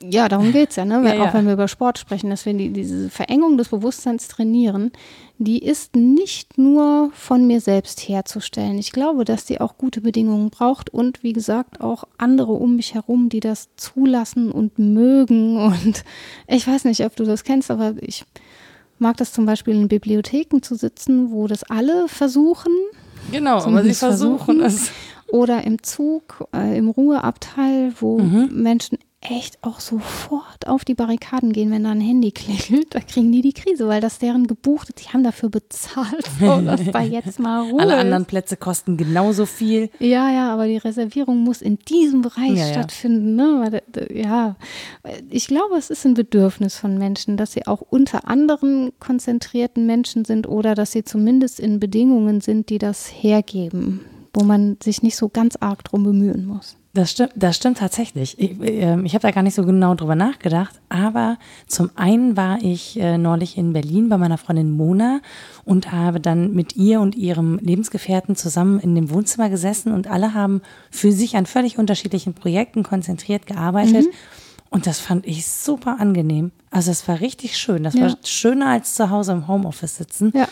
Ja, 0.09 0.29
darum 0.29 0.51
geht 0.51 0.71
es 0.71 0.75
ja, 0.77 0.85
ne? 0.85 1.01
ja, 1.03 1.13
ja. 1.13 1.23
Auch 1.23 1.33
wenn 1.33 1.45
wir 1.45 1.53
über 1.53 1.67
Sport 1.67 1.99
sprechen, 1.99 2.29
dass 2.29 2.45
wir 2.45 2.53
die, 2.53 2.69
diese 2.69 3.09
Verengung 3.09 3.57
des 3.57 3.69
Bewusstseins 3.69 4.27
trainieren, 4.27 4.91
die 5.37 5.59
ist 5.59 5.95
nicht 5.95 6.57
nur 6.57 7.11
von 7.13 7.47
mir 7.47 7.61
selbst 7.61 8.07
herzustellen. 8.07 8.77
Ich 8.77 8.91
glaube, 8.91 9.25
dass 9.25 9.45
die 9.45 9.59
auch 9.59 9.77
gute 9.77 10.01
Bedingungen 10.01 10.49
braucht 10.49 10.89
und 10.89 11.23
wie 11.23 11.33
gesagt 11.33 11.81
auch 11.81 12.05
andere 12.17 12.53
um 12.53 12.75
mich 12.75 12.93
herum, 12.93 13.29
die 13.29 13.39
das 13.39 13.69
zulassen 13.75 14.51
und 14.51 14.79
mögen. 14.79 15.57
Und 15.57 16.03
ich 16.47 16.67
weiß 16.67 16.85
nicht, 16.85 17.03
ob 17.05 17.15
du 17.15 17.23
das 17.23 17.43
kennst, 17.43 17.69
aber 17.69 17.93
ich 17.99 18.25
mag 18.99 19.17
das 19.17 19.33
zum 19.33 19.45
Beispiel 19.45 19.75
in 19.75 19.87
Bibliotheken 19.87 20.61
zu 20.61 20.75
sitzen, 20.75 21.31
wo 21.31 21.47
das 21.47 21.63
alle 21.63 22.07
versuchen. 22.07 22.73
Genau, 23.31 23.57
aber 23.57 23.83
sie 23.83 23.93
versuchen 23.93 24.61
es. 24.61 24.91
Oder 25.27 25.63
im 25.63 25.81
Zug, 25.81 26.45
äh, 26.53 26.77
im 26.77 26.89
Ruheabteil, 26.89 27.93
wo 27.99 28.19
mhm. 28.19 28.49
Menschen 28.51 28.97
echt 29.21 29.59
auch 29.61 29.79
sofort 29.79 30.67
auf 30.67 30.83
die 30.83 30.95
Barrikaden 30.95 31.53
gehen, 31.53 31.69
wenn 31.69 31.83
da 31.83 31.91
ein 31.91 32.01
Handy 32.01 32.31
klingelt. 32.31 32.95
Da 32.95 32.99
kriegen 32.99 33.31
die 33.31 33.41
die 33.41 33.53
Krise, 33.53 33.87
weil 33.87 34.01
das 34.01 34.17
deren 34.17 34.47
gebucht 34.47 34.89
ist. 34.89 35.05
Die 35.05 35.09
haben 35.09 35.23
dafür 35.23 35.49
bezahlt, 35.49 36.27
so, 36.39 36.59
dass 36.61 36.83
da 36.91 37.01
jetzt 37.01 37.39
mal 37.39 37.61
Ruhe 37.69 37.81
Alle 37.81 37.97
anderen 37.97 38.25
Plätze 38.25 38.57
kosten 38.57 38.97
genauso 38.97 39.45
viel. 39.45 39.89
Ja, 39.99 40.31
ja, 40.31 40.51
aber 40.51 40.65
die 40.65 40.77
Reservierung 40.77 41.43
muss 41.43 41.61
in 41.61 41.77
diesem 41.77 42.23
Bereich 42.23 42.57
ja, 42.57 42.67
stattfinden. 42.67 43.35
Ne? 43.35 43.81
Ja, 44.11 44.55
ich 45.29 45.47
glaube, 45.47 45.75
es 45.77 45.91
ist 45.91 46.05
ein 46.05 46.15
Bedürfnis 46.15 46.75
von 46.77 46.97
Menschen, 46.97 47.37
dass 47.37 47.53
sie 47.53 47.67
auch 47.67 47.81
unter 47.81 48.27
anderen 48.27 48.91
konzentrierten 48.99 49.85
Menschen 49.85 50.25
sind 50.25 50.47
oder 50.47 50.73
dass 50.73 50.93
sie 50.93 51.03
zumindest 51.03 51.59
in 51.59 51.79
Bedingungen 51.79 52.41
sind, 52.41 52.69
die 52.69 52.79
das 52.79 53.07
hergeben, 53.07 54.01
wo 54.33 54.43
man 54.43 54.77
sich 54.81 55.03
nicht 55.03 55.15
so 55.15 55.29
ganz 55.29 55.57
arg 55.57 55.83
drum 55.83 56.03
bemühen 56.03 56.45
muss. 56.45 56.77
Das 56.93 57.11
stimmt, 57.11 57.31
das 57.35 57.55
stimmt 57.55 57.77
tatsächlich. 57.77 58.37
Ich, 58.37 58.59
äh, 58.59 58.99
ich 59.03 59.13
habe 59.13 59.21
da 59.21 59.31
gar 59.31 59.43
nicht 59.43 59.55
so 59.55 59.63
genau 59.63 59.95
drüber 59.95 60.15
nachgedacht, 60.15 60.81
aber 60.89 61.37
zum 61.65 61.89
einen 61.95 62.35
war 62.35 62.61
ich 62.61 62.99
äh, 62.99 63.17
neulich 63.17 63.57
in 63.57 63.71
Berlin 63.71 64.09
bei 64.09 64.17
meiner 64.17 64.37
Freundin 64.37 64.71
Mona 64.71 65.21
und 65.63 65.93
habe 65.93 66.19
dann 66.19 66.53
mit 66.53 66.75
ihr 66.75 66.99
und 66.99 67.15
ihrem 67.15 67.59
Lebensgefährten 67.59 68.35
zusammen 68.35 68.79
in 68.79 68.93
dem 68.93 69.09
Wohnzimmer 69.09 69.49
gesessen 69.49 69.93
und 69.93 70.07
alle 70.07 70.33
haben 70.33 70.61
für 70.89 71.13
sich 71.13 71.37
an 71.37 71.45
völlig 71.45 71.77
unterschiedlichen 71.77 72.33
Projekten 72.33 72.83
konzentriert 72.83 73.45
gearbeitet. 73.45 74.07
Mhm. 74.07 74.11
Und 74.69 74.87
das 74.87 74.99
fand 74.99 75.25
ich 75.27 75.47
super 75.47 75.97
angenehm. 75.99 76.51
Also 76.71 76.91
es 76.91 77.07
war 77.07 77.19
richtig 77.21 77.57
schön. 77.57 77.83
Das 77.83 77.93
ja. 77.93 78.03
war 78.03 78.17
schöner 78.23 78.67
als 78.67 78.95
zu 78.95 79.09
Hause 79.09 79.33
im 79.33 79.47
Homeoffice 79.47 79.97
sitzen. 79.97 80.31
Ja. 80.35 80.47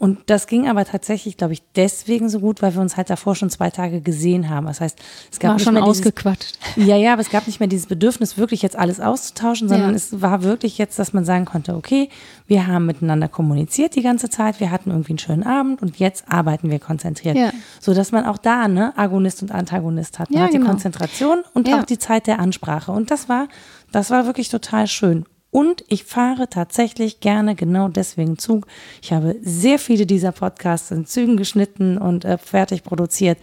Und 0.00 0.18
das 0.30 0.46
ging 0.46 0.66
aber 0.66 0.86
tatsächlich, 0.86 1.36
glaube 1.36 1.52
ich, 1.52 1.62
deswegen 1.76 2.30
so 2.30 2.40
gut, 2.40 2.62
weil 2.62 2.72
wir 2.72 2.80
uns 2.80 2.96
halt 2.96 3.10
davor 3.10 3.36
schon 3.36 3.50
zwei 3.50 3.68
Tage 3.68 4.00
gesehen 4.00 4.48
haben. 4.48 4.66
Das 4.66 4.80
heißt, 4.80 4.98
es 5.30 5.38
gab 5.38 5.50
war 5.50 5.54
nicht 5.56 5.64
schon 5.64 5.74
mehr 5.74 5.84
ausgequatscht. 5.84 6.58
Dieses, 6.74 6.88
ja, 6.88 6.96
ja, 6.96 7.12
aber 7.12 7.20
es 7.20 7.28
gab 7.28 7.46
nicht 7.46 7.60
mehr 7.60 7.68
dieses 7.68 7.84
Bedürfnis, 7.84 8.38
wirklich 8.38 8.62
jetzt 8.62 8.76
alles 8.76 8.98
auszutauschen, 8.98 9.68
sondern 9.68 9.90
ja. 9.90 9.96
es 9.96 10.22
war 10.22 10.42
wirklich 10.42 10.78
jetzt, 10.78 10.98
dass 10.98 11.12
man 11.12 11.26
sagen 11.26 11.44
konnte, 11.44 11.76
okay, 11.76 12.08
wir 12.46 12.66
haben 12.66 12.86
miteinander 12.86 13.28
kommuniziert 13.28 13.94
die 13.94 14.00
ganze 14.00 14.30
Zeit, 14.30 14.58
wir 14.58 14.70
hatten 14.70 14.88
irgendwie 14.88 15.12
einen 15.12 15.18
schönen 15.18 15.42
Abend 15.42 15.82
und 15.82 15.98
jetzt 15.98 16.24
arbeiten 16.32 16.70
wir 16.70 16.78
konzentriert. 16.78 17.36
Ja. 17.36 17.52
So 17.78 17.92
dass 17.92 18.10
man 18.10 18.24
auch 18.24 18.38
da, 18.38 18.68
ne, 18.68 18.94
Agonist 18.96 19.42
und 19.42 19.52
Antagonist 19.52 20.18
hat. 20.18 20.30
Man 20.30 20.38
ja, 20.38 20.44
hat 20.46 20.52
genau. 20.52 20.64
die 20.64 20.70
Konzentration 20.70 21.42
und 21.52 21.68
auch 21.68 21.84
die 21.84 21.98
Zeit 21.98 22.26
der 22.26 22.38
Ansprache. 22.38 22.90
Und 22.90 23.10
das 23.10 23.28
war, 23.28 23.48
das 23.92 24.08
war 24.08 24.24
wirklich 24.24 24.48
total 24.48 24.86
schön. 24.86 25.26
Und 25.50 25.84
ich 25.88 26.04
fahre 26.04 26.48
tatsächlich 26.48 27.20
gerne 27.20 27.56
genau 27.56 27.88
deswegen 27.88 28.38
Zug. 28.38 28.66
Ich 29.02 29.12
habe 29.12 29.36
sehr 29.42 29.78
viele 29.78 30.06
dieser 30.06 30.32
Podcasts 30.32 30.90
in 30.90 31.06
Zügen 31.06 31.36
geschnitten 31.36 31.98
und 31.98 32.24
äh, 32.24 32.38
fertig 32.38 32.84
produziert, 32.84 33.38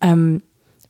ähm, 0.00 0.42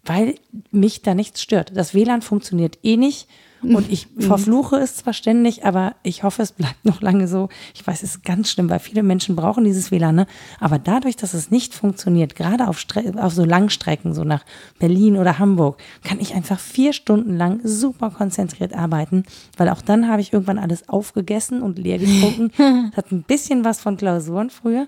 weil 0.04 0.34
mich 0.70 1.02
da 1.02 1.14
nichts 1.14 1.42
stört. 1.42 1.76
Das 1.76 1.94
WLAN 1.94 2.22
funktioniert 2.22 2.78
eh 2.82 2.96
nicht 2.96 3.28
und 3.62 3.90
ich 3.90 4.08
mhm. 4.14 4.22
verfluche 4.22 4.76
es 4.76 4.96
zwar 4.96 5.12
ständig, 5.12 5.64
aber 5.64 5.94
ich 6.02 6.22
hoffe, 6.22 6.42
es 6.42 6.52
bleibt 6.52 6.84
noch 6.84 7.00
lange 7.00 7.26
so. 7.26 7.48
Ich 7.74 7.86
weiß, 7.86 8.02
es 8.02 8.16
ist 8.16 8.24
ganz 8.24 8.50
schlimm, 8.50 8.70
weil 8.70 8.78
viele 8.78 9.02
Menschen 9.02 9.36
brauchen 9.36 9.64
dieses 9.64 9.90
WLAN. 9.90 10.14
Ne? 10.14 10.26
Aber 10.60 10.78
dadurch, 10.78 11.16
dass 11.16 11.34
es 11.34 11.50
nicht 11.50 11.74
funktioniert, 11.74 12.36
gerade 12.36 12.68
auf, 12.68 12.84
auf 13.16 13.32
so 13.32 13.44
Langstrecken, 13.44 14.14
so 14.14 14.24
nach 14.24 14.44
Berlin 14.78 15.16
oder 15.16 15.38
Hamburg, 15.38 15.78
kann 16.04 16.20
ich 16.20 16.34
einfach 16.34 16.58
vier 16.58 16.92
Stunden 16.92 17.36
lang 17.36 17.60
super 17.64 18.10
konzentriert 18.10 18.74
arbeiten, 18.74 19.24
weil 19.56 19.68
auch 19.68 19.82
dann 19.82 20.08
habe 20.08 20.20
ich 20.20 20.32
irgendwann 20.32 20.58
alles 20.58 20.88
aufgegessen 20.88 21.62
und 21.62 21.78
leer 21.78 21.98
getrunken. 21.98 22.52
das 22.90 22.96
hat 22.96 23.12
ein 23.12 23.22
bisschen 23.22 23.64
was 23.64 23.80
von 23.80 23.96
Klausuren 23.96 24.50
früher. 24.50 24.86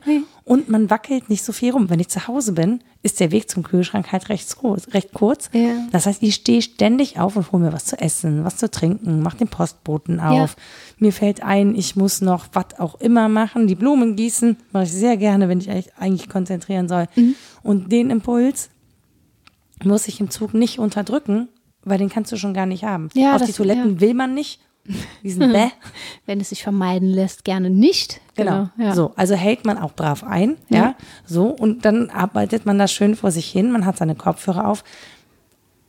Und 0.50 0.68
man 0.68 0.90
wackelt 0.90 1.30
nicht 1.30 1.44
so 1.44 1.52
viel 1.52 1.70
rum. 1.70 1.90
Wenn 1.90 2.00
ich 2.00 2.08
zu 2.08 2.26
Hause 2.26 2.50
bin, 2.50 2.80
ist 3.04 3.20
der 3.20 3.30
Weg 3.30 3.48
zum 3.48 3.62
Kühlschrank 3.62 4.10
halt 4.10 4.28
recht, 4.30 4.56
recht 4.92 5.12
kurz. 5.12 5.48
Ja. 5.52 5.86
Das 5.92 6.06
heißt, 6.06 6.24
ich 6.24 6.34
stehe 6.34 6.60
ständig 6.60 7.20
auf 7.20 7.36
und 7.36 7.52
hole 7.52 7.62
mir 7.62 7.72
was 7.72 7.84
zu 7.84 7.96
essen, 8.00 8.44
was 8.44 8.56
zu 8.56 8.68
trinken, 8.68 9.22
mache 9.22 9.36
den 9.36 9.46
Postboten 9.46 10.18
auf. 10.18 10.56
Ja. 10.56 10.62
Mir 10.98 11.12
fällt 11.12 11.44
ein, 11.44 11.76
ich 11.76 11.94
muss 11.94 12.20
noch 12.20 12.48
was 12.52 12.80
auch 12.80 12.96
immer 12.96 13.28
machen, 13.28 13.68
die 13.68 13.76
Blumen 13.76 14.16
gießen, 14.16 14.56
mache 14.72 14.82
ich 14.82 14.92
sehr 14.92 15.16
gerne, 15.16 15.48
wenn 15.48 15.60
ich 15.60 15.70
eigentlich 15.70 16.28
konzentrieren 16.28 16.88
soll. 16.88 17.06
Mhm. 17.14 17.36
Und 17.62 17.92
den 17.92 18.10
Impuls 18.10 18.70
muss 19.84 20.08
ich 20.08 20.18
im 20.18 20.30
Zug 20.30 20.52
nicht 20.52 20.80
unterdrücken, 20.80 21.46
weil 21.84 21.98
den 21.98 22.08
kannst 22.08 22.32
du 22.32 22.36
schon 22.36 22.54
gar 22.54 22.66
nicht 22.66 22.82
haben. 22.82 23.08
Ja, 23.14 23.36
Auf 23.36 23.44
die 23.44 23.52
Toiletten 23.52 24.00
will 24.00 24.14
man 24.14 24.34
nicht 24.34 24.58
diesen 25.22 25.52
Bäh. 25.52 25.68
Wenn 26.26 26.40
es 26.40 26.50
sich 26.50 26.62
vermeiden 26.62 27.08
lässt, 27.08 27.44
gerne 27.44 27.70
nicht. 27.70 28.20
Genau. 28.36 28.68
genau 28.76 28.88
ja. 28.88 28.94
So, 28.94 29.12
also 29.16 29.34
hält 29.34 29.64
man 29.64 29.78
auch 29.78 29.92
brav 29.94 30.24
ein, 30.24 30.56
ja. 30.68 30.78
ja. 30.78 30.94
So, 31.26 31.46
und 31.48 31.84
dann 31.84 32.10
arbeitet 32.10 32.66
man 32.66 32.78
da 32.78 32.88
schön 32.88 33.16
vor 33.16 33.30
sich 33.30 33.46
hin. 33.46 33.72
Man 33.72 33.86
hat 33.86 33.98
seine 33.98 34.14
Kopfhörer 34.14 34.68
auf. 34.68 34.84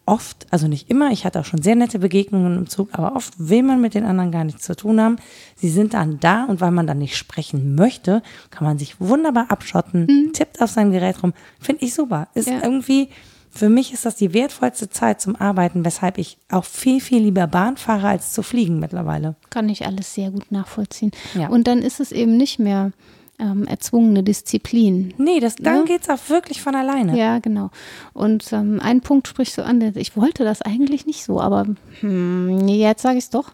Oft, 0.08 0.48
also 0.50 0.68
nicht 0.68 0.89
immer, 0.89 1.12
ich 1.12 1.26
hatte 1.26 1.39
auch 1.39 1.46
schon 1.46 1.62
sehr 1.62 1.76
nette 1.76 2.00
Begegnungen 2.00 2.58
im 2.58 2.68
Zug, 2.68 2.89
aber 2.94 3.16
oft 3.16 3.34
will 3.38 3.62
man 3.62 3.80
mit 3.80 3.94
den 3.94 4.04
anderen 4.04 4.32
gar 4.32 4.44
nichts 4.44 4.64
zu 4.64 4.76
tun 4.76 5.00
haben. 5.00 5.18
Sie 5.56 5.70
sind 5.70 5.94
dann 5.94 6.20
da 6.20 6.46
und 6.46 6.60
weil 6.60 6.72
man 6.72 6.88
dann 6.88 6.98
nicht 6.98 7.16
sprechen 7.16 7.76
möchte, 7.76 8.24
kann 8.50 8.66
man 8.66 8.80
sich 8.80 9.00
wunderbar 9.00 9.46
abschotten, 9.50 10.08
mhm. 10.08 10.34
tippt 10.34 10.60
auf 10.60 10.72
sein 10.72 10.92
Gerät 10.92 11.22
rum. 11.22 11.34
Finde 11.60 11.86
ich 11.86 11.94
super. 11.94 12.28
Ist 12.34 12.50
ja. 12.50 12.62
irgendwie 12.64 13.10
für 13.54 13.70
mich 13.70 13.93
ist 13.93 14.06
das 14.06 14.16
die 14.16 14.34
wertvollste 14.34 14.89
Zeit 14.89 15.22
zum 15.22 15.36
Arbeiten, 15.36 15.84
weshalb 15.84 16.18
ich 16.18 16.38
auch 16.49 16.66
viel, 16.66 17.02
viel 17.02 17.22
lieber 17.22 17.47
Bahn 17.47 17.78
fahre, 17.78 18.08
als 18.08 18.32
zu 18.34 18.43
fliegen 18.43 18.80
mittlerweile. 18.80 19.36
Kann 19.49 19.70
ich 19.70 19.86
alles 19.86 20.14
sehr 20.14 20.32
gut 20.32 20.52
nachvollziehen. 20.52 21.12
Ja. 21.36 21.49
Und 21.49 21.68
dann 21.68 21.80
ist 21.80 21.99
es 21.99 22.12
eben 22.12 22.38
nicht 22.38 22.60
mehr 22.60 22.91
ähm, 23.39 23.66
erzwungene 23.68 24.24
Disziplin. 24.24 25.14
Nee, 25.18 25.39
das, 25.39 25.56
dann 25.56 25.80
ja? 25.80 25.84
geht 25.84 26.04
es 26.04 26.10
auch 26.10 26.30
wirklich 26.30 26.62
von 26.62 26.76
alleine. 26.76 27.18
Ja, 27.18 27.39
genau. 27.39 27.72
Und 28.14 28.54
ähm, 28.54 28.80
ein 28.82 29.02
Punkt 29.02 29.28
sprichst 29.28 29.58
du 29.58 29.66
an, 29.66 29.82
ich 29.95 30.16
wollte 30.16 30.45
das 30.45 30.62
eigentlich 30.62 31.06
nicht 31.06 31.24
so, 31.24 31.41
aber 31.41 31.66
hm, 31.99 32.68
jetzt 32.68 33.02
sage 33.02 33.18
ich 33.18 33.26
es 33.26 33.30
doch. 33.32 33.52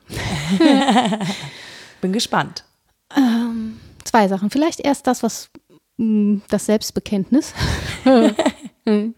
Bin 2.01 2.13
gespannt. 2.13 2.65
Ähm, 3.15 3.79
zwei 4.03 4.27
Sachen. 4.27 4.51
Vielleicht 4.51 4.81
erst 4.81 5.07
das, 5.07 5.23
was 5.23 5.49
mh, 5.97 6.05
hm, 6.05 6.41
das 6.49 6.67
Selbstbekenntnis. 6.67 7.53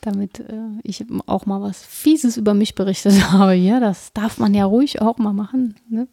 damit 0.00 0.40
äh, 0.40 0.78
ich 0.82 1.04
auch 1.26 1.46
mal 1.46 1.60
was 1.60 1.84
Fieses 1.84 2.36
über 2.36 2.54
mich 2.54 2.74
berichtet 2.74 3.32
habe. 3.32 3.54
Ja, 3.54 3.80
das 3.80 4.12
darf 4.12 4.38
man 4.38 4.54
ja 4.54 4.64
ruhig 4.64 5.00
auch 5.00 5.18
mal 5.18 5.32
machen. 5.32 5.74
Ne? 5.88 6.08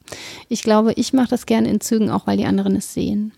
Ich 0.50 0.64
glaube, 0.64 0.94
ich 0.94 1.14
mache 1.14 1.30
das 1.30 1.46
gerne 1.46 1.70
in 1.70 1.82
Zügen, 1.82 2.10
auch 2.10 2.28
weil 2.28 2.38
die 2.38 2.46
anderen 2.46 2.76
es 2.76 2.94
sehen. 2.94 3.34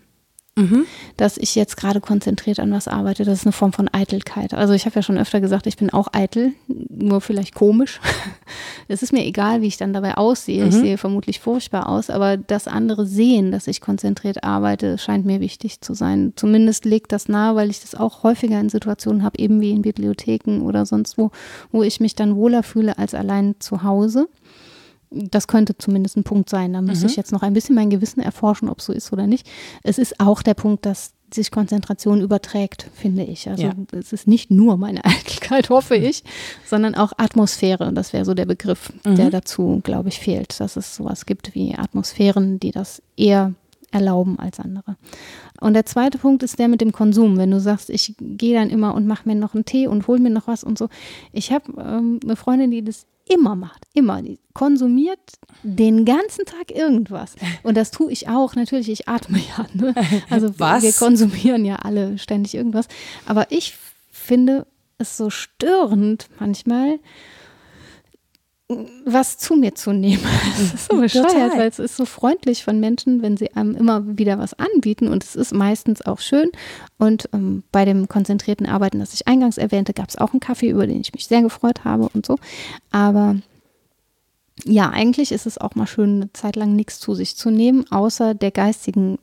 Mhm. 0.60 0.86
Dass 1.16 1.36
ich 1.36 1.54
jetzt 1.54 1.76
gerade 1.76 2.00
konzentriert 2.00 2.60
an 2.60 2.72
was 2.72 2.88
arbeite, 2.88 3.24
das 3.24 3.40
ist 3.40 3.46
eine 3.46 3.52
Form 3.52 3.72
von 3.72 3.88
Eitelkeit. 3.88 4.54
Also 4.54 4.74
ich 4.74 4.86
habe 4.86 4.96
ja 4.96 5.02
schon 5.02 5.18
öfter 5.18 5.40
gesagt, 5.40 5.66
ich 5.66 5.76
bin 5.76 5.90
auch 5.90 6.08
eitel, 6.12 6.52
nur 6.88 7.20
vielleicht 7.20 7.54
komisch. 7.54 8.00
es 8.88 9.02
ist 9.02 9.12
mir 9.12 9.24
egal, 9.24 9.62
wie 9.62 9.66
ich 9.66 9.76
dann 9.76 9.92
dabei 9.92 10.16
aussehe. 10.16 10.64
Mhm. 10.64 10.68
Ich 10.68 10.74
sehe 10.76 10.98
vermutlich 10.98 11.40
furchtbar 11.40 11.88
aus, 11.88 12.10
aber 12.10 12.36
das 12.36 12.68
andere 12.68 13.06
sehen, 13.06 13.52
dass 13.52 13.66
ich 13.66 13.80
konzentriert 13.80 14.44
arbeite, 14.44 14.98
scheint 14.98 15.26
mir 15.26 15.40
wichtig 15.40 15.80
zu 15.80 15.94
sein. 15.94 16.32
Zumindest 16.36 16.84
legt 16.84 17.12
das 17.12 17.28
nahe, 17.28 17.56
weil 17.56 17.70
ich 17.70 17.80
das 17.80 17.94
auch 17.94 18.22
häufiger 18.22 18.60
in 18.60 18.68
Situationen 18.68 19.22
habe, 19.22 19.38
eben 19.38 19.60
wie 19.60 19.70
in 19.70 19.82
Bibliotheken 19.82 20.62
oder 20.62 20.86
sonst 20.86 21.18
wo, 21.18 21.30
wo 21.72 21.82
ich 21.82 22.00
mich 22.00 22.14
dann 22.14 22.36
wohler 22.36 22.62
fühle 22.62 22.98
als 22.98 23.14
allein 23.14 23.56
zu 23.58 23.82
Hause. 23.82 24.28
Das 25.10 25.48
könnte 25.48 25.76
zumindest 25.76 26.16
ein 26.16 26.24
Punkt 26.24 26.48
sein. 26.48 26.72
Da 26.72 26.80
müsste 26.80 27.06
mhm. 27.06 27.10
ich 27.10 27.16
jetzt 27.16 27.32
noch 27.32 27.42
ein 27.42 27.52
bisschen 27.52 27.74
mein 27.74 27.90
Gewissen 27.90 28.20
erforschen, 28.20 28.68
ob 28.68 28.78
es 28.78 28.86
so 28.86 28.92
ist 28.92 29.12
oder 29.12 29.26
nicht. 29.26 29.48
Es 29.82 29.98
ist 29.98 30.20
auch 30.20 30.42
der 30.42 30.54
Punkt, 30.54 30.86
dass 30.86 31.12
sich 31.34 31.50
Konzentration 31.50 32.20
überträgt, 32.20 32.86
finde 32.94 33.22
ich. 33.22 33.48
Also 33.48 33.64
ja. 33.64 33.72
es 33.92 34.12
ist 34.12 34.26
nicht 34.26 34.50
nur 34.50 34.76
meine 34.76 35.04
Eitelkeit, 35.04 35.70
hoffe 35.70 35.98
mhm. 35.98 36.04
ich, 36.04 36.24
sondern 36.66 36.94
auch 36.94 37.12
Atmosphäre. 37.16 37.92
Das 37.92 38.12
wäre 38.12 38.24
so 38.24 38.34
der 38.34 38.46
Begriff, 38.46 38.92
mhm. 39.04 39.16
der 39.16 39.30
dazu, 39.30 39.80
glaube 39.82 40.08
ich, 40.08 40.18
fehlt. 40.20 40.58
Dass 40.60 40.76
es 40.76 40.96
sowas 40.96 41.26
gibt 41.26 41.54
wie 41.54 41.76
Atmosphären, 41.76 42.60
die 42.60 42.70
das 42.70 43.02
eher 43.16 43.54
erlauben 43.92 44.38
als 44.38 44.60
andere. 44.60 44.96
Und 45.60 45.74
der 45.74 45.84
zweite 45.84 46.18
Punkt 46.18 46.42
ist 46.42 46.58
der 46.58 46.68
mit 46.68 46.80
dem 46.80 46.92
Konsum. 46.92 47.36
Wenn 47.36 47.50
du 47.50 47.60
sagst, 47.60 47.90
ich 47.90 48.14
gehe 48.18 48.54
dann 48.54 48.70
immer 48.70 48.94
und 48.94 49.06
mache 49.06 49.28
mir 49.28 49.34
noch 49.34 49.54
einen 49.54 49.64
Tee 49.64 49.86
und 49.86 50.06
hol 50.06 50.18
mir 50.18 50.30
noch 50.30 50.46
was 50.46 50.64
und 50.64 50.78
so. 50.78 50.88
Ich 51.32 51.52
habe 51.52 51.72
ähm, 51.78 52.20
eine 52.22 52.36
Freundin, 52.36 52.70
die 52.70 52.84
das 52.84 53.06
immer 53.30 53.54
macht, 53.54 53.84
immer. 53.94 54.22
Die 54.22 54.38
konsumiert 54.54 55.20
den 55.62 56.04
ganzen 56.04 56.44
Tag 56.44 56.70
irgendwas. 56.70 57.36
Und 57.62 57.76
das 57.76 57.90
tue 57.90 58.10
ich 58.10 58.28
auch. 58.28 58.54
Natürlich, 58.54 58.90
ich 58.90 59.08
atme 59.08 59.38
ja. 59.38 59.66
Ne? 59.72 59.94
Also 60.28 60.52
Was? 60.58 60.82
wir 60.82 60.92
konsumieren 60.92 61.64
ja 61.64 61.76
alle 61.76 62.18
ständig 62.18 62.54
irgendwas. 62.54 62.88
Aber 63.26 63.50
ich 63.50 63.76
finde 64.10 64.66
es 64.98 65.16
so 65.16 65.30
störend 65.30 66.28
manchmal, 66.38 66.98
was 69.04 69.38
zu 69.38 69.56
mir 69.56 69.74
zu 69.74 69.92
nehmen. 69.92 70.22
Das 70.50 70.74
ist 70.74 70.90
so 70.90 71.00
bescheuert, 71.00 71.56
weil 71.56 71.68
es 71.68 71.78
ist 71.78 71.96
so 71.96 72.04
freundlich 72.04 72.64
von 72.64 72.80
Menschen, 72.80 73.22
wenn 73.22 73.36
sie 73.36 73.52
einem 73.54 73.74
immer 73.74 74.18
wieder 74.18 74.38
was 74.38 74.54
anbieten 74.54 75.08
und 75.08 75.24
es 75.24 75.36
ist 75.36 75.52
meistens 75.52 76.02
auch 76.02 76.18
schön. 76.18 76.50
Und 76.98 77.28
ähm, 77.32 77.62
bei 77.72 77.84
dem 77.84 78.08
konzentrierten 78.08 78.66
Arbeiten, 78.66 78.98
das 78.98 79.14
ich 79.14 79.26
eingangs 79.26 79.58
erwähnte, 79.58 79.92
gab 79.92 80.08
es 80.08 80.18
auch 80.18 80.32
einen 80.32 80.40
Kaffee, 80.40 80.70
über 80.70 80.86
den 80.86 81.00
ich 81.00 81.12
mich 81.12 81.26
sehr 81.26 81.42
gefreut 81.42 81.84
habe 81.84 82.08
und 82.12 82.26
so. 82.26 82.36
Aber 82.90 83.36
ja, 84.64 84.90
eigentlich 84.90 85.32
ist 85.32 85.46
es 85.46 85.58
auch 85.58 85.74
mal 85.74 85.86
schön, 85.86 86.16
eine 86.16 86.32
Zeit 86.32 86.56
lang 86.56 86.76
nichts 86.76 87.00
zu 87.00 87.14
sich 87.14 87.36
zu 87.36 87.50
nehmen, 87.50 87.90
außer 87.90 88.34
der 88.34 88.50
geistigen 88.50 89.18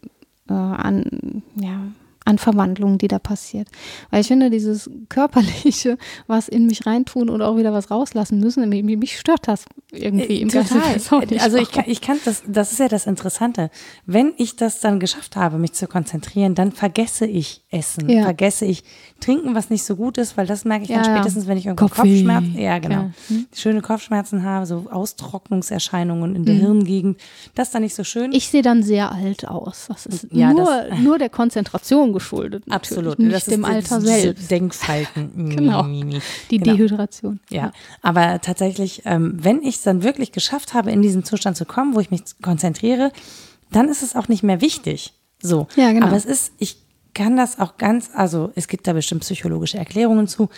äh, 0.49 0.53
an, 0.53 1.43
ja, 1.55 1.87
an 2.27 2.37
Verwandlung, 2.37 2.97
die 2.97 3.07
da 3.07 3.19
passiert. 3.19 3.69
Weil 4.11 4.21
ich 4.21 4.27
finde, 4.27 4.49
dieses 4.49 4.89
körperliche, 5.09 5.97
was 6.27 6.49
in 6.49 6.65
mich 6.65 6.85
reintun 6.85 7.29
und 7.29 7.41
auch 7.41 7.57
wieder 7.57 7.71
was 7.71 7.89
rauslassen 7.89 8.39
müssen, 8.39 8.67
mich, 8.67 8.83
mich 8.83 9.17
stört 9.17 9.47
das 9.47 9.65
irgendwie 9.91 10.41
im 10.41 10.49
Total. 10.49 10.97
Also 11.39 11.57
ich 11.57 11.71
kann, 11.71 11.85
ich 11.87 12.01
kann 12.01 12.17
das, 12.25 12.43
das 12.45 12.73
ist 12.73 12.79
ja 12.79 12.89
das 12.89 13.07
Interessante. 13.07 13.71
Wenn 14.05 14.33
ich 14.37 14.57
das 14.57 14.81
dann 14.81 14.99
geschafft 14.99 15.37
habe, 15.37 15.57
mich 15.57 15.73
zu 15.73 15.87
konzentrieren, 15.87 16.53
dann 16.53 16.73
vergesse 16.73 17.25
ich 17.25 17.63
Essen, 17.69 18.09
ja. 18.09 18.23
vergesse 18.23 18.65
ich 18.65 18.83
Trinken, 19.21 19.55
was 19.55 19.69
nicht 19.69 19.83
so 19.83 19.95
gut 19.95 20.17
ist, 20.17 20.37
weil 20.37 20.45
das 20.45 20.65
merke 20.65 20.83
ich 20.83 20.89
ja, 20.89 21.01
dann 21.01 21.15
spätestens, 21.15 21.47
wenn 21.47 21.57
ich 21.57 21.65
irgendwo 21.65 21.87
Kopfschmerzen, 21.87 22.57
ja 22.57 22.77
genau. 22.79 23.11
Hm? 23.29 23.47
schöne 23.55 23.81
Kopfschmerzen 23.81 24.43
habe, 24.43 24.65
so 24.65 24.87
Austrocknungserscheinungen 24.91 26.35
in 26.35 26.45
der 26.45 26.55
mhm. 26.55 26.59
Hirngegend, 26.59 27.17
das 27.55 27.69
ist 27.69 27.75
dann 27.75 27.83
nicht 27.83 27.95
so 27.95 28.03
schön. 28.03 28.31
Ich 28.33 28.49
sehe 28.49 28.61
dann 28.61 28.83
sehr 28.83 29.11
alt 29.11 29.47
aus. 29.47 29.85
Das 29.87 30.05
ist 30.05 30.27
ja, 30.31 30.51
nur, 30.51 30.65
das, 30.65 30.99
nur 30.99 31.17
der 31.17 31.29
Konzentration 31.29 32.16
geschuldet. 32.17 32.63
Absolut. 32.69 33.19
Nicht 33.19 33.33
das 33.33 33.45
dem 33.45 33.65
Alter 33.65 34.01
selbst. 34.01 34.49
Denkfalten. 34.51 35.49
genau. 35.55 35.83
Die 35.83 36.57
genau. 36.57 36.75
Dehydration. 36.75 37.39
Ja. 37.49 37.71
Aber 38.01 38.41
tatsächlich, 38.41 39.03
ähm, 39.05 39.37
wenn 39.41 39.61
ich 39.61 39.75
es 39.75 39.81
dann 39.83 40.03
wirklich 40.03 40.31
geschafft 40.31 40.73
habe, 40.73 40.91
in 40.91 41.01
diesen 41.01 41.23
Zustand 41.23 41.57
zu 41.57 41.65
kommen, 41.65 41.95
wo 41.95 41.99
ich 41.99 42.11
mich 42.11 42.21
konzentriere, 42.41 43.11
dann 43.71 43.89
ist 43.89 44.03
es 44.03 44.15
auch 44.15 44.27
nicht 44.27 44.43
mehr 44.43 44.61
wichtig. 44.61 45.13
So. 45.41 45.67
Ja, 45.75 45.91
genau. 45.91 46.07
Aber 46.07 46.15
es 46.15 46.25
ist, 46.25 46.53
ich 46.57 46.77
kann 47.13 47.35
das 47.37 47.59
auch 47.59 47.77
ganz, 47.77 48.11
also 48.13 48.51
es 48.55 48.67
gibt 48.67 48.87
da 48.87 48.93
bestimmt 48.93 49.21
psychologische 49.21 49.77
Erklärungen 49.77 50.27
zu, 50.27 50.49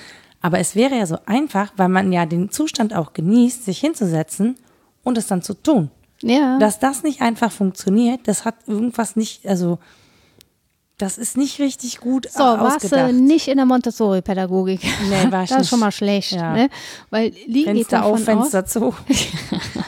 aber 0.41 0.60
es 0.60 0.76
wäre 0.76 0.95
ja 0.95 1.05
so 1.05 1.18
einfach, 1.26 1.74
weil 1.78 1.89
man 1.89 2.12
ja 2.12 2.26
den 2.26 2.49
Zustand 2.49 2.93
auch 2.95 3.14
genießt, 3.14 3.66
sich 3.66 3.80
hinzusetzen 3.80 4.55
und 5.03 5.18
es 5.18 5.28
dann 5.28 5.41
zu 5.41 5.53
tun. 5.53 5.89
Ja. 6.22 6.57
Dass 6.60 6.80
das 6.80 7.03
nicht 7.03 7.22
einfach 7.22 7.51
funktioniert, 7.51 8.28
das 8.28 8.45
hat 8.45 8.55
irgendwas 8.68 9.16
nicht, 9.16 9.47
also 9.47 9.80
das 11.00 11.18
ist 11.18 11.36
nicht 11.38 11.60
richtig 11.60 12.00
gut 12.00 12.28
so, 12.32 12.39
warst 12.39 12.91
du 12.91 13.12
nicht 13.14 13.47
in 13.47 13.58
der 13.58 13.66
Montessori-Pädagogik. 13.66 14.82
Nee, 15.10 15.32
war 15.32 15.43
ich 15.45 15.50
Das 15.50 15.62
ist 15.62 15.70
schon 15.70 15.80
mal 15.80 15.91
schlecht, 15.91 16.34
Ja. 16.34 16.54
ne? 16.54 16.70
Weil 17.10 17.32
die 17.32 17.64
Fenster 17.64 18.06
auf, 18.06 18.24
Fenster 18.24 18.64
aus, 18.64 18.70
zu. 18.72 18.93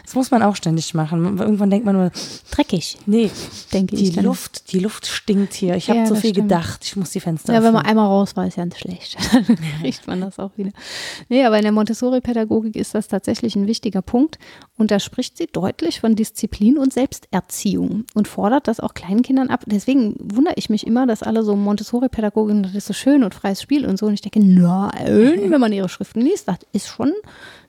Das 0.03 0.15
muss 0.15 0.31
man 0.31 0.43
auch 0.43 0.57
ständig 0.57 0.93
machen. 0.93 1.37
Irgendwann 1.39 1.69
denkt 1.69 1.85
man 1.85 1.95
nur, 1.95 2.11
dreckig, 2.51 2.97
nee, 3.05 3.31
denke 3.71 3.95
die 3.95 4.09
ich. 4.09 4.15
dann. 4.15 4.25
Luft, 4.25 4.73
die 4.73 4.79
Luft 4.79 5.07
stinkt 5.07 5.53
hier. 5.53 5.75
Ich 5.75 5.89
habe 5.89 5.99
Ja, 5.99 6.05
zu 6.05 6.15
viel 6.15 6.31
stimmt. 6.31 6.49
gedacht. 6.49 6.83
Ich 6.83 6.97
muss 6.97 7.11
die 7.11 7.21
Fenster 7.21 7.53
Ja, 7.53 7.63
wenn 7.63 7.71
man 7.71 7.83
öffnen. 7.83 7.91
einmal 7.91 8.07
raus 8.07 8.35
war, 8.35 8.45
ist 8.45 8.57
ja 8.57 8.65
nicht 8.65 8.79
schlecht. 8.79 9.17
Dann 9.33 9.45
kriegt 9.79 10.07
man 10.07 10.19
das 10.19 10.37
auch 10.37 10.51
wieder. 10.57 10.71
Nee, 11.29 11.45
aber 11.45 11.55
in 11.57 11.63
der 11.63 11.71
Montessori-Pädagogik 11.71 12.75
ist 12.75 12.93
das 12.93 13.07
tatsächlich 13.07 13.55
ein 13.55 13.67
wichtiger 13.67 14.01
Punkt. 14.01 14.37
Und 14.77 14.91
da 14.91 14.99
spricht 14.99 15.37
sie 15.37 15.47
deutlich 15.47 16.01
von 16.01 16.15
Disziplin 16.15 16.77
und 16.77 16.91
Selbsterziehung 16.91 18.03
und 18.13 18.27
fordert 18.27 18.67
das 18.67 18.79
auch 18.81 18.93
kleinen 18.93 19.21
Kindern 19.21 19.49
ab. 19.49 19.63
Deswegen 19.65 20.15
wundere 20.19 20.55
ich 20.57 20.69
mich 20.69 20.85
immer, 20.85 21.00
dass 21.05 21.23
alle 21.23 21.43
so 21.43 21.55
Montessori-Pädagoginnen, 21.55 22.63
das 22.63 22.75
ist 22.75 22.87
so 22.87 22.93
schön 22.93 23.23
und 23.23 23.33
freies 23.33 23.61
Spiel 23.61 23.85
und 23.85 23.97
so. 23.97 24.05
Und 24.05 24.13
ich 24.13 24.21
denke, 24.21 24.39
nein, 24.39 25.51
wenn 25.51 25.61
man 25.61 25.73
ihre 25.73 25.89
Schriften 25.89 26.21
liest, 26.21 26.47
das 26.47 26.59
ist 26.73 26.87
schon 26.87 27.13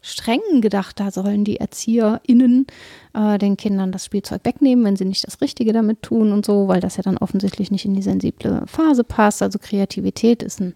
streng 0.03 0.61
gedacht. 0.61 1.00
Da 1.00 1.11
sollen 1.11 1.44
die 1.44 1.57
ErzieherInnen 1.57 2.66
äh, 3.14 3.38
den 3.38 3.57
Kindern 3.57 3.92
das 3.92 4.05
Spielzeug 4.05 4.40
wegnehmen, 4.44 4.84
wenn 4.84 4.96
sie 4.96 5.05
nicht 5.05 5.26
das 5.26 5.40
Richtige 5.40 5.72
damit 5.72 6.03
tun 6.03 6.32
und 6.32 6.44
so, 6.44 6.68
weil 6.68 6.80
das 6.80 6.96
ja 6.96 7.03
dann 7.03 7.18
offensichtlich 7.18 7.70
nicht 7.70 7.84
in 7.84 7.94
die 7.94 8.03
sensible 8.03 8.64
Phase 8.66 9.05
passt. 9.05 9.42
Also 9.42 9.59
Kreativität 9.59 10.42
ist 10.42 10.61
ein 10.61 10.74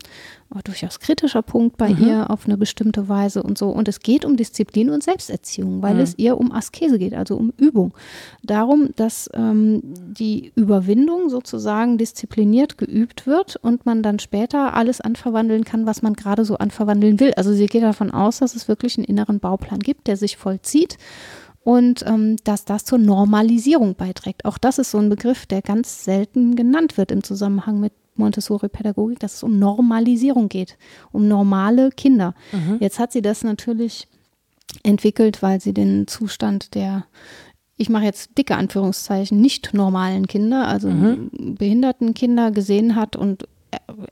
äh, 0.54 0.62
durchaus 0.62 1.00
kritischer 1.00 1.42
Punkt 1.42 1.76
bei 1.76 1.90
ihr 1.90 2.30
auf 2.30 2.46
eine 2.46 2.56
bestimmte 2.56 3.08
Weise 3.08 3.42
und 3.42 3.58
so. 3.58 3.70
Und 3.70 3.88
es 3.88 4.00
geht 4.00 4.24
um 4.24 4.36
Disziplin 4.36 4.90
und 4.90 5.02
Selbsterziehung, 5.02 5.82
weil 5.82 5.98
es 5.98 6.14
ihr 6.18 6.38
um 6.38 6.52
Askese 6.52 6.98
geht, 6.98 7.14
also 7.14 7.36
um 7.36 7.52
Übung. 7.56 7.94
Darum, 8.42 8.90
dass 8.96 9.28
ähm, 9.34 9.82
die 9.84 10.52
Überwindung 10.54 11.30
sozusagen 11.30 11.98
diszipliniert 11.98 12.78
geübt 12.78 13.26
wird 13.26 13.56
und 13.56 13.86
man 13.86 14.02
dann 14.02 14.18
später 14.18 14.74
alles 14.74 15.00
anverwandeln 15.00 15.64
kann, 15.64 15.86
was 15.86 16.02
man 16.02 16.14
gerade 16.14 16.44
so 16.44 16.56
anverwandeln 16.58 17.18
will. 17.18 17.32
Also 17.34 17.52
sie 17.52 17.66
geht 17.66 17.82
davon 17.82 18.10
aus, 18.10 18.38
dass 18.38 18.54
es 18.54 18.68
wirklich 18.68 18.98
einen 18.98 19.06
inneren 19.16 19.40
Bauplan 19.40 19.80
gibt, 19.80 20.06
der 20.06 20.16
sich 20.16 20.36
vollzieht 20.36 20.98
und 21.64 22.04
ähm, 22.06 22.36
dass 22.44 22.64
das 22.64 22.84
zur 22.84 22.98
Normalisierung 22.98 23.94
beiträgt. 23.96 24.44
Auch 24.44 24.58
das 24.58 24.78
ist 24.78 24.90
so 24.90 24.98
ein 24.98 25.08
Begriff, 25.08 25.46
der 25.46 25.62
ganz 25.62 26.04
selten 26.04 26.54
genannt 26.54 26.96
wird 26.96 27.10
im 27.10 27.24
Zusammenhang 27.24 27.80
mit 27.80 27.92
Montessori-Pädagogik, 28.14 29.18
dass 29.18 29.34
es 29.34 29.42
um 29.42 29.58
Normalisierung 29.58 30.48
geht, 30.48 30.78
um 31.12 31.28
normale 31.28 31.90
Kinder. 31.90 32.34
Jetzt 32.80 32.98
hat 32.98 33.12
sie 33.12 33.22
das 33.22 33.42
natürlich 33.42 34.08
entwickelt, 34.82 35.42
weil 35.42 35.60
sie 35.60 35.74
den 35.74 36.06
Zustand 36.06 36.74
der, 36.74 37.04
ich 37.76 37.88
mache 37.88 38.04
jetzt 38.04 38.38
dicke 38.38 38.56
Anführungszeichen, 38.56 39.40
nicht 39.40 39.74
normalen 39.74 40.26
Kinder, 40.26 40.68
also 40.68 40.88
behinderten 41.32 42.14
Kinder 42.14 42.50
gesehen 42.52 42.94
hat 42.94 43.16
und 43.16 43.48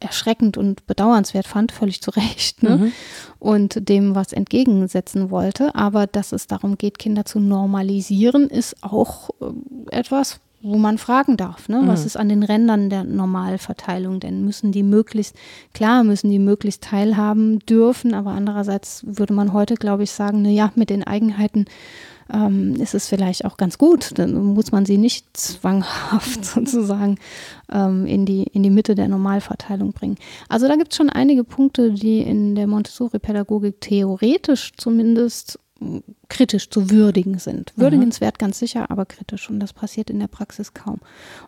erschreckend 0.01 0.57
und 0.57 0.87
bedauernswert 0.87 1.47
fand, 1.47 1.73
völlig 1.73 2.03
zu 2.03 2.11
Recht, 2.11 2.63
ne? 2.63 2.93
und 3.39 3.89
dem 3.89 4.15
was 4.15 4.33
entgegensetzen 4.33 5.31
wollte. 5.31 5.75
Aber 5.75 6.07
dass 6.07 6.33
es 6.33 6.47
darum 6.47 6.79
geht, 6.79 6.99
Kinder 6.99 7.25
zu 7.25 7.41
normalisieren, 7.41 8.49
ist 8.49 8.83
auch 8.83 9.31
äh, 9.41 9.97
etwas, 9.97 10.41
wo 10.65 10.77
man 10.79 10.97
fragen 10.97 11.37
darf, 11.37 11.69
ne? 11.69 11.83
was 11.85 12.07
ist 12.07 12.17
an 12.17 12.31
den 12.31 12.43
Rändern 12.43 12.89
der 12.89 13.05
Normalverteilung 13.05 14.19
denn? 14.19 14.47
Müssen 14.47 14.73
die 14.73 14.83
möglichst, 14.83 15.37
klar 15.75 16.05
müssen 16.05 16.31
die 16.31 16.39
möglichst 16.39 16.83
teilhaben 16.83 17.59
dürfen, 17.61 18.15
aber 18.15 18.31
andererseits 18.31 19.05
würde 19.07 19.35
man 19.35 19.53
heute, 19.53 19.75
glaube 19.75 20.05
ich, 20.05 20.11
sagen, 20.11 20.41
na 20.41 20.49
ja, 20.49 20.73
mit 20.75 20.89
den 20.89 21.05
Eigenheiten 21.05 21.67
ähm, 22.33 22.75
ist 22.77 22.95
es 22.95 23.09
vielleicht 23.09 23.45
auch 23.45 23.57
ganz 23.57 23.79
gut. 23.79 24.19
Dann 24.19 24.35
muss 24.35 24.73
man 24.73 24.87
sie 24.87 24.99
nicht 24.99 25.37
zwanghaft 25.37 26.45
sozusagen 26.45 27.19
ähm, 27.73 28.07
in, 28.07 28.27
die, 28.27 28.45
in 28.45 28.63
die 28.63 28.71
Mitte 28.71 28.95
der 28.95 29.09
Normalverteilung 29.09 29.93
bringen. 29.93 30.17
Also 30.49 30.69
da 30.69 30.77
gibt 30.77 30.93
es 30.93 30.97
schon 30.97 31.11
einige 31.11 31.45
Punkte, 31.45 31.93
die 31.93 32.21
in 32.21 32.55
der 32.55 32.67
Montessori-Pädagogik 32.67 33.81
theoretisch 33.81 34.73
zumindest 34.77 35.59
kritisch 36.29 36.71
zu 36.71 36.91
würdigen 36.91 37.39
sind. 37.39 37.73
Würdigenswert 37.77 38.39
ganz 38.39 38.59
sicher, 38.59 38.91
aber 38.91 39.07
kritisch. 39.07 39.51
Und 39.51 39.61
das 39.61 39.73
passiert 39.73 40.09
in 40.09 40.19
der 40.21 40.29
Praxis 40.29 40.73
kaum. 40.73 41.01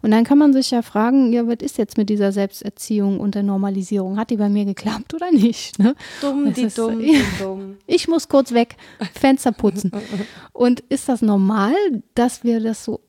Und 0.03 0.11
dann 0.11 0.24
kann 0.24 0.39
man 0.39 0.53
sich 0.53 0.70
ja 0.70 0.83
fragen, 0.83 1.33
ja, 1.33 1.47
was 1.47 1.59
ist 1.61 1.79
jetzt 1.79 1.97
mit 1.97 2.11
dieser 2.11 2.33
Selbsterziehung 2.33 3.20
und 3.20 3.35
der 3.35 3.43
Normalisierung? 3.43 4.18
Hat 4.18 4.31
die 4.31 4.37
bei 4.37 4.49
mir 4.49 4.64
geklappt 4.64 5.14
oder 5.14 5.31
nicht? 5.31 5.79
Ne? 5.79 5.95
Dumm, 6.20 6.53
die 6.53 6.62
ist- 6.62 6.77
dumm, 6.79 7.01
ja. 7.01 7.07
die 7.39 7.43
dumm. 7.43 7.77
ich 7.87 8.09
muss 8.09 8.29
kurz 8.29 8.53
weg, 8.53 8.77
Fenster 9.14 9.53
putzen. 9.53 9.93
Und 10.53 10.81
ist 10.81 11.09
das 11.09 11.22
normal, 11.22 11.74
dass 12.14 12.43
wir 12.45 12.61
das 12.61 12.85
so 12.85 13.01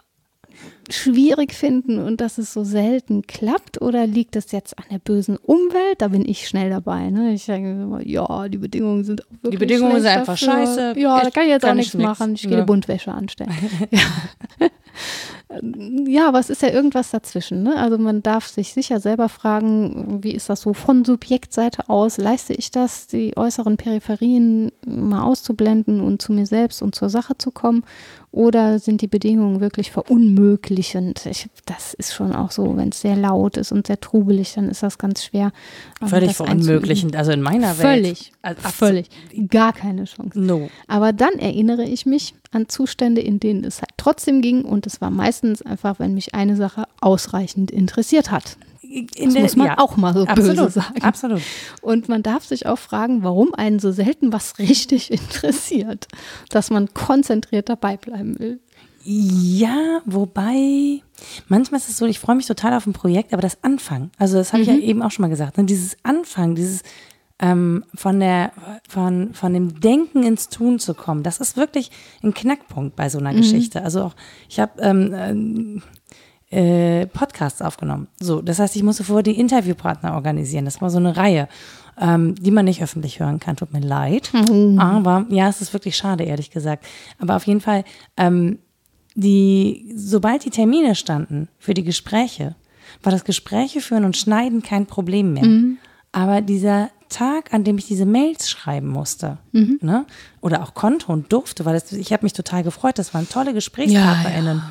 schwierig 0.90 1.54
finden 1.54 2.00
und 2.00 2.22
dass 2.22 2.38
es 2.38 2.54
so 2.54 2.64
selten 2.64 3.24
klappt? 3.24 3.82
Oder 3.82 4.08
liegt 4.08 4.36
es 4.36 4.52
jetzt 4.52 4.78
an 4.78 4.86
der 4.92 5.00
bösen 5.00 5.38
Umwelt? 5.38 6.00
Da 6.00 6.08
bin 6.10 6.28
ich 6.28 6.48
schnell 6.48 6.70
dabei. 6.70 7.10
Ne? 7.10 7.34
Ich 7.34 7.46
denke 7.46 7.70
immer, 7.72 8.06
ja, 8.08 8.48
die 8.50 8.58
Bedingungen 8.58 9.04
sind 9.04 9.24
auch 9.26 9.32
wirklich 9.42 9.52
Die 9.52 9.58
Bedingungen 9.58 9.98
sind 10.02 10.08
einfach 10.08 10.40
dafür. 10.40 10.54
scheiße. 10.54 10.94
Ja, 10.98 11.22
da 11.22 11.30
kann 11.30 11.44
ich 11.44 11.50
jetzt 11.50 11.64
auch 11.64 11.70
kann 11.70 11.78
nichts 11.78 11.94
ich 11.94 11.98
nix. 12.00 12.08
machen. 12.20 12.34
Ich 12.36 12.42
gehe 12.44 12.52
Ja. 12.52 12.58
eine 12.58 12.66
Buntwäsche 12.66 13.12
anstellen. 13.12 13.52
ja. 13.92 14.00
Ja, 16.06 16.28
aber 16.28 16.40
es 16.40 16.50
ist 16.50 16.62
ja 16.62 16.70
irgendwas 16.70 17.12
dazwischen. 17.12 17.64
Ne? 17.64 17.78
Also 17.78 17.98
man 17.98 18.22
darf 18.22 18.48
sich 18.48 18.74
sicher 18.74 19.00
selber 19.00 19.30
fragen, 19.30 20.22
wie 20.22 20.34
ist 20.34 20.50
das 20.50 20.62
so 20.62 20.74
von 20.74 21.06
Subjektseite 21.06 21.88
aus? 21.90 22.18
Leiste 22.18 22.54
ich 22.54 22.70
das, 22.70 23.08
die 23.08 23.36
äußeren 23.38 23.78
Peripherien 23.78 24.74
mal 24.86 25.24
auszublenden 25.24 26.02
und 26.02 26.22
zu 26.22 26.34
mir 26.34 26.46
selbst 26.46 26.82
und 26.82 26.96
zur 26.96 27.10
Sache 27.10 27.38
zu 27.38 27.52
kommen? 27.52 27.86
Oder 28.32 28.78
sind 28.80 29.02
die 29.02 29.08
Bedingungen 29.08 29.62
wirklich 29.62 29.90
verunmöglichend? 29.90 31.26
Ich, 31.26 31.48
das 31.66 31.94
ist 31.94 32.14
schon 32.14 32.36
auch 32.36 32.52
so, 32.52 32.76
wenn 32.76 32.90
es 32.90 33.00
sehr 33.02 33.16
laut 33.16 33.56
ist 33.56 33.72
und 33.72 33.88
sehr 33.88 34.02
trubelig, 34.02 34.54
dann 34.54 34.70
ist 34.70 34.84
das 34.84 34.98
ganz 34.98 35.24
schwer. 35.24 35.54
ähm, 36.02 36.10
Völlig 36.10 36.36
verunmöglichend. 36.36 37.16
Also 37.16 37.32
in 37.32 37.42
meiner 37.42 37.78
Welt. 37.78 38.04
Völlig, 38.04 38.34
Also 38.42 38.68
völlig. 38.68 39.10
Gar 39.50 39.72
keine 39.72 40.04
Chance. 40.04 40.38
No. 40.40 40.70
Aber 40.88 41.14
dann 41.14 41.34
erinnere 41.40 41.84
ich 41.86 42.06
mich 42.06 42.36
an 42.52 42.68
Zustände, 42.68 43.22
in 43.22 43.40
denen 43.40 43.64
es 43.64 43.82
halt 43.82 43.92
trotzdem 43.98 44.42
ging 44.42 44.66
und 44.66 44.86
es 44.86 45.02
war 45.02 45.10
meistens 45.10 45.37
einfach, 45.44 46.00
wenn 46.00 46.14
mich 46.14 46.34
eine 46.36 46.56
Sache 46.56 46.86
ausreichend 47.02 47.72
interessiert 47.72 48.32
hat. 48.32 48.58
In 48.82 49.08
Das 49.26 49.34
der- 49.34 49.42
muss 49.44 49.56
man 49.58 49.68
ja. 49.68 49.78
auch 49.80 49.98
mal 49.98 50.14
so 50.14 50.26
Absolut, 50.26 50.56
böse 50.58 50.70
sagen. 50.70 51.02
absolut. 51.04 51.42
Und 51.82 52.08
man 52.08 52.24
darf 52.24 52.46
sich 52.46 52.66
auch 52.68 52.78
fragen, 52.80 53.22
warum 53.24 53.54
einen 53.54 53.80
so 53.80 53.92
selten 53.92 54.32
was 54.32 54.58
richtig 54.60 55.12
interessiert, 55.12 56.08
dass 56.50 56.70
man 56.70 56.94
konzentriert 56.94 57.68
dabei 57.70 57.98
bleiben 57.98 58.40
will. 58.40 58.60
Ja, 59.04 60.02
wobei, 60.06 61.02
manchmal 61.48 61.80
ist 61.80 61.90
es 61.90 61.98
so, 61.98 62.06
ich 62.06 62.20
freue 62.20 62.36
mich 62.36 62.46
total 62.46 62.74
auf 62.74 62.86
ein 62.88 62.94
Projekt, 62.94 63.32
aber 63.34 63.42
das 63.42 63.58
Anfangen, 63.64 64.12
also 64.18 64.38
das 64.38 64.52
habe 64.52 64.64
ich 64.64 64.68
ja 64.68 64.76
eben 64.76 65.02
auch 65.02 65.12
schon 65.12 65.24
mal 65.24 65.30
gesagt, 65.30 65.58
ne, 65.58 65.64
dieses 65.64 65.96
Anfangen, 66.04 66.56
dieses 66.56 66.82
ähm, 67.40 67.84
von 67.94 68.20
der, 68.20 68.52
von, 68.88 69.34
von 69.34 69.54
dem 69.54 69.80
Denken 69.80 70.24
ins 70.24 70.50
Tun 70.50 70.80
zu 70.80 70.94
kommen, 70.94 71.24
das 71.24 71.40
ist 71.40 71.56
wirklich 71.58 71.92
ein 72.24 72.34
Knackpunkt 72.34 72.96
bei 72.96 73.10
so 73.10 73.20
einer 73.20 73.34
Geschichte. 73.34 73.84
Also 73.84 74.04
auch, 74.04 74.16
ich 74.50 74.60
habe 74.60 74.82
ähm, 74.82 75.14
ähm, 75.14 75.84
äh, 76.50 77.06
Podcasts 77.08 77.62
aufgenommen. 77.62 78.08
So, 78.20 78.42
das 78.42 78.60
heißt, 78.60 78.76
ich 78.76 78.84
musste 78.84 79.04
vorher 79.04 79.24
die 79.24 79.40
Interviewpartner 79.40 80.14
organisieren. 80.14 80.66
Das 80.66 80.82
war 80.82 80.90
so 80.90 80.98
eine 80.98 81.16
Reihe, 81.16 81.48
ähm, 82.00 82.36
die 82.36 82.52
man 82.52 82.66
nicht 82.66 82.82
öffentlich 82.82 83.20
hören 83.20 83.40
kann. 83.40 83.56
Tut 83.56 83.74
mir 83.74 83.82
leid. 83.82 84.32
Aber 84.80 85.26
ja, 85.30 85.50
es 85.50 85.62
ist 85.62 85.74
wirklich 85.74 85.96
schade, 85.98 86.24
ehrlich 86.24 86.50
gesagt. 86.50 86.86
Aber 87.20 87.36
auf 87.36 87.46
jeden 87.46 87.62
Fall, 87.62 87.84
ähm, 88.16 88.60
die, 89.14 89.92
sobald 89.96 90.46
die 90.46 90.50
Termine 90.52 90.96
standen 90.96 91.50
für 91.60 91.74
die 91.74 91.84
Gespräche, 91.84 92.56
war 93.04 93.12
das 93.12 93.26
Gespräche 93.26 93.82
führen 93.82 94.06
und 94.06 94.16
schneiden 94.16 94.62
kein 94.62 94.86
Problem 94.86 95.34
mehr. 95.34 95.44
Aber 96.12 96.42
dieser 96.42 96.90
Tag, 97.10 97.54
an 97.54 97.64
dem 97.64 97.78
ich 97.78 97.88
diese 97.88 98.06
Mails 98.06 98.50
schreiben 98.50 98.88
musste, 98.88 99.38
ne, 99.52 100.06
oder 100.42 100.62
auch 100.64 100.74
konnte 100.74 101.08
und 101.12 101.32
durfte, 101.34 101.66
weil 101.66 101.74
das, 101.74 101.92
ich 101.92 102.14
habe 102.14 102.24
mich 102.24 102.34
total 102.34 102.64
gefreut, 102.64 102.98
das 103.00 103.14
waren 103.14 103.28
tolle 103.28 103.54
GesprächspartnerInnen. 103.54 104.62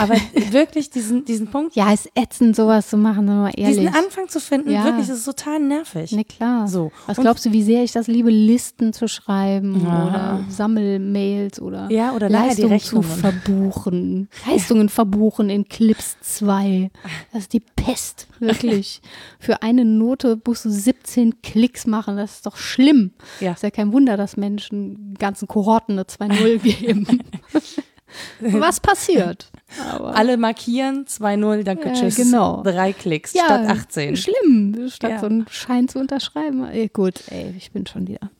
Aber 0.00 0.14
wirklich 0.50 0.90
diesen, 0.90 1.24
diesen 1.24 1.46
Punkt, 1.48 1.74
Ja, 1.76 1.92
ist 1.92 2.10
ätzend, 2.14 2.56
sowas 2.56 2.88
zu 2.90 2.96
machen, 2.96 3.26
wir 3.26 3.34
mal 3.34 3.52
ehrlich. 3.56 3.78
diesen 3.78 3.94
Anfang 3.94 4.28
zu 4.28 4.40
finden, 4.40 4.70
Ja. 4.70 4.84
wirklich, 4.84 5.06
das 5.08 5.18
ist 5.18 5.24
total 5.24 5.60
nervig. 5.60 6.12
Ne, 6.12 6.24
klar. 6.24 6.66
So. 6.68 6.90
Was 7.06 7.18
Und- 7.18 7.24
glaubst 7.24 7.46
du, 7.46 7.52
wie 7.52 7.62
sehr 7.62 7.82
ich 7.84 7.92
das 7.92 8.06
liebe, 8.08 8.30
Listen 8.30 8.92
zu 8.92 9.08
schreiben 9.08 9.80
oder 9.82 10.40
Sammelmails 10.48 11.60
oder 11.60 11.90
Ja, 11.90 12.12
oder 12.12 12.28
Leistungen 12.28 12.80
zu 12.80 13.02
verbuchen. 13.02 14.28
Leistungen 14.48 14.88
verbuchen 14.88 15.50
in 15.50 15.68
Clips 15.68 16.16
2. 16.20 16.90
Das 17.32 17.42
ist 17.42 17.52
die 17.52 17.60
Pest, 17.60 18.26
wirklich. 18.38 19.00
Für 19.38 19.62
eine 19.62 19.84
Note 19.84 20.40
musst 20.46 20.64
du 20.64 20.70
17 20.70 21.42
Klicks 21.52 21.86
machen. 21.86 22.16
Das 22.16 22.34
ist 22.36 22.46
doch 22.46 22.56
schlimm. 22.56 23.12
Ja. 23.40 23.52
Ist 23.52 23.62
ja 23.62 23.70
kein 23.70 23.92
Wunder, 23.92 24.16
dass 24.16 24.36
Menschen 24.36 25.14
ganzen 25.18 25.48
Kohorten 25.48 25.92
eine 25.98 26.02
2-0 26.04 26.58
geben. 26.62 27.06
Was 28.40 28.80
passiert? 28.80 29.50
Aber 29.92 30.16
Alle 30.16 30.36
markieren, 30.36 31.04
2-0, 31.06 31.62
danke, 31.62 31.88
Ja, 31.88 31.94
tschüss. 31.94 32.16
genau. 32.16 32.62
Drei 32.64 32.92
Klicks 32.92 33.30
statt 33.30 33.68
18. 33.68 34.16
Schlimm, 34.16 34.88
statt 34.90 35.10
Ja. 35.12 35.18
so 35.20 35.26
einen 35.26 35.46
Schein 35.48 35.86
zu 35.86 36.00
unterschreiben. 36.00 36.66
Gut, 36.92 37.22
ey, 37.30 37.54
ich 37.56 37.70
bin 37.70 37.86
schon 37.86 38.08
wieder. 38.08 38.30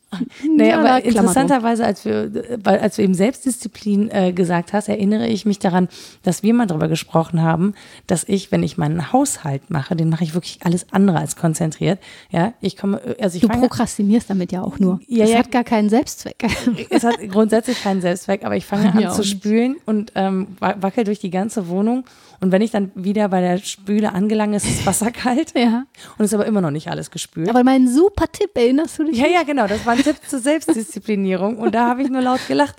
Nee, 0.42 0.70
ja, 0.70 0.80
aber 0.80 1.04
interessanterweise, 1.04 1.84
als 1.84 2.04
wir, 2.04 2.32
als 2.64 2.96
du 2.96 3.02
eben 3.02 3.14
Selbstdisziplin 3.14 4.11
äh, 4.11 4.32
gesagt 4.32 4.72
hast, 4.72 4.88
erinnere 4.88 5.28
ich 5.28 5.46
mich 5.46 5.61
daran, 5.61 5.88
dass 6.22 6.42
wir 6.42 6.52
mal 6.52 6.66
darüber 6.66 6.88
gesprochen 6.88 7.42
haben, 7.42 7.74
dass 8.08 8.24
ich, 8.24 8.50
wenn 8.50 8.64
ich 8.64 8.76
meinen 8.76 9.12
Haushalt 9.12 9.70
mache, 9.70 9.94
den 9.94 10.08
mache 10.08 10.24
ich 10.24 10.34
wirklich 10.34 10.58
alles 10.64 10.86
andere 10.92 11.18
als 11.18 11.36
konzentriert. 11.36 12.00
Ja, 12.30 12.54
ich 12.61 12.76
komme, 12.76 13.00
also 13.20 13.36
ich 13.36 13.42
Du 13.42 13.48
prokrastinierst 13.48 14.28
damit 14.28 14.50
ja 14.50 14.62
auch 14.62 14.78
nur. 14.78 15.00
Ja, 15.06 15.24
es 15.24 15.30
ja, 15.30 15.38
hat 15.38 15.52
gar 15.52 15.64
keinen 15.64 15.88
Selbstzweck. 15.88 16.36
Es 16.90 17.04
hat 17.04 17.16
grundsätzlich 17.28 17.82
keinen 17.82 18.00
Selbstzweck, 18.00 18.44
aber 18.44 18.56
ich 18.56 18.66
fange 18.66 18.92
an 18.92 19.12
zu 19.12 19.22
spülen 19.22 19.76
und 19.86 20.12
ähm, 20.16 20.48
wackel 20.58 21.04
durch 21.04 21.20
die 21.20 21.30
ganze 21.30 21.68
Wohnung 21.68 22.04
und 22.41 22.53
wenn 22.53 22.62
ich 22.62 22.70
dann 22.70 22.91
wieder 22.95 23.28
bei 23.28 23.41
der 23.41 23.59
Spüle 23.59 24.12
angelangt 24.12 24.55
ist 24.55 24.66
das 24.66 24.86
Wasser 24.86 25.11
kalt. 25.11 25.53
ja. 25.55 25.84
Und 26.18 26.24
ist 26.24 26.34
aber 26.34 26.47
immer 26.47 26.61
noch 26.61 26.70
nicht 26.70 26.88
alles 26.88 27.11
gespült. 27.11 27.49
Aber 27.49 27.62
mein 27.64 27.88
super 27.88 28.26
Tipp, 28.30 28.51
erinnerst 28.55 28.99
du 28.99 29.05
dich? 29.05 29.18
Ja, 29.18 29.26
ja, 29.26 29.43
genau. 29.43 29.66
Das 29.66 29.84
war 29.84 29.93
ein 29.93 30.03
Tipp 30.03 30.16
zur 30.26 30.38
Selbstdisziplinierung. 30.38 31.59
Und 31.59 31.74
da 31.74 31.88
habe 31.88 32.03
ich 32.03 32.09
nur 32.09 32.22
laut 32.22 32.41
gelacht. 32.49 32.76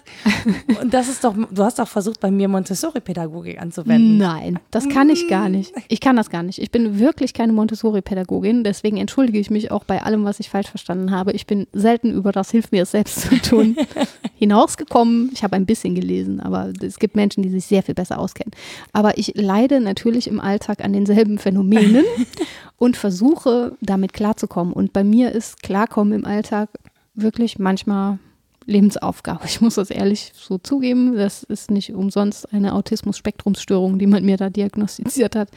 Und 0.82 0.94
das 0.94 1.08
ist 1.08 1.24
doch, 1.24 1.36
du 1.52 1.64
hast 1.64 1.80
doch 1.80 1.88
versucht, 1.88 2.20
bei 2.20 2.32
mir 2.32 2.48
Montessori-Pädagogik 2.48 3.62
anzuwenden. 3.62 4.18
Nein, 4.18 4.60
das 4.72 4.90
kann 4.90 5.10
ich 5.10 5.28
gar 5.28 5.50
nicht. 5.50 5.74
Ich 5.88 6.02
kann 6.02 6.16
das 6.16 6.30
gar 6.30 6.44
nicht. 6.44 6.60
Ich 6.60 6.72
bin 6.72 7.00
wirklich 7.00 7.34
keine 7.34 7.54
Montessori-Pädagogin. 7.54 8.64
Deswegen 8.64 8.98
entschuldige 8.98 9.40
ich 9.40 9.52
mich 9.52 9.72
auch 9.72 9.84
bei 9.84 10.02
allem, 10.02 10.24
was 10.26 10.40
ich 10.40 10.50
falsch 10.50 10.70
verstanden 10.70 11.12
habe. 11.12 11.32
Ich 11.34 11.46
bin 11.46 11.68
selten 11.72 12.12
über 12.12 12.32
das 12.32 12.52
Hilf 12.52 12.72
mir 12.72 12.84
es 12.84 12.92
selbst 12.92 13.22
zu 13.22 13.36
tun 13.42 13.76
hinausgekommen. 14.36 15.30
Ich 15.34 15.44
habe 15.44 15.56
ein 15.56 15.66
bisschen 15.66 15.94
gelesen, 15.96 16.40
aber 16.40 16.72
es 16.82 16.98
gibt 16.98 17.16
Menschen, 17.16 17.44
die 17.44 17.50
sich 17.50 17.66
sehr 17.66 17.84
viel 17.84 17.94
besser 17.96 18.18
auskennen. 18.20 18.52
Aber 18.92 19.18
ich 19.18 19.36
leide 19.52 19.82
natürlich 19.82 20.28
im 20.28 20.40
Alltag 20.40 20.84
an 20.84 20.94
denselben 20.94 21.38
Phänomenen 21.38 22.06
und 22.78 22.96
versuche 22.96 23.76
damit 23.82 24.14
klarzukommen. 24.14 24.74
Und 24.74 24.94
bei 24.94 25.04
mir 25.04 25.32
ist 25.34 25.62
Klarkommen 25.62 26.14
im 26.14 26.26
Alltag 26.26 26.70
wirklich 27.16 27.60
manchmal 27.60 28.20
Lebensaufgabe. 28.66 29.42
Ich 29.46 29.60
muss 29.60 29.76
das 29.76 29.90
ehrlich 29.90 30.32
so 30.36 30.58
zugeben. 30.58 31.16
Das 31.16 31.44
ist 31.44 31.70
nicht 31.70 31.94
umsonst 31.94 32.54
eine 32.54 32.74
Autismus-Spektrumsstörung, 32.74 34.00
die 34.00 34.08
man 34.08 34.24
mir 34.24 34.38
da 34.38 34.50
diagnostiziert 34.50 35.36
hat. 35.36 35.50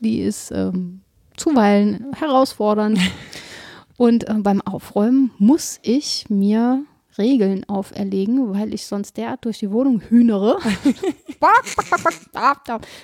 Die 0.00 0.20
ist 0.20 0.50
ähm, 0.52 1.00
zuweilen 1.36 2.06
herausfordernd. 2.14 2.98
Und 3.98 4.28
äh, 4.28 4.34
beim 4.38 4.62
Aufräumen 4.62 5.30
muss 5.38 5.78
ich 5.82 6.24
mir 6.30 6.84
Regeln 7.18 7.68
auferlegen, 7.68 8.54
weil 8.54 8.72
ich 8.72 8.86
sonst 8.86 9.16
derart 9.16 9.44
durch 9.44 9.58
die 9.58 9.70
Wohnung 9.70 10.00
hühnere. 10.00 10.58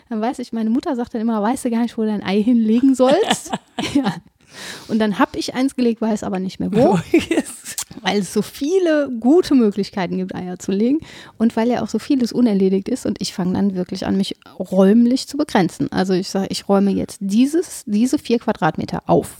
dann 0.09 0.21
weiß 0.21 0.39
ich, 0.39 0.53
meine 0.53 0.71
Mutter 0.71 0.97
sagt 0.97 1.15
dann 1.15 1.21
immer, 1.21 1.43
weißt 1.43 1.65
du 1.65 1.71
gar 1.71 1.83
nicht, 1.83 1.99
wo 1.99 2.03
du 2.03 2.09
dein 2.09 2.23
Ei 2.23 2.43
hinlegen 2.43 2.95
sollst. 2.95 3.53
ja. 3.95 4.15
Und 4.89 4.99
dann 4.99 5.19
habe 5.19 5.39
ich 5.39 5.55
eins 5.55 5.77
gelegt, 5.77 6.01
weiß 6.01 6.23
aber 6.23 6.39
nicht 6.39 6.59
mehr 6.59 6.73
wo. 6.73 6.99
weil 8.03 8.21
es 8.21 8.33
so 8.33 8.43
viele 8.43 9.11
gute 9.21 9.55
Möglichkeiten 9.55 10.19
gibt, 10.19 10.35
Eier 10.35 10.59
zu 10.59 10.73
legen 10.73 11.01
und 11.37 11.57
weil 11.57 11.69
ja 11.69 11.83
auch 11.83 11.89
so 11.89 11.99
vieles 11.99 12.33
unerledigt 12.33 12.89
ist 12.89 13.07
und 13.07 13.21
ich 13.21 13.35
fange 13.35 13.55
dann 13.55 13.75
wirklich 13.75 14.07
an, 14.07 14.17
mich 14.17 14.37
räumlich 14.59 15.27
zu 15.27 15.37
begrenzen. 15.37 15.91
Also 15.93 16.13
ich 16.13 16.29
sage, 16.29 16.49
ich 16.51 16.69
räume 16.69 16.93
jetzt 16.93 17.19
dieses, 17.21 17.83
diese 17.87 18.19
vier 18.19 18.39
Quadratmeter 18.39 19.03
auf. 19.07 19.37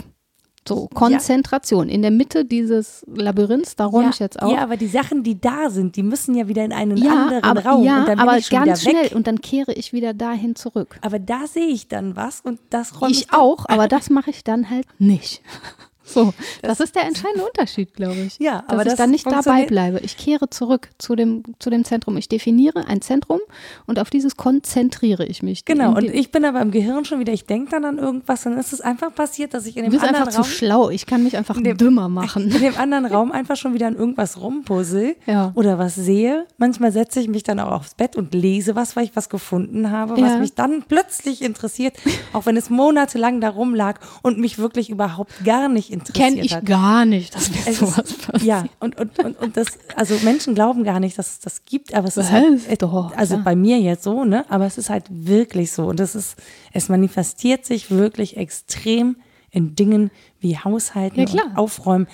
So, 0.67 0.87
Konzentration. 0.93 1.87
Ja. 1.87 1.95
In 1.95 2.01
der 2.01 2.11
Mitte 2.11 2.45
dieses 2.45 3.03
Labyrinths, 3.07 3.75
da 3.75 3.85
räume 3.85 4.05
ja, 4.05 4.09
ich 4.11 4.19
jetzt 4.19 4.41
auf. 4.41 4.51
Ja, 4.51 4.61
aber 4.61 4.77
die 4.77 4.87
Sachen, 4.87 5.23
die 5.23 5.39
da 5.39 5.69
sind, 5.69 5.95
die 5.95 6.03
müssen 6.03 6.35
ja 6.35 6.47
wieder 6.47 6.63
in 6.63 6.73
einen 6.73 6.97
ja, 6.97 7.11
anderen 7.11 7.43
aber, 7.43 7.65
Raum. 7.65 7.83
Ja, 7.83 7.99
und 7.99 8.07
dann 8.07 8.19
aber 8.19 8.39
ganz 8.39 8.83
schnell 8.83 9.13
und 9.13 9.27
dann 9.27 9.41
kehre 9.41 9.73
ich 9.73 9.93
wieder 9.93 10.13
dahin 10.13 10.55
zurück. 10.55 10.99
Aber 11.01 11.19
da 11.19 11.47
sehe 11.47 11.67
ich 11.67 11.87
dann 11.87 12.15
was 12.15 12.41
und 12.41 12.59
das 12.69 13.01
räume 13.01 13.11
ich. 13.11 13.21
Ich 13.21 13.33
auch, 13.33 13.65
aber 13.67 13.87
das 13.87 14.09
mache 14.09 14.29
ich 14.29 14.43
dann 14.43 14.69
halt 14.69 14.85
nicht. 14.99 15.41
So, 16.09 16.33
das, 16.61 16.77
das, 16.77 16.87
ist 16.87 16.95
der 16.95 17.03
entscheidende 17.05 17.45
Unterschied, 17.45 17.93
glaube 17.93 18.15
ich. 18.15 18.39
Ja, 18.39 18.63
aber 18.67 18.83
dass 18.83 18.93
ich 18.93 18.97
dann 18.97 19.11
nicht 19.11 19.27
dabei 19.27 19.65
bleibe. 19.65 19.99
Ich 19.99 20.17
kehre 20.17 20.49
zurück 20.49 20.89
zu 20.97 21.15
dem, 21.15 21.43
zu 21.59 21.69
dem 21.69 21.85
Zentrum. 21.85 22.17
Ich 22.17 22.27
definiere 22.27 22.87
ein 22.87 23.01
Zentrum 23.01 23.39
und 23.85 23.99
auf 23.99 24.09
dieses 24.09 24.35
konzentriere 24.35 25.25
ich 25.25 25.43
mich. 25.43 25.65
Genau, 25.65 25.95
und 25.95 26.05
ich 26.05 26.31
bin 26.31 26.45
aber 26.45 26.61
im 26.61 26.71
Gehirn 26.71 27.05
schon 27.05 27.19
wieder, 27.19 27.31
ich 27.31 27.45
denke 27.45 27.71
dann 27.71 27.85
an 27.85 27.99
irgendwas, 27.99 28.43
dann 28.43 28.57
ist 28.57 28.73
es 28.73 28.81
einfach 28.81 29.13
passiert, 29.13 29.53
dass 29.53 29.67
ich 29.67 29.77
in 29.77 29.83
dem 29.83 29.91
du 29.91 29.97
bist 29.97 30.03
anderen 30.03 30.27
einfach 30.27 30.39
Raum. 30.39 30.45
zu 30.45 30.51
schlau, 30.51 30.89
ich 30.89 31.05
kann 31.05 31.23
mich 31.23 31.37
einfach 31.37 31.61
dem, 31.61 31.77
dümmer 31.77 32.09
machen. 32.09 32.49
In 32.59 32.59
dem 32.59 32.77
anderen 32.77 33.05
Raum 33.05 33.31
einfach 33.31 33.55
schon 33.55 33.73
wieder 33.73 33.87
an 33.87 33.95
irgendwas 33.95 34.41
rumpuzzle 34.41 35.15
ja. 35.27 35.51
oder 35.55 35.77
was 35.77 35.95
sehe. 35.95 36.45
Manchmal 36.57 36.91
setze 36.91 37.19
ich 37.19 37.27
mich 37.27 37.43
dann 37.43 37.59
auch 37.59 37.71
aufs 37.71 37.93
Bett 37.93 38.15
und 38.15 38.33
lese 38.33 38.75
was, 38.75 38.95
weil 38.95 39.03
ich 39.03 39.15
was 39.15 39.29
gefunden 39.29 39.91
habe, 39.91 40.13
was 40.13 40.33
ja. 40.33 40.37
mich 40.37 40.55
dann 40.55 40.83
plötzlich 40.87 41.41
interessiert, 41.41 41.95
auch 42.33 42.45
wenn 42.45 42.57
es 42.57 42.69
monatelang 42.69 43.41
da 43.41 43.49
rumlag 43.49 43.99
und 44.23 44.39
mich 44.39 44.57
wirklich 44.57 44.89
überhaupt 44.89 45.31
gar 45.43 45.69
nicht 45.69 45.91
interessiert 45.91 45.98
interessiert 45.99 46.35
Kenn 46.35 46.43
ich 46.43 46.53
hat. 46.53 46.65
gar 46.65 47.05
nicht, 47.05 47.35
dass 47.35 47.49
mir 47.49 47.73
sowas 47.73 48.13
passiert. 48.13 48.43
Ja, 48.43 48.65
und, 48.79 48.99
und, 48.99 49.19
und, 49.19 49.39
und 49.39 49.57
das, 49.57 49.67
also 49.95 50.15
Menschen 50.23 50.55
glauben 50.55 50.83
gar 50.83 50.99
nicht, 50.99 51.17
dass 51.17 51.29
es 51.29 51.39
das 51.39 51.65
gibt, 51.65 51.93
aber 51.93 52.07
es 52.07 52.17
ist 52.17 52.31
halt, 52.31 52.81
doch, 52.81 53.15
also 53.15 53.35
ja. 53.35 53.41
bei 53.41 53.55
mir 53.55 53.79
jetzt 53.79 54.03
so, 54.03 54.25
ne, 54.25 54.45
aber 54.49 54.65
es 54.65 54.77
ist 54.77 54.89
halt 54.89 55.05
wirklich 55.09 55.71
so 55.71 55.85
und 55.85 55.99
das 55.99 56.15
ist, 56.15 56.35
es 56.73 56.89
manifestiert 56.89 57.65
sich 57.65 57.91
wirklich 57.91 58.37
extrem 58.37 59.17
in 59.51 59.75
Dingen 59.75 60.11
wie 60.39 60.57
Haushalten 60.57 61.27
ja, 61.27 61.43
und 61.43 61.57
Aufräumen. 61.57 62.07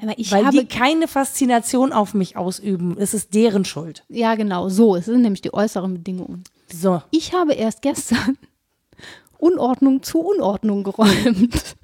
Aber 0.00 0.18
ich 0.18 0.32
weil 0.32 0.46
habe 0.46 0.56
die 0.56 0.66
keine 0.66 1.06
Faszination 1.06 1.92
auf 1.92 2.14
mich 2.14 2.36
ausüben. 2.36 2.96
Es 2.98 3.12
ist 3.12 3.34
deren 3.34 3.64
Schuld. 3.64 4.04
Ja, 4.08 4.36
genau, 4.36 4.68
so. 4.68 4.96
Es 4.96 5.04
sind 5.04 5.22
nämlich 5.22 5.42
die 5.42 5.52
äußeren 5.52 5.92
Bedingungen. 5.94 6.44
So. 6.72 7.02
Ich 7.10 7.34
habe 7.34 7.52
erst 7.52 7.82
gestern 7.82 8.38
Unordnung 9.38 10.02
zu 10.02 10.20
Unordnung 10.20 10.82
geräumt 10.82 11.76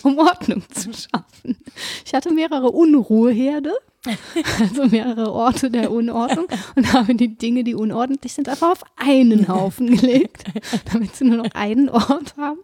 um 0.04 0.18
Ordnung 0.18 0.62
zu 0.70 0.92
schaffen. 0.92 1.56
Ich 2.04 2.14
hatte 2.14 2.32
mehrere 2.32 2.70
Unruheherde, 2.70 3.72
also 4.60 4.86
mehrere 4.86 5.32
Orte 5.32 5.70
der 5.70 5.90
Unordnung 5.90 6.46
und 6.74 6.92
habe 6.92 7.14
die 7.14 7.36
Dinge, 7.36 7.64
die 7.64 7.74
unordentlich 7.74 8.32
sind, 8.32 8.48
einfach 8.48 8.72
auf 8.72 8.82
einen 8.96 9.48
Haufen 9.48 9.96
gelegt, 9.96 10.44
damit 10.92 11.16
sie 11.16 11.24
nur 11.24 11.38
noch 11.38 11.50
einen 11.54 11.88
Ort 11.88 12.34
haben. 12.36 12.60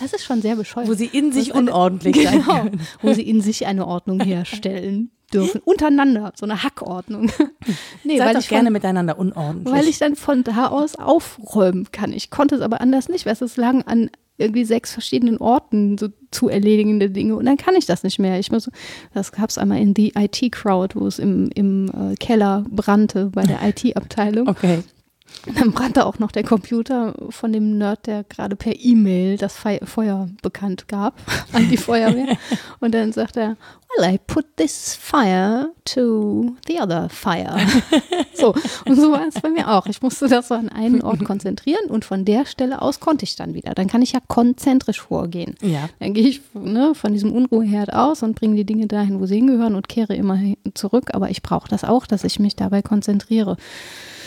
Das 0.00 0.12
ist 0.12 0.24
schon 0.24 0.42
sehr 0.42 0.56
bescheuert. 0.56 0.88
Wo 0.88 0.94
sie 0.94 1.06
in 1.06 1.32
sich 1.32 1.54
unordentlich 1.54 2.28
eine, 2.28 2.40
genau, 2.40 2.52
sein 2.52 2.70
können. 2.70 2.80
Wo 3.00 3.12
sie 3.12 3.22
in 3.22 3.40
sich 3.40 3.66
eine 3.66 3.86
Ordnung 3.86 4.20
herstellen 4.20 5.10
dürfen. 5.32 5.60
Untereinander, 5.64 6.32
so 6.36 6.46
eine 6.46 6.62
Hackordnung. 6.62 7.30
Nee, 8.04 8.18
Seid 8.18 8.34
weil 8.34 8.40
ich 8.40 8.48
gerne 8.48 8.66
von, 8.66 8.72
miteinander 8.72 9.18
unordentlich. 9.18 9.72
Weil 9.74 9.88
ich 9.88 9.98
dann 9.98 10.16
von 10.16 10.44
da 10.44 10.68
aus 10.68 10.96
aufräumen 10.96 11.90
kann. 11.92 12.12
Ich 12.12 12.30
konnte 12.30 12.56
es 12.56 12.60
aber 12.60 12.80
anders 12.80 13.08
nicht, 13.08 13.26
weil 13.26 13.36
es 13.40 13.56
lang 13.56 13.82
an 13.82 14.10
irgendwie 14.42 14.64
sechs 14.64 14.92
verschiedenen 14.92 15.38
Orten 15.38 15.96
so 15.98 16.08
zu 16.30 16.48
erledigende 16.48 17.10
Dinge 17.10 17.36
und 17.36 17.46
dann 17.46 17.56
kann 17.56 17.74
ich 17.74 17.86
das 17.86 18.02
nicht 18.02 18.18
mehr. 18.18 18.38
Ich 18.38 18.50
muss, 18.50 18.70
das 19.14 19.32
gab 19.32 19.50
es 19.50 19.58
einmal 19.58 19.80
in 19.80 19.94
die 19.94 20.12
IT-Crowd, 20.16 20.98
wo 20.98 21.06
es 21.06 21.18
im, 21.18 21.50
im 21.54 21.88
äh, 21.88 22.14
Keller 22.16 22.64
brannte 22.70 23.30
bei 23.32 23.42
der 23.42 23.58
IT-Abteilung. 23.62 24.48
Okay. 24.48 24.82
Dann 25.56 25.72
brannte 25.72 26.06
auch 26.06 26.18
noch 26.18 26.30
der 26.30 26.44
Computer 26.44 27.14
von 27.30 27.52
dem 27.52 27.76
Nerd, 27.78 28.06
der 28.06 28.24
gerade 28.24 28.54
per 28.54 28.74
E-Mail 28.78 29.36
das 29.36 29.56
Fe 29.56 29.80
Feuer 29.84 30.28
bekannt 30.40 30.86
gab 30.88 31.14
an 31.52 31.68
die 31.68 31.76
Feuerwehr. 31.76 32.36
Und 32.80 32.94
dann 32.94 33.12
sagt 33.12 33.36
er, 33.36 33.56
well, 33.96 34.14
I 34.14 34.18
put 34.18 34.56
this 34.56 34.94
fire 34.94 35.70
to 35.84 36.56
the 36.66 36.80
other 36.80 37.08
fire. 37.08 37.58
so, 38.34 38.54
und 38.86 38.96
so 38.96 39.12
war 39.12 39.26
es 39.26 39.40
bei 39.40 39.50
mir 39.50 39.68
auch. 39.68 39.86
Ich 39.86 40.02
musste 40.02 40.28
das 40.28 40.48
so 40.48 40.54
an 40.54 40.68
einen 40.68 41.02
Ort 41.02 41.24
konzentrieren 41.24 41.90
und 41.90 42.04
von 42.04 42.24
der 42.24 42.46
Stelle 42.46 42.80
aus 42.80 43.00
konnte 43.00 43.24
ich 43.24 43.36
dann 43.36 43.54
wieder. 43.54 43.74
Dann 43.74 43.88
kann 43.88 44.02
ich 44.02 44.12
ja 44.12 44.20
konzentrisch 44.26 45.00
vorgehen. 45.00 45.56
Ja. 45.60 45.88
Dann 46.00 46.14
gehe 46.14 46.26
ich 46.26 46.40
ne, 46.54 46.94
von 46.94 47.12
diesem 47.12 47.32
Unruheherd 47.32 47.92
aus 47.92 48.22
und 48.22 48.34
bringe 48.34 48.56
die 48.56 48.64
Dinge 48.64 48.86
dahin, 48.86 49.20
wo 49.20 49.26
sie 49.26 49.36
hingehören 49.36 49.74
und 49.74 49.88
kehre 49.88 50.14
immer 50.14 50.38
zurück. 50.74 51.10
Aber 51.12 51.30
ich 51.30 51.42
brauche 51.42 51.68
das 51.68 51.84
auch, 51.84 52.06
dass 52.06 52.24
ich 52.24 52.38
mich 52.38 52.56
dabei 52.56 52.82
konzentriere. 52.82 53.56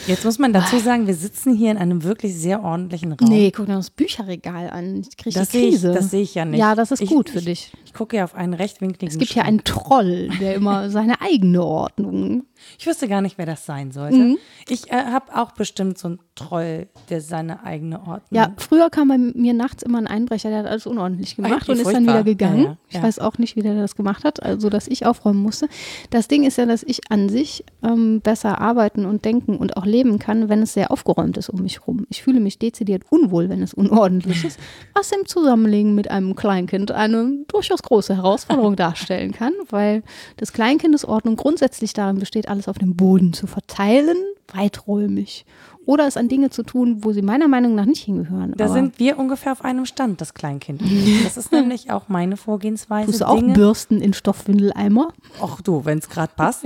Jetzt 0.07 0.23
muss 0.23 0.37
man 0.37 0.53
dazu 0.53 0.77
sagen, 0.79 1.07
wir 1.07 1.15
sitzen 1.15 1.55
hier 1.55 1.71
in 1.71 1.77
einem 1.77 2.03
wirklich 2.03 2.35
sehr 2.35 2.63
ordentlichen 2.63 3.13
Raum. 3.13 3.27
Nee, 3.27 3.51
guck 3.51 3.65
dir 3.65 3.73
das 3.73 3.89
Bücherregal 3.89 4.69
an. 4.69 5.01
Ich 5.01 5.17
kriege 5.17 5.37
das 5.39 5.49
Krise. 5.49 5.89
Ich, 5.89 5.95
das 5.95 6.11
sehe 6.11 6.21
ich 6.21 6.35
ja 6.35 6.45
nicht. 6.45 6.59
Ja, 6.59 6.75
das 6.75 6.91
ist 6.91 7.01
ich, 7.01 7.09
gut 7.09 7.29
für 7.29 7.39
ich, 7.39 7.45
dich. 7.45 7.71
Ich 7.85 7.93
gucke 7.93 8.17
ja 8.17 8.23
auf 8.23 8.35
einen 8.35 8.53
rechtwinkligen 8.53 9.11
Es 9.11 9.17
gibt 9.17 9.31
Schrank. 9.31 9.45
ja 9.45 9.49
einen 9.49 9.63
Troll, 9.63 10.29
der 10.39 10.55
immer 10.55 10.89
seine 10.89 11.21
eigene 11.21 11.63
Ordnung. 11.63 12.43
Ich 12.77 12.87
wüsste 12.87 13.07
gar 13.07 13.21
nicht, 13.21 13.37
wer 13.37 13.45
das 13.45 13.65
sein 13.65 13.91
sollte. 13.91 14.17
Mhm. 14.17 14.37
Ich 14.67 14.91
äh, 14.91 14.95
habe 14.95 15.35
auch 15.35 15.51
bestimmt 15.51 15.97
so 15.97 16.09
einen 16.09 16.19
Troll, 16.35 16.87
der 17.09 17.21
seine 17.21 17.63
eigene 17.63 17.99
Ordnung. 17.99 18.21
Ja, 18.31 18.53
früher 18.57 18.89
kam 18.89 19.07
bei 19.07 19.17
mir 19.17 19.53
nachts 19.53 19.83
immer 19.83 19.99
ein 19.99 20.07
Einbrecher, 20.07 20.49
der 20.49 20.59
hat 20.59 20.65
alles 20.65 20.85
unordentlich 20.85 21.37
gemacht 21.37 21.61
Ach, 21.63 21.69
und 21.69 21.79
ist 21.79 21.91
dann 21.91 22.03
wieder 22.03 22.23
gegangen. 22.23 22.57
Ja, 22.57 22.69
ja, 22.69 22.77
Ich 22.89 22.95
ja. 22.95 23.03
weiß 23.03 23.19
auch 23.19 23.37
nicht, 23.37 23.55
wie 23.55 23.61
der 23.61 23.75
das 23.75 23.95
gemacht 23.95 24.25
hat, 24.25 24.43
also 24.43 24.69
dass 24.69 24.87
ich 24.87 25.05
aufräumen 25.05 25.41
musste. 25.41 25.69
Das 26.09 26.27
Ding 26.27 26.43
ist 26.43 26.57
ja, 26.57 26.65
dass 26.65 26.83
ich 26.83 27.09
an 27.09 27.29
sich 27.29 27.63
ähm, 27.83 28.19
besser 28.19 28.59
arbeiten 28.59 29.05
und 29.05 29.23
denken 29.23 29.55
und 29.55 29.77
auch 29.77 29.85
leben 29.85 30.19
kann, 30.19 30.49
wenn 30.49 30.61
es 30.61 30.73
sehr 30.73 30.91
aufgeräumt 30.91 31.37
ist 31.37 31.49
um 31.49 31.61
mich 31.61 31.79
herum. 31.79 32.05
Ich 32.09 32.21
fühle 32.23 32.39
mich 32.39 32.59
dezidiert 32.59 33.03
unwohl, 33.09 33.47
wenn 33.47 33.61
es 33.61 33.73
unordentlich 33.73 34.43
ist, 34.43 34.59
was 34.93 35.11
im 35.11 35.25
Zusammenlegen 35.25 35.95
mit 35.95 36.11
einem 36.11 36.35
Kleinkind 36.35 36.91
eine 36.91 37.45
durchaus 37.47 37.81
große 37.81 38.15
Herausforderung 38.15 38.75
darstellen 38.75 39.31
kann, 39.31 39.53
weil 39.69 40.03
des 40.39 40.51
Kleinkindes 40.51 41.05
Ordnung 41.05 41.37
grundsätzlich 41.37 41.93
darin 41.93 42.19
besteht, 42.19 42.49
alles 42.55 42.67
auf 42.69 42.79
dem 42.79 42.95
Boden 42.95 43.33
zu 43.33 43.47
verteilen, 43.47 44.17
weiträumig 44.47 45.45
oder 45.85 46.07
es 46.07 46.17
an 46.17 46.27
Dinge 46.27 46.49
zu 46.49 46.63
tun, 46.63 47.03
wo 47.03 47.11
sie 47.11 47.21
meiner 47.21 47.47
Meinung 47.47 47.75
nach 47.75 47.85
nicht 47.85 48.03
hingehören. 48.03 48.53
Da 48.57 48.67
sind 48.67 48.99
wir 48.99 49.19
ungefähr 49.19 49.51
auf 49.51 49.63
einem 49.63 49.85
Stand, 49.85 50.21
das 50.21 50.33
Kleinkind. 50.33 50.81
Das 51.23 51.37
ist 51.37 51.51
nämlich 51.51 51.91
auch 51.91 52.09
meine 52.09 52.37
Vorgehensweise. 52.37 53.07
Tust 53.07 53.21
du 53.21 53.27
auch 53.27 53.39
Dinge. 53.39 53.53
Bürsten 53.53 54.01
in 54.01 54.13
Stoffwindeleimer? 54.13 55.09
Ach 55.41 55.61
du, 55.61 55.85
wenn 55.85 55.99
es 55.99 56.09
gerade 56.09 56.31
passt. 56.35 56.65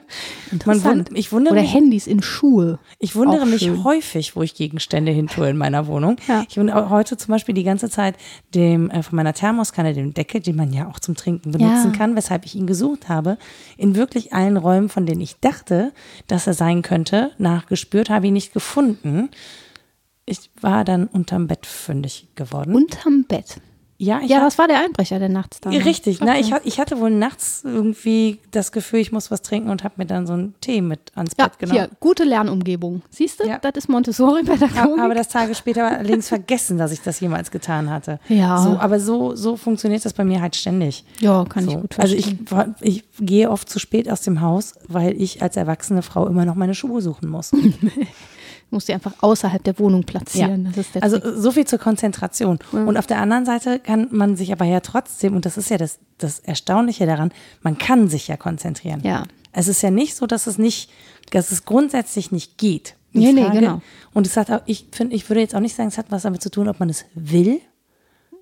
Interessant. 0.52 1.10
ich 1.14 1.32
wundere 1.32 1.54
oder 1.54 1.62
mich, 1.62 1.74
Handys 1.74 2.06
in 2.06 2.22
Schuhe. 2.22 2.78
Ich 2.98 3.14
wundere 3.14 3.46
mich 3.46 3.62
schön. 3.62 3.84
häufig, 3.84 4.34
wo 4.34 4.42
ich 4.42 4.54
Gegenstände 4.54 5.12
hintue 5.12 5.48
in 5.50 5.56
meiner 5.56 5.86
Wohnung. 5.86 6.16
Ja. 6.26 6.44
Ich 6.48 6.56
wundere 6.56 6.90
heute 6.90 7.16
zum 7.16 7.32
Beispiel 7.32 7.54
die 7.54 7.64
ganze 7.64 7.88
Zeit 7.88 8.16
dem 8.54 8.90
äh, 8.90 9.02
von 9.02 9.16
meiner 9.16 9.34
Thermoskanne, 9.34 9.94
dem 9.94 10.14
Deckel, 10.14 10.40
den 10.40 10.56
man 10.56 10.72
ja 10.72 10.88
auch 10.88 10.98
zum 10.98 11.14
Trinken 11.14 11.52
benutzen 11.52 11.92
ja. 11.92 11.98
kann, 11.98 12.16
weshalb 12.16 12.44
ich 12.44 12.54
ihn 12.54 12.66
gesucht 12.66 13.08
habe, 13.08 13.38
in 13.76 13.94
wirklich 13.94 14.32
allen 14.32 14.56
Räumen, 14.56 14.88
von 14.88 15.06
denen 15.06 15.20
ich 15.20 15.38
dachte, 15.40 15.92
dass 16.26 16.46
er 16.46 16.54
sein 16.54 16.82
könnte, 16.82 17.30
nachgespürt 17.38 18.10
habe 18.10 18.26
ich 18.26 18.32
nicht 18.32 18.47
nicht 18.48 18.54
gefunden. 18.54 19.30
Ich 20.24 20.50
war 20.60 20.84
dann 20.84 21.06
unterm 21.06 21.46
Bett 21.46 21.66
fündig 21.66 22.28
geworden. 22.34 22.74
Unterm 22.74 23.24
Bett? 23.24 23.60
Ja, 24.00 24.20
ja, 24.20 24.42
was 24.42 24.58
war 24.58 24.68
der 24.68 24.78
Einbrecher, 24.78 25.18
der 25.18 25.28
nachts 25.28 25.60
da 25.60 25.72
war? 25.72 25.84
Richtig, 25.84 26.22
okay. 26.22 26.24
na, 26.24 26.38
ich, 26.38 26.52
ich 26.62 26.78
hatte 26.78 27.00
wohl 27.00 27.10
nachts 27.10 27.62
irgendwie 27.64 28.38
das 28.52 28.70
Gefühl, 28.70 29.00
ich 29.00 29.10
muss 29.10 29.32
was 29.32 29.42
trinken 29.42 29.70
und 29.70 29.82
habe 29.82 29.94
mir 29.96 30.06
dann 30.06 30.24
so 30.24 30.34
einen 30.34 30.54
Tee 30.60 30.82
mit 30.82 31.10
ans 31.16 31.32
ja, 31.36 31.48
Bett 31.48 31.58
genommen. 31.58 31.80
Hier, 31.80 31.90
gute 31.98 32.22
Lernumgebung. 32.22 33.02
Siehst 33.10 33.40
du, 33.40 33.48
ja. 33.48 33.58
das 33.58 33.72
ist 33.74 33.88
Montessori-Pädagogik. 33.88 34.76
Habe 34.76 35.02
aber 35.02 35.14
das 35.14 35.26
Tage 35.26 35.52
später 35.56 35.90
allerdings 35.90 36.28
vergessen, 36.28 36.78
dass 36.78 36.92
ich 36.92 37.00
das 37.00 37.18
jemals 37.18 37.50
getan 37.50 37.90
hatte. 37.90 38.20
Ja. 38.28 38.58
So, 38.58 38.78
aber 38.78 39.00
so, 39.00 39.34
so 39.34 39.56
funktioniert 39.56 40.04
das 40.04 40.12
bei 40.12 40.24
mir 40.24 40.40
halt 40.40 40.54
ständig. 40.54 41.04
Ja, 41.18 41.44
kann 41.44 41.64
so. 41.64 41.70
ich 41.72 41.80
gut 41.80 41.94
verstehen. 41.94 42.46
Also 42.52 42.72
ich, 42.80 43.02
ich 43.02 43.04
gehe 43.18 43.50
oft 43.50 43.68
zu 43.68 43.80
spät 43.80 44.08
aus 44.08 44.20
dem 44.20 44.42
Haus, 44.42 44.74
weil 44.86 45.20
ich 45.20 45.42
als 45.42 45.56
erwachsene 45.56 46.02
Frau 46.02 46.28
immer 46.28 46.44
noch 46.44 46.54
meine 46.54 46.76
Schuhe 46.76 47.02
suchen 47.02 47.28
muss. 47.28 47.50
muss 48.70 48.86
sie 48.86 48.94
einfach 48.94 49.14
außerhalb 49.20 49.62
der 49.62 49.78
Wohnung 49.78 50.04
platzieren. 50.04 50.72
Ja. 50.74 51.00
also 51.00 51.18
Trick. 51.18 51.34
so 51.36 51.52
viel 51.52 51.66
zur 51.66 51.78
Konzentration. 51.78 52.58
Ja. 52.72 52.84
Und 52.84 52.96
auf 52.96 53.06
der 53.06 53.20
anderen 53.20 53.46
Seite 53.46 53.78
kann 53.78 54.08
man 54.10 54.36
sich 54.36 54.52
aber 54.52 54.64
ja 54.64 54.80
trotzdem, 54.80 55.34
und 55.34 55.46
das 55.46 55.56
ist 55.56 55.70
ja 55.70 55.78
das, 55.78 55.98
das 56.18 56.40
Erstaunliche 56.40 57.06
daran, 57.06 57.32
man 57.62 57.78
kann 57.78 58.08
sich 58.08 58.28
ja 58.28 58.36
konzentrieren. 58.36 59.00
Ja. 59.02 59.24
Es 59.52 59.68
ist 59.68 59.82
ja 59.82 59.90
nicht 59.90 60.14
so, 60.14 60.26
dass 60.26 60.46
es 60.46 60.58
nicht, 60.58 60.90
dass 61.30 61.50
es 61.50 61.64
grundsätzlich 61.64 62.30
nicht 62.30 62.58
geht. 62.58 62.94
Nee, 63.12 63.32
Frage, 63.32 63.54
nee, 63.54 63.60
genau. 63.60 63.82
Und 64.12 64.26
es 64.26 64.36
hat 64.36 64.50
auch, 64.50 64.60
ich 64.66 64.86
finde, 64.92 65.16
ich 65.16 65.28
würde 65.30 65.40
jetzt 65.40 65.54
auch 65.54 65.60
nicht 65.60 65.74
sagen, 65.74 65.88
es 65.88 65.98
hat 65.98 66.06
was 66.10 66.22
damit 66.22 66.42
zu 66.42 66.50
tun, 66.50 66.68
ob 66.68 66.78
man 66.78 66.90
es 66.90 67.06
will. 67.14 67.60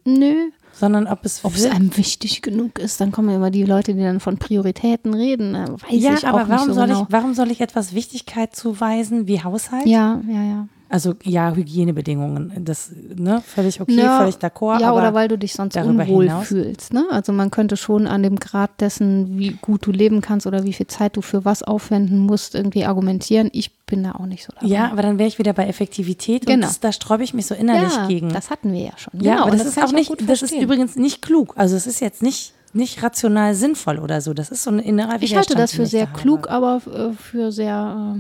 Nö 0.07 0.51
sondern 0.79 1.07
ob 1.07 1.25
es, 1.25 1.45
ob 1.45 1.55
es 1.55 1.65
einem 1.65 1.97
wichtig 1.97 2.43
genug 2.43 2.79
ist. 2.79 3.01
Dann 3.01 3.11
kommen 3.11 3.31
immer 3.31 3.51
die 3.51 3.65
Leute, 3.65 3.95
die 3.95 4.03
dann 4.03 4.21
von 4.21 4.37
Prioritäten 4.37 5.15
reden. 5.15 5.55
Weiß 5.55 5.81
ja, 5.91 6.15
ich 6.15 6.27
aber 6.27 6.49
warum 6.49 6.69
so 6.69 6.75
soll 6.75 6.89
genau. 6.89 7.03
ich, 7.03 7.07
warum 7.11 7.35
soll 7.35 7.51
ich 7.51 7.61
etwas 7.61 7.95
Wichtigkeit 7.95 8.55
zuweisen 8.55 9.27
wie 9.27 9.43
Haushalt? 9.43 9.87
Ja, 9.87 10.21
ja, 10.29 10.43
ja. 10.43 10.69
Also 10.89 11.15
ja, 11.25 11.53
Hygienebedingungen, 11.53 12.65
das 12.65 12.93
ne, 13.17 13.43
völlig 13.45 13.81
okay, 13.81 13.97
ja, 13.97 14.19
völlig 14.19 14.37
d'accord. 14.37 14.81
Ja, 14.81 14.93
oder 14.93 15.15
weil 15.15 15.27
du 15.27 15.37
dich 15.37 15.53
sonst 15.53 15.77
unwohl 15.77 16.27
hinaus. 16.27 16.47
fühlst. 16.47 16.93
Ne? 16.93 17.05
Also 17.11 17.33
man 17.33 17.51
könnte 17.51 17.77
schon 17.77 18.07
an 18.07 18.23
dem 18.23 18.37
Grad 18.37 18.81
dessen, 18.81 19.37
wie 19.37 19.59
gut 19.61 19.85
du 19.85 19.91
leben 19.91 20.21
kannst 20.21 20.47
oder 20.47 20.63
wie 20.63 20.73
viel 20.73 20.87
Zeit 20.87 21.17
du 21.17 21.23
für 21.23 21.45
was 21.45 21.65
aufwenden 21.65 22.21
musst, 22.21 22.55
irgendwie 22.55 22.85
argumentieren. 22.85 23.51
Ich 23.53 23.75
bin 23.87 24.05
da 24.05 24.13
auch 24.13 24.27
nicht 24.27 24.45
so 24.45 24.53
dabei. 24.55 24.69
Ja, 24.69 24.93
aber 24.93 25.03
dann 25.03 25.19
wäre 25.19 25.29
ich 25.29 25.41
wieder 25.41 25.53
bei 25.55 25.67
Effektivität 25.67 26.47
genau. 26.47 26.55
und 26.55 26.61
das, 26.63 26.79
da 26.79 26.93
sträube 26.93 27.25
ich 27.25 27.35
mich 27.35 27.47
so 27.47 27.57
innerlich 27.57 27.93
ja, 27.93 28.07
gegen. 28.07 28.29
Das 28.29 28.51
hatten 28.51 28.73
wir 28.73 28.83
ja 28.83 28.93
schon. 28.97 29.21
Ja, 29.21 29.35
genau, 29.35 29.43
aber 29.43 29.57
das, 29.57 29.65
das 29.65 29.77
ist 29.77 29.83
auch 29.83 29.93
nicht, 29.93 30.13
das 30.29 30.43
ist 30.43 30.53
übrigens 30.53 30.95
nicht 30.95 31.21
klug. 31.21 31.55
Also 31.57 31.75
es 31.75 31.89
ist 31.89 32.01
jetzt 32.01 32.23
nicht 32.23 32.53
nicht 32.73 33.03
rational 33.03 33.55
sinnvoll 33.55 33.99
oder 33.99 34.21
so. 34.21 34.35
Das 34.35 34.51
ist 34.51 34.63
so 34.63 34.71
ein 34.71 34.79
innerer 34.79 35.21
Widerstand. 35.21 35.25
Ich 35.25 35.37
halte 35.37 35.55
das 35.55 35.73
für 35.73 35.87
sehr 35.87 36.07
klug, 36.07 36.51
aber 36.51 36.83
äh, 36.87 37.13
für 37.15 37.51
sehr 37.51 38.15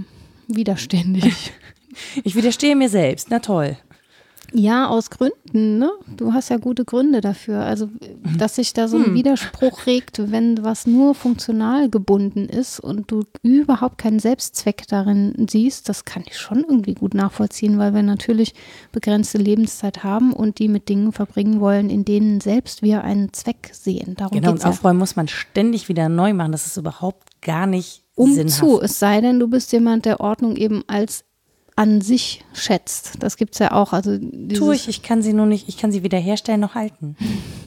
äh, 0.48 0.54
widerständig. 0.56 1.52
Ich 2.24 2.34
widerstehe 2.34 2.76
mir 2.76 2.88
selbst. 2.88 3.28
Na 3.30 3.38
toll. 3.38 3.76
Ja, 4.52 4.88
aus 4.88 5.10
Gründen, 5.10 5.78
ne? 5.78 5.90
Du 6.16 6.32
hast 6.32 6.50
ja 6.50 6.56
gute 6.56 6.84
Gründe 6.84 7.20
dafür. 7.20 7.60
Also, 7.60 7.88
dass 8.38 8.56
sich 8.56 8.72
da 8.72 8.86
so 8.86 8.96
ein 8.96 9.06
hm. 9.06 9.14
Widerspruch 9.14 9.86
regt, 9.86 10.30
wenn 10.30 10.62
was 10.62 10.86
nur 10.86 11.14
funktional 11.14 11.90
gebunden 11.90 12.48
ist 12.48 12.78
und 12.78 13.10
du 13.10 13.24
überhaupt 13.42 13.98
keinen 13.98 14.18
Selbstzweck 14.18 14.86
darin 14.88 15.46
siehst, 15.50 15.88
das 15.88 16.04
kann 16.04 16.22
ich 16.26 16.38
schon 16.38 16.60
irgendwie 16.60 16.94
gut 16.94 17.14
nachvollziehen, 17.14 17.78
weil 17.78 17.92
wir 17.92 18.02
natürlich 18.02 18.54
begrenzte 18.92 19.38
Lebenszeit 19.38 20.04
haben 20.04 20.32
und 20.32 20.58
die 20.58 20.68
mit 20.68 20.88
Dingen 20.88 21.12
verbringen 21.12 21.60
wollen, 21.60 21.90
in 21.90 22.04
denen 22.04 22.40
selbst 22.40 22.82
wir 22.82 23.02
einen 23.02 23.32
Zweck 23.32 23.70
sehen. 23.72 24.14
Darum 24.16 24.38
genau, 24.38 24.52
und 24.52 24.64
aufräumen 24.64 24.98
ja. 24.98 25.00
muss 25.00 25.16
man 25.16 25.28
ständig 25.28 25.88
wieder 25.88 26.08
neu 26.08 26.32
machen. 26.34 26.52
Das 26.52 26.66
ist 26.66 26.76
überhaupt 26.76 27.42
gar 27.42 27.66
nicht 27.66 28.04
um 28.14 28.32
sinnhaft. 28.32 28.58
zu, 28.58 28.80
es 28.80 28.98
sei 28.98 29.20
denn, 29.20 29.40
du 29.40 29.48
bist 29.48 29.72
jemand, 29.72 30.04
der 30.04 30.20
Ordnung 30.20 30.56
eben 30.56 30.84
als 30.86 31.24
an 31.76 32.00
sich 32.00 32.42
schätzt. 32.54 33.22
Das 33.22 33.36
gibt 33.36 33.52
es 33.52 33.58
ja 33.58 33.72
auch. 33.72 33.92
Also 33.92 34.18
Tue 34.54 34.74
ich, 34.74 34.88
ich 34.88 35.02
kann 35.02 35.20
sie 35.20 35.34
nur 35.34 35.44
nicht, 35.44 35.68
ich 35.68 35.76
kann 35.76 35.92
sie 35.92 36.02
weder 36.02 36.18
herstellen 36.18 36.60
noch 36.60 36.74
halten. 36.74 37.16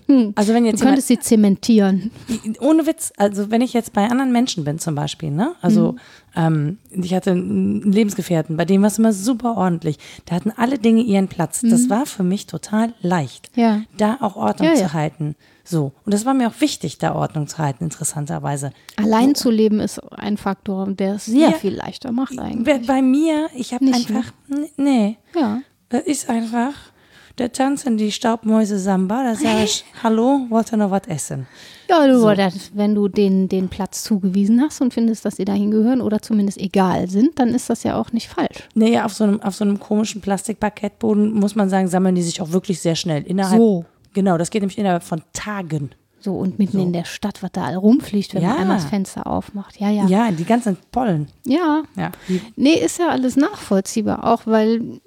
Hm. 0.08 0.34
Also 0.36 0.56
wenn 0.56 0.66
jetzt 0.66 0.82
du 0.82 0.86
könntest 0.86 1.08
jemand, 1.12 1.24
sie 1.24 1.30
zementieren. 1.30 2.12
Ohne 2.60 2.88
Witz, 2.88 3.14
also 3.18 3.52
wenn 3.52 3.62
ich 3.62 3.74
jetzt 3.74 3.94
bei 3.94 4.10
anderen 4.10 4.32
Menschen 4.32 4.64
bin 4.64 4.80
zum 4.80 4.96
Beispiel, 4.96 5.30
ne? 5.30 5.54
Also 5.62 5.96
hm. 6.34 6.78
ähm, 6.92 7.04
ich 7.04 7.14
hatte 7.14 7.32
einen 7.32 7.92
Lebensgefährten, 7.92 8.58
bei 8.58 8.66
dem 8.66 8.82
war 8.82 8.88
es 8.88 8.98
immer 8.98 9.14
super 9.14 9.56
ordentlich. 9.56 10.00
Da 10.26 10.36
hatten 10.36 10.52
alle 10.58 10.80
Dinge 10.80 11.04
ihren 11.04 11.28
Platz. 11.28 11.62
Hm. 11.62 11.70
Das 11.70 11.92
war 11.92 12.08
für 12.08 12.24
mich 12.24 12.48
total 12.48 12.94
leicht, 13.02 13.52
ja. 13.56 13.84
da 13.98 14.18
auch 14.22 14.36
Ordnung 14.36 14.70
ja, 14.70 14.76
zu 14.76 14.82
ja. 14.82 14.94
halten. 14.94 15.36
So. 15.70 15.92
Und 16.04 16.14
das 16.14 16.26
war 16.26 16.34
mir 16.34 16.48
auch 16.48 16.62
wichtig, 16.62 16.98
da 16.98 17.14
Ordnung 17.14 17.48
zu 17.48 17.60
halten, 17.60 17.84
interessanterweise. 17.84 18.72
Allein 18.96 19.36
zu 19.36 19.52
leben 19.52 19.80
ist 19.80 20.00
ein 20.14 20.38
Faktor, 20.38 20.88
der 20.88 21.16
es 21.16 21.26
sehr 21.26 21.52
ja, 21.52 21.58
viel 21.58 21.76
leichter 21.76 22.12
macht 22.12 22.40
eigentlich. 22.40 22.88
Bei 22.88 23.04
mir, 23.04 23.50
ich 23.54 23.74
habe 23.74 23.86
einfach, 23.86 24.34
ne? 24.48 24.68
nee. 24.78 25.18
Ja. 25.36 25.62
Das 25.90 26.04
ist 26.06 26.28
einfach, 26.28 26.74
der 27.38 27.52
Tanz 27.52 27.84
in 27.84 27.98
die 27.98 28.12
Staubmäuse 28.12 28.80
Samba, 28.80 29.24
da 29.24 29.36
sage 29.36 29.64
ich, 29.64 29.86
hallo, 30.04 30.48
wollt 30.50 30.72
ihr 30.74 30.78
noch 30.78 30.90
was 30.90 31.08
essen? 31.08 31.46
Ja, 31.88 32.08
du, 32.08 32.20
so. 32.20 32.34
das, 32.34 32.72
wenn 32.74 32.96
du 32.96 33.08
den, 33.08 33.48
den 33.48 33.70
Platz 33.70 34.04
zugewiesen 34.04 34.62
hast 34.62 34.82
und 34.82 34.92
findest, 34.92 35.24
dass 35.24 35.36
sie 35.36 35.46
dahin 35.46 35.70
gehören 35.70 36.02
oder 36.02 36.20
zumindest 36.20 36.58
egal 36.58 37.10
sind, 37.10 37.38
dann 37.38 37.50
ist 37.50 37.70
das 37.70 37.84
ja 37.84 37.96
auch 37.96 38.12
nicht 38.12 38.28
falsch. 38.28 38.68
Nee, 38.74 39.00
auf 39.00 39.14
so 39.14 39.24
einem, 39.24 39.42
auf 39.42 39.54
so 39.54 39.64
einem 39.64 39.80
komischen 39.80 40.22
Plastikparkettboden 40.22 41.32
muss 41.32 41.56
man 41.56 41.70
sagen, 41.70 41.88
sammeln 41.88 42.16
die 42.16 42.24
sich 42.24 42.42
auch 42.42 42.52
wirklich 42.52 42.80
sehr 42.80 42.96
schnell. 42.96 43.22
Innerhalb 43.24 43.60
so. 43.60 43.86
Genau, 44.14 44.38
das 44.38 44.50
geht 44.50 44.62
nämlich 44.62 44.78
innerhalb 44.78 45.04
von 45.04 45.22
Tagen. 45.34 45.92
So, 46.22 46.36
und 46.36 46.60
mitten 46.60 46.78
so. 46.78 46.84
in 46.84 46.92
der 46.92 47.06
Stadt, 47.06 47.42
was 47.42 47.52
da 47.54 47.64
all 47.64 47.76
rumfliegt, 47.76 48.34
wenn 48.34 48.42
ja. 48.42 48.50
man 48.50 48.58
einmal 48.58 48.78
das 48.78 48.86
Fenster 48.86 49.26
aufmacht. 49.26 49.80
Ja, 49.80 49.90
ja. 49.90 50.06
Ja, 50.08 50.32
die 50.32 50.44
ganzen 50.44 50.78
Pollen. 50.92 51.30
Ja. 51.46 51.84
ja. 51.96 52.12
Nee, 52.58 52.74
ist 52.74 53.00
ja 53.00 53.08
alles 53.08 53.38
nachvollziehbar, 53.38 54.26
auch 54.26 54.46
weil 54.46 55.00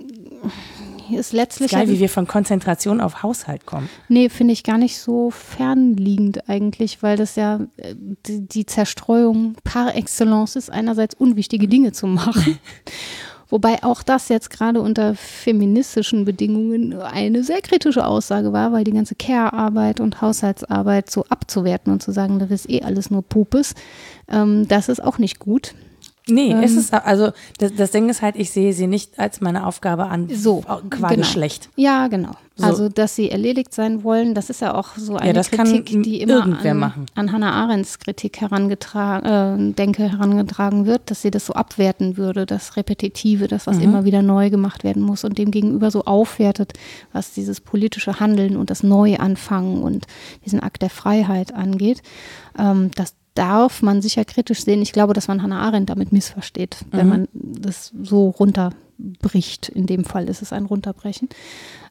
ist 1.11 1.33
letztlich. 1.33 1.73
Ist 1.73 1.79
geil, 1.79 1.89
wie 1.89 2.01
wir 2.01 2.09
von 2.09 2.27
Konzentration 2.27 3.01
auf 3.01 3.23
Haushalt 3.23 3.67
kommen. 3.67 3.89
Nee, 4.09 4.29
finde 4.29 4.53
ich 4.53 4.65
gar 4.65 4.79
nicht 4.79 4.99
so 4.99 5.31
fernliegend 5.31 6.49
eigentlich, 6.49 7.03
weil 7.03 7.17
das 7.17 7.37
ja 7.37 7.61
äh, 7.77 7.95
die, 8.27 8.47
die 8.47 8.67
Zerstreuung 8.67 9.57
par 9.65 9.95
excellence 9.95 10.57
ist, 10.57 10.71
einerseits 10.71 11.15
unwichtige 11.15 11.69
Dinge 11.69 11.93
zu 11.93 12.07
machen. 12.07 12.59
Wobei 13.53 13.83
auch 13.83 14.03
das 14.03 14.31
jetzt 14.31 14.49
gerade 14.49 14.81
unter 14.81 15.15
feministischen 15.15 16.25
Bedingungen 16.25 16.95
eine 16.95 17.45
sehr 17.45 17.61
kritische 17.61 18.07
Aussage 18.07 18.55
war, 18.55 18.73
weil 18.73 18.83
die 18.83 18.93
ganze 18.93 19.15
Care-Arbeit 19.15 20.01
und 20.01 20.23
Haushaltsarbeit 20.23 21.11
so 21.11 21.27
abzuwerten 21.29 21.93
und 21.93 22.03
zu 22.03 22.13
sagen, 22.13 22.39
das 22.39 22.51
ist 22.51 22.71
eh 22.71 22.81
alles 22.81 23.11
nur 23.11 23.21
Pupes, 23.21 23.75
ähm, 24.31 24.67
das 24.69 24.89
ist 24.89 25.05
auch 25.05 25.19
nicht 25.19 25.39
gut. 25.39 25.75
Nee, 26.29 26.53
ähm, 26.53 26.63
ist 26.63 26.77
es 26.77 26.93
also 26.93 27.33
das, 27.59 27.75
das, 27.75 27.91
Ding 27.91 28.09
ist 28.09 28.23
halt, 28.23 28.37
ich 28.37 28.51
sehe 28.51 28.73
sie 28.73 28.87
nicht 28.87 29.19
als 29.19 29.41
meine 29.41 29.67
Aufgabe 29.67 30.07
an, 30.07 30.29
so 30.33 30.61
qua 30.61 30.81
genau. 30.89 31.17
Geschlecht. 31.17 31.69
Ja, 31.75 32.07
genau. 32.07 32.33
So. 32.55 32.67
Also, 32.67 32.89
dass 32.89 33.17
sie 33.17 33.31
erledigt 33.31 33.73
sein 33.73 34.05
wollen, 34.05 34.35
das 34.35 34.51
ist 34.51 34.61
ja 34.61 34.75
auch 34.75 34.91
so 34.97 35.17
eine 35.17 35.35
ja, 35.35 35.43
Kritik, 35.43 35.87
die 35.87 36.21
immer 36.21 36.43
an, 36.43 36.79
machen. 36.79 37.07
an 37.15 37.33
Hannah 37.33 37.53
Arendts 37.53 37.99
Kritik 37.99 38.41
herangetragen, 38.41 39.71
äh, 39.71 39.75
denke 39.75 40.11
herangetragen 40.11 40.87
wird, 40.87 41.11
dass 41.11 41.23
sie 41.23 41.31
das 41.31 41.47
so 41.47 41.55
abwerten 41.55 42.17
würde, 42.19 42.45
das 42.45 42.77
Repetitive, 42.77 43.49
das, 43.49 43.67
was 43.67 43.79
mhm. 43.79 43.83
immer 43.83 44.05
wieder 44.05 44.23
neu 44.23 44.51
gemacht 44.51 44.85
werden 44.85 45.03
muss 45.03 45.25
und 45.25 45.39
dem 45.39 45.51
gegenüber 45.51 45.91
so 45.91 46.05
aufwertet, 46.05 46.75
was 47.13 47.33
dieses 47.33 47.61
politische 47.61 48.21
Handeln 48.21 48.57
und 48.57 48.71
das 48.71 48.83
Neuanfangen 48.83 49.83
und 49.83 50.07
diesen 50.45 50.61
Akt 50.61 50.83
der 50.83 50.91
Freiheit 50.91 51.55
angeht. 51.55 52.03
Ähm, 52.59 52.91
das 52.95 53.15
darf 53.35 53.83
man 53.83 54.03
sicher 54.03 54.25
kritisch 54.25 54.65
sehen. 54.65 54.83
Ich 54.83 54.93
glaube, 54.93 55.15
dass 55.15 55.29
man 55.29 55.43
Hannah 55.43 55.61
Arendt 55.61 55.91
damit 55.91 56.13
missversteht, 56.13 56.79
wenn 56.91 57.07
mhm. 57.07 57.11
man 57.11 57.29
das 57.33 57.93
so 58.03 58.29
runterbricht. 58.29 59.69
In 59.69 59.87
dem 59.87 60.05
Fall 60.05 60.29
ist 60.29 60.43
es 60.43 60.53
ein 60.53 60.67
Runterbrechen. 60.67 61.29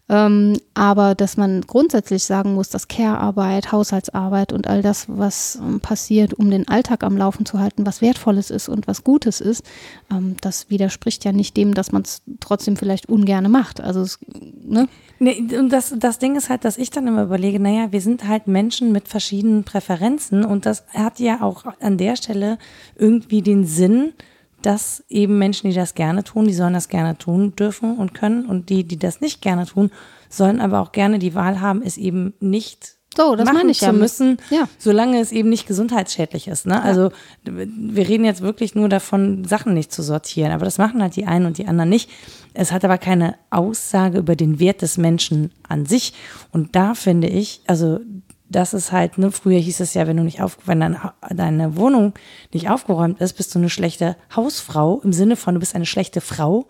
Ähm, 0.10 0.58
aber 0.74 1.16
dass 1.16 1.38
man 1.38 1.62
grundsätzlich 1.62 2.24
sagen 2.24 2.54
muss, 2.54 2.70
dass 2.70 2.90
Care-Arbeit, 2.90 3.72
Haushaltsarbeit 3.72 4.52
und 4.52 4.68
all 4.68 4.82
das, 4.82 5.06
was 5.08 5.56
ähm, 5.56 5.80
passiert, 5.80 6.34
um 6.34 6.50
den 6.50 6.68
Alltag 6.68 7.04
am 7.04 7.16
Laufen 7.16 7.46
zu 7.46 7.60
halten, 7.60 7.86
was 7.86 8.02
Wertvolles 8.02 8.50
ist 8.50 8.68
und 8.68 8.88
was 8.88 9.04
Gutes 9.04 9.40
ist, 9.40 9.64
ähm, 10.12 10.36
das 10.42 10.70
widerspricht 10.70 11.24
ja 11.24 11.32
nicht 11.32 11.56
dem, 11.56 11.74
dass 11.74 11.92
man 11.92 12.02
es 12.02 12.22
trotzdem 12.42 12.76
vielleicht 12.76 13.08
ungerne 13.08 13.48
macht. 13.48 13.80
Also, 13.80 14.02
es, 14.02 14.20
ne? 14.64 14.90
Nee, 15.20 15.46
und 15.58 15.70
das, 15.70 15.94
das 15.98 16.18
Ding 16.18 16.36
ist 16.36 16.50
halt, 16.50 16.66
dass 16.66 16.78
ich 16.78 16.90
dann 16.90 17.08
immer 17.08 17.24
überlege, 17.24 17.60
naja, 17.60 17.92
wir 17.92 18.02
sind 18.02 18.28
halt 18.28 18.48
Menschen 18.48 18.92
mit 18.92 19.08
verschiedenen 19.08 19.64
Präferenzen 19.64 20.44
und 20.44 20.66
das 20.66 20.84
hat 20.88 21.20
ja 21.20 21.42
auch 21.42 21.64
an 21.80 21.98
der 21.98 22.16
Stelle 22.16 22.58
irgendwie 22.96 23.44
den 23.44 23.66
Sinn, 23.66 24.14
dass 24.62 25.04
eben 25.10 25.38
Menschen, 25.38 25.70
die 25.70 25.76
das 25.76 25.96
gerne 25.96 26.24
tun, 26.24 26.46
die 26.46 26.54
sollen 26.54 26.74
das 26.74 26.90
gerne 26.90 27.18
tun 27.18 27.56
dürfen 27.56 27.98
und 27.98 28.14
können 28.14 28.46
und 28.46 28.70
die, 28.70 28.84
die 28.84 28.98
das 28.98 29.22
nicht 29.22 29.42
gerne 29.42 29.66
tun, 29.66 29.92
sollen 30.30 30.62
aber 30.62 30.80
auch 30.82 30.92
gerne 30.92 31.20
die 31.20 31.36
Wahl 31.36 31.62
haben, 31.62 31.82
es 31.84 31.98
eben 31.98 32.34
nicht 32.40 32.98
so, 33.16 33.36
das 33.36 33.46
machen 33.46 33.58
meine 33.58 33.72
ich 33.72 33.80
zu 33.80 33.86
ja. 33.86 33.92
müssen, 33.92 34.38
Ja. 34.52 34.70
solange 34.78 35.20
es 35.20 35.34
eben 35.34 35.50
nicht 35.50 35.68
gesundheitsschädlich 35.68 36.48
ist. 36.48 36.66
Ne? 36.66 36.82
Also 36.82 37.12
wir 37.44 38.08
reden 38.08 38.24
jetzt 38.24 38.42
wirklich 38.42 38.74
nur 38.74 38.88
davon, 38.88 39.44
Sachen 39.44 39.74
nicht 39.74 39.92
zu 39.92 40.02
sortieren, 40.02 40.54
aber 40.54 40.64
das 40.64 40.78
machen 40.78 41.02
halt 41.02 41.18
die 41.18 41.26
einen 41.26 41.46
und 41.46 41.58
die 41.58 41.68
anderen 41.68 41.90
nicht. 41.90 42.10
Es 42.54 42.72
hat 42.72 42.86
aber 42.86 42.98
keine 42.98 43.36
Aussage 43.50 44.18
über 44.18 44.38
den 44.38 44.60
Wert 44.62 44.82
des 44.82 44.98
Menschen 44.98 45.52
an 45.68 45.86
sich. 45.86 46.14
Und 46.52 46.76
da 46.78 46.94
finde 46.94 47.28
ich, 47.28 47.62
also 47.68 48.00
das 48.52 48.74
ist 48.74 48.92
halt, 48.92 49.18
ne, 49.18 49.32
früher 49.32 49.60
hieß 49.60 49.80
es 49.80 49.94
ja, 49.94 50.08
wenn 50.08 50.18
du 50.18 50.24
nicht 50.24 50.42
auf, 50.42 50.58
wenn 50.66 50.80
deine, 50.80 51.14
deine 51.30 51.78
Wohnung 51.78 52.14
nicht 52.54 52.70
aufgeräumt 52.70 53.22
ist, 53.22 53.34
bist 53.34 53.56
du 53.56 53.60
eine 53.60 53.70
schlechte 53.70 54.18
Hausfrau, 54.36 55.02
im 55.04 55.14
Sinne 55.14 55.36
von, 55.36 55.54
du 55.54 55.60
bist 55.60 55.76
eine 55.76 55.86
schlechte 55.86 56.22
Frau. 56.22 56.66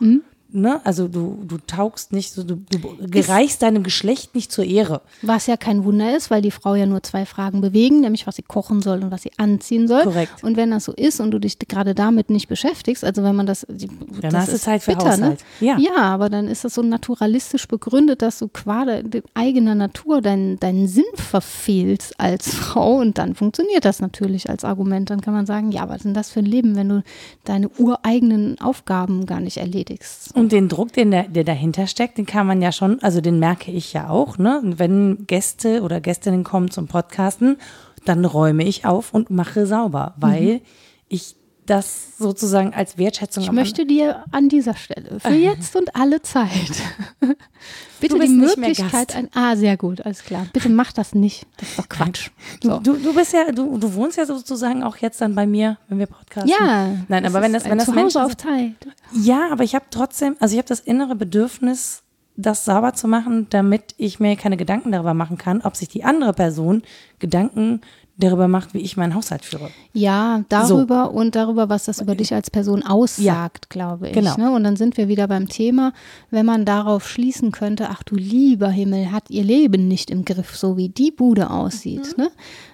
Ne? 0.53 0.81
Also 0.85 1.07
du, 1.07 1.43
du 1.47 1.57
taugst 1.65 2.11
nicht, 2.11 2.33
so, 2.33 2.43
du, 2.43 2.55
du 2.57 2.79
gereichst 3.09 3.61
deinem 3.61 3.83
Geschlecht 3.83 4.35
nicht 4.35 4.51
zur 4.51 4.65
Ehre. 4.65 5.01
Was 5.21 5.47
ja 5.47 5.55
kein 5.57 5.83
Wunder 5.85 6.15
ist, 6.15 6.29
weil 6.29 6.41
die 6.41 6.51
Frau 6.51 6.75
ja 6.75 6.85
nur 6.85 7.01
zwei 7.03 7.25
Fragen 7.25 7.61
bewegen, 7.61 8.01
nämlich 8.01 8.27
was 8.27 8.35
sie 8.35 8.41
kochen 8.43 8.81
soll 8.81 9.03
und 9.03 9.11
was 9.11 9.21
sie 9.23 9.31
anziehen 9.37 9.87
soll. 9.87 10.03
Korrekt. 10.03 10.43
Und 10.43 10.57
wenn 10.57 10.71
das 10.71 10.85
so 10.85 10.91
ist 10.93 11.19
und 11.21 11.31
du 11.31 11.39
dich 11.39 11.57
gerade 11.59 11.95
damit 11.95 12.29
nicht 12.29 12.47
beschäftigst, 12.47 13.03
also 13.05 13.23
wenn 13.23 13.35
man 13.35 13.45
das, 13.45 13.65
die- 13.69 13.89
das 14.21 14.33
hast 14.33 14.49
du 14.49 14.55
ist 14.55 14.63
Zeit 14.63 14.83
für 14.83 14.91
bitter, 14.91 15.11
Haushalt. 15.11 15.39
Ne? 15.61 15.67
Ja. 15.67 15.77
ja, 15.77 15.95
aber 15.97 16.29
dann 16.29 16.47
ist 16.47 16.63
das 16.65 16.73
so 16.73 16.81
naturalistisch 16.81 17.67
begründet, 17.67 18.21
dass 18.21 18.39
du 18.39 18.47
quasi 18.47 18.91
in 18.99 19.23
eigener 19.33 19.75
Natur 19.75 20.21
deinen, 20.21 20.59
deinen 20.59 20.87
Sinn 20.87 21.03
verfehlst 21.15 22.19
als 22.19 22.53
Frau 22.55 22.97
und 22.97 23.17
dann 23.17 23.35
funktioniert 23.35 23.85
das 23.85 23.99
natürlich 24.01 24.49
als 24.49 24.63
Argument. 24.63 25.09
Dann 25.09 25.21
kann 25.21 25.33
man 25.33 25.45
sagen, 25.45 25.71
ja, 25.71 25.87
was 25.89 25.97
ist 25.97 26.05
denn 26.05 26.13
das 26.13 26.29
für 26.29 26.39
ein 26.39 26.45
Leben, 26.45 26.75
wenn 26.75 26.89
du 26.89 27.03
deine 27.43 27.69
ureigenen 27.77 28.59
Aufgaben 28.61 29.25
gar 29.25 29.39
nicht 29.39 29.57
erledigst? 29.57 30.35
Und 30.41 30.51
den 30.51 30.69
Druck, 30.69 30.91
den 30.91 31.11
der, 31.11 31.27
der 31.27 31.43
dahinter 31.43 31.85
steckt, 31.85 32.17
den 32.17 32.25
kann 32.25 32.47
man 32.47 32.63
ja 32.63 32.71
schon, 32.71 32.99
also 33.03 33.21
den 33.21 33.37
merke 33.37 33.69
ich 33.69 33.93
ja 33.93 34.09
auch, 34.09 34.39
ne? 34.39 34.59
Und 34.59 34.79
wenn 34.79 35.27
Gäste 35.27 35.83
oder 35.83 36.01
Gästinnen 36.01 36.43
kommen 36.43 36.71
zum 36.71 36.87
Podcasten, 36.87 37.57
dann 38.05 38.25
räume 38.25 38.63
ich 38.63 38.83
auf 38.83 39.13
und 39.13 39.29
mache 39.29 39.67
sauber, 39.67 40.15
weil 40.17 40.61
ich 41.09 41.35
das 41.65 42.17
sozusagen 42.17 42.73
als 42.73 42.97
Wertschätzung 42.97 43.43
Ich 43.43 43.51
möchte 43.51 43.85
dir 43.85 44.23
an 44.31 44.49
dieser 44.49 44.75
Stelle 44.75 45.19
für 45.19 45.29
jetzt 45.29 45.75
und 45.75 45.95
alle 45.95 46.21
Zeit 46.21 46.71
bitte 47.99 48.19
die 48.19 48.27
Möglichkeit 48.27 49.15
ein. 49.15 49.29
Ah, 49.33 49.55
sehr 49.55 49.77
gut, 49.77 50.01
alles 50.01 50.23
klar. 50.23 50.47
Bitte 50.51 50.69
mach 50.69 50.91
das 50.91 51.13
nicht. 51.13 51.45
Das 51.57 51.69
ist 51.69 51.79
doch 51.79 51.89
Quatsch. 51.89 52.31
So. 52.63 52.79
Du, 52.79 52.93
du 52.93 53.13
bist 53.13 53.33
ja, 53.33 53.51
du, 53.51 53.77
du 53.77 53.93
wohnst 53.93 54.17
ja 54.17 54.25
sozusagen 54.25 54.83
auch 54.83 54.97
jetzt 54.97 55.21
dann 55.21 55.35
bei 55.35 55.45
mir, 55.45 55.77
wenn 55.87 55.99
wir 55.99 56.07
podcasten. 56.07 56.51
Ja. 56.51 56.95
Nein, 57.07 57.25
aber 57.25 57.41
wenn 57.41 57.53
das, 57.53 57.65
wenn 57.65 57.77
das 57.77 57.85
Zuhause 57.85 58.01
Menschen 58.01 58.21
auf 58.21 58.35
Zeit. 58.35 58.75
Ja, 59.13 59.49
aber 59.51 59.63
ich 59.63 59.75
habe 59.75 59.85
trotzdem, 59.91 60.35
also 60.39 60.53
ich 60.53 60.57
habe 60.57 60.67
das 60.67 60.79
innere 60.79 61.15
Bedürfnis, 61.15 62.03
das 62.37 62.65
sauber 62.65 62.93
zu 62.93 63.07
machen, 63.07 63.47
damit 63.49 63.93
ich 63.97 64.19
mir 64.19 64.35
keine 64.35 64.57
Gedanken 64.57 64.91
darüber 64.91 65.13
machen 65.13 65.37
kann, 65.37 65.61
ob 65.61 65.75
sich 65.75 65.89
die 65.89 66.03
andere 66.03 66.33
Person 66.33 66.81
Gedanken 67.19 67.81
darüber 68.17 68.47
macht, 68.47 68.73
wie 68.73 68.79
ich 68.79 68.97
meinen 68.97 69.15
Haushalt 69.15 69.43
führe. 69.43 69.69
Ja, 69.93 70.43
darüber 70.49 71.11
und 71.11 71.35
darüber, 71.35 71.69
was 71.69 71.85
das 71.85 72.01
über 72.01 72.15
dich 72.15 72.33
als 72.33 72.49
Person 72.51 72.83
aussagt, 72.83 73.69
glaube 73.69 74.09
ich. 74.09 74.13
genau. 74.13 74.37
Ne? 74.37 74.51
Und 74.51 74.63
dann 74.63 74.75
sind 74.75 74.97
wir 74.97 75.07
wieder 75.07 75.27
beim 75.27 75.47
Thema, 75.49 75.93
wenn 76.29 76.45
man 76.45 76.65
darauf 76.65 77.07
schließen 77.07 77.51
könnte, 77.51 77.89
ach 77.89 78.03
du 78.03 78.15
lieber 78.15 78.69
Himmel, 78.69 79.11
hat 79.11 79.29
ihr 79.29 79.43
Leben 79.43 79.87
nicht 79.87 80.11
im 80.11 80.25
Griff, 80.25 80.55
so 80.55 80.77
wie 80.77 80.89
die 80.89 81.11
Bude 81.11 81.49
aussieht. 81.49 82.17
Mhm. 82.17 82.25
Ne? 82.25 82.31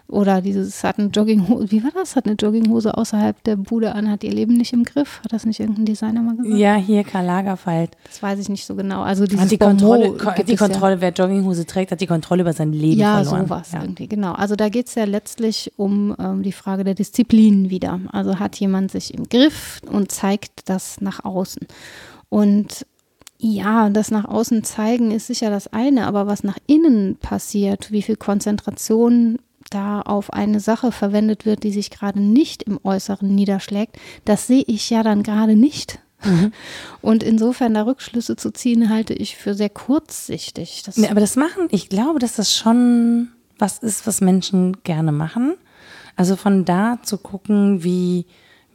Oder 0.09 0.41
dieses 0.41 0.85
hat 0.85 0.99
eine 0.99 1.09
Jogginghose, 1.09 1.69
wie 1.69 1.83
war 1.83 1.91
das? 1.93 2.15
Hat 2.15 2.25
eine 2.25 2.35
Jogginghose 2.35 2.97
außerhalb 2.97 3.43
der 3.43 3.57
Bude 3.57 3.93
an, 3.93 4.09
hat 4.09 4.23
ihr 4.23 4.31
Leben 4.31 4.53
nicht 4.53 4.71
im 4.71 4.85
Griff? 4.85 5.19
Hat 5.21 5.33
das 5.33 5.45
nicht 5.45 5.59
irgendein 5.59 5.83
Designer 5.85 6.21
mal 6.21 6.37
gesagt? 6.37 6.55
Ja, 6.55 6.75
hier 6.75 7.03
Karl 7.03 7.25
Lagerfeld. 7.25 7.91
Das 8.05 8.23
weiß 8.23 8.39
ich 8.39 8.47
nicht 8.47 8.65
so 8.65 8.75
genau. 8.75 9.01
Also 9.01 9.25
dieses 9.25 9.49
die 9.49 9.57
Kontrolle, 9.57 10.11
die 10.47 10.53
es 10.53 10.59
ja. 10.59 10.67
Kontrolle, 10.67 11.01
wer 11.01 11.11
Jogginghose 11.11 11.65
trägt, 11.65 11.91
hat 11.91 11.99
die 11.99 12.07
Kontrolle 12.07 12.41
über 12.43 12.53
sein 12.53 12.71
Leben 12.71 13.01
Ja, 13.01 13.21
verloren. 13.23 13.47
sowas 13.47 13.71
Ja. 13.73 13.81
irgendwie, 13.81 14.07
genau. 14.07 14.31
Also 14.31 14.55
da 14.55 14.69
geht 14.69 14.87
es 14.87 14.95
ja 14.95 15.03
letztlich 15.03 15.73
um 15.75 16.15
ähm, 16.19 16.41
die 16.41 16.53
Frage 16.53 16.85
der 16.85 16.93
Disziplin 16.95 17.69
wieder. 17.69 17.99
Also 18.13 18.39
hat 18.39 18.55
jemand 18.57 18.91
sich 18.91 19.13
im 19.13 19.27
Griff 19.27 19.81
und 19.91 20.09
zeigt 20.11 20.69
das 20.69 21.01
nach 21.01 21.25
außen. 21.25 21.67
Und 22.29 22.85
ja, 23.39 23.89
das 23.89 24.09
nach 24.09 24.25
außen 24.25 24.63
zeigen 24.63 25.11
ist 25.11 25.27
sicher 25.27 25.49
das 25.49 25.67
eine, 25.71 26.07
aber 26.07 26.27
was 26.27 26.43
nach 26.43 26.57
innen 26.65 27.17
passiert, 27.17 27.91
wie 27.91 28.01
viel 28.01 28.15
Konzentration 28.15 29.37
da 29.69 30.01
auf 30.01 30.33
eine 30.33 30.59
Sache 30.59 30.91
verwendet 30.91 31.45
wird, 31.45 31.63
die 31.63 31.71
sich 31.71 31.89
gerade 31.89 32.21
nicht 32.21 32.63
im 32.63 32.79
Äußeren 32.83 33.33
niederschlägt, 33.33 33.97
das 34.25 34.47
sehe 34.47 34.63
ich 34.67 34.89
ja 34.89 35.03
dann 35.03 35.23
gerade 35.23 35.55
nicht. 35.55 35.99
Und 37.01 37.23
insofern 37.23 37.73
da 37.73 37.83
Rückschlüsse 37.83 38.35
zu 38.35 38.51
ziehen, 38.51 38.89
halte 38.89 39.13
ich 39.13 39.37
für 39.37 39.53
sehr 39.53 39.69
kurzsichtig. 39.69 40.83
Das 40.83 40.97
Nee, 40.97 41.09
aber 41.09 41.19
das 41.19 41.35
machen, 41.35 41.67
ich 41.69 41.89
glaube, 41.89 42.19
dass 42.19 42.35
das 42.35 42.55
schon 42.55 43.29
was 43.59 43.79
ist, 43.79 44.05
was 44.07 44.21
Menschen 44.21 44.77
gerne 44.83 45.11
machen. 45.11 45.55
Also 46.15 46.35
von 46.35 46.65
da 46.65 46.99
zu 47.03 47.17
gucken, 47.17 47.83
wie, 47.83 48.25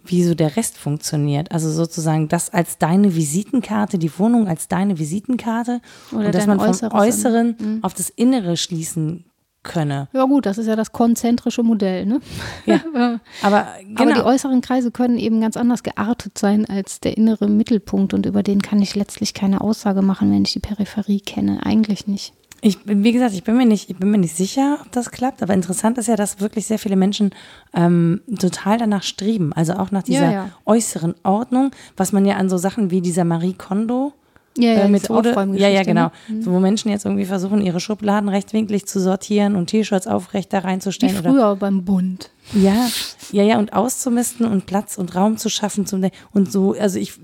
wie 0.04 0.24
so 0.24 0.34
der 0.34 0.56
Rest 0.56 0.78
funktioniert. 0.78 1.50
Also 1.50 1.70
sozusagen 1.70 2.28
das 2.28 2.50
als 2.50 2.78
deine 2.78 3.14
Visitenkarte, 3.14 3.98
die 3.98 4.16
Wohnung 4.18 4.46
als 4.46 4.68
deine 4.68 4.98
Visitenkarte. 4.98 5.80
Oder 6.12 6.26
und 6.26 6.34
dass 6.34 6.46
man 6.46 6.58
vom 6.58 6.68
Äußeres. 6.68 6.92
Äußeren 6.92 7.80
auf 7.82 7.94
das 7.94 8.10
Innere 8.10 8.56
schließen 8.56 9.24
könne. 9.62 10.08
Ja 10.12 10.24
gut, 10.24 10.46
das 10.46 10.58
ist 10.58 10.66
ja 10.66 10.76
das 10.76 10.92
konzentrische 10.92 11.62
Modell, 11.62 12.06
ne? 12.06 12.20
Ja. 12.66 12.80
Aber 12.94 13.18
Aber 13.42 13.68
die 13.88 13.94
genau. 13.94 14.24
äußeren 14.24 14.60
Kreise 14.60 14.90
können 14.90 15.18
eben 15.18 15.40
ganz 15.40 15.56
anders 15.56 15.82
geartet 15.82 16.38
sein 16.38 16.66
als 16.68 17.00
der 17.00 17.16
innere 17.16 17.48
Mittelpunkt 17.48 18.14
und 18.14 18.26
über 18.26 18.42
den 18.42 18.62
kann 18.62 18.80
ich 18.82 18.94
letztlich 18.94 19.34
keine 19.34 19.60
Aussage 19.60 20.02
machen, 20.02 20.30
wenn 20.32 20.44
ich 20.44 20.52
die 20.52 20.60
Peripherie 20.60 21.20
kenne. 21.20 21.64
Eigentlich 21.64 22.06
nicht. 22.06 22.34
Ich, 22.64 22.78
wie 22.84 23.10
gesagt, 23.10 23.34
ich 23.34 23.42
bin 23.42 23.56
mir 23.56 23.66
nicht, 23.66 23.90
ich 23.90 23.96
bin 23.96 24.12
mir 24.12 24.18
nicht 24.18 24.36
sicher, 24.36 24.78
ob 24.82 24.92
das 24.92 25.10
klappt, 25.10 25.42
aber 25.42 25.52
interessant 25.52 25.98
ist 25.98 26.06
ja, 26.06 26.14
dass 26.14 26.38
wirklich 26.38 26.66
sehr 26.66 26.78
viele 26.78 26.94
Menschen 26.94 27.30
ähm, 27.74 28.20
total 28.38 28.78
danach 28.78 29.02
streben, 29.02 29.52
also 29.52 29.72
auch 29.72 29.90
nach 29.90 30.04
dieser 30.04 30.26
Ja, 30.26 30.32
ja. 30.32 30.48
äußeren 30.64 31.16
Ordnung, 31.24 31.72
was 31.96 32.12
man 32.12 32.24
ja 32.24 32.36
an 32.36 32.48
so 32.48 32.58
Sachen 32.58 32.92
wie 32.92 33.00
dieser 33.00 33.24
Marie 33.24 33.54
Kondo 33.54 34.12
Ja, 34.58 34.70
äh, 34.72 34.76
diese 34.76 34.88
Methode, 34.88 35.34
ja, 35.56 35.68
ja, 35.68 35.82
genau, 35.82 36.04
ne? 36.04 36.12
Mhm. 36.28 36.42
so, 36.42 36.52
wo 36.52 36.60
Menschen 36.60 36.90
jetzt 36.90 37.04
irgendwie 37.06 37.24
versuchen, 37.24 37.62
ihre 37.62 37.80
Schubladen 37.80 38.28
rechtwinklig 38.28 38.86
zu 38.86 39.00
sortieren 39.00 39.56
und 39.56 39.68
T-Shirts 39.68 40.06
aufrecht 40.06 40.52
da 40.52 40.58
Wie 40.58 40.66
reinzustellen 40.66 41.16
oder 41.18 41.30
früher 41.30 41.56
beim 41.56 41.84
Bund. 41.84 42.30
ja, 42.52 42.88
ja, 43.32 43.42
ja, 43.44 43.58
und 43.58 43.72
auszumisten 43.72 44.44
und 44.46 44.66
Platz 44.66 44.98
und 44.98 45.14
Raum 45.14 45.38
zu 45.38 45.48
schaffen 45.48 45.86
zum 45.86 46.02
und 46.32 46.52
so, 46.52 46.74
also 46.78 46.98
ich 46.98 47.14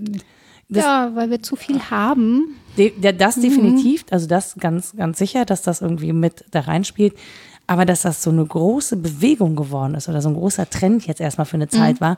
das, 0.70 0.85
ja, 0.85 1.11
weil 1.14 1.31
wir 1.31 1.43
zu 1.43 1.57
viel 1.57 1.81
haben. 1.91 2.57
De, 2.76 2.93
das 3.12 3.37
Mhm. 3.39 3.43
definitiv, 3.43 4.05
also 4.11 4.26
das 4.26 4.55
ganz, 4.57 4.95
ganz 4.97 5.18
sicher, 5.18 5.45
dass 5.47 5.62
das 5.62 5.81
irgendwie 5.81 6.12
mit 6.12 6.45
da 6.51 6.61
reinspielt. 6.61 7.14
Aber 7.66 7.85
dass 7.85 8.03
das 8.03 8.22
so 8.22 8.31
eine 8.31 8.47
große 8.47 8.97
Bewegung 8.97 9.55
geworden 9.57 9.95
ist 9.95 10.09
oder 10.09 10.22
so 10.22 10.29
ein 10.31 10.35
großer 10.35 10.68
Trend 10.70 11.07
jetzt 11.07 11.20
erstmal 11.20 11.45
für 11.47 11.57
eine 11.59 11.66
Mhm. 11.66 11.70
Zeit 11.70 12.01
war, 12.01 12.16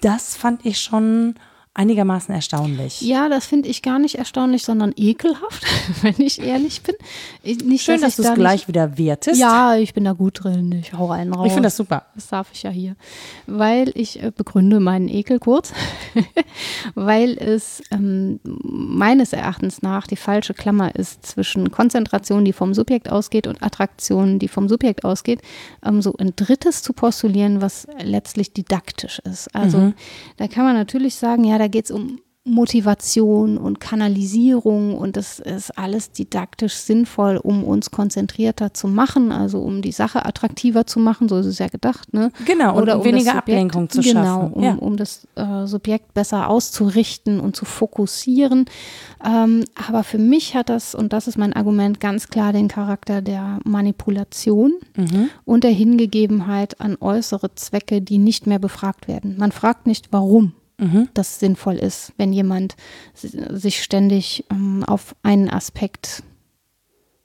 das 0.00 0.36
fand 0.36 0.64
ich 0.66 0.80
schon 0.80 1.34
einigermaßen 1.72 2.34
erstaunlich. 2.34 3.00
Ja, 3.00 3.28
das 3.28 3.46
finde 3.46 3.68
ich 3.68 3.80
gar 3.82 4.00
nicht 4.00 4.16
erstaunlich, 4.16 4.64
sondern 4.64 4.92
ekelhaft, 4.96 5.64
wenn 6.02 6.14
ich 6.18 6.42
ehrlich 6.42 6.82
bin. 6.82 6.96
Ich, 7.44 7.64
nicht, 7.64 7.84
Schön, 7.84 8.00
dass 8.00 8.18
ich 8.18 8.24
du 8.24 8.30
es 8.30 8.34
gleich 8.34 8.60
nicht, 8.62 8.68
wieder 8.68 8.98
wertest. 8.98 9.40
Ja, 9.40 9.76
ich 9.76 9.94
bin 9.94 10.04
da 10.04 10.12
gut 10.12 10.42
drin. 10.42 10.72
Ich 10.72 10.92
hau 10.92 11.10
einen 11.10 11.32
raus. 11.32 11.46
ich 11.46 11.52
finde 11.52 11.68
das 11.68 11.76
super. 11.76 12.06
Das 12.16 12.28
darf 12.28 12.48
ich 12.52 12.64
ja 12.64 12.70
hier. 12.70 12.96
Weil 13.46 13.92
ich 13.94 14.20
äh, 14.20 14.32
begründe 14.36 14.80
meinen 14.80 15.08
Ekel 15.08 15.38
kurz, 15.38 15.72
weil 16.96 17.38
es 17.38 17.82
ähm, 17.92 18.40
meines 18.42 19.32
Erachtens 19.32 19.80
nach 19.80 20.08
die 20.08 20.16
falsche 20.16 20.54
Klammer 20.54 20.96
ist 20.96 21.24
zwischen 21.24 21.70
Konzentration, 21.70 22.44
die 22.44 22.52
vom 22.52 22.74
Subjekt 22.74 23.10
ausgeht, 23.10 23.46
und 23.46 23.62
Attraktion, 23.62 24.40
die 24.40 24.48
vom 24.48 24.68
Subjekt 24.68 25.04
ausgeht, 25.04 25.40
ähm, 25.84 26.02
so 26.02 26.14
ein 26.18 26.32
drittes 26.34 26.82
zu 26.82 26.92
postulieren, 26.92 27.62
was 27.62 27.86
letztlich 28.02 28.52
didaktisch 28.52 29.20
ist. 29.20 29.54
Also 29.54 29.92
da 30.36 30.48
kann 30.48 30.64
man 30.64 30.74
natürlich 30.74 31.14
sagen, 31.14 31.44
ja, 31.44 31.58
da 31.58 31.68
geht 31.70 31.86
es 31.86 31.90
um 31.90 32.18
Motivation 32.42 33.58
und 33.58 33.80
Kanalisierung 33.80 34.96
und 34.96 35.16
das 35.16 35.40
ist 35.40 35.76
alles 35.78 36.10
didaktisch 36.10 36.72
sinnvoll, 36.74 37.36
um 37.36 37.64
uns 37.64 37.90
konzentrierter 37.90 38.72
zu 38.72 38.88
machen, 38.88 39.30
also 39.30 39.58
um 39.60 39.82
die 39.82 39.92
Sache 39.92 40.24
attraktiver 40.24 40.86
zu 40.86 41.00
machen, 41.00 41.28
so 41.28 41.36
ist 41.36 41.44
es 41.46 41.58
ja 41.58 41.68
gedacht, 41.68 42.14
ne? 42.14 42.30
Genau, 42.46 42.76
und 42.76 42.82
Oder 42.84 42.94
um 42.94 43.00
um 43.00 43.04
weniger 43.06 43.32
Subjekt- 43.32 43.38
Ablenkung 43.38 43.90
zu 43.90 44.00
genau, 44.00 44.22
schaffen. 44.42 44.52
um, 44.54 44.62
ja. 44.62 44.74
um 44.74 44.96
das 44.96 45.28
äh, 45.36 45.66
Subjekt 45.66 46.14
besser 46.14 46.48
auszurichten 46.48 47.40
und 47.40 47.56
zu 47.56 47.66
fokussieren. 47.66 48.64
Ähm, 49.22 49.64
aber 49.88 50.02
für 50.02 50.18
mich 50.18 50.54
hat 50.56 50.70
das, 50.70 50.94
und 50.94 51.12
das 51.12 51.28
ist 51.28 51.36
mein 51.36 51.52
Argument, 51.52 52.00
ganz 52.00 52.28
klar 52.28 52.54
den 52.54 52.68
Charakter 52.68 53.20
der 53.20 53.58
Manipulation 53.64 54.72
Mhm. 54.96 55.28
und 55.44 55.62
der 55.64 55.72
Hingegebenheit 55.72 56.80
an 56.80 56.96
äußere 57.00 57.54
Zwecke, 57.54 58.00
die 58.00 58.18
nicht 58.18 58.46
mehr 58.46 58.58
befragt 58.58 59.08
werden. 59.08 59.36
Man 59.38 59.52
fragt 59.52 59.86
nicht, 59.86 60.08
warum 60.10 60.52
Mhm. 60.80 61.08
das 61.14 61.38
sinnvoll 61.38 61.76
ist, 61.76 62.12
wenn 62.16 62.32
jemand 62.32 62.74
si- 63.14 63.30
sich 63.50 63.82
ständig 63.82 64.44
ähm, 64.50 64.82
auf 64.84 65.14
einen 65.22 65.50
Aspekt 65.50 66.22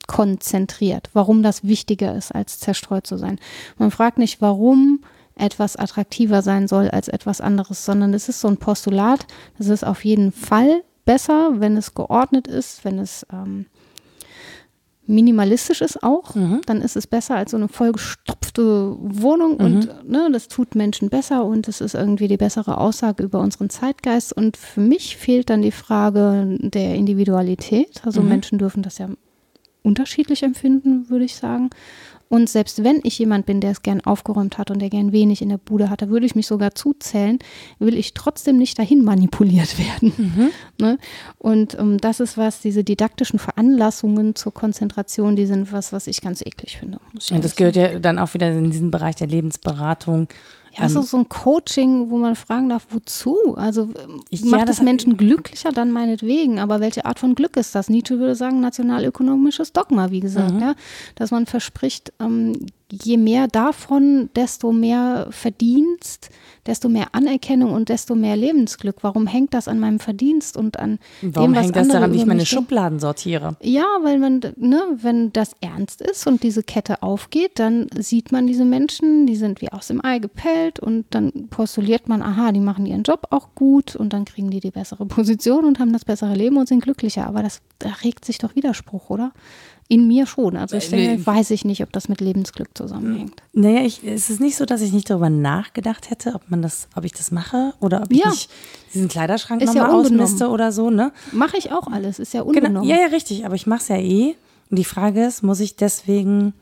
konzentriert, 0.08 1.10
warum 1.14 1.41
das 1.41 1.64
wichtiger 1.64 2.16
ist, 2.16 2.34
als 2.34 2.60
zerstreut 2.60 3.08
zu 3.08 3.18
sein. 3.18 3.39
Man 3.78 3.91
fragt 3.91 4.18
nicht, 4.18 4.41
warum 4.41 4.99
etwas 5.36 5.76
attraktiver 5.76 6.41
sein 6.41 6.68
soll 6.68 6.89
als 6.89 7.08
etwas 7.08 7.41
anderes, 7.41 7.86
sondern 7.86 8.14
es 8.14 8.30
ist 8.30 8.39
so 8.39 8.47
ein 8.47 8.58
Postulat, 8.58 9.26
das 9.58 9.68
ist 9.68 9.84
auf 9.86 10.06
jeden 10.06 10.32
Fall 10.32 10.84
besser, 11.06 11.53
wenn 11.60 11.76
es 11.78 11.93
geordnet 11.93 12.47
ist, 12.47 12.86
wenn 12.86 12.99
es 12.99 13.26
ähm, 13.34 13.66
minimalistisch 15.08 15.82
ist 15.82 16.03
auch, 16.03 16.36
mhm. 16.36 16.62
dann 16.66 16.82
ist 16.82 16.95
es 16.95 17.08
besser 17.08 17.36
als 17.36 17.51
so 17.51 17.58
eine 17.58 17.68
vollgestopfte 17.68 18.95
Wohnung 18.99 19.58
mhm. 19.58 19.66
und 19.66 20.10
ne, 20.10 20.30
das 20.32 20.47
tut 20.47 20.76
Menschen 20.76 21.10
besser 21.10 21.45
und 21.45 21.68
es 21.68 21.82
ist 21.82 21.95
irgendwie 21.95 22.28
die 22.28 22.38
bessere 22.38 22.78
Aussage 22.78 23.24
über 23.24 23.39
unseren 23.39 23.70
Zeitgeist. 23.70 24.34
Und 24.34 24.58
für 24.58 24.82
mich 24.82 25.18
fehlt 25.18 25.49
dann 25.49 25.62
die 25.62 25.72
Frage 25.72 26.58
der 26.60 26.95
Individualität. 26.95 28.01
Also 28.06 28.22
mhm. 28.22 28.30
Menschen 28.30 28.58
dürfen 28.58 28.84
das 28.84 28.97
ja 28.97 29.10
unterschiedlich 29.84 30.43
empfinden, 30.43 31.10
würde 31.10 31.26
ich 31.26 31.36
sagen. 31.36 31.70
Und 32.28 32.49
selbst 32.49 32.84
wenn 32.84 32.99
ich 33.03 33.19
jemand 33.19 33.45
bin, 33.45 33.61
der 33.61 33.71
es 33.71 33.84
gern 33.84 34.01
aufgeräumt 34.01 34.57
hat 34.57 34.71
und 34.71 34.80
der 34.80 34.89
gern 34.89 35.11
wenig 35.11 35.41
in 35.41 35.49
der 35.49 35.57
Bude 35.57 35.89
hat, 35.89 36.01
da 36.01 36.09
würde 36.09 36.26
ich 36.26 36.36
mich 36.36 36.47
sogar 36.47 36.73
zuzählen, 36.73 37.39
will 37.80 37.95
ich 37.95 38.13
trotzdem 38.13 38.57
nicht 38.57 38.80
dahin 38.80 39.03
manipuliert 39.03 39.78
werden. 39.78 40.13
Mhm. 40.17 40.49
Ne? 40.78 40.97
Und 41.38 41.76
um, 41.76 41.93
ähm, 41.93 41.97
das 41.99 42.19
ist 42.19 42.38
was, 42.38 42.59
diese 42.59 42.84
didaktischen 42.84 43.39
Veranlassungen 43.39 44.36
zur 44.36 44.53
Konzentration, 44.53 45.38
die 45.38 45.45
sind 45.45 45.71
was, 45.71 45.93
was 45.93 46.07
ich 46.07 46.19
ganz 46.19 46.41
eklig 46.41 46.78
finde. 46.78 46.99
Und 47.32 47.45
das 47.45 47.55
gehört 47.55 47.78
ja 47.78 47.97
dann 47.97 48.19
auch 48.19 48.34
wieder 48.34 48.51
in 48.51 48.71
diesen 48.71 48.91
Bereich 48.91 49.15
der 49.15 49.28
Lebensberatung. 49.28 50.28
Ja, 50.78 50.89
so, 50.89 50.99
ähm, 50.99 51.05
so 51.05 51.17
ein 51.17 51.30
Coaching, 51.30 52.09
wo 52.09 52.17
man 52.17 52.36
fragen 52.36 52.69
darf, 52.69 52.88
wozu? 52.89 53.55
Also 53.55 53.89
ich, 54.30 54.43
macht 54.43 54.59
ja, 54.59 54.65
das, 54.65 54.78
das 54.78 54.86
Menschen 54.86 55.17
glücklicher, 55.17 55.71
dann 55.71 55.91
meinetwegen. 55.91 56.59
Aber 56.59 56.80
welche 56.80 57.05
Art 57.05 57.19
von 57.19 57.36
Glück 57.36 57.57
ist 57.57 57.76
das? 57.76 57.89
Nietzsche 57.89 58.19
würde 58.19 58.36
sagen, 58.36 58.59
nationalökonomisches 58.59 59.73
Dogma, 59.73 60.11
wie 60.11 60.19
gesagt, 60.19 60.55
mhm. 60.55 60.61
ja. 60.61 60.76
Dass 61.15 61.32
man 61.32 61.45
verspricht, 61.45 62.11
ähm, 62.19 62.67
je 62.92 63.18
mehr 63.18 63.48
davon, 63.48 64.30
desto 64.36 64.72
mehr 64.72 65.28
Verdienst, 65.32 66.30
desto 66.66 66.90
mehr 66.90 67.08
Anerkennung 67.14 67.72
und 67.74 67.90
desto 67.90 68.16
mehr 68.16 68.36
Lebensglück. 68.36 68.98
Warum 69.02 69.28
hängt 69.28 69.54
das 69.54 69.68
an 69.68 69.80
meinem 69.80 70.00
Verdienst 70.00 70.56
und 70.58 70.80
an 70.80 71.00
Warum 71.22 71.54
dem, 71.54 71.56
was 71.56 71.66
hängt 71.66 71.76
das 71.76 71.88
daran, 71.88 72.14
wie 72.14 72.18
ich 72.18 72.26
meine 72.26 72.46
Schubladen 72.46 73.00
sortiere? 73.00 73.56
Ja, 73.62 73.86
weil 74.04 74.20
man, 74.20 74.42
ne, 74.58 74.82
wenn 74.98 75.34
das 75.34 75.56
ernst 75.62 76.02
ist 76.02 76.28
und 76.28 76.44
diese 76.44 76.64
Kette 76.64 77.02
aufgeht, 77.02 77.60
dann 77.60 77.88
sieht 77.98 78.32
man 78.32 78.48
diese 78.48 78.66
Menschen, 78.66 79.26
die 79.26 79.36
sind 79.36 79.62
wie 79.62 79.72
aus 79.72 79.88
dem 79.88 80.04
Ei 80.04 80.20
gepellt 80.20 80.80
und 80.80 81.06
dann 81.10 81.48
postuliert 81.50 82.08
man, 82.08 82.22
aha, 82.22 82.52
die 82.52 82.60
machen 82.60 82.86
ihren 82.86 83.04
Job 83.04 83.28
auch 83.32 83.50
gut 83.56 83.96
und 83.96 84.14
dann 84.14 84.26
kriegen 84.26 84.50
die 84.50 84.60
die 84.60 84.72
bessere 84.72 85.06
Position 85.08 85.66
und 85.66 85.80
haben 85.80 85.94
das 85.94 86.06
bessere 86.06 86.36
Leben 86.36 86.58
und 86.58 86.68
sind 86.68 86.84
glücklicher. 86.84 87.26
Aber 87.26 87.42
das 87.42 87.62
da 87.80 87.90
regt 88.04 88.26
sich 88.26 88.38
doch 88.38 88.56
Widerspruch, 88.56 89.10
oder? 89.10 89.32
In 89.88 90.08
mir 90.08 90.26
schon. 90.26 90.58
Also 90.58 90.78
ich 90.78 90.90
denke, 90.90 91.24
weiß 91.26 91.52
ich 91.52 91.64
nicht, 91.64 91.84
ob 91.84 91.92
das 91.92 92.10
mit 92.10 92.20
Lebensglück 92.20 92.70
zusammenhängt. 92.76 93.44
Naja, 93.54 93.82
ich, 93.82 94.04
es 94.04 94.32
ist 94.32 94.40
nicht 94.40 94.56
so, 94.56 94.66
dass 94.66 94.82
ich 94.82 94.92
nicht 94.92 95.10
darüber 95.12 95.30
nachgedacht 95.30 96.10
hätte, 96.10 96.34
ob 96.34 96.50
man 96.50 96.64
das, 96.64 96.88
ob 96.96 97.04
ich 97.04 97.12
das 97.12 97.30
mache 97.30 97.74
oder 97.80 98.02
ob 98.02 98.12
ich 98.12 98.18
ja. 98.18 98.34
diesen 98.94 99.10
Kleiderschrank 99.10 99.62
nochmal 99.62 99.76
ja 99.76 99.92
ausmiste 99.92 100.50
oder 100.50 100.72
so, 100.72 100.90
ne? 100.90 101.12
Mache 101.32 101.58
ich 101.58 101.72
auch 101.72 101.86
alles, 101.88 102.18
ist 102.18 102.34
ja 102.34 102.42
unbenommen. 102.42 102.82
Genau. 102.82 102.96
Ja, 102.96 103.00
ja, 103.00 103.14
richtig, 103.14 103.46
aber 103.46 103.54
ich 103.54 103.68
mache 103.68 103.82
es 103.82 103.88
ja 103.90 103.98
eh. 103.98 104.36
Und 104.72 104.80
die 104.80 104.86
Frage 104.86 105.24
ist, 105.24 105.44
muss 105.44 105.60
ich 105.60 105.76
deswegen 105.76 106.54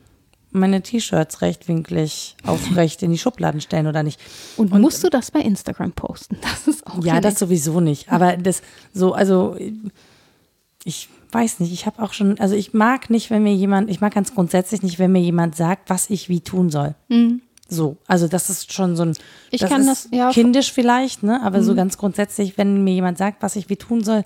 meine 0.54 0.82
T-Shirts 0.82 1.42
rechtwinklig 1.42 2.36
aufrecht 2.46 3.02
in 3.02 3.10
die 3.10 3.18
Schubladen 3.18 3.60
stellen 3.60 3.86
oder 3.86 4.02
nicht. 4.02 4.20
Und, 4.56 4.70
und, 4.72 4.80
musst 4.80 5.02
du 5.02 5.08
das 5.08 5.30
bei 5.30 5.40
Instagram 5.40 5.92
posten? 5.92 6.38
Das 6.42 6.68
ist 6.68 6.86
auch 6.86 7.04
Ja, 7.04 7.20
das 7.20 7.38
sowieso 7.38 7.80
nicht. 7.80 8.12
Aber 8.12 8.36
das 8.36 8.62
so, 8.92 9.14
also 9.14 9.56
ich 10.84 11.08
weiß 11.34 11.60
nicht, 11.60 11.72
ich 11.72 11.86
habe 11.86 12.02
auch 12.02 12.12
schon, 12.12 12.38
also 12.38 12.54
ich 12.54 12.72
mag 12.72 13.10
nicht, 13.10 13.30
wenn 13.30 13.42
mir 13.42 13.54
jemand, 13.54 13.90
ich 13.90 14.00
mag 14.00 14.14
ganz 14.14 14.34
grundsätzlich 14.34 14.82
nicht, 14.82 14.98
wenn 14.98 15.12
mir 15.12 15.20
jemand 15.20 15.56
sagt, 15.56 15.90
was 15.90 16.08
ich 16.08 16.28
wie 16.28 16.40
tun 16.40 16.70
soll. 16.70 16.94
Mhm. 17.08 17.42
So, 17.68 17.96
also 18.06 18.28
das 18.28 18.50
ist 18.50 18.72
schon 18.72 18.94
so 18.94 19.04
ein, 19.04 19.16
ich 19.50 19.60
das 19.60 19.70
kann 19.70 19.86
das, 19.86 20.08
ja, 20.12 20.30
kindisch 20.30 20.72
vielleicht, 20.72 21.22
ne, 21.22 21.42
aber 21.42 21.58
mhm. 21.58 21.62
so 21.64 21.74
ganz 21.74 21.98
grundsätzlich, 21.98 22.56
wenn 22.56 22.84
mir 22.84 22.94
jemand 22.94 23.18
sagt, 23.18 23.42
was 23.42 23.56
ich 23.56 23.68
wie 23.68 23.76
tun 23.76 24.04
soll, 24.04 24.22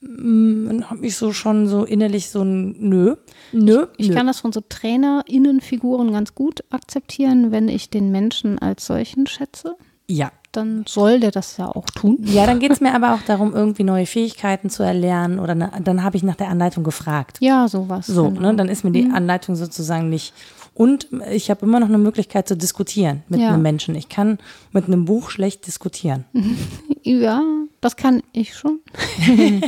mm, 0.00 0.66
dann 0.66 0.90
habe 0.90 1.06
ich 1.06 1.16
so 1.16 1.32
schon 1.32 1.68
so 1.68 1.84
innerlich 1.84 2.30
so 2.30 2.42
ein 2.42 2.76
Nö. 2.78 3.16
Nö. 3.52 3.86
Ich, 3.96 4.10
ich 4.10 4.14
kann 4.14 4.26
das 4.26 4.40
von 4.40 4.52
so 4.52 4.60
TrainerInnenfiguren 4.60 6.12
ganz 6.12 6.34
gut 6.34 6.64
akzeptieren, 6.70 7.52
wenn 7.52 7.68
ich 7.68 7.90
den 7.90 8.10
Menschen 8.10 8.58
als 8.58 8.86
solchen 8.86 9.26
schätze. 9.26 9.76
Ja 10.08 10.32
dann 10.52 10.84
soll 10.86 11.20
der 11.20 11.30
das 11.30 11.56
ja 11.56 11.68
auch 11.68 11.86
tun. 11.86 12.18
Ja, 12.22 12.46
dann 12.46 12.58
geht 12.58 12.72
es 12.72 12.80
mir 12.80 12.94
aber 12.94 13.14
auch 13.14 13.22
darum, 13.22 13.54
irgendwie 13.54 13.84
neue 13.84 14.06
Fähigkeiten 14.06 14.70
zu 14.70 14.82
erlernen 14.82 15.38
oder 15.38 15.54
ne, 15.54 15.70
dann 15.82 16.02
habe 16.02 16.16
ich 16.16 16.22
nach 16.22 16.36
der 16.36 16.48
Anleitung 16.48 16.84
gefragt. 16.84 17.38
Ja, 17.40 17.68
sowas. 17.68 18.06
So, 18.06 18.30
genau. 18.30 18.40
ne, 18.40 18.56
dann 18.56 18.68
ist 18.68 18.84
mir 18.84 18.90
die 18.90 19.04
mhm. 19.04 19.14
Anleitung 19.14 19.56
sozusagen 19.56 20.08
nicht. 20.08 20.32
Und 20.74 21.08
ich 21.32 21.50
habe 21.50 21.66
immer 21.66 21.80
noch 21.80 21.88
eine 21.88 21.98
Möglichkeit 21.98 22.46
zu 22.46 22.56
diskutieren 22.56 23.24
mit 23.28 23.40
ja. 23.40 23.48
einem 23.48 23.62
Menschen. 23.62 23.96
Ich 23.96 24.08
kann 24.08 24.38
mit 24.70 24.86
einem 24.86 25.04
Buch 25.04 25.30
schlecht 25.30 25.66
diskutieren. 25.66 26.24
Ja, 27.04 27.42
das 27.80 27.96
kann 27.96 28.22
ich 28.32 28.54
schon. 28.54 28.80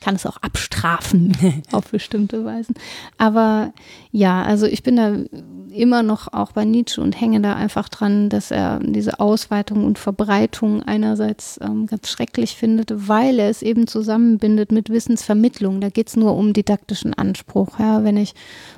ich 0.00 0.04
kann 0.04 0.14
es 0.14 0.24
auch 0.24 0.38
abstrafen 0.38 1.36
auf 1.72 1.90
bestimmte 1.90 2.42
Weisen. 2.42 2.74
Aber 3.18 3.74
ja, 4.10 4.42
also 4.42 4.64
ich 4.64 4.82
bin 4.82 4.96
da 4.96 5.14
immer 5.70 6.02
noch 6.02 6.32
auch 6.32 6.52
bei 6.52 6.64
Nietzsche 6.64 7.02
und 7.02 7.20
hänge 7.20 7.42
da 7.42 7.54
einfach 7.54 7.90
dran, 7.90 8.30
dass 8.30 8.50
er 8.50 8.80
diese 8.82 9.20
Ausweitung 9.20 9.84
und 9.84 9.98
Verbreitung 9.98 10.82
einerseits 10.82 11.60
ähm, 11.62 11.86
ganz 11.86 12.08
schrecklich 12.08 12.56
findet, 12.56 13.08
weil 13.08 13.38
er 13.38 13.50
es 13.50 13.60
eben 13.60 13.86
zusammenbindet 13.86 14.72
mit 14.72 14.88
Wissensvermittlung. 14.88 15.82
Da 15.82 15.90
geht 15.90 16.08
es 16.08 16.16
nur 16.16 16.34
um 16.34 16.54
didaktischen 16.54 17.12
Anspruch. 17.12 17.78
Ja? 17.78 18.02
Wenn 18.02 18.16
ich 18.16 18.34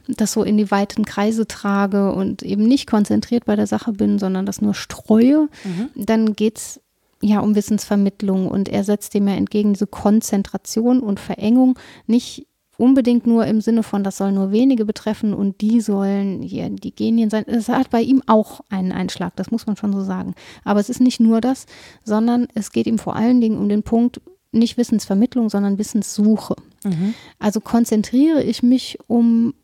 das 0.08 0.32
so 0.32 0.42
in 0.42 0.56
die 0.56 0.72
weiten 0.72 1.04
Kreise 1.04 1.46
trage 1.46 2.12
und 2.12 2.42
eben 2.42 2.66
nicht 2.66 2.88
konzentriert 2.88 3.44
bei 3.44 3.54
der 3.54 3.68
Sache 3.68 3.92
bin, 3.92 4.18
sondern 4.18 4.44
das 4.44 4.60
nur 4.60 4.74
streue, 4.74 5.48
mhm. 5.62 5.88
dann 5.94 6.34
geht 6.34 6.58
es 6.58 6.80
ja 7.22 7.40
um 7.40 7.54
Wissensvermittlung 7.54 8.48
und 8.48 8.68
er 8.68 8.84
setzt 8.84 9.14
dem 9.14 9.28
ja 9.28 9.34
entgegen 9.34 9.72
diese 9.72 9.86
Konzentration 9.86 11.00
und 11.00 11.20
Verengung 11.20 11.78
nicht 12.06 12.46
unbedingt 12.78 13.26
nur 13.26 13.46
im 13.46 13.60
Sinne 13.60 13.82
von, 13.82 14.02
das 14.02 14.16
soll 14.16 14.32
nur 14.32 14.50
wenige 14.50 14.84
betreffen 14.84 15.34
und 15.34 15.60
die 15.60 15.80
sollen 15.80 16.42
hier 16.42 16.68
die 16.68 16.94
Genien 16.94 17.30
sein. 17.30 17.44
Es 17.46 17.68
hat 17.68 17.90
bei 17.90 18.02
ihm 18.02 18.22
auch 18.26 18.60
einen 18.70 18.92
Einschlag, 18.92 19.36
das 19.36 19.50
muss 19.50 19.66
man 19.66 19.76
schon 19.76 19.92
so 19.92 20.02
sagen. 20.02 20.34
Aber 20.64 20.80
es 20.80 20.88
ist 20.88 21.00
nicht 21.00 21.20
nur 21.20 21.40
das, 21.40 21.66
sondern 22.02 22.48
es 22.54 22.72
geht 22.72 22.86
ihm 22.86 22.98
vor 22.98 23.14
allen 23.14 23.40
Dingen 23.40 23.58
um 23.58 23.68
den 23.68 23.82
Punkt, 23.82 24.20
nicht 24.50 24.76
Wissensvermittlung, 24.78 25.48
sondern 25.48 25.78
Wissenssuche. 25.78 26.56
Mhm. 26.84 27.14
Also 27.38 27.60
konzentriere 27.60 28.42
ich 28.42 28.62
mich 28.62 28.98
um 29.06 29.54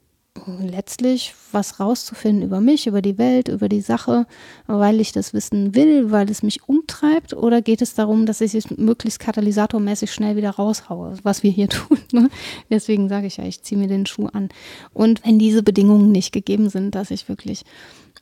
letztlich 0.60 1.34
was 1.52 1.80
rauszufinden 1.80 2.42
über 2.42 2.60
mich, 2.60 2.86
über 2.86 3.02
die 3.02 3.18
Welt, 3.18 3.48
über 3.48 3.68
die 3.68 3.80
Sache, 3.80 4.26
weil 4.66 5.00
ich 5.00 5.12
das 5.12 5.32
wissen 5.34 5.74
will, 5.74 6.10
weil 6.10 6.30
es 6.30 6.42
mich 6.42 6.68
umtreibt? 6.68 7.34
Oder 7.34 7.62
geht 7.62 7.82
es 7.82 7.94
darum, 7.94 8.26
dass 8.26 8.40
ich 8.40 8.54
es 8.54 8.70
möglichst 8.70 9.20
katalysatormäßig 9.20 10.12
schnell 10.12 10.36
wieder 10.36 10.50
raushaue, 10.50 11.16
was 11.22 11.42
wir 11.42 11.50
hier 11.50 11.68
tun? 11.68 11.98
Ne? 12.12 12.28
Deswegen 12.70 13.08
sage 13.08 13.26
ich 13.26 13.38
ja, 13.38 13.44
ich 13.44 13.62
ziehe 13.62 13.80
mir 13.80 13.88
den 13.88 14.06
Schuh 14.06 14.26
an. 14.26 14.48
Und 14.92 15.24
wenn 15.24 15.38
diese 15.38 15.62
Bedingungen 15.62 16.12
nicht 16.12 16.32
gegeben 16.32 16.70
sind, 16.70 16.94
dass 16.94 17.10
ich 17.10 17.28
wirklich 17.28 17.64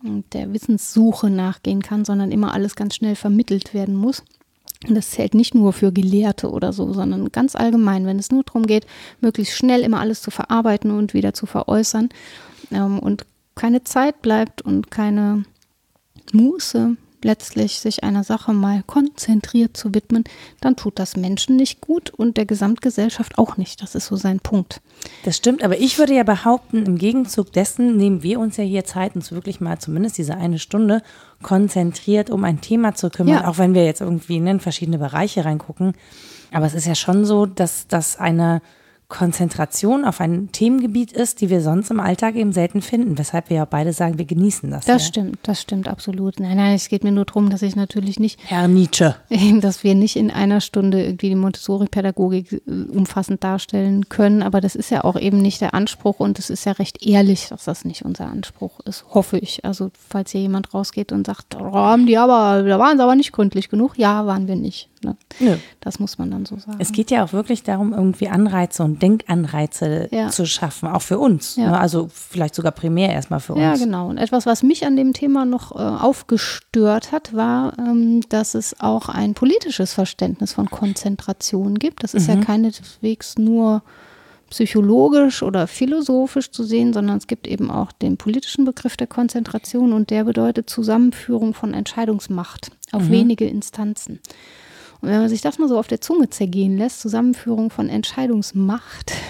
hm, 0.02 0.24
der 0.32 0.52
Wissenssuche 0.52 1.30
nachgehen 1.30 1.82
kann, 1.82 2.04
sondern 2.04 2.30
immer 2.32 2.52
alles 2.52 2.76
ganz 2.76 2.94
schnell 2.94 3.16
vermittelt 3.16 3.74
werden 3.74 3.94
muss, 3.94 4.22
das 4.94 5.10
zählt 5.10 5.34
nicht 5.34 5.54
nur 5.54 5.72
für 5.72 5.92
Gelehrte 5.92 6.50
oder 6.50 6.72
so, 6.72 6.92
sondern 6.92 7.30
ganz 7.32 7.56
allgemein, 7.56 8.06
wenn 8.06 8.18
es 8.18 8.30
nur 8.30 8.42
darum 8.44 8.66
geht, 8.66 8.86
möglichst 9.20 9.56
schnell 9.56 9.80
immer 9.80 10.00
alles 10.00 10.22
zu 10.22 10.30
verarbeiten 10.30 10.90
und 10.90 11.14
wieder 11.14 11.34
zu 11.34 11.46
veräußern 11.46 12.08
ähm, 12.70 12.98
und 12.98 13.26
keine 13.54 13.84
Zeit 13.84 14.22
bleibt 14.22 14.62
und 14.62 14.90
keine 14.90 15.44
Muße, 16.32 16.96
letztlich 17.22 17.80
sich 17.80 18.04
einer 18.04 18.24
Sache 18.24 18.52
mal 18.52 18.82
konzentriert 18.86 19.76
zu 19.76 19.94
widmen, 19.94 20.24
dann 20.60 20.76
tut 20.76 20.98
das 20.98 21.16
Menschen 21.16 21.56
nicht 21.56 21.80
gut 21.80 22.10
und 22.10 22.36
der 22.36 22.46
Gesamtgesellschaft 22.46 23.38
auch 23.38 23.56
nicht. 23.56 23.82
Das 23.82 23.94
ist 23.94 24.06
so 24.06 24.16
sein 24.16 24.40
Punkt. 24.40 24.80
Das 25.24 25.36
stimmt, 25.36 25.62
aber 25.62 25.78
ich 25.78 25.98
würde 25.98 26.14
ja 26.14 26.22
behaupten, 26.22 26.84
im 26.84 26.98
Gegenzug 26.98 27.52
dessen 27.52 27.96
nehmen 27.96 28.22
wir 28.22 28.40
uns 28.40 28.56
ja 28.56 28.64
hier 28.64 28.84
Zeit, 28.84 29.14
uns 29.14 29.32
wirklich 29.32 29.60
mal 29.60 29.78
zumindest 29.78 30.18
diese 30.18 30.36
eine 30.36 30.58
Stunde 30.58 31.02
konzentriert 31.42 32.30
um 32.30 32.44
ein 32.44 32.60
Thema 32.60 32.94
zu 32.94 33.10
kümmern, 33.10 33.34
ja. 33.34 33.48
auch 33.48 33.58
wenn 33.58 33.74
wir 33.74 33.84
jetzt 33.84 34.00
irgendwie 34.00 34.36
in 34.36 34.60
verschiedene 34.60 34.98
Bereiche 34.98 35.44
reingucken. 35.44 35.94
Aber 36.52 36.66
es 36.66 36.74
ist 36.74 36.86
ja 36.86 36.94
schon 36.94 37.24
so, 37.24 37.46
dass 37.46 37.86
das 37.88 38.18
eine 38.18 38.62
Konzentration 39.08 40.04
auf 40.04 40.20
ein 40.20 40.50
Themengebiet 40.50 41.12
ist, 41.12 41.40
die 41.40 41.48
wir 41.48 41.60
sonst 41.60 41.90
im 41.92 42.00
Alltag 42.00 42.34
eben 42.34 42.52
selten 42.52 42.82
finden, 42.82 43.18
weshalb 43.18 43.50
wir 43.50 43.58
ja 43.58 43.64
beide 43.64 43.92
sagen, 43.92 44.18
wir 44.18 44.24
genießen 44.24 44.68
das. 44.70 44.84
Das 44.84 45.02
ja. 45.02 45.08
stimmt, 45.08 45.38
das 45.44 45.60
stimmt 45.60 45.86
absolut. 45.86 46.40
Nein, 46.40 46.56
nein, 46.56 46.74
es 46.74 46.88
geht 46.88 47.04
mir 47.04 47.12
nur 47.12 47.24
darum, 47.24 47.48
dass 47.48 47.62
ich 47.62 47.76
natürlich 47.76 48.18
nicht. 48.18 48.40
Herr 48.46 48.66
Nietzsche. 48.66 49.14
Dass 49.60 49.84
wir 49.84 49.94
nicht 49.94 50.16
in 50.16 50.30
einer 50.30 50.60
Stunde 50.60 51.04
irgendwie 51.04 51.28
die 51.28 51.34
Montessori-Pädagogik 51.34 52.52
äh, 52.52 52.58
umfassend 52.92 53.44
darstellen 53.44 54.08
können, 54.08 54.42
aber 54.42 54.60
das 54.60 54.74
ist 54.74 54.90
ja 54.90 55.04
auch 55.04 55.18
eben 55.18 55.38
nicht 55.38 55.60
der 55.60 55.74
Anspruch 55.74 56.20
und 56.20 56.38
es 56.38 56.50
ist 56.50 56.64
ja 56.64 56.72
recht 56.72 57.06
ehrlich, 57.06 57.48
dass 57.48 57.64
das 57.64 57.84
nicht 57.84 58.04
unser 58.04 58.26
Anspruch 58.26 58.80
ist, 58.80 59.04
hoffe 59.10 59.38
ich. 59.38 59.64
Also, 59.64 59.90
falls 60.08 60.32
hier 60.32 60.40
jemand 60.40 60.74
rausgeht 60.74 61.12
und 61.12 61.26
sagt, 61.26 61.56
oh, 61.56 61.72
haben 61.72 62.06
die 62.06 62.18
aber, 62.18 62.62
da 62.62 62.78
waren 62.78 62.96
sie 62.96 63.02
aber 63.02 63.14
nicht 63.14 63.32
gründlich 63.32 63.68
genug, 63.68 63.96
ja, 63.96 64.26
waren 64.26 64.48
wir 64.48 64.56
nicht. 64.56 64.88
Ne? 65.02 65.16
Nö. 65.40 65.56
Das 65.80 65.98
muss 65.98 66.18
man 66.18 66.30
dann 66.30 66.46
so 66.46 66.56
sagen. 66.58 66.78
Es 66.78 66.92
geht 66.92 67.10
ja 67.10 67.24
auch 67.24 67.32
wirklich 67.32 67.62
darum, 67.62 67.92
irgendwie 67.92 68.28
Anreize 68.28 68.82
und 68.82 69.00
Denkanreize 69.02 70.08
ja. 70.10 70.28
zu 70.28 70.46
schaffen, 70.46 70.88
auch 70.88 71.02
für 71.02 71.18
uns. 71.18 71.56
Ja. 71.56 71.70
Ne? 71.70 71.78
Also 71.78 72.08
vielleicht 72.12 72.54
sogar 72.54 72.72
primär 72.72 73.12
erstmal 73.12 73.40
für 73.40 73.54
uns. 73.54 73.62
Ja, 73.62 73.76
genau. 73.76 74.08
Und 74.08 74.18
etwas, 74.18 74.46
was 74.46 74.62
mich 74.62 74.86
an 74.86 74.96
dem 74.96 75.12
Thema 75.12 75.44
noch 75.44 75.72
äh, 75.72 75.78
aufgestört 75.78 77.12
hat, 77.12 77.34
war, 77.34 77.78
ähm, 77.78 78.22
dass 78.28 78.54
es 78.54 78.80
auch 78.80 79.08
ein 79.08 79.34
politisches 79.34 79.92
Verständnis 79.92 80.54
von 80.54 80.70
Konzentration 80.70 81.78
gibt. 81.78 82.02
Das 82.02 82.14
ist 82.14 82.28
mhm. 82.28 82.34
ja 82.34 82.44
keineswegs 82.44 83.38
nur 83.38 83.82
psychologisch 84.50 85.42
oder 85.42 85.66
philosophisch 85.66 86.50
zu 86.50 86.62
sehen, 86.62 86.92
sondern 86.92 87.18
es 87.18 87.26
gibt 87.26 87.46
eben 87.46 87.70
auch 87.70 87.92
den 87.92 88.16
politischen 88.16 88.64
Begriff 88.64 88.96
der 88.96 89.08
Konzentration 89.08 89.92
und 89.92 90.10
der 90.10 90.24
bedeutet 90.24 90.70
Zusammenführung 90.70 91.52
von 91.52 91.74
Entscheidungsmacht 91.74 92.70
auf 92.92 93.02
mhm. 93.02 93.10
wenige 93.10 93.46
Instanzen. 93.46 94.20
Und 95.00 95.08
wenn 95.08 95.20
man 95.20 95.28
sich 95.28 95.40
das 95.40 95.58
mal 95.58 95.68
so 95.68 95.78
auf 95.78 95.86
der 95.86 96.00
Zunge 96.00 96.30
zergehen 96.30 96.76
lässt, 96.76 97.00
Zusammenführung 97.00 97.70
von 97.70 97.88
Entscheidungsmacht. 97.88 99.12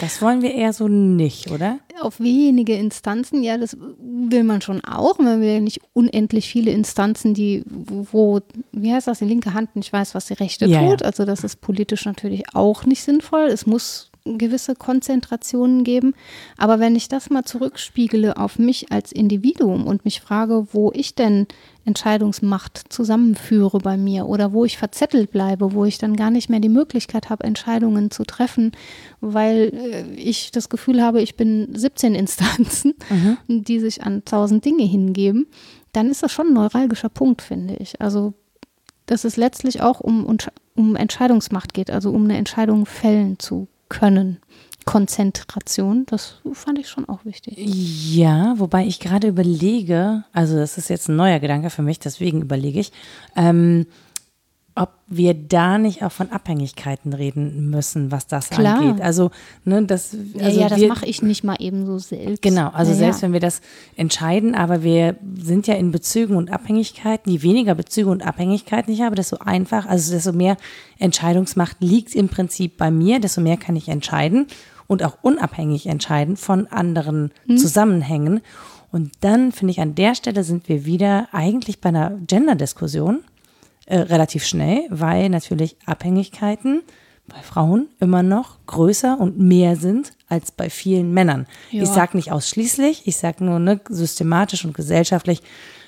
Das 0.00 0.20
wollen 0.20 0.42
wir 0.42 0.54
eher 0.54 0.74
so 0.74 0.86
nicht, 0.86 1.50
oder? 1.50 1.78
Auf 2.00 2.20
wenige 2.20 2.74
Instanzen, 2.74 3.42
ja, 3.42 3.56
das 3.56 3.74
will 3.98 4.44
man 4.44 4.60
schon 4.60 4.84
auch. 4.84 5.18
Man 5.18 5.40
will 5.40 5.48
ja 5.48 5.60
nicht 5.60 5.80
unendlich 5.94 6.46
viele 6.48 6.72
Instanzen, 6.72 7.32
die, 7.32 7.64
wo, 7.66 8.40
wie 8.72 8.92
heißt 8.92 9.06
das, 9.06 9.20
die 9.20 9.24
linke 9.24 9.54
Hand 9.54 9.74
nicht 9.74 9.92
weiß, 9.92 10.14
was 10.14 10.26
die 10.26 10.34
rechte 10.34 10.66
ja, 10.66 10.80
tut. 10.80 11.00
Ja. 11.00 11.06
Also 11.06 11.24
das 11.24 11.42
ist 11.42 11.62
politisch 11.62 12.04
natürlich 12.04 12.54
auch 12.54 12.84
nicht 12.84 13.02
sinnvoll. 13.02 13.44
Es 13.44 13.64
muss 13.64 14.10
gewisse 14.36 14.74
Konzentrationen 14.74 15.84
geben. 15.84 16.14
Aber 16.56 16.80
wenn 16.80 16.96
ich 16.96 17.08
das 17.08 17.30
mal 17.30 17.44
zurückspiegele 17.44 18.36
auf 18.36 18.58
mich 18.58 18.92
als 18.92 19.12
Individuum 19.12 19.86
und 19.86 20.04
mich 20.04 20.20
frage, 20.20 20.68
wo 20.72 20.92
ich 20.94 21.14
denn 21.14 21.46
Entscheidungsmacht 21.86 22.92
zusammenführe 22.92 23.78
bei 23.78 23.96
mir 23.96 24.26
oder 24.26 24.52
wo 24.52 24.64
ich 24.64 24.76
verzettelt 24.76 25.30
bleibe, 25.30 25.72
wo 25.72 25.84
ich 25.84 25.98
dann 25.98 26.16
gar 26.16 26.30
nicht 26.32 26.50
mehr 26.50 26.58
die 26.58 26.68
Möglichkeit 26.68 27.30
habe, 27.30 27.44
Entscheidungen 27.44 28.10
zu 28.10 28.24
treffen, 28.24 28.72
weil 29.20 29.72
äh, 29.72 30.14
ich 30.16 30.50
das 30.50 30.68
Gefühl 30.68 31.00
habe, 31.00 31.22
ich 31.22 31.36
bin 31.36 31.68
17 31.72 32.16
Instanzen, 32.16 32.94
mhm. 33.08 33.38
die 33.64 33.78
sich 33.78 34.02
an 34.02 34.24
tausend 34.24 34.64
Dinge 34.64 34.82
hingeben, 34.82 35.46
dann 35.92 36.10
ist 36.10 36.24
das 36.24 36.32
schon 36.32 36.48
ein 36.48 36.54
neuralgischer 36.54 37.08
Punkt, 37.08 37.40
finde 37.40 37.76
ich. 37.76 38.00
Also, 38.00 38.34
dass 39.06 39.24
es 39.24 39.36
letztlich 39.36 39.80
auch 39.80 40.00
um, 40.00 40.26
um 40.74 40.96
Entscheidungsmacht 40.96 41.72
geht, 41.72 41.90
also 41.92 42.10
um 42.10 42.24
eine 42.24 42.36
Entscheidung 42.36 42.84
fällen 42.84 43.38
zu 43.38 43.68
können. 43.88 44.38
Konzentration, 44.86 46.06
das 46.06 46.40
fand 46.52 46.78
ich 46.78 46.88
schon 46.88 47.08
auch 47.08 47.24
wichtig. 47.24 47.56
Ja, 47.58 48.54
wobei 48.56 48.86
ich 48.86 49.00
gerade 49.00 49.26
überlege, 49.26 50.24
also 50.32 50.56
das 50.56 50.78
ist 50.78 50.88
jetzt 50.88 51.08
ein 51.08 51.16
neuer 51.16 51.40
Gedanke 51.40 51.70
für 51.70 51.82
mich, 51.82 51.98
deswegen 51.98 52.40
überlege 52.40 52.78
ich, 52.78 52.92
ähm, 53.34 53.86
ob 54.76 54.90
wir 55.06 55.32
da 55.32 55.78
nicht 55.78 56.04
auch 56.04 56.12
von 56.12 56.30
Abhängigkeiten 56.30 57.14
reden 57.14 57.70
müssen, 57.70 58.12
was 58.12 58.26
das 58.26 58.50
Klar. 58.50 58.78
angeht. 58.78 59.02
Also, 59.02 59.30
ne, 59.64 59.82
das, 59.82 60.14
also 60.38 60.60
ja, 60.60 60.68
ja, 60.68 60.68
das 60.68 60.82
mache 60.82 61.06
ich 61.06 61.22
nicht 61.22 61.44
mal 61.44 61.56
eben 61.58 61.86
so 61.86 61.98
selbst. 61.98 62.42
Genau, 62.42 62.68
also 62.68 62.92
ja, 62.92 62.98
selbst 62.98 63.22
wenn 63.22 63.32
wir 63.32 63.40
das 63.40 63.62
entscheiden, 63.96 64.54
aber 64.54 64.82
wir 64.82 65.16
sind 65.38 65.66
ja 65.66 65.74
in 65.74 65.92
Bezügen 65.92 66.36
und 66.36 66.52
Abhängigkeiten, 66.52 67.32
je 67.32 67.40
weniger 67.40 67.74
Bezüge 67.74 68.10
und 68.10 68.24
Abhängigkeiten 68.24 68.92
ich 68.92 69.00
habe, 69.00 69.16
desto 69.16 69.38
einfach, 69.38 69.86
also 69.86 70.12
desto 70.12 70.34
mehr 70.34 70.58
Entscheidungsmacht 70.98 71.78
liegt 71.80 72.14
im 72.14 72.28
Prinzip 72.28 72.76
bei 72.76 72.90
mir, 72.90 73.18
desto 73.18 73.40
mehr 73.40 73.56
kann 73.56 73.76
ich 73.76 73.88
entscheiden 73.88 74.46
und 74.86 75.02
auch 75.02 75.16
unabhängig 75.22 75.86
entscheiden 75.86 76.36
von 76.36 76.66
anderen 76.66 77.32
hm. 77.46 77.56
Zusammenhängen. 77.56 78.42
Und 78.92 79.12
dann 79.20 79.52
finde 79.52 79.72
ich, 79.72 79.80
an 79.80 79.94
der 79.94 80.14
Stelle 80.14 80.44
sind 80.44 80.68
wir 80.68 80.84
wieder 80.84 81.28
eigentlich 81.32 81.80
bei 81.80 81.88
einer 81.88 82.10
Gender-Diskussion 82.26 83.24
äh, 83.86 83.98
relativ 83.98 84.44
schnell, 84.44 84.86
weil 84.90 85.28
natürlich 85.28 85.76
Abhängigkeiten 85.86 86.82
bei 87.28 87.40
Frauen 87.42 87.88
immer 87.98 88.22
noch 88.22 88.58
größer 88.66 89.18
und 89.18 89.38
mehr 89.38 89.76
sind 89.76 90.12
als 90.28 90.52
bei 90.52 90.70
vielen 90.70 91.12
Männern. 91.12 91.46
Ja. 91.70 91.82
Ich 91.82 91.88
sage 91.88 92.16
nicht 92.16 92.30
ausschließlich, 92.30 93.06
ich 93.06 93.16
sage 93.16 93.44
nur 93.44 93.58
ne, 93.58 93.80
systematisch 93.88 94.64
und 94.64 94.74
gesellschaftlich, 94.74 95.42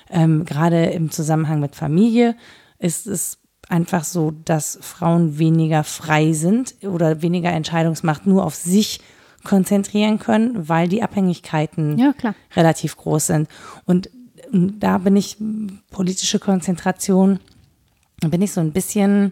ähm, 0.09 0.45
gerade 0.45 0.85
im 0.87 1.11
Zusammenhang 1.11 1.59
mit 1.59 1.75
Familie 1.75 2.35
ist 2.79 3.07
es 3.07 3.37
einfach 3.69 4.03
so, 4.03 4.31
dass 4.45 4.79
Frauen 4.81 5.37
weniger 5.37 5.83
frei 5.83 6.33
sind 6.33 6.75
oder 6.81 7.21
weniger 7.21 7.51
Entscheidungsmacht 7.51 8.25
nur 8.25 8.43
auf 8.43 8.55
sich 8.55 8.99
konzentrieren 9.43 10.19
können, 10.19 10.67
weil 10.67 10.87
die 10.87 11.03
Abhängigkeiten 11.03 11.97
ja, 11.97 12.13
relativ 12.55 12.97
groß 12.97 13.27
sind. 13.27 13.47
Und 13.85 14.09
da 14.51 14.97
bin 14.97 15.15
ich 15.15 15.37
politische 15.91 16.39
Konzentration 16.39 17.39
bin 18.27 18.41
ich 18.41 18.51
so 18.51 18.61
ein 18.61 18.71
bisschen, 18.71 19.31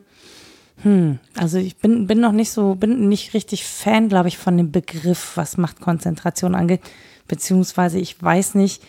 hm, 0.83 1.19
also 1.35 1.57
ich 1.57 1.77
bin, 1.77 2.07
bin 2.07 2.19
noch 2.19 2.31
nicht 2.31 2.51
so, 2.51 2.75
bin 2.75 3.09
nicht 3.09 3.33
richtig 3.33 3.65
Fan, 3.65 4.09
glaube 4.09 4.27
ich, 4.27 4.38
von 4.38 4.57
dem 4.57 4.71
Begriff, 4.71 5.33
was 5.35 5.57
Machtkonzentration 5.57 6.55
angeht, 6.55 6.81
beziehungsweise 7.27 7.99
ich 7.99 8.21
weiß 8.21 8.55
nicht, 8.55 8.81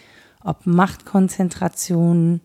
ob 0.44 0.66
Machtkonzentration 0.66 2.40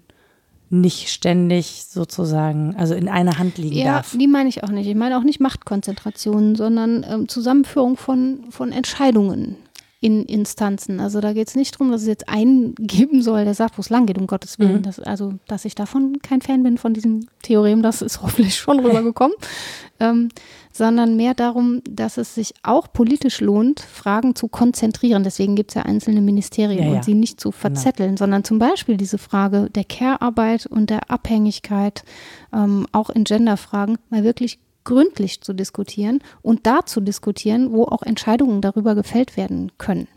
nicht 0.69 1.09
ständig 1.09 1.85
sozusagen, 1.87 2.75
also 2.77 2.95
in 2.95 3.07
einer 3.07 3.37
Hand 3.37 3.59
liegen 3.59 3.75
ja, 3.75 3.93
darf. 3.93 4.13
Ja, 4.13 4.19
die 4.19 4.27
meine 4.27 4.49
ich 4.49 4.63
auch 4.63 4.69
nicht. 4.69 4.87
Ich 4.87 4.95
meine 4.95 5.17
auch 5.17 5.23
nicht 5.23 5.39
Machtkonzentration, 5.39 6.55
sondern 6.55 7.05
ähm, 7.07 7.27
Zusammenführung 7.29 7.95
von, 7.95 8.45
von 8.49 8.71
Entscheidungen 8.71 9.57
in 10.03 10.25
Instanzen. 10.25 10.99
Also 10.99 11.21
da 11.21 11.31
geht 11.31 11.47
es 11.47 11.55
nicht 11.55 11.75
darum, 11.75 11.89
dass 11.89 12.01
es 12.01 12.07
jetzt 12.07 12.27
einen 12.27 12.75
geben 12.79 13.21
soll, 13.21 13.45
der 13.45 13.53
sagt, 13.53 13.77
wo 13.77 13.79
es 13.79 13.89
lang 13.89 14.05
geht, 14.05 14.17
um 14.17 14.27
Gottes 14.27 14.59
Willen. 14.59 14.79
Mhm. 14.79 14.83
Das, 14.83 14.99
also, 14.99 15.35
dass 15.47 15.63
ich 15.63 15.75
davon 15.75 16.19
kein 16.21 16.41
Fan 16.41 16.61
bin, 16.61 16.77
von 16.77 16.93
diesem 16.93 17.27
Theorem, 17.41 17.81
das 17.81 18.01
ist 18.01 18.21
hoffentlich 18.21 18.55
schon 18.55 18.81
rübergekommen. 18.81 19.35
ähm, 20.01 20.27
sondern 20.73 21.15
mehr 21.15 21.33
darum, 21.33 21.81
dass 21.89 22.17
es 22.17 22.35
sich 22.35 22.53
auch 22.63 22.91
politisch 22.91 23.39
lohnt, 23.39 23.79
Fragen 23.79 24.35
zu 24.35 24.49
konzentrieren. 24.49 25.23
Deswegen 25.23 25.55
gibt 25.55 25.71
es 25.71 25.75
ja 25.75 25.83
einzelne 25.83 26.19
Ministerien 26.19 26.83
ja, 26.83 26.89
ja. 26.89 26.95
und 26.97 27.05
sie 27.05 27.13
nicht 27.13 27.39
zu 27.39 27.51
genau. 27.51 27.61
verzetteln, 27.61 28.09
genau. 28.09 28.19
sondern 28.19 28.43
zum 28.43 28.59
Beispiel 28.59 28.97
diese 28.97 29.17
Frage 29.17 29.69
der 29.73 29.85
Care-Arbeit 29.85 30.65
und 30.65 30.89
der 30.89 31.09
Abhängigkeit, 31.09 32.03
ähm, 32.51 32.87
auch 32.91 33.09
in 33.09 33.23
Genderfragen, 33.23 33.99
mal 34.09 34.25
wirklich 34.25 34.59
gründlich 34.83 35.41
zu 35.41 35.53
diskutieren 35.53 36.19
und 36.41 36.65
da 36.65 36.85
zu 36.85 37.01
diskutieren, 37.01 37.71
wo 37.71 37.83
auch 37.83 38.03
Entscheidungen 38.03 38.61
darüber 38.61 38.95
gefällt 38.95 39.37
werden 39.37 39.71
können. 39.77 40.07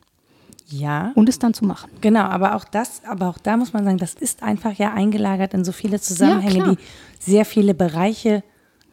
Ja. 0.69 1.13
Und 1.15 1.29
es 1.29 1.39
dann 1.39 1.55
zu 1.55 1.65
machen. 1.65 1.91
Genau, 2.01 2.23
aber 2.23 2.57
auch 2.57 2.65
das, 2.65 3.03
aber 3.05 3.29
auch 3.29 3.39
da 3.39 3.57
muss 3.57 3.73
man 3.73 3.85
sagen, 3.85 3.99
das 3.99 4.15
ist 4.15 4.43
einfach 4.43 4.73
ja 4.73 4.93
eingelagert 4.93 5.55
in 5.55 5.65
so 5.65 5.73
viele 5.73 6.01
Zusammenhänge, 6.01 6.59
ja, 6.59 6.73
die 6.73 6.79
sehr 7.21 7.45
viele 7.45 7.73
Bereiche 7.73 8.43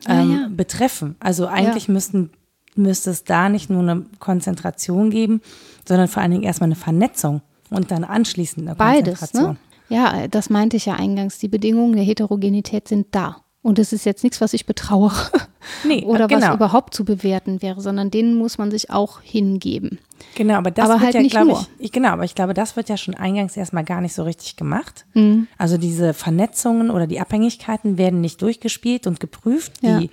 ähm, 0.07 0.31
ja, 0.31 0.41
ja. 0.41 0.47
betreffen. 0.49 1.15
Also 1.19 1.47
eigentlich 1.47 1.87
müssten, 1.87 2.29
müsste 2.75 3.09
es 3.09 3.23
da 3.23 3.49
nicht 3.49 3.69
nur 3.69 3.81
eine 3.81 4.05
Konzentration 4.19 5.09
geben, 5.09 5.41
sondern 5.87 6.07
vor 6.07 6.21
allen 6.21 6.31
Dingen 6.31 6.43
erstmal 6.43 6.67
eine 6.67 6.75
Vernetzung 6.75 7.41
und 7.71 7.89
dann 7.89 8.03
anschließend 8.03 8.67
eine 8.67 8.75
Beides, 8.75 9.05
ne? 9.05 9.17
Konzentration. 9.17 9.51
Ne? 9.53 9.57
Ja, 9.89 10.27
das 10.27 10.49
meinte 10.49 10.77
ich 10.77 10.85
ja 10.85 10.95
eingangs. 10.95 11.39
Die 11.39 11.47
Bedingungen 11.47 11.95
der 11.95 12.03
Heterogenität 12.03 12.87
sind 12.87 13.07
da. 13.11 13.42
Und 13.63 13.79
es 13.79 13.93
ist 13.93 14.05
jetzt 14.05 14.23
nichts, 14.23 14.41
was 14.41 14.53
ich 14.53 14.65
betrauere 14.65 15.31
nee, 15.87 16.03
oder 16.05 16.27
genau. 16.27 16.49
was 16.49 16.55
überhaupt 16.55 16.93
zu 16.93 17.05
bewerten 17.05 17.61
wäre, 17.61 17.81
sondern 17.81 18.11
denen 18.11 18.35
muss 18.35 18.57
man 18.57 18.69
sich 18.69 18.91
auch 18.91 19.21
hingeben. 19.21 19.99
Genau, 20.35 20.55
aber 20.55 20.69
das 20.69 20.89
aber 20.89 21.01
wird 21.01 21.15
halt 21.15 21.31
ja, 21.31 21.43
glaube 21.43 21.61
ich, 21.61 21.85
ich, 21.85 21.91
genau, 21.91 22.09
aber 22.09 22.25
ich 22.25 22.35
glaube, 22.35 22.53
das 22.53 22.75
wird 22.75 22.89
ja 22.89 22.97
schon 22.97 23.15
eingangs 23.15 23.55
erstmal 23.55 23.85
gar 23.85 24.01
nicht 24.01 24.13
so 24.13 24.23
richtig 24.23 24.57
gemacht. 24.57 25.05
Mhm. 25.13 25.47
Also 25.57 25.77
diese 25.77 26.13
Vernetzungen 26.13 26.91
oder 26.91 27.07
die 27.07 27.21
Abhängigkeiten 27.21 27.97
werden 27.97 28.19
nicht 28.19 28.41
durchgespielt 28.41 29.07
und 29.07 29.19
geprüft, 29.19 29.71
ja. 29.81 29.99
die 29.99 30.09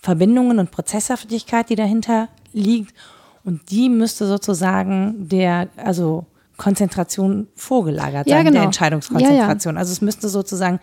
Verbindungen 0.00 0.58
und 0.60 0.70
Prozesshaftigkeit, 0.70 1.70
die 1.70 1.76
dahinter 1.76 2.28
liegt. 2.52 2.94
Und 3.44 3.70
die 3.70 3.88
müsste 3.88 4.26
sozusagen 4.26 5.28
der, 5.28 5.68
also 5.76 6.26
Konzentration 6.56 7.48
vorgelagert 7.56 8.28
sein, 8.28 8.36
ja, 8.36 8.42
genau. 8.42 8.54
der 8.54 8.62
Entscheidungskonzentration. 8.64 9.76
Also 9.76 9.92
es 9.92 10.00
müsste 10.00 10.28
sozusagen 10.28 10.78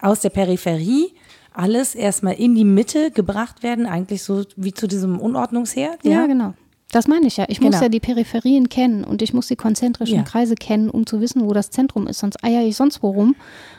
aus 0.00 0.20
der 0.20 0.30
Peripherie 0.30 1.14
alles 1.54 1.94
erstmal 1.94 2.34
in 2.34 2.54
die 2.54 2.64
Mitte 2.64 3.10
gebracht 3.10 3.62
werden, 3.62 3.86
eigentlich 3.86 4.22
so 4.22 4.44
wie 4.56 4.72
zu 4.72 4.86
diesem 4.86 5.18
Unordnungsherd. 5.20 6.04
Ja, 6.04 6.10
ja 6.12 6.26
genau. 6.26 6.54
Das 6.92 7.08
meine 7.08 7.26
ich 7.26 7.38
ja. 7.38 7.46
Ich 7.48 7.58
genau. 7.58 7.70
muss 7.70 7.80
ja 7.80 7.88
die 7.88 8.00
Peripherien 8.00 8.68
kennen 8.68 9.02
und 9.02 9.22
ich 9.22 9.32
muss 9.32 9.46
die 9.46 9.56
konzentrischen 9.56 10.18
ja. 10.18 10.22
Kreise 10.24 10.54
kennen, 10.54 10.90
um 10.90 11.06
zu 11.06 11.22
wissen, 11.22 11.48
wo 11.48 11.54
das 11.54 11.70
Zentrum 11.70 12.06
ist. 12.06 12.18
Sonst 12.18 12.44
eier 12.44 12.62
ich 12.62 12.76
sonst 12.76 13.02
wo 13.02 13.10
rum. 13.10 13.34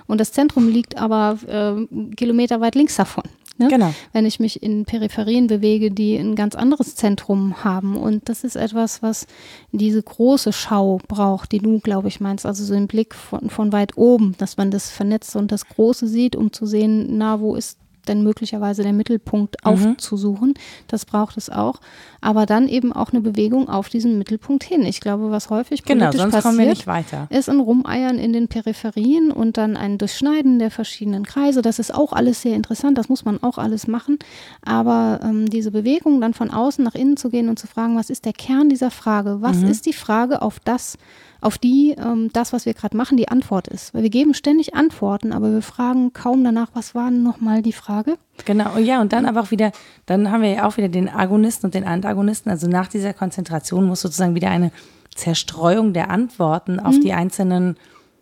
Und 0.08 0.20
das 0.20 0.32
Zentrum 0.32 0.68
liegt 0.68 0.98
aber 0.98 1.38
äh, 1.48 1.86
kilometerweit 2.16 2.74
links 2.74 2.96
davon. 2.96 3.24
Ne? 3.58 3.68
Genau. 3.68 3.94
Wenn 4.14 4.26
ich 4.26 4.40
mich 4.40 4.64
in 4.64 4.86
Peripherien 4.86 5.48
bewege, 5.48 5.92
die 5.92 6.16
ein 6.18 6.36
ganz 6.36 6.56
anderes 6.56 6.96
Zentrum 6.96 7.64
haben. 7.64 7.96
Und 7.98 8.28
das 8.28 8.44
ist 8.44 8.56
etwas, 8.56 9.04
was 9.04 9.28
diese 9.72 10.02
große 10.02 10.54
Schau 10.54 11.00
braucht, 11.08 11.52
die 11.52 11.60
du, 11.60 11.80
glaube 11.80 12.08
ich, 12.08 12.20
meinst. 12.20 12.46
Also 12.46 12.64
so 12.64 12.74
ein 12.74 12.88
Blick 12.88 13.14
von, 13.14 13.50
von 13.50 13.72
weit 13.72 13.96
oben, 13.96 14.36
dass 14.40 14.58
man 14.58 14.72
das 14.72 14.90
vernetzt 14.90 15.36
und 15.36 15.52
das 15.52 15.68
Große 15.68 16.08
sieht, 16.08 16.36
um 16.36 16.52
zu 16.52 16.66
sehen, 16.66 17.18
na, 17.18 17.40
wo 17.40 17.56
ist 17.56 17.78
denn 18.08 18.24
möglicherweise 18.24 18.84
der 18.84 18.94
Mittelpunkt 18.94 19.58
mhm. 19.64 19.72
aufzusuchen. 19.72 20.54
Das 20.88 21.06
braucht 21.06 21.38
es 21.38 21.50
auch. 21.50 21.80
Aber 22.22 22.46
dann 22.46 22.68
eben 22.68 22.94
auch 22.94 23.12
eine 23.12 23.22
Bewegung 23.22 23.70
auf 23.70 23.90
diesen 23.90 24.18
Mittelpunkt 24.18 24.64
hin. 24.64 24.84
Ich 24.84 25.02
glaube, 25.02 25.32
was 25.32 25.50
häufig 25.50 25.84
genau, 25.84 26.10
politisch 26.10 26.32
passiert, 26.32 27.32
ist 27.32 27.50
ein 27.50 27.60
Rumeiern 27.60 28.18
in 28.18 28.34
den 28.34 28.48
Peripherien 28.48 29.32
und 29.32 29.58
dann 29.58 29.76
ein 29.76 29.98
Durchschneiden 29.98 30.60
der 30.60 30.72
verschiedenen 30.72 31.26
Kreise. 31.26 31.62
Das 31.62 31.80
ist 31.80 31.94
auch 31.94 32.14
alles 32.14 32.42
sehr 32.42 32.56
interessant. 32.56 32.98
Das 32.98 33.10
muss 33.10 33.26
man 33.26 33.42
auch 33.44 33.58
alles 33.58 33.88
machen. 33.88 34.20
Aber 34.66 35.20
ähm, 35.24 35.50
diese 35.50 35.72
Bewegung 35.72 36.22
dann 36.22 36.34
von 36.34 36.50
außen 36.50 36.84
nach 36.84 36.96
innen 36.96 37.18
zu 37.18 37.30
gehen 37.30 37.50
und 37.50 37.60
zu 37.60 37.68
fragen, 37.68 37.98
was 37.98 38.10
ist 38.10 38.26
der 38.26 38.34
Kern 38.34 38.70
dieser 38.70 38.92
Frage? 38.92 39.38
Was 39.42 39.58
mhm. 39.58 39.68
ist 39.68 39.86
die 39.86 39.94
Frage 39.94 40.42
auf 40.42 40.60
das, 40.60 40.98
auf 41.44 41.58
die 41.58 41.96
ähm, 41.98 42.30
das, 42.34 42.54
was 42.54 42.66
wir 42.66 42.74
gerade 42.74 42.96
machen, 42.96 43.18
die 43.18 43.28
Antwort 43.28 43.68
ist. 43.68 43.94
Weil 43.94 44.04
wir 44.04 44.10
geben 44.10 44.34
ständig 44.34 44.76
Antworten, 44.76 45.34
aber 45.34 45.52
wir 45.52 45.62
fragen 45.62 46.14
kaum 46.14 46.44
danach, 46.44 46.70
was 46.74 46.96
war 46.96 47.12
nochmal 47.12 47.62
die 47.62 47.74
Frage? 47.74 48.18
Genau, 48.46 48.78
ja, 48.78 49.02
und 49.02 49.14
dann 49.14 49.26
aber 49.26 49.42
auch 49.42 49.52
wieder, 49.52 49.72
dann 50.06 50.32
haben 50.32 50.42
wir 50.42 50.52
ja 50.52 50.68
auch 50.68 50.78
wieder 50.78 50.90
den 50.90 51.10
Agonisten 51.10 51.68
und 51.68 51.76
den 51.76 51.86
Antagonisten. 51.86 52.50
Also 52.50 52.68
nach 52.68 52.88
dieser 52.88 53.14
Konzentration 53.14 53.86
muss 53.86 54.02
sozusagen 54.02 54.36
wieder 54.36 54.50
eine 54.50 54.72
Zerstreuung 55.16 55.94
der 55.94 56.10
Antworten 56.10 56.80
auf 56.80 56.96
mhm. 56.96 57.02
die 57.02 57.14
einzelnen 57.14 57.78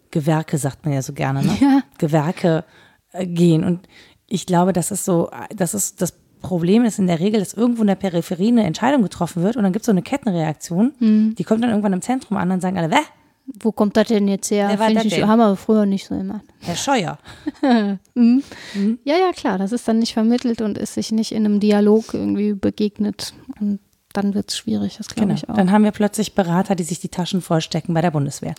Gewerke, 0.10 0.58
sagt 0.58 0.86
man 0.86 0.94
ja 0.94 1.02
so 1.02 1.14
gerne, 1.14 1.44
ne? 1.44 1.58
Ja. 1.62 1.82
Gewerke 1.98 2.66
äh, 3.14 3.26
gehen. 3.26 3.64
Und 3.64 3.88
ich 4.28 4.46
glaube, 4.46 4.74
das 4.74 4.92
ist 4.92 5.06
so, 5.06 5.30
das 5.56 5.74
ist 5.74 6.02
das 6.02 6.14
Problem 6.42 6.84
ist 6.84 7.00
in 7.00 7.08
der 7.08 7.20
Regel, 7.20 7.40
dass 7.40 7.54
irgendwo 7.54 7.82
in 7.82 7.88
der 7.88 7.96
Peripherie 7.96 8.50
eine 8.50 8.64
Entscheidung 8.64 9.02
getroffen 9.04 9.44
wird 9.44 9.56
und 9.56 9.64
dann 9.64 9.72
gibt 9.72 9.84
es 9.84 9.88
so 9.88 9.92
eine 9.92 10.02
Kettenreaktion, 10.02 10.94
mhm. 11.00 11.36
die 11.36 11.44
kommt 11.44 11.64
dann 11.64 11.70
irgendwann 11.70 11.94
im 11.94 12.02
Zentrum 12.02 12.38
an, 12.38 12.50
dann 12.50 12.62
sagen 12.62 12.78
alle, 12.78 12.92
Wäh? 12.92 13.06
Wo 13.60 13.72
kommt 13.72 13.98
das 13.98 14.08
denn 14.08 14.28
jetzt 14.28 14.50
her? 14.52 14.72
Wer 14.78 14.94
das 14.94 15.06
ich, 15.06 15.22
haben 15.24 15.40
wir 15.40 15.56
früher 15.56 15.86
nicht 15.86 16.06
so 16.06 16.16
gemacht. 16.16 16.44
Herr 16.60 16.76
Scheuer. 16.76 17.18
mhm. 17.62 18.44
Mhm. 18.74 19.00
Ja, 19.04 19.16
ja, 19.18 19.32
klar, 19.34 19.58
das 19.58 19.72
ist 19.72 19.88
dann 19.88 20.00
nicht 20.00 20.14
vermittelt 20.14 20.62
und 20.62 20.78
ist 20.78 20.94
sich 20.94 21.12
nicht 21.12 21.32
in 21.32 21.46
einem 21.46 21.60
Dialog 21.60 22.14
irgendwie 22.14 22.54
begegnet. 22.54 23.34
Und 23.60 23.80
dann 24.14 24.34
wird 24.34 24.50
es 24.50 24.58
schwierig, 24.58 24.98
das 24.98 25.08
glaube 25.08 25.28
genau. 25.28 25.38
ich 25.38 25.50
auch. 25.50 25.56
Dann 25.56 25.72
haben 25.72 25.84
wir 25.84 25.92
plötzlich 25.92 26.36
Berater, 26.36 26.76
die 26.76 26.84
sich 26.84 27.00
die 27.00 27.10
Taschen 27.10 27.42
vollstecken 27.42 27.94
bei 27.94 28.02
der 28.02 28.12
Bundeswehr. 28.12 28.56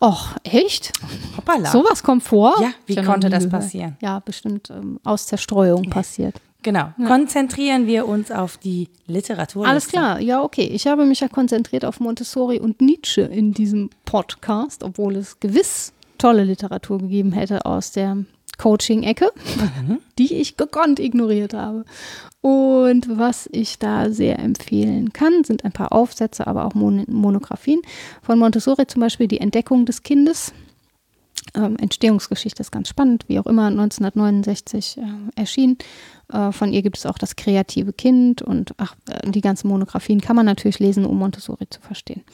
Och, 0.00 0.34
echt? 0.42 0.92
Hoppala. 1.36 1.70
Sowas 1.70 2.02
kommt 2.02 2.22
vor? 2.22 2.54
Ja, 2.60 2.72
wie 2.86 2.96
konnte 2.96 3.30
das 3.30 3.48
passieren? 3.48 3.96
Ja, 4.00 4.20
bestimmt 4.20 4.70
ähm, 4.70 5.00
aus 5.04 5.26
Zerstreuung 5.26 5.90
passiert. 5.90 6.40
Genau. 6.64 6.92
Ja. 6.96 7.06
Konzentrieren 7.06 7.86
wir 7.86 8.08
uns 8.08 8.32
auf 8.32 8.56
die 8.56 8.88
Literatur. 9.06 9.66
Alles 9.66 9.86
klar, 9.86 10.18
ja, 10.18 10.42
okay. 10.42 10.64
Ich 10.64 10.86
habe 10.86 11.04
mich 11.04 11.20
ja 11.20 11.28
konzentriert 11.28 11.84
auf 11.84 12.00
Montessori 12.00 12.58
und 12.58 12.80
Nietzsche 12.80 13.20
in 13.20 13.52
diesem 13.52 13.90
Podcast, 14.06 14.82
obwohl 14.82 15.14
es 15.16 15.38
gewiss 15.38 15.92
tolle 16.16 16.42
Literatur 16.42 16.98
gegeben 16.98 17.32
hätte 17.32 17.66
aus 17.66 17.92
der 17.92 18.24
Coaching-Ecke, 18.56 19.30
mhm. 19.86 19.98
die 20.18 20.34
ich 20.34 20.56
gekonnt 20.56 21.00
ignoriert 21.00 21.52
habe. 21.52 21.84
Und 22.40 23.08
was 23.10 23.46
ich 23.52 23.78
da 23.78 24.10
sehr 24.10 24.38
empfehlen 24.38 25.12
kann, 25.12 25.44
sind 25.44 25.64
ein 25.66 25.72
paar 25.72 25.92
Aufsätze, 25.92 26.46
aber 26.46 26.64
auch 26.64 26.74
Mon 26.74 27.04
Monographien. 27.08 27.82
Von 28.22 28.38
Montessori 28.38 28.86
zum 28.86 29.00
Beispiel 29.00 29.28
Die 29.28 29.40
Entdeckung 29.40 29.84
des 29.84 30.02
Kindes. 30.02 30.54
Ähm, 31.54 31.76
Entstehungsgeschichte 31.76 32.62
ist 32.62 32.72
ganz 32.72 32.88
spannend, 32.88 33.24
wie 33.28 33.38
auch 33.38 33.46
immer, 33.46 33.66
1969 33.66 34.98
äh, 34.98 35.02
erschienen. 35.40 35.78
Äh, 36.32 36.52
von 36.52 36.72
ihr 36.72 36.82
gibt 36.82 36.98
es 36.98 37.06
auch 37.06 37.18
das 37.18 37.36
kreative 37.36 37.92
Kind 37.92 38.42
und 38.42 38.74
ach, 38.78 38.96
äh, 39.08 39.30
die 39.30 39.40
ganzen 39.40 39.68
Monographien 39.68 40.20
kann 40.20 40.36
man 40.36 40.46
natürlich 40.46 40.78
lesen, 40.78 41.04
um 41.04 41.18
Montessori 41.18 41.68
zu 41.68 41.80
verstehen. 41.80 42.24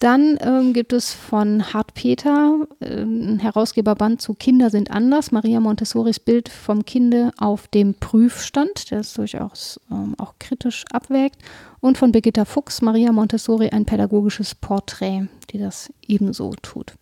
Dann 0.00 0.38
ähm, 0.40 0.72
gibt 0.72 0.94
es 0.94 1.12
von 1.12 1.74
Hart 1.74 1.92
Peter 1.92 2.66
äh, 2.80 3.02
ein 3.02 3.38
Herausgeberband 3.38 4.22
zu 4.22 4.32
Kinder 4.32 4.70
sind 4.70 4.90
anders. 4.90 5.30
Maria 5.30 5.60
Montessoris 5.60 6.18
Bild 6.18 6.48
vom 6.48 6.86
Kinde 6.86 7.32
auf 7.36 7.68
dem 7.68 7.92
Prüfstand, 7.92 8.90
der 8.90 9.00
es 9.00 9.12
durchaus 9.12 9.78
ähm, 9.90 10.14
auch 10.16 10.34
kritisch 10.38 10.86
abwägt. 10.90 11.36
Und 11.80 11.98
von 11.98 12.12
Birgitta 12.12 12.46
Fuchs, 12.46 12.80
Maria 12.80 13.12
Montessori, 13.12 13.68
ein 13.68 13.84
pädagogisches 13.84 14.54
Porträt, 14.54 15.28
die 15.50 15.58
das 15.58 15.92
ebenso 16.08 16.54
tut. 16.62 16.94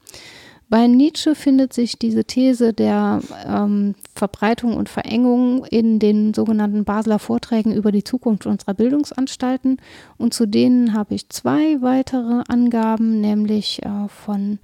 Bei 0.70 0.86
Nietzsche 0.86 1.34
findet 1.34 1.72
sich 1.72 1.98
diese 1.98 2.24
These 2.24 2.74
der 2.74 3.22
ähm, 3.46 3.94
Verbreitung 4.14 4.76
und 4.76 4.90
Verengung 4.90 5.64
in 5.64 5.98
den 5.98 6.34
sogenannten 6.34 6.84
Basler 6.84 7.18
Vorträgen 7.18 7.72
über 7.72 7.90
die 7.90 8.04
Zukunft 8.04 8.44
unserer 8.44 8.74
Bildungsanstalten. 8.74 9.80
Und 10.18 10.34
zu 10.34 10.44
denen 10.44 10.92
habe 10.92 11.14
ich 11.14 11.30
zwei 11.30 11.80
weitere 11.80 12.42
Angaben, 12.48 13.20
nämlich 13.22 13.82
äh, 13.82 14.08
von 14.08 14.58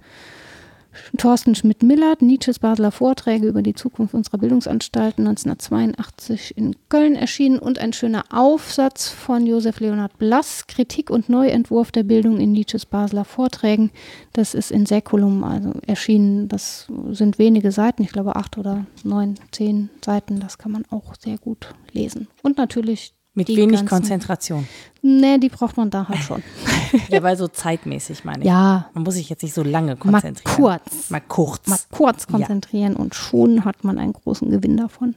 Thorsten 1.16 1.54
Schmidt-Millert, 1.54 2.22
Nietzsches 2.22 2.58
Basler 2.58 2.90
Vorträge 2.90 3.46
über 3.46 3.62
die 3.62 3.74
Zukunft 3.74 4.14
unserer 4.14 4.38
Bildungsanstalten 4.38 5.26
1982 5.26 6.56
in 6.56 6.74
Köln 6.88 7.16
erschienen 7.16 7.58
und 7.58 7.78
ein 7.78 7.92
schöner 7.92 8.24
Aufsatz 8.30 9.08
von 9.08 9.46
Josef 9.46 9.80
Leonhard 9.80 10.18
Blass, 10.18 10.66
Kritik 10.66 11.10
und 11.10 11.28
Neuentwurf 11.28 11.92
der 11.92 12.02
Bildung 12.02 12.38
in 12.38 12.52
Nietzsches 12.52 12.86
Basler 12.86 13.24
Vorträgen. 13.24 13.90
Das 14.32 14.54
ist 14.54 14.70
in 14.70 14.86
Säkulum 14.86 15.44
also 15.44 15.72
erschienen. 15.86 16.48
Das 16.48 16.86
sind 17.10 17.38
wenige 17.38 17.72
Seiten, 17.72 18.02
ich 18.02 18.12
glaube 18.12 18.36
acht 18.36 18.58
oder 18.58 18.86
neun, 19.02 19.34
zehn 19.50 19.90
Seiten. 20.04 20.40
Das 20.40 20.58
kann 20.58 20.72
man 20.72 20.84
auch 20.90 21.14
sehr 21.18 21.38
gut 21.38 21.74
lesen. 21.92 22.28
Und 22.42 22.58
natürlich 22.58 23.14
mit 23.34 23.48
wenig 23.48 23.76
ganzen, 23.76 23.88
Konzentration. 23.88 24.68
Nee, 25.02 25.38
die 25.38 25.48
braucht 25.48 25.76
man 25.76 25.90
da 25.90 26.08
halt 26.08 26.20
schon. 26.20 26.42
ja, 27.08 27.22
weil 27.22 27.36
so 27.36 27.48
zeitmäßig 27.48 28.24
meine 28.24 28.40
ich. 28.40 28.46
Ja. 28.46 28.88
Man 28.94 29.04
muss 29.04 29.14
sich 29.14 29.28
jetzt 29.28 29.42
nicht 29.42 29.54
so 29.54 29.62
lange 29.62 29.96
konzentrieren. 29.96 30.62
Mal 30.62 30.78
kurz. 30.78 31.10
Mal 31.10 31.20
kurz. 31.20 31.66
Mal 31.66 31.78
kurz 31.90 32.26
konzentrieren 32.26 32.92
ja. 32.92 32.98
und 32.98 33.14
schon 33.14 33.64
hat 33.64 33.84
man 33.84 33.98
einen 33.98 34.12
großen 34.12 34.50
Gewinn 34.50 34.76
davon. 34.76 35.14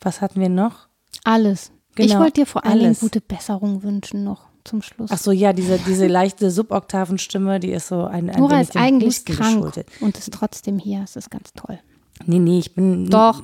was 0.00 0.20
hatten 0.20 0.40
wir 0.40 0.50
noch? 0.50 0.88
Alles. 1.24 1.73
Genau, 1.94 2.12
ich 2.12 2.18
wollte 2.18 2.40
dir 2.40 2.46
vor 2.46 2.64
allem 2.64 2.94
gute 2.94 3.20
Besserung 3.20 3.82
wünschen 3.82 4.24
noch 4.24 4.48
zum 4.64 4.82
Schluss. 4.82 5.10
Ach 5.12 5.18
so, 5.18 5.30
ja, 5.30 5.52
diese, 5.52 5.78
diese 5.78 6.06
leichte 6.06 6.50
Suboktavenstimme, 6.50 7.60
die 7.60 7.70
ist 7.70 7.88
so 7.88 8.04
ein, 8.04 8.30
ein 8.30 8.40
Nora 8.40 8.60
ist 8.60 8.76
eigentlich 8.76 9.18
Husten 9.18 9.34
krank 9.34 9.56
geschuldet. 9.56 9.86
und 10.00 10.18
ist 10.18 10.32
trotzdem 10.32 10.78
hier. 10.78 11.02
Es 11.04 11.16
ist 11.16 11.30
ganz 11.30 11.52
toll. 11.52 11.78
Nee, 12.26 12.38
nee, 12.38 12.58
ich 12.58 12.74
bin. 12.74 13.10
Doch. 13.10 13.42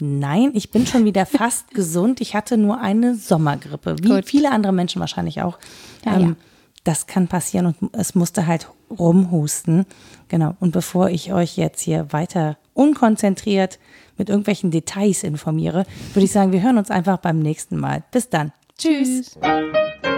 Nein, 0.00 0.52
ich 0.54 0.70
bin 0.70 0.86
schon 0.86 1.04
wieder 1.04 1.26
fast 1.26 1.70
gesund. 1.74 2.20
Ich 2.20 2.34
hatte 2.34 2.56
nur 2.56 2.80
eine 2.80 3.16
Sommergrippe, 3.16 3.96
wie 4.00 4.08
Gut. 4.08 4.26
viele 4.26 4.50
andere 4.52 4.72
Menschen 4.72 5.00
wahrscheinlich 5.00 5.42
auch. 5.42 5.58
Ja, 6.04 6.16
ähm, 6.16 6.20
ja. 6.20 6.36
Das 6.84 7.06
kann 7.06 7.28
passieren 7.28 7.66
und 7.66 7.76
es 7.92 8.14
musste 8.14 8.46
halt 8.46 8.70
rumhusten. 8.90 9.84
Genau. 10.28 10.54
Und 10.60 10.70
bevor 10.70 11.10
ich 11.10 11.32
euch 11.32 11.56
jetzt 11.56 11.82
hier 11.82 12.12
weiter 12.12 12.56
unkonzentriert 12.72 13.78
mit 14.18 14.28
irgendwelchen 14.28 14.70
Details 14.70 15.22
informiere, 15.22 15.86
würde 16.12 16.24
ich 16.24 16.32
sagen, 16.32 16.52
wir 16.52 16.62
hören 16.62 16.78
uns 16.78 16.90
einfach 16.90 17.18
beim 17.18 17.38
nächsten 17.38 17.76
Mal. 17.76 18.02
Bis 18.10 18.28
dann. 18.28 18.52
Tschüss. 18.76 19.38
Tschüss. 19.40 20.17